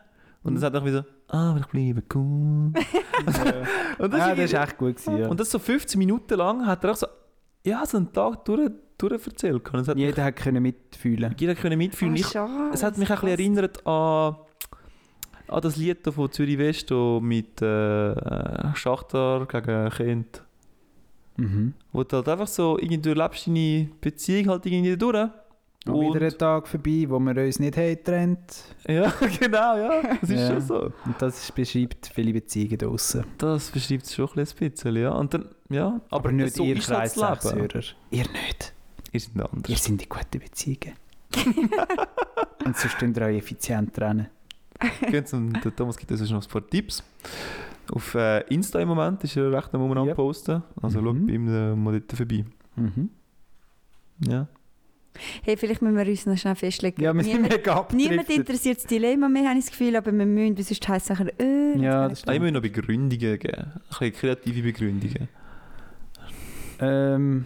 und 0.43 0.54
dann 0.54 0.62
sagt 0.62 0.76
er 0.76 0.86
wieder, 0.86 1.06
aber 1.28 1.60
ich 1.60 1.66
bleibe 1.68 2.04
cool. 2.16 2.72
und, 3.99 4.14
das 4.14 4.20
ja, 4.20 4.32
ist 4.32 4.39
das 4.39 4.54
war 4.54 4.64
echt 4.64 4.78
gut. 4.78 4.95
Gewesen, 4.95 5.18
ja. 5.18 5.28
und 5.28 5.39
das 5.39 5.52
so 5.52 5.60
15 5.60 5.99
Minuten 5.99 6.36
lang 6.36 6.66
hat 6.66 6.84
er 6.84 6.91
auch 6.91 6.95
so, 6.95 7.08
ja, 7.64 7.86
so 7.86 7.97
einen 7.97 8.12
Tag 8.12 8.45
durch, 8.45 8.72
durch 8.97 9.26
erzählt. 9.28 9.70
Und 9.74 9.80
es 9.80 9.88
hat 9.88 9.97
Jeder 9.97 10.24
hat 10.24 10.36
können 10.36 10.64
mitfühlen. 10.64 11.36
jeder 11.38 11.55
können 11.55 11.78
mitfühlen. 11.78 12.14
Ah, 12.16 12.18
ich, 12.18 12.28
schade, 12.28 12.72
es 12.74 12.84
hat 12.84 12.97
mich 12.97 13.09
auch 13.12 13.24
ein 13.24 13.36
bisschen 13.36 13.57
erinnert 13.57 13.86
an, 13.88 14.36
an 15.47 15.62
das 15.62 15.76
Lied 15.76 16.05
da 16.05 16.12
von 16.12 16.32
Zürich 16.32 16.57
West 16.57 16.91
mit 16.91 17.62
äh, 17.62 18.76
Schachtar 18.76 19.45
gegen 19.47 19.89
Kind. 19.89 20.43
Mhm. 21.38 21.74
Wo 21.91 22.03
du 22.03 22.18
halt 22.18 22.30
einfach 22.30 22.47
so, 22.47 22.78
irgendwie, 22.78 22.99
du 22.99 23.14
lebst 23.14 23.47
deine 23.47 23.89
Beziehung 23.99 24.49
halt 24.49 24.66
irgendwie 24.66 24.97
durch. 24.97 25.30
Und 25.88 25.99
wieder 26.15 26.25
ein 26.25 26.38
Tag 26.38 26.67
vorbei, 26.67 27.05
wo 27.07 27.19
wir 27.19 27.36
uns 27.43 27.59
nicht 27.59 27.75
haben 27.75 27.89
getrennt. 27.95 28.63
Ja, 28.88 29.11
genau, 29.39 29.77
ja. 29.77 30.01
Das 30.21 30.29
ist 30.29 30.39
Ja. 30.39 30.47
schon 30.49 30.61
so. 30.61 30.82
Und 31.05 31.15
das 31.19 31.51
beschreibt 31.51 32.07
viele 32.13 32.34
Beziehungen 32.34 32.77
draussen. 32.77 33.23
Das 33.39 33.71
beschreibt 33.71 34.03
es 34.05 34.13
schon 34.13 34.29
ein 34.36 34.45
bisschen, 34.45 34.95
ja. 34.95 35.11
Und 35.11 35.34
dann, 35.34 35.45
ja. 35.69 35.99
Aber, 36.11 36.32
nicht 36.32 36.55
so 36.55 36.63
ihr 36.63 36.75
Kreis. 36.75 37.15
Hörer. 37.15 37.39
Ihr 38.11 38.25
nicht. 38.29 38.73
Ihr 39.11 39.19
seid 39.19 39.36
Ihr 39.36 39.49
anders. 39.53 39.84
sind 39.84 40.01
die 40.01 40.07
guten 40.09 40.39
Beziehungen. 40.39 40.93
Und 42.65 42.77
sonst 42.77 42.97
könnt 42.99 43.17
ihr 43.17 43.23
euch 43.25 43.38
effizient 43.38 43.93
trennen. 43.95 44.27
Der 45.11 45.25
Thomas 45.75 45.97
gibt 45.97 46.11
uns 46.11 46.29
noch 46.29 46.43
ein 46.43 46.49
paar 46.49 46.67
Tipps. 46.69 47.03
Auf 47.91 48.15
äh, 48.15 48.41
Insta 48.53 48.79
im 48.79 48.88
Moment 48.88 49.23
ist 49.23 49.36
er 49.36 49.51
recht 49.51 49.73
am 49.73 49.82
Moment 49.82 50.07
Yep. 50.07 50.15
posten. 50.15 50.63
Also 50.82 51.01
Mhm. 51.01 51.05
schaut 51.05 51.27
bei 51.27 51.34
ihm 51.34 51.47
äh, 51.47 51.75
mal 51.75 51.99
dort 51.99 52.13
vorbei. 52.17 52.45
Mhm. 52.75 53.09
Ja. 54.27 54.47
Hey, 55.43 55.57
vielleicht 55.57 55.82
müssen 55.82 55.97
wir 55.97 56.07
uns 56.07 56.26
noch 56.26 56.38
schnell 56.38 56.55
festlegen. 56.55 57.01
Ja, 57.01 57.14
wir 57.14 57.24
sind 57.24 57.34
niemand, 57.34 57.51
mega 57.53 57.88
niemand 57.93 58.30
interessiert 58.30 58.78
das 58.78 58.86
Dilemma 58.86 59.28
mehr, 59.30 59.49
habe 59.49 59.59
ich 59.59 59.66
das 59.66 59.72
Gefühl, 59.72 59.95
aber 59.95 60.12
wir 60.12 60.26
müssen, 60.26 60.57
weil 60.57 60.64
sonst 60.64 60.88
heisst 60.88 61.09
es 61.09 61.20
nachher, 61.20 61.39
äh, 61.39 61.78
Ja, 61.78 62.07
das 62.07 62.26
Ah, 62.28 62.34
ich 62.34 62.39
muss 62.39 62.51
noch 62.51 62.62
Begründungen 62.62 63.09
geben. 63.20 63.43
Ein 63.53 63.82
bisschen 63.89 64.14
kreative 64.14 64.62
Begründungen. 64.64 65.28
Ähm, 66.80 67.45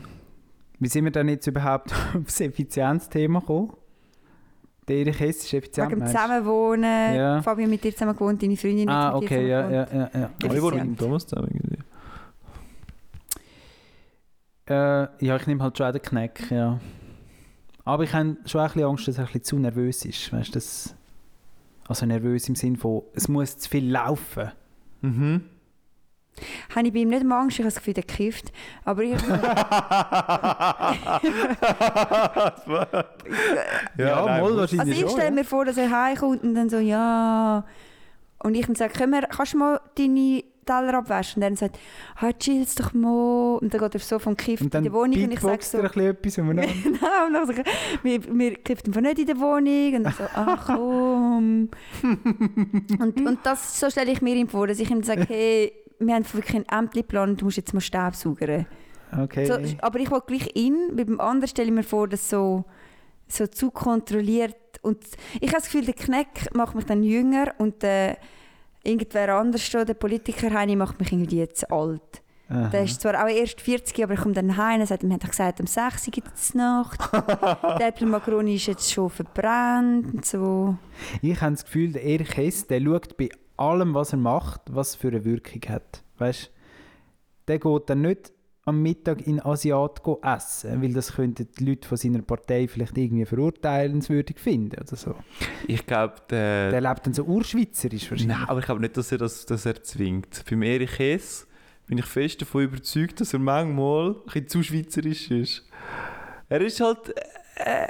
wie 0.79 0.87
sind 0.87 1.03
wir 1.05 1.11
denn 1.11 1.27
jetzt 1.29 1.47
überhaupt 1.47 1.91
auf 2.15 2.23
das 2.25 2.39
Effizienzthema 2.39 3.39
gekommen? 3.39 3.73
Der 4.87 4.97
Erich 4.97 5.19
Hess 5.19 5.37
ist 5.43 5.53
effizient, 5.53 5.87
Wegen 5.89 5.99
dem 5.99 5.99
meinst 5.99 6.13
du? 6.13 6.19
Zusammenwohnen, 6.19 7.15
Ja. 7.15 7.41
Fabio 7.41 7.67
mit 7.67 7.83
dir 7.83 7.91
zusammen 7.91 8.13
gewohnt, 8.13 8.41
deine 8.43 8.55
Freundin 8.55 8.87
Ah, 8.87 9.13
jetzt 9.13 9.21
mit 9.21 9.29
dir 9.31 9.35
okay, 9.37 9.49
ja, 9.49 9.69
ja, 9.71 9.87
ja, 9.91 10.09
ja. 10.13 10.29
Alle 10.47 10.61
wohnen 10.61 10.77
mit 10.77 10.85
dem. 10.85 10.97
Thomas 10.97 11.25
zusammen. 11.25 11.49
Irgendwie. 11.51 11.77
Äh, 14.67 15.25
ja, 15.25 15.35
ich 15.35 15.47
nehme 15.47 15.63
halt 15.63 15.77
schon 15.77 15.87
auch 15.87 15.91
den 15.91 16.01
Kneck, 16.01 16.51
ja. 16.51 16.79
Aber 17.85 18.03
ich 18.03 18.13
habe 18.13 18.35
schon 18.45 18.61
auch 18.61 18.65
ein 18.65 18.73
bisschen 18.73 18.89
Angst, 18.89 19.07
dass 19.07 19.17
er 19.17 19.21
ein 19.21 19.27
bisschen 19.27 19.43
zu 19.43 19.59
nervös 19.59 20.03
ist. 20.05 20.33
Weißt 20.33 20.49
du, 20.49 20.53
das... 20.53 20.95
Also 21.87 22.07
nervös 22.07 22.49
im 22.49 22.55
Sinne 22.55 22.77
von, 22.77 23.03
es 23.13 23.27
muss 23.27 23.59
zu 23.59 23.69
viel 23.69 23.91
laufen. 23.91 24.51
Mhm. 25.01 25.43
Habe 26.75 26.87
ich 26.87 26.93
bei 26.93 26.99
ihm 26.99 27.09
nicht 27.09 27.23
mal 27.23 27.41
Angst, 27.41 27.59
ich 27.59 27.59
habe 27.59 27.67
das 27.67 27.75
Gefühl, 27.75 27.93
der 27.93 28.03
kifft. 28.03 28.51
Aber 28.83 29.03
ich, 29.03 29.11
Ja, 33.97 34.25
nein, 34.25 34.41
mal 34.41 34.57
wahrscheinlich 34.57 34.79
also 34.79 35.05
ich 35.05 35.11
stelle 35.11 35.25
ja. 35.25 35.31
mir 35.31 35.45
vor, 35.45 35.63
dass 35.65 35.77
er 35.77 35.91
heimkommt 35.91 36.41
und 36.43 36.55
dann 36.55 36.69
so, 36.69 36.79
ja... 36.79 37.63
Und 38.39 38.55
ich 38.55 38.65
dann 38.65 38.75
sage, 38.75 38.93
Komm, 38.97 39.13
her, 39.13 39.27
kannst 39.29 39.53
du 39.53 39.57
mal 39.57 39.79
deine 39.95 40.43
Teller 40.65 40.95
abwaschen? 40.95 41.41
Und 41.41 41.49
dann 41.49 41.55
sagt 41.55 41.79
ah, 42.15 42.31
chill's 42.33 42.75
doch 42.75 42.93
mal. 42.93 43.57
Und 43.61 43.73
dann 43.73 43.81
geht 43.81 43.93
er 43.93 43.99
so 43.99 44.19
vom 44.19 44.35
Kiff 44.35 44.61
Und 44.61 44.67
in 44.67 44.71
dann 44.71 44.83
der 44.83 44.93
Wohnung 44.93 45.23
und 45.23 45.31
ich 45.31 45.39
sage 45.39 45.63
so... 45.63 45.77
er 45.77 45.83
ein 45.83 45.89
bisschen 45.91 46.09
etwas 46.09 46.37
umeinander. 46.37 46.73
Nein, 46.83 47.27
und 47.27 47.33
dann 47.33 47.47
sage 47.47 47.63
ich, 47.63 48.03
wir, 48.03 48.37
wir 48.37 48.55
kiffen 48.55 48.93
von 48.93 49.03
nicht 49.03 49.19
in 49.19 49.25
der 49.27 49.39
Wohnung. 49.39 49.95
Und 49.95 50.03
dann 50.03 50.13
so, 50.13 50.23
ach 50.33 50.65
komm. 50.75 51.69
und, 52.99 53.21
und 53.27 53.39
das, 53.43 53.79
so 53.79 53.89
stelle 53.89 54.11
ich 54.11 54.21
mir 54.21 54.35
ihm 54.35 54.47
vor, 54.47 54.67
dass 54.67 54.79
ich 54.79 54.89
ihm 54.89 55.03
sage, 55.03 55.25
hey, 55.27 55.71
wir 55.99 56.15
haben 56.15 56.25
wirklich 56.33 56.55
ein 56.55 56.65
Ämterplan, 56.67 57.37
du 57.37 57.45
musst 57.45 57.57
jetzt 57.57 57.73
mal 57.73 57.81
Staubsaugern. 57.81 58.65
Okay. 59.17 59.45
So, 59.45 59.57
aber 59.81 59.99
ich 59.99 60.11
will 60.11 60.21
gleich 60.25 60.55
ihn, 60.55 60.95
bei 60.95 61.03
dem 61.03 61.21
anderen 61.21 61.47
stelle 61.47 61.69
ich 61.69 61.73
mir 61.73 61.83
vor, 61.83 62.07
dass 62.07 62.29
so, 62.29 62.65
so 63.27 63.47
zu 63.47 63.71
kontrolliert 63.71 64.55
und 64.81 65.03
ich 65.39 65.49
habe 65.49 65.61
das 65.61 65.65
Gefühl, 65.65 65.85
der 65.85 65.93
Kneck 65.93 66.53
macht 66.53 66.75
mich 66.75 66.85
dann 66.85 67.01
jünger 67.01 67.53
und 67.57 67.81
der 67.81 68.17
irgendwer 68.85 69.35
anders, 69.35 69.65
schon, 69.65 69.85
der 69.85 69.93
Politiker 69.93 70.51
Heini, 70.51 70.75
macht 70.75 70.99
mich 70.99 71.11
irgendwie 71.11 71.39
jetzt 71.39 71.71
alt. 71.71 72.21
Aha. 72.47 72.69
Der 72.69 72.83
ist 72.83 73.01
zwar 73.01 73.23
auch 73.23 73.27
erst 73.27 73.59
40, 73.59 74.03
aber 74.03 74.13
er 74.13 74.21
kommt 74.21 74.37
dann 74.37 74.55
heim 74.55 74.79
und 74.79 74.87
sagt, 74.87 75.03
haben 75.03 75.17
doch 75.17 75.29
gesagt, 75.29 75.59
um 75.59 75.65
6 75.65 76.07
Uhr 76.07 76.11
gibt 76.11 76.35
es 76.35 76.53
Nacht. 76.53 76.99
der 77.79 77.87
Äpfelmakroni 77.87 78.55
ist 78.55 78.67
jetzt 78.67 78.91
schon 78.91 79.09
verbrannt 79.09 80.13
und 80.13 80.25
so. 80.25 80.77
Ich 81.23 81.41
habe 81.41 81.53
das 81.53 81.65
Gefühl, 81.65 81.93
der 81.93 82.03
Erich 82.03 82.37
Hess, 82.37 82.67
der 82.67 82.81
schaut 82.81 83.17
bei 83.17 83.29
allem, 83.57 83.95
was 83.95 84.13
er 84.13 84.19
macht, 84.19 84.61
was 84.69 84.95
für 84.95 85.07
eine 85.07 85.25
Wirkung 85.25 85.61
hat. 85.69 86.03
Weißt 86.19 86.51
der 87.47 87.59
geht 87.59 87.89
dann 87.89 88.01
nicht 88.01 88.31
am 88.67 88.81
Mittag 88.81 89.25
in 89.27 89.39
Asiat 89.39 90.01
essen, 90.23 90.81
weil 90.81 90.93
das 90.93 91.13
könnten 91.13 91.47
die 91.57 91.65
Leute 91.65 91.87
von 91.87 91.97
seiner 91.97 92.23
Partei 92.23 92.67
vielleicht 92.67 92.97
irgendwie 92.97 93.25
verurteilenswürdig 93.25 94.39
finden 94.39 94.79
oder 94.81 94.95
so. 94.95 95.15
Ich 95.67 95.85
glaube, 95.85 96.15
der, 96.29 96.71
Der 96.71 96.81
lebt 96.81 97.05
dann 97.05 97.13
so 97.13 97.23
urschweizerisch 97.23 98.09
wahrscheinlich. 98.09 98.37
Nein, 98.37 98.49
aber 98.49 98.59
ich 98.59 98.65
glaube 98.65 98.81
nicht, 98.81 98.97
dass 98.97 99.11
er 99.11 99.19
das 99.19 99.45
dass 99.45 99.67
er 99.67 99.83
zwingt. 99.83 100.43
Beim 100.49 100.63
Erich 100.63 100.97
Hess 100.97 101.47
bin 101.85 101.99
ich 101.99 102.05
fest 102.05 102.41
davon 102.41 102.63
überzeugt, 102.63 103.21
dass 103.21 103.33
er 103.33 103.39
manchmal 103.39 104.09
ein 104.09 104.23
bisschen 104.25 104.47
zu 104.47 104.63
schweizerisch 104.63 105.29
ist. 105.29 105.63
Er 106.49 106.61
ist 106.61 106.81
halt. 106.81 107.13
Äh, 107.55 107.87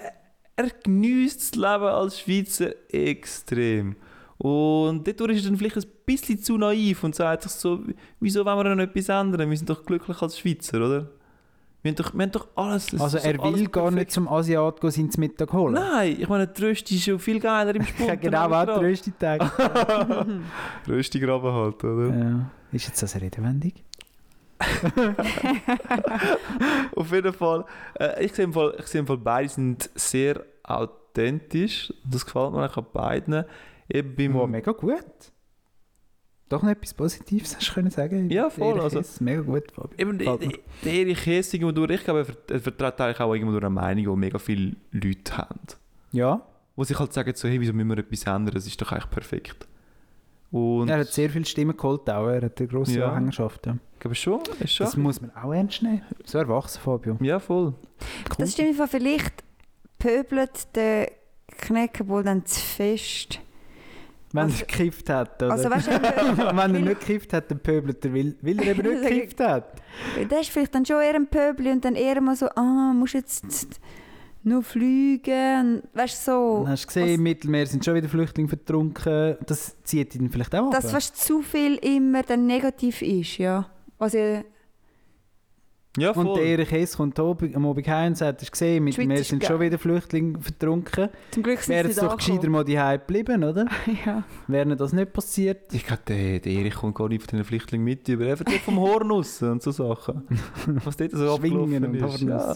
er 0.58 0.70
genießt 0.70 1.42
das 1.42 1.56
Leben 1.56 1.84
als 1.84 2.20
Schweizer 2.20 2.72
extrem. 2.90 3.98
Und 4.38 5.08
dadurch 5.08 5.38
ist 5.38 5.46
er 5.46 5.50
dann 5.52 5.58
vielleicht 5.58 5.78
ein 5.78 5.86
bisschen 6.06 6.40
zu 6.42 6.58
naiv 6.58 7.04
und 7.04 7.16
sagt 7.16 7.44
sich 7.44 7.52
so, 7.54 7.80
wieso 8.20 8.46
wollen 8.46 8.58
wir 8.58 8.64
denn 8.66 8.80
etwas 8.80 9.10
ändern? 9.10 9.50
Wir 9.50 9.58
sind 9.58 9.70
doch 9.70 9.84
glücklich 9.86 10.22
als 10.22 10.38
Schweizer, 10.38 10.78
oder? 10.78 11.10
Wir 11.82 11.92
haben 11.92 11.96
doch, 11.98 12.14
wir 12.14 12.24
haben 12.24 12.32
doch 12.32 12.48
alles. 12.56 12.92
es 12.94 13.00
Also 13.00 13.18
er 13.20 13.34
will 13.44 13.68
gar 13.68 13.84
perfekt. 13.84 13.96
nicht 13.96 14.12
zum 14.12 14.28
Asiat 14.28 14.82
go 14.82 14.90
sein 14.90 15.10
Mittag 15.18 15.54
holen. 15.54 15.76
Nein, 15.76 16.18
ich 16.20 16.28
meine, 16.28 16.48
die 16.48 16.64
Rösti 16.64 16.96
ist 16.96 17.04
schon 17.04 17.20
viel 17.20 17.40
geiler 17.40 17.76
im 17.76 17.84
Sport. 17.86 18.22
genau 18.22 18.50
auch 18.52 18.66
den 18.66 18.76
grössten 18.76 19.14
Tag. 19.20 19.52
Rösti 20.88 21.20
graben 21.20 21.54
halt, 21.54 21.84
oder? 21.84 22.16
ja. 22.18 22.50
Ist 22.72 22.88
jetzt 22.88 23.04
das 23.04 23.16
redewendung? 23.22 23.72
Auf 26.96 27.12
jeden 27.12 27.34
Fall. 27.34 27.66
Äh, 28.00 28.26
ich 28.26 28.34
sehe 28.34 28.46
im 28.46 28.54
Fall, 28.54 28.74
ich 28.80 28.88
sehe 28.88 29.02
im 29.02 29.08
Fall, 29.08 29.18
beide 29.18 29.50
sind 29.50 29.90
sehr 29.96 30.42
authentisch. 30.64 31.94
Das 32.10 32.26
gefällt 32.26 32.54
mir 32.54 32.60
eigentlich 32.64 32.78
an 32.78 32.86
beiden. 32.94 33.44
Eben 33.90 34.16
beim, 34.16 34.34
Wow, 34.34 34.48
mega 34.50 34.72
gut. 34.72 35.04
Doch 36.48 36.62
noch 36.62 36.70
etwas 36.70 36.94
Positives 36.94 37.56
hast 37.56 37.70
du 37.70 37.74
können 37.74 37.90
sagen. 37.90 38.30
Ja, 38.30 38.50
voll, 38.50 38.74
Erich 38.74 38.84
also- 38.84 39.00
Hess, 39.00 39.20
mega 39.20 39.42
gut, 39.42 39.72
Fabio. 39.72 39.98
eben 39.98 40.18
der, 40.20 40.38
Erich 40.86 41.26
Hess 41.26 41.54
irgendwo 41.54 41.72
durch, 41.72 41.92
ich 41.92 42.04
glaube, 42.04 42.20
er 42.20 42.26
ver- 42.26 42.38
er 42.50 42.60
vertritt 42.60 43.02
eigentlich 43.02 43.20
auch 43.20 43.34
irgendwo 43.34 43.52
durch 43.54 43.64
eine 43.64 43.70
Meinung, 43.72 44.04
die 44.16 44.20
mega 44.20 44.38
viele 44.38 44.76
Leute 44.92 45.38
haben. 45.38 45.60
Ja, 46.12 46.46
Wo 46.78 46.84
sich 46.84 47.00
halt 47.00 47.14
sagen, 47.14 47.32
so, 47.36 47.48
hey, 47.48 47.60
wieso 47.62 47.72
müssen 47.74 47.88
wir 47.90 47.98
etwas 48.00 48.24
ändern? 48.26 48.56
Es 48.58 48.68
ist 48.68 48.80
doch 48.82 48.92
eigentlich 48.92 49.10
perfekt. 49.10 49.66
Und 50.52 50.90
er 50.90 51.00
hat 51.00 51.08
sehr 51.08 51.30
viele 51.30 51.46
Stimmen 51.46 51.76
geholt 51.76 52.10
auch. 52.10 52.28
Er 52.28 52.42
hat 52.44 52.60
eine 52.60 52.68
grosse 52.68 53.00
Ja. 53.00 53.10
Anhängerschaft. 53.12 53.66
Ja. 53.66 53.78
ich 53.94 54.00
glaube 54.00 54.16
schon, 54.16 54.42
ist 54.60 54.74
schon. 54.74 54.86
Das 54.86 54.98
muss 54.98 55.22
man 55.22 55.32
auch 55.36 55.54
ernst 55.54 55.82
nehmen. 55.84 56.02
So 56.26 56.38
erwachsen, 56.38 56.80
Fabio. 56.82 57.18
ja, 57.22 57.40
voll. 57.40 57.74
Das 58.38 58.52
stimmt 58.54 58.76
vielleicht 58.90 59.44
pöbelt 59.98 60.68
der 60.76 61.12
Kneck 61.48 62.08
wohl 62.08 62.24
dann 62.24 62.46
zu 62.46 62.60
fest. 62.60 63.40
Wenn 64.36 64.44
Also- 64.44 64.62
er 64.62 64.68
gekifft 64.68 65.10
hat, 65.10 65.42
oder? 65.44 65.52
Also 65.52 65.70
weißt 65.70 65.88
Wenn 66.38 66.58
er 66.58 66.68
nicht 66.68 67.00
gekifft 67.00 67.34
hat, 67.34 67.50
dann 67.50 67.60
pöbelt 67.60 68.04
er, 68.06 68.14
weil, 68.14 68.36
weil 68.42 68.60
er 68.60 68.78
eben 68.78 68.90
nicht 69.02 69.10
gekifft 69.10 69.40
hat. 69.40 69.82
der 70.30 70.40
ist 70.42 70.50
vielleicht 70.50 70.76
dann 70.76 70.86
schon 70.86 71.02
eher 71.02 71.16
ein 71.16 71.28
Pöbel 71.28 71.68
und 71.72 71.84
dann 71.86 71.96
eher 71.96 72.20
mal 72.22 72.36
so, 72.36 72.48
ah, 72.56 72.92
musst 72.94 73.14
jetzt 73.14 73.80
nur 74.44 74.62
fliegen. 74.62 75.82
Weißt 75.94 76.28
du, 76.28 76.32
so. 76.32 76.58
Dann 76.64 76.72
hast 76.74 76.84
du 76.84 76.88
gesehen, 76.88 77.08
im 77.16 77.24
Mittelmeer 77.24 77.66
sind 77.66 77.84
schon 77.84 77.96
wieder 77.96 78.08
Flüchtlinge 78.10 78.48
vertrunken. 78.50 79.38
Das 79.46 79.76
zieht 79.84 80.14
ihn 80.16 80.30
vielleicht 80.30 80.54
auch 80.54 80.70
dass 80.70 80.86
ab. 80.86 80.92
fast 80.92 81.18
zu 81.18 81.42
viel 81.42 81.76
immer 81.78 82.22
dann 82.24 82.46
negativ 82.46 83.02
ist, 83.02 83.38
ja. 83.40 83.68
Also, 83.98 84.44
Ja, 85.98 86.12
Und 86.12 86.26
voll. 86.26 86.40
der 86.40 86.46
Erich 86.46 86.72
Hess 86.72 86.98
kommt 86.98 87.18
am 87.20 87.28
Abend 87.66 87.88
heim 87.88 88.08
und 88.10 88.18
sagt, 88.18 88.42
hast 88.42 88.48
du 88.48 88.52
gesehen, 88.52 88.92
Schweiz 88.92 89.20
ist 89.22 89.30
sind 89.30 89.40
geil. 89.40 89.48
schon 89.50 89.60
wieder 89.62 89.78
Flüchtlinge 89.80 90.40
vertrunken. 90.42 91.10
zum 91.32 91.44
Glück 91.44 91.60
sind 91.60 91.74
Wäre 91.76 91.86
sie 91.88 91.92
es 91.92 91.98
doch 92.00 92.18
gescheiter 92.18 92.50
mal 92.50 92.66
die 92.66 92.76
geblieben, 92.76 93.44
oder? 93.44 93.66
Ja. 94.06 94.24
Wäre 94.48 94.76
das 94.76 94.92
nicht 94.92 95.14
passiert? 95.14 95.74
Ich 95.74 95.86
glaube, 95.86 96.02
der, 96.08 96.40
der 96.40 96.52
Erich 96.52 96.74
kommt 96.76 96.96
gar 96.96 97.08
nicht 97.08 97.22
von 97.22 97.30
diesen 97.30 97.46
Flüchtlingen 97.46 97.86
mit 97.86 98.08
über. 98.10 98.26
Er 98.26 98.38
erzählt 98.40 98.62
vom 98.62 98.78
Horn 98.80 99.10
raus 99.10 99.42
und 99.42 99.64
so 99.64 99.72
Sachen. 99.72 100.24
Was 100.84 100.98
dort 100.98 101.12
so 101.12 101.38
Schwingen 101.38 101.84
abgelaufen 101.86 101.86
und 101.86 101.96
ist. 101.96 102.04
Horn 102.04 102.28
Ja. 102.30 102.38
raus. 102.38 102.56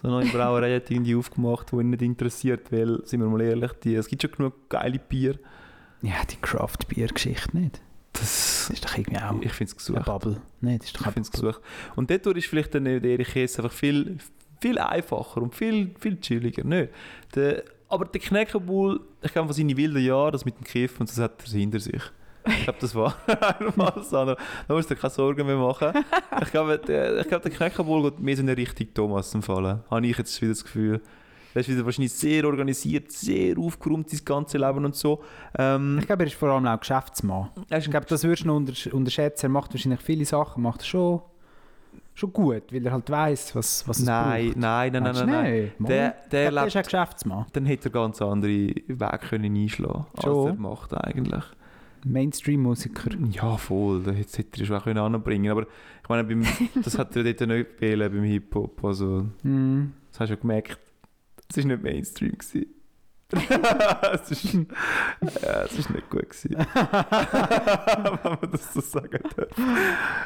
So 0.00 0.08
eine 0.08 0.16
neue 0.22 0.26
Brauerei 0.26 0.76
hat 0.76 0.90
irgendwie 0.90 1.16
aufgemacht, 1.16 1.72
die 1.72 1.76
ihn 1.76 1.90
nicht 1.90 2.02
interessiert, 2.02 2.70
weil, 2.70 3.00
sind 3.04 3.20
wir 3.20 3.26
mal 3.28 3.40
ehrlich, 3.40 3.72
die, 3.82 3.94
es 3.96 4.06
gibt 4.06 4.22
schon 4.22 4.30
genug 4.30 4.68
geile 4.68 4.98
Bier. 5.00 5.38
Ja, 6.02 6.14
die 6.30 6.36
Craft-Bier-Geschichte 6.40 7.56
nicht. 7.58 7.80
Das, 8.12 8.66
Das 8.68 8.70
ist 8.70 8.84
doch 8.84 8.96
irgendwie 8.96 9.20
auch 9.20 9.40
ich 9.40 9.52
finde 9.52 9.72
es 9.76 9.88
eine 9.88 9.98
gesucht. 9.98 10.04
Bubble. 10.04 10.42
Nein, 10.60 10.78
das 10.78 10.86
ist 10.88 10.96
doch 10.96 11.06
Ich 11.06 11.12
finde 11.12 11.26
es 11.26 11.30
gesucht. 11.30 11.60
Und 11.96 12.10
dort 12.10 12.36
ist 12.36 12.46
vielleicht 12.46 12.74
dann 12.74 12.84
der 12.84 13.02
Erich 13.02 13.34
Hess 13.34 13.58
einfach 13.58 13.72
viel, 13.72 14.18
viel 14.60 14.78
einfacher 14.78 15.42
und 15.42 15.54
viel, 15.54 15.94
viel 15.98 16.18
chilliger. 16.20 16.64
Nicht? 16.64 16.90
Der 17.34 17.62
aber 17.88 18.04
der 18.04 18.20
Knäckebull, 18.20 19.00
ich 19.22 19.32
glaube, 19.32 19.48
von 19.48 19.56
seinen 19.56 19.76
wilden 19.76 20.04
Jahren, 20.04 20.32
das 20.32 20.44
mit 20.44 20.58
dem 20.58 20.64
Kiff 20.64 21.00
und 21.00 21.08
das 21.08 21.18
hat 21.18 21.42
er 21.46 21.58
hinter 21.58 21.80
sich. 21.80 22.02
Ich 22.46 22.64
glaube, 22.64 22.78
das 22.80 22.94
war 22.94 23.16
einmal 23.58 24.02
Sandra. 24.02 24.36
Da 24.66 24.74
musst 24.74 24.90
du 24.90 24.94
dir 24.94 25.00
keine 25.00 25.10
Sorgen 25.10 25.46
mehr 25.46 25.56
machen. 25.56 25.92
Ich 26.42 26.50
glaube, 26.50 26.78
der, 26.78 27.18
ich 27.20 27.28
glaube, 27.28 27.48
der 27.48 27.56
Knäckebull 27.56 28.10
geht 28.10 28.20
mehr 28.20 28.36
so 28.36 28.42
in 28.42 28.48
Richtung 28.48 28.92
Thomas 28.94 29.34
empfallen. 29.34 29.80
Habe 29.90 30.06
ich 30.06 30.16
jetzt 30.16 30.40
wieder 30.40 30.52
das 30.52 30.64
Gefühl. 30.64 31.00
Ist 31.54 31.68
wieder 31.68 31.84
wahrscheinlich 31.84 32.12
sehr 32.12 32.44
organisiert, 32.44 33.10
sehr 33.10 33.58
aufgeräumt, 33.58 34.08
sein 34.10 34.20
ganzes 34.24 34.60
Leben 34.60 34.84
und 34.84 34.94
so. 34.94 35.22
Ähm, 35.58 35.96
Ich 36.00 36.06
glaube, 36.06 36.22
er 36.22 36.26
ist 36.28 36.36
vor 36.36 36.50
allem 36.50 36.66
auch 36.66 36.78
Geschäftsmann. 36.78 37.48
Ich 37.70 37.90
glaube, 37.90 38.06
das 38.06 38.22
würdest 38.22 38.42
du 38.44 38.48
noch 38.48 38.56
untersch 38.56 38.86
unterschätzen. 38.88 39.46
Er 39.46 39.50
macht 39.50 39.72
wahrscheinlich 39.72 40.00
viele 40.00 40.24
Sachen, 40.24 40.62
macht 40.62 40.82
er 40.82 40.84
schon, 40.86 41.20
schon 42.14 42.32
gut, 42.32 42.64
weil 42.72 42.84
er 42.86 42.92
halt 42.92 43.10
weiss, 43.10 43.54
was, 43.56 43.86
was 43.88 43.98
es 44.00 44.04
nein, 44.04 44.46
braucht. 44.48 44.56
nein, 44.58 44.92
nein, 44.92 45.02
nein, 45.02 45.02
Meinst 45.02 45.20
nein, 45.20 45.26
du 45.28 45.32
nein. 45.32 45.72
Mal. 45.78 45.88
Der, 45.88 46.08
der 46.08 46.50
der 46.50 46.52
lebt 46.52 46.66
ist 46.68 46.76
auch 46.76 46.82
Geschäftsmann. 46.82 47.46
dann 47.52 47.66
hätte 47.66 47.88
er 47.88 47.92
ganz 47.92 48.22
andere 48.22 48.50
Wege 48.50 49.18
können 49.28 49.56
einschlagen 49.56 50.06
als 50.14 50.22
Schon. 50.24 50.46
er 50.48 50.54
macht 50.54 50.94
eigentlich. 50.94 51.44
Mainstream-Musiker. 52.04 53.10
Ja, 53.32 53.56
voll. 53.56 54.02
Das 54.02 54.16
hätte 54.38 54.60
er 54.60 54.66
schon 54.66 54.76
auch 54.76 54.84
können 54.84 54.98
anbringen 54.98 55.50
Aber 55.50 55.62
ich 55.62 56.08
meine, 56.08 56.24
beim, 56.24 56.44
das 56.82 56.98
hat 56.98 57.14
er 57.16 57.24
dort 57.24 57.40
nicht 57.48 57.70
gefehlt 57.70 58.12
beim 58.12 58.22
Hip-Hop. 58.22 58.84
Also, 58.84 59.26
Mm. 59.42 59.92
das 60.10 60.20
hast 60.20 60.28
du 60.30 60.34
ja 60.34 60.40
gemerkt. 60.40 60.78
Es 61.50 61.56
war 61.56 61.64
nicht 61.64 61.82
Mainstream. 61.82 62.32
gewesen. 62.32 62.66
es, 64.12 64.30
ist, 64.30 64.54
ja, 64.54 65.62
es 65.64 65.78
ist 65.78 65.90
nicht 65.90 66.08
gut. 66.08 66.30
Gewesen. 66.30 66.56
Wenn 66.74 68.38
man 68.40 68.50
das 68.50 68.72
so 68.72 68.80
sagen 68.80 69.20
darf. 69.36 69.48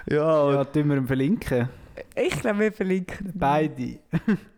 Ja, 0.09 0.53
Ja, 0.53 0.65
tun 0.65 0.89
wir 0.89 0.97
ihn 0.97 1.07
verlinken. 1.07 1.69
Ich 2.15 2.41
glaube, 2.41 2.61
wir 2.61 2.73
verlinken. 2.73 3.33
Beide. 3.35 3.99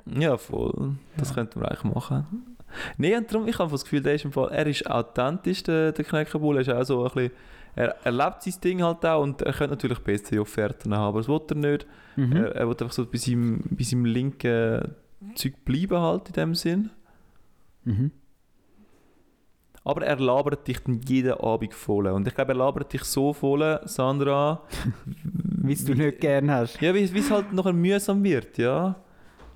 ja 0.07 0.37
voll. 0.37 0.97
Das 1.17 1.35
könnten 1.35 1.61
wir 1.61 1.71
eigentlich 1.71 1.95
machen. 1.95 2.57
Nein, 2.99 3.19
und 3.19 3.33
darum, 3.33 3.49
ich 3.49 3.59
habe 3.59 3.71
das 3.71 3.85
Gefühl, 3.85 4.03
der 4.03 4.15
ist 4.15 4.25
im 4.25 4.33
Fall, 4.33 4.51
er 4.51 4.67
ist 4.67 4.89
authentisch, 4.91 5.63
der, 5.63 5.93
der 5.93 6.05
Knäckebull. 6.05 6.57
Er 6.57 6.61
ist 6.63 6.71
auch 6.71 6.85
so 6.85 7.05
ein 7.05 7.13
bisschen, 7.13 7.31
er, 7.77 7.97
er 8.05 8.13
lebt 8.13 8.43
sein 8.43 8.55
Ding 8.63 8.83
halt 8.83 9.05
auch 9.07 9.23
und 9.23 9.43
er 9.43 9.53
könnte 9.53 9.75
natürlich 9.75 9.99
bessere 10.01 10.41
Offerten 10.41 10.95
haben, 10.95 11.09
aber 11.09 11.21
das 11.21 11.29
will 11.29 11.41
er 11.49 11.57
nicht. 11.57 11.87
Mhm. 12.17 12.33
Er, 12.37 12.57
er 12.57 12.69
will 12.69 12.77
einfach 12.77 12.93
so 12.93 13.07
bei 13.07 13.19
seinem, 13.19 13.63
bei 13.71 13.85
seinem 13.85 14.05
linken 14.05 14.95
Zeug 15.35 15.65
bleiben 15.65 15.99
halt 15.99 16.29
in 16.29 16.33
dem 16.35 16.55
Sinn. 16.55 16.91
Mhm. 17.85 18.11
Aber 19.87 20.07
er 20.07 20.19
labert 20.19 20.67
dich 20.67 20.79
dann 20.81 21.01
jeden 21.03 21.35
Abend 21.35 21.75
voll. 21.75 22.07
Und 22.07 22.27
ich 22.27 22.35
glaube, 22.35 22.53
er 22.53 22.57
labert 22.57 22.93
dich 22.93 23.05
so 23.05 23.33
voll, 23.35 23.81
Sandra, 23.85 24.63
Wie 25.67 25.75
du 25.75 25.95
nicht 25.95 26.21
gern 26.21 26.51
hast. 26.51 26.81
ja, 26.81 26.95
wie 26.95 27.03
es 27.03 27.31
halt 27.31 27.53
nachher 27.53 27.73
mühsam 27.73 28.23
wird, 28.25 28.57
ja? 28.59 28.97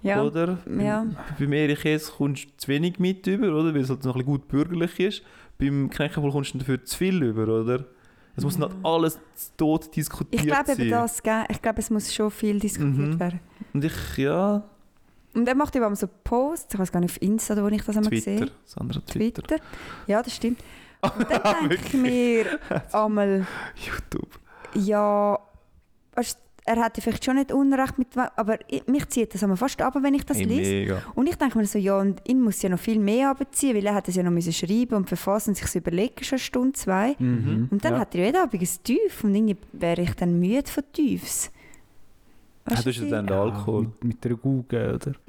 Ja. 0.03 0.23
Oder? 0.23 0.59
Ja. 0.79 1.07
Beim 1.39 1.53
Erich 1.53 1.83
Hess 1.85 2.13
kommst 2.17 2.45
du 2.45 2.51
zu 2.57 2.69
wenig 2.69 2.99
mit 2.99 3.27
über, 3.27 3.49
oder? 3.49 3.75
Weil 3.75 3.81
es 3.81 3.91
halt 3.91 4.05
noch 4.05 4.15
ein 4.15 4.19
bisschen 4.21 4.27
gut 4.33 4.49
bürgerlich 4.49 5.01
ist. 5.01 5.23
Beim 5.59 5.91
Knäckebull 5.91 6.31
kommst 6.31 6.55
du 6.55 6.59
dafür 6.59 6.85
zu 6.85 6.97
viel 6.97 7.23
über, 7.23 7.43
oder? 7.49 7.85
Es 8.37 8.45
muss 8.45 8.57
nicht 8.57 8.71
alles 8.85 9.19
zu 9.35 9.51
tot 9.57 9.97
diskutiert 9.97 10.41
Ich 10.43 10.47
glaube 10.47 10.67
sein. 10.67 10.81
eben 10.81 10.91
das, 10.91 11.21
gell? 11.23 11.45
ich 11.49 11.61
glaube, 11.61 11.81
es 11.81 11.91
muss 11.91 12.15
schon 12.15 12.31
viel 12.31 12.61
diskutiert 12.61 12.97
Mhm. 13.15 13.19
werden. 13.21 13.41
Und 13.75 13.85
ich, 13.85 14.17
ja, 14.19 14.63
Und 15.39 15.49
er 15.49 15.55
macht 15.55 15.75
immer 15.77 15.95
so 15.95 16.09
Posts, 16.25 16.75
ich 16.75 16.81
weiß 16.81 16.91
gar 16.93 17.01
nicht, 17.01 17.11
auf 17.13 17.23
Insta, 17.23 17.63
wo 17.63 17.69
ich 17.69 17.83
das 17.83 17.97
einmal 17.97 18.11
Twitter. 18.11 18.33
gesehen 18.33 18.51
Sandra, 18.65 19.01
Twitter. 19.01 19.43
Twitter. 19.43 19.63
Ja, 20.07 20.23
das 20.23 20.35
stimmt. 20.35 20.63
Und 21.01 21.31
dann 21.31 21.69
denke 21.69 21.87
ich 21.87 21.95
mir 21.95 22.59
einmal, 22.93 23.47
YouTube. 23.77 24.41
ja, 24.75 25.39
er 26.69 26.85
hätte 26.85 27.01
vielleicht 27.01 27.25
schon 27.25 27.37
nicht 27.37 27.53
Unrecht 27.53 27.99
mit, 27.99 28.09
aber 28.17 28.59
ich, 28.69 28.87
mich 28.87 29.09
zieht 29.09 29.33
das 29.33 29.43
einmal 29.43 29.57
fast 29.57 29.81
ab, 29.81 29.97
wenn 30.01 30.15
ich 30.15 30.27
das 30.27 30.39
Hey, 30.39 30.45
lese. 30.45 30.71
mega. 30.71 31.03
Und 31.15 31.29
ich 31.29 31.37
denke 31.37 31.57
mir 31.57 31.67
so, 31.67 31.79
ja, 31.79 31.99
und 31.99 32.21
ihn 32.29 32.41
muss 32.41 32.61
ja 32.63 32.69
noch 32.69 32.79
viel 32.79 32.99
mehr 32.99 33.31
abziehen, 33.31 33.77
weil 33.77 33.87
er 33.87 33.95
hat 33.95 34.09
es 34.09 34.17
ja 34.17 34.23
noch 34.23 34.31
müssen 34.31 34.53
schreiben 34.53 34.97
und 34.97 35.09
verfassen 35.09 35.51
und 35.51 35.57
sich 35.57 35.75
überlegen, 35.75 36.23
schon 36.23 36.37
eine 36.37 36.41
Stunde, 36.41 36.73
zwei. 36.75 37.17
Mhm. 37.19 37.69
Und 37.71 37.85
dann 37.85 37.95
ja. 37.95 38.01
hat 38.01 38.15
er 38.15 38.27
jeden 38.27 38.37
Abend 38.37 38.61
ein 38.61 38.69
Tief 38.85 39.25
und 39.25 39.35
irgendwie 39.35 39.57
wäre 39.73 40.03
ich 40.03 40.15
dann 40.15 40.39
müde 40.39 40.71
von 40.71 40.85
Tiefs. 40.93 41.51
Ah, 42.69 42.75
Weißt 42.75 42.87
du 42.87 42.91
hast 42.91 42.97
ja 42.99 43.05
wie? 43.07 43.11
dann 43.11 43.27
den 43.27 43.37
Alkohol. 43.37 43.83
Mit, 43.83 44.05
mit 44.05 44.25
der 44.25 44.35
Google, 44.37 44.95
oder? 44.95 45.13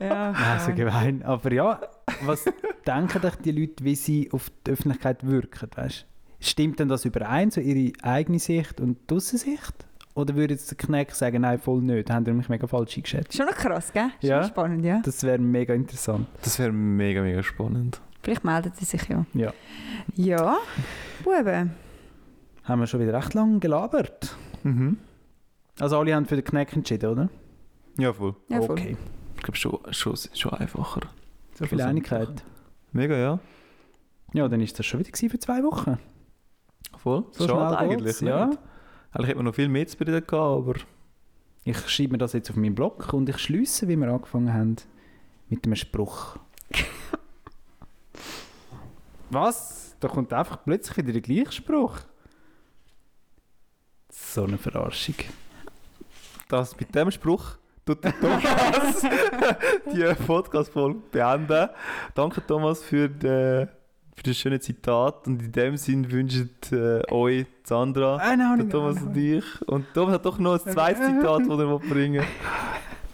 Ja, 0.01 0.31
Ja, 0.33 0.61
so 0.61 0.73
gemein. 0.73 1.25
Aber 1.25 1.53
ja, 1.53 1.81
was 2.25 2.45
denken 2.87 3.27
euch 3.27 3.35
die 3.37 3.51
Leute, 3.51 3.83
wie 3.85 3.97
sie 3.97 4.29
auf 4.33 4.49
die 4.65 4.71
Öffentlichkeit 4.71 5.27
wirken? 5.27 5.69
Weißt? 5.75 6.07
Stimmt 6.39 6.79
denn 6.79 6.87
das 6.89 7.05
überein, 7.05 7.51
so 7.51 7.61
ihre 7.61 7.93
eigene 8.05 8.39
Sicht 8.39 8.81
und 8.81 8.97
die 9.11 9.15
Aussensicht? 9.17 9.75
Oder 10.15 10.37
würde 10.37 10.55
jetzt 10.55 10.71
der 10.71 10.77
Kneck 10.79 11.11
sagen, 11.13 11.41
nein, 11.43 11.59
voll 11.59 11.81
nicht, 11.83 12.11
haben 12.11 12.25
ihr 12.27 12.33
mich 12.33 12.49
mega 12.49 12.69
falsch 12.69 12.97
eingeschätzt? 12.97 13.37
Schon 13.37 13.47
noch 13.47 13.55
krass, 13.57 13.93
gell? 13.93 14.11
Schon 14.21 14.31
Ja. 14.31 14.45
spannend, 14.45 14.85
ja. 14.85 15.01
Das 15.05 15.25
wäre 15.25 15.39
mega 15.39 15.75
interessant. 15.75 16.29
Das 16.43 16.59
wäre 16.61 16.71
mega, 16.71 17.21
mega 17.23 17.43
spannend. 17.43 18.01
Vielleicht 18.23 18.45
meldet 18.45 18.75
er 18.79 18.87
sich 18.87 19.03
ja. 19.09 19.27
Ja. 19.35 19.53
Ja, 20.15 20.57
Buben. 21.25 21.73
Haben 22.69 22.81
wir 22.81 22.87
schon 22.87 23.01
wieder 23.01 23.15
recht 23.15 23.33
lange 23.33 23.61
gelabert. 23.61 24.37
Mhm. 24.63 24.99
Also 25.81 25.99
alle 25.99 26.15
haben 26.15 26.27
für 26.27 26.37
den 26.37 26.45
Kneck 26.45 26.77
entschieden, 26.77 27.11
oder? 27.11 27.31
Ja, 27.97 28.13
voll. 28.13 28.37
Ja, 28.49 28.61
voll. 28.61 28.73
okay. 28.73 28.97
Ich 29.37 29.43
glaube, 29.43 29.57
schon, 29.57 29.79
schon, 29.91 30.17
schon 30.35 30.53
einfacher. 30.53 31.01
So 31.55 31.65
viel. 31.65 31.81
Einigkeit. 31.81 32.45
Mega, 32.93 33.17
ja. 33.17 33.39
Ja, 34.35 34.49
dann 34.49 34.61
ist 34.61 34.79
das 34.79 34.85
schon 34.85 35.01
wieder 35.01 35.11
für 35.17 35.39
zwei 35.39 35.63
Wochen. 35.63 35.99
Voll. 36.99 37.25
So 37.33 37.49
Schade 37.49 37.77
schnell 37.77 37.91
eigentlich. 37.91 38.21
ja. 38.21 38.47
nicht. 38.47 38.59
Eigentlich 39.13 39.29
hätte 39.29 39.37
man 39.37 39.47
noch 39.47 39.55
viel 39.55 39.69
mehr 39.69 39.87
zu 39.87 39.97
bereden 39.97 40.27
gehabt, 40.27 40.33
aber... 40.33 40.75
Ich 41.65 41.89
schreibe 41.89 42.13
mir 42.13 42.19
das 42.19 42.35
jetzt 42.35 42.51
auf 42.51 42.57
meinen 42.57 42.75
Blog 42.75 43.13
und 43.15 43.29
ich 43.29 43.39
schließe, 43.39 43.89
wie 43.89 43.97
wir 43.97 44.09
angefangen 44.09 44.53
haben, 44.53 44.77
mit 45.49 45.65
einem 45.65 45.77
Spruch. 45.77 46.37
Was? 49.31 49.97
Da 50.01 50.09
kommt 50.09 50.33
einfach 50.33 50.65
plötzlich 50.65 50.99
wieder 50.99 51.13
der 51.13 51.23
gleiche 51.23 51.53
Spruch. 51.53 52.01
So 54.27 54.45
eine 54.45 54.59
Verarschung. 54.59 55.15
Das 56.49 56.79
mit 56.79 56.95
dem 56.95 57.11
Spruch 57.11 57.57
tut 57.87 58.05
der 58.05 58.19
Thomas 58.21 59.03
die 59.93 60.25
Podcast-Folge 60.27 61.01
beenden. 61.11 61.69
Danke 62.15 62.45
Thomas 62.47 62.83
für, 62.83 63.09
den, 63.09 63.69
für 64.15 64.23
das 64.23 64.37
schöne 64.37 64.61
Zitat 64.61 65.27
und 65.27 65.43
in 65.43 65.53
dem 65.53 65.77
Sinn 65.77 66.11
wünschen 66.11 66.51
äh, 66.73 67.01
euch 67.11 67.47
Sandra, 67.65 68.17
Eine 68.17 68.49
der. 68.49 68.69
Thomas 68.69 69.01
und 69.01 69.17
ich. 69.17 69.45
Und 69.67 69.87
Thomas 69.95 70.15
hat 70.15 70.27
doch 70.27 70.39
noch 70.39 70.55
ein 70.65 70.73
zweites 70.73 71.07
Zitat, 71.07 71.43
das 71.49 71.59
er 71.59 71.79
bringen. 71.79 72.25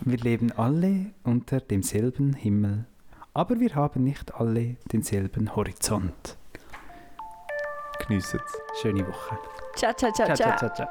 Wir 0.00 0.18
leben 0.18 0.52
alle 0.52 1.06
unter 1.22 1.60
demselben 1.60 2.34
Himmel, 2.34 2.86
aber 3.32 3.60
wir 3.60 3.74
haben 3.74 4.02
nicht 4.04 4.34
alle 4.34 4.76
denselben 4.92 5.54
Horizont. 5.54 6.36
Geniessen 8.06 8.40
es. 8.44 8.80
Schöne 8.82 9.06
Woche. 9.06 9.38
Ciao, 9.76 9.92
ciao, 9.92 10.10
ciao, 10.12 10.26
Ciao, 10.26 10.36
ciao. 10.36 10.56
ciao, 10.56 10.70
ciao, 10.70 10.88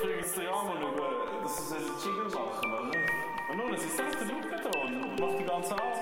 kriege 0.00 0.16
jetzt 0.20 0.36
den 0.36 0.48
Arm 0.48 0.68
über, 0.76 1.42
dass 1.42 1.58
es 1.58 1.72
ein 1.72 1.84
Jingle 2.04 2.28
machen? 2.34 2.92
Und 3.50 3.56
nun, 3.56 3.74
es 3.74 3.84
ist 3.84 3.96
selbst 3.96 4.20
der 4.20 4.26
Luke 4.26 4.48
da 4.48 4.80
und 4.80 5.20
macht 5.20 5.38
die 5.38 5.44
ganze 5.44 5.72
Arbeit. 5.74 5.97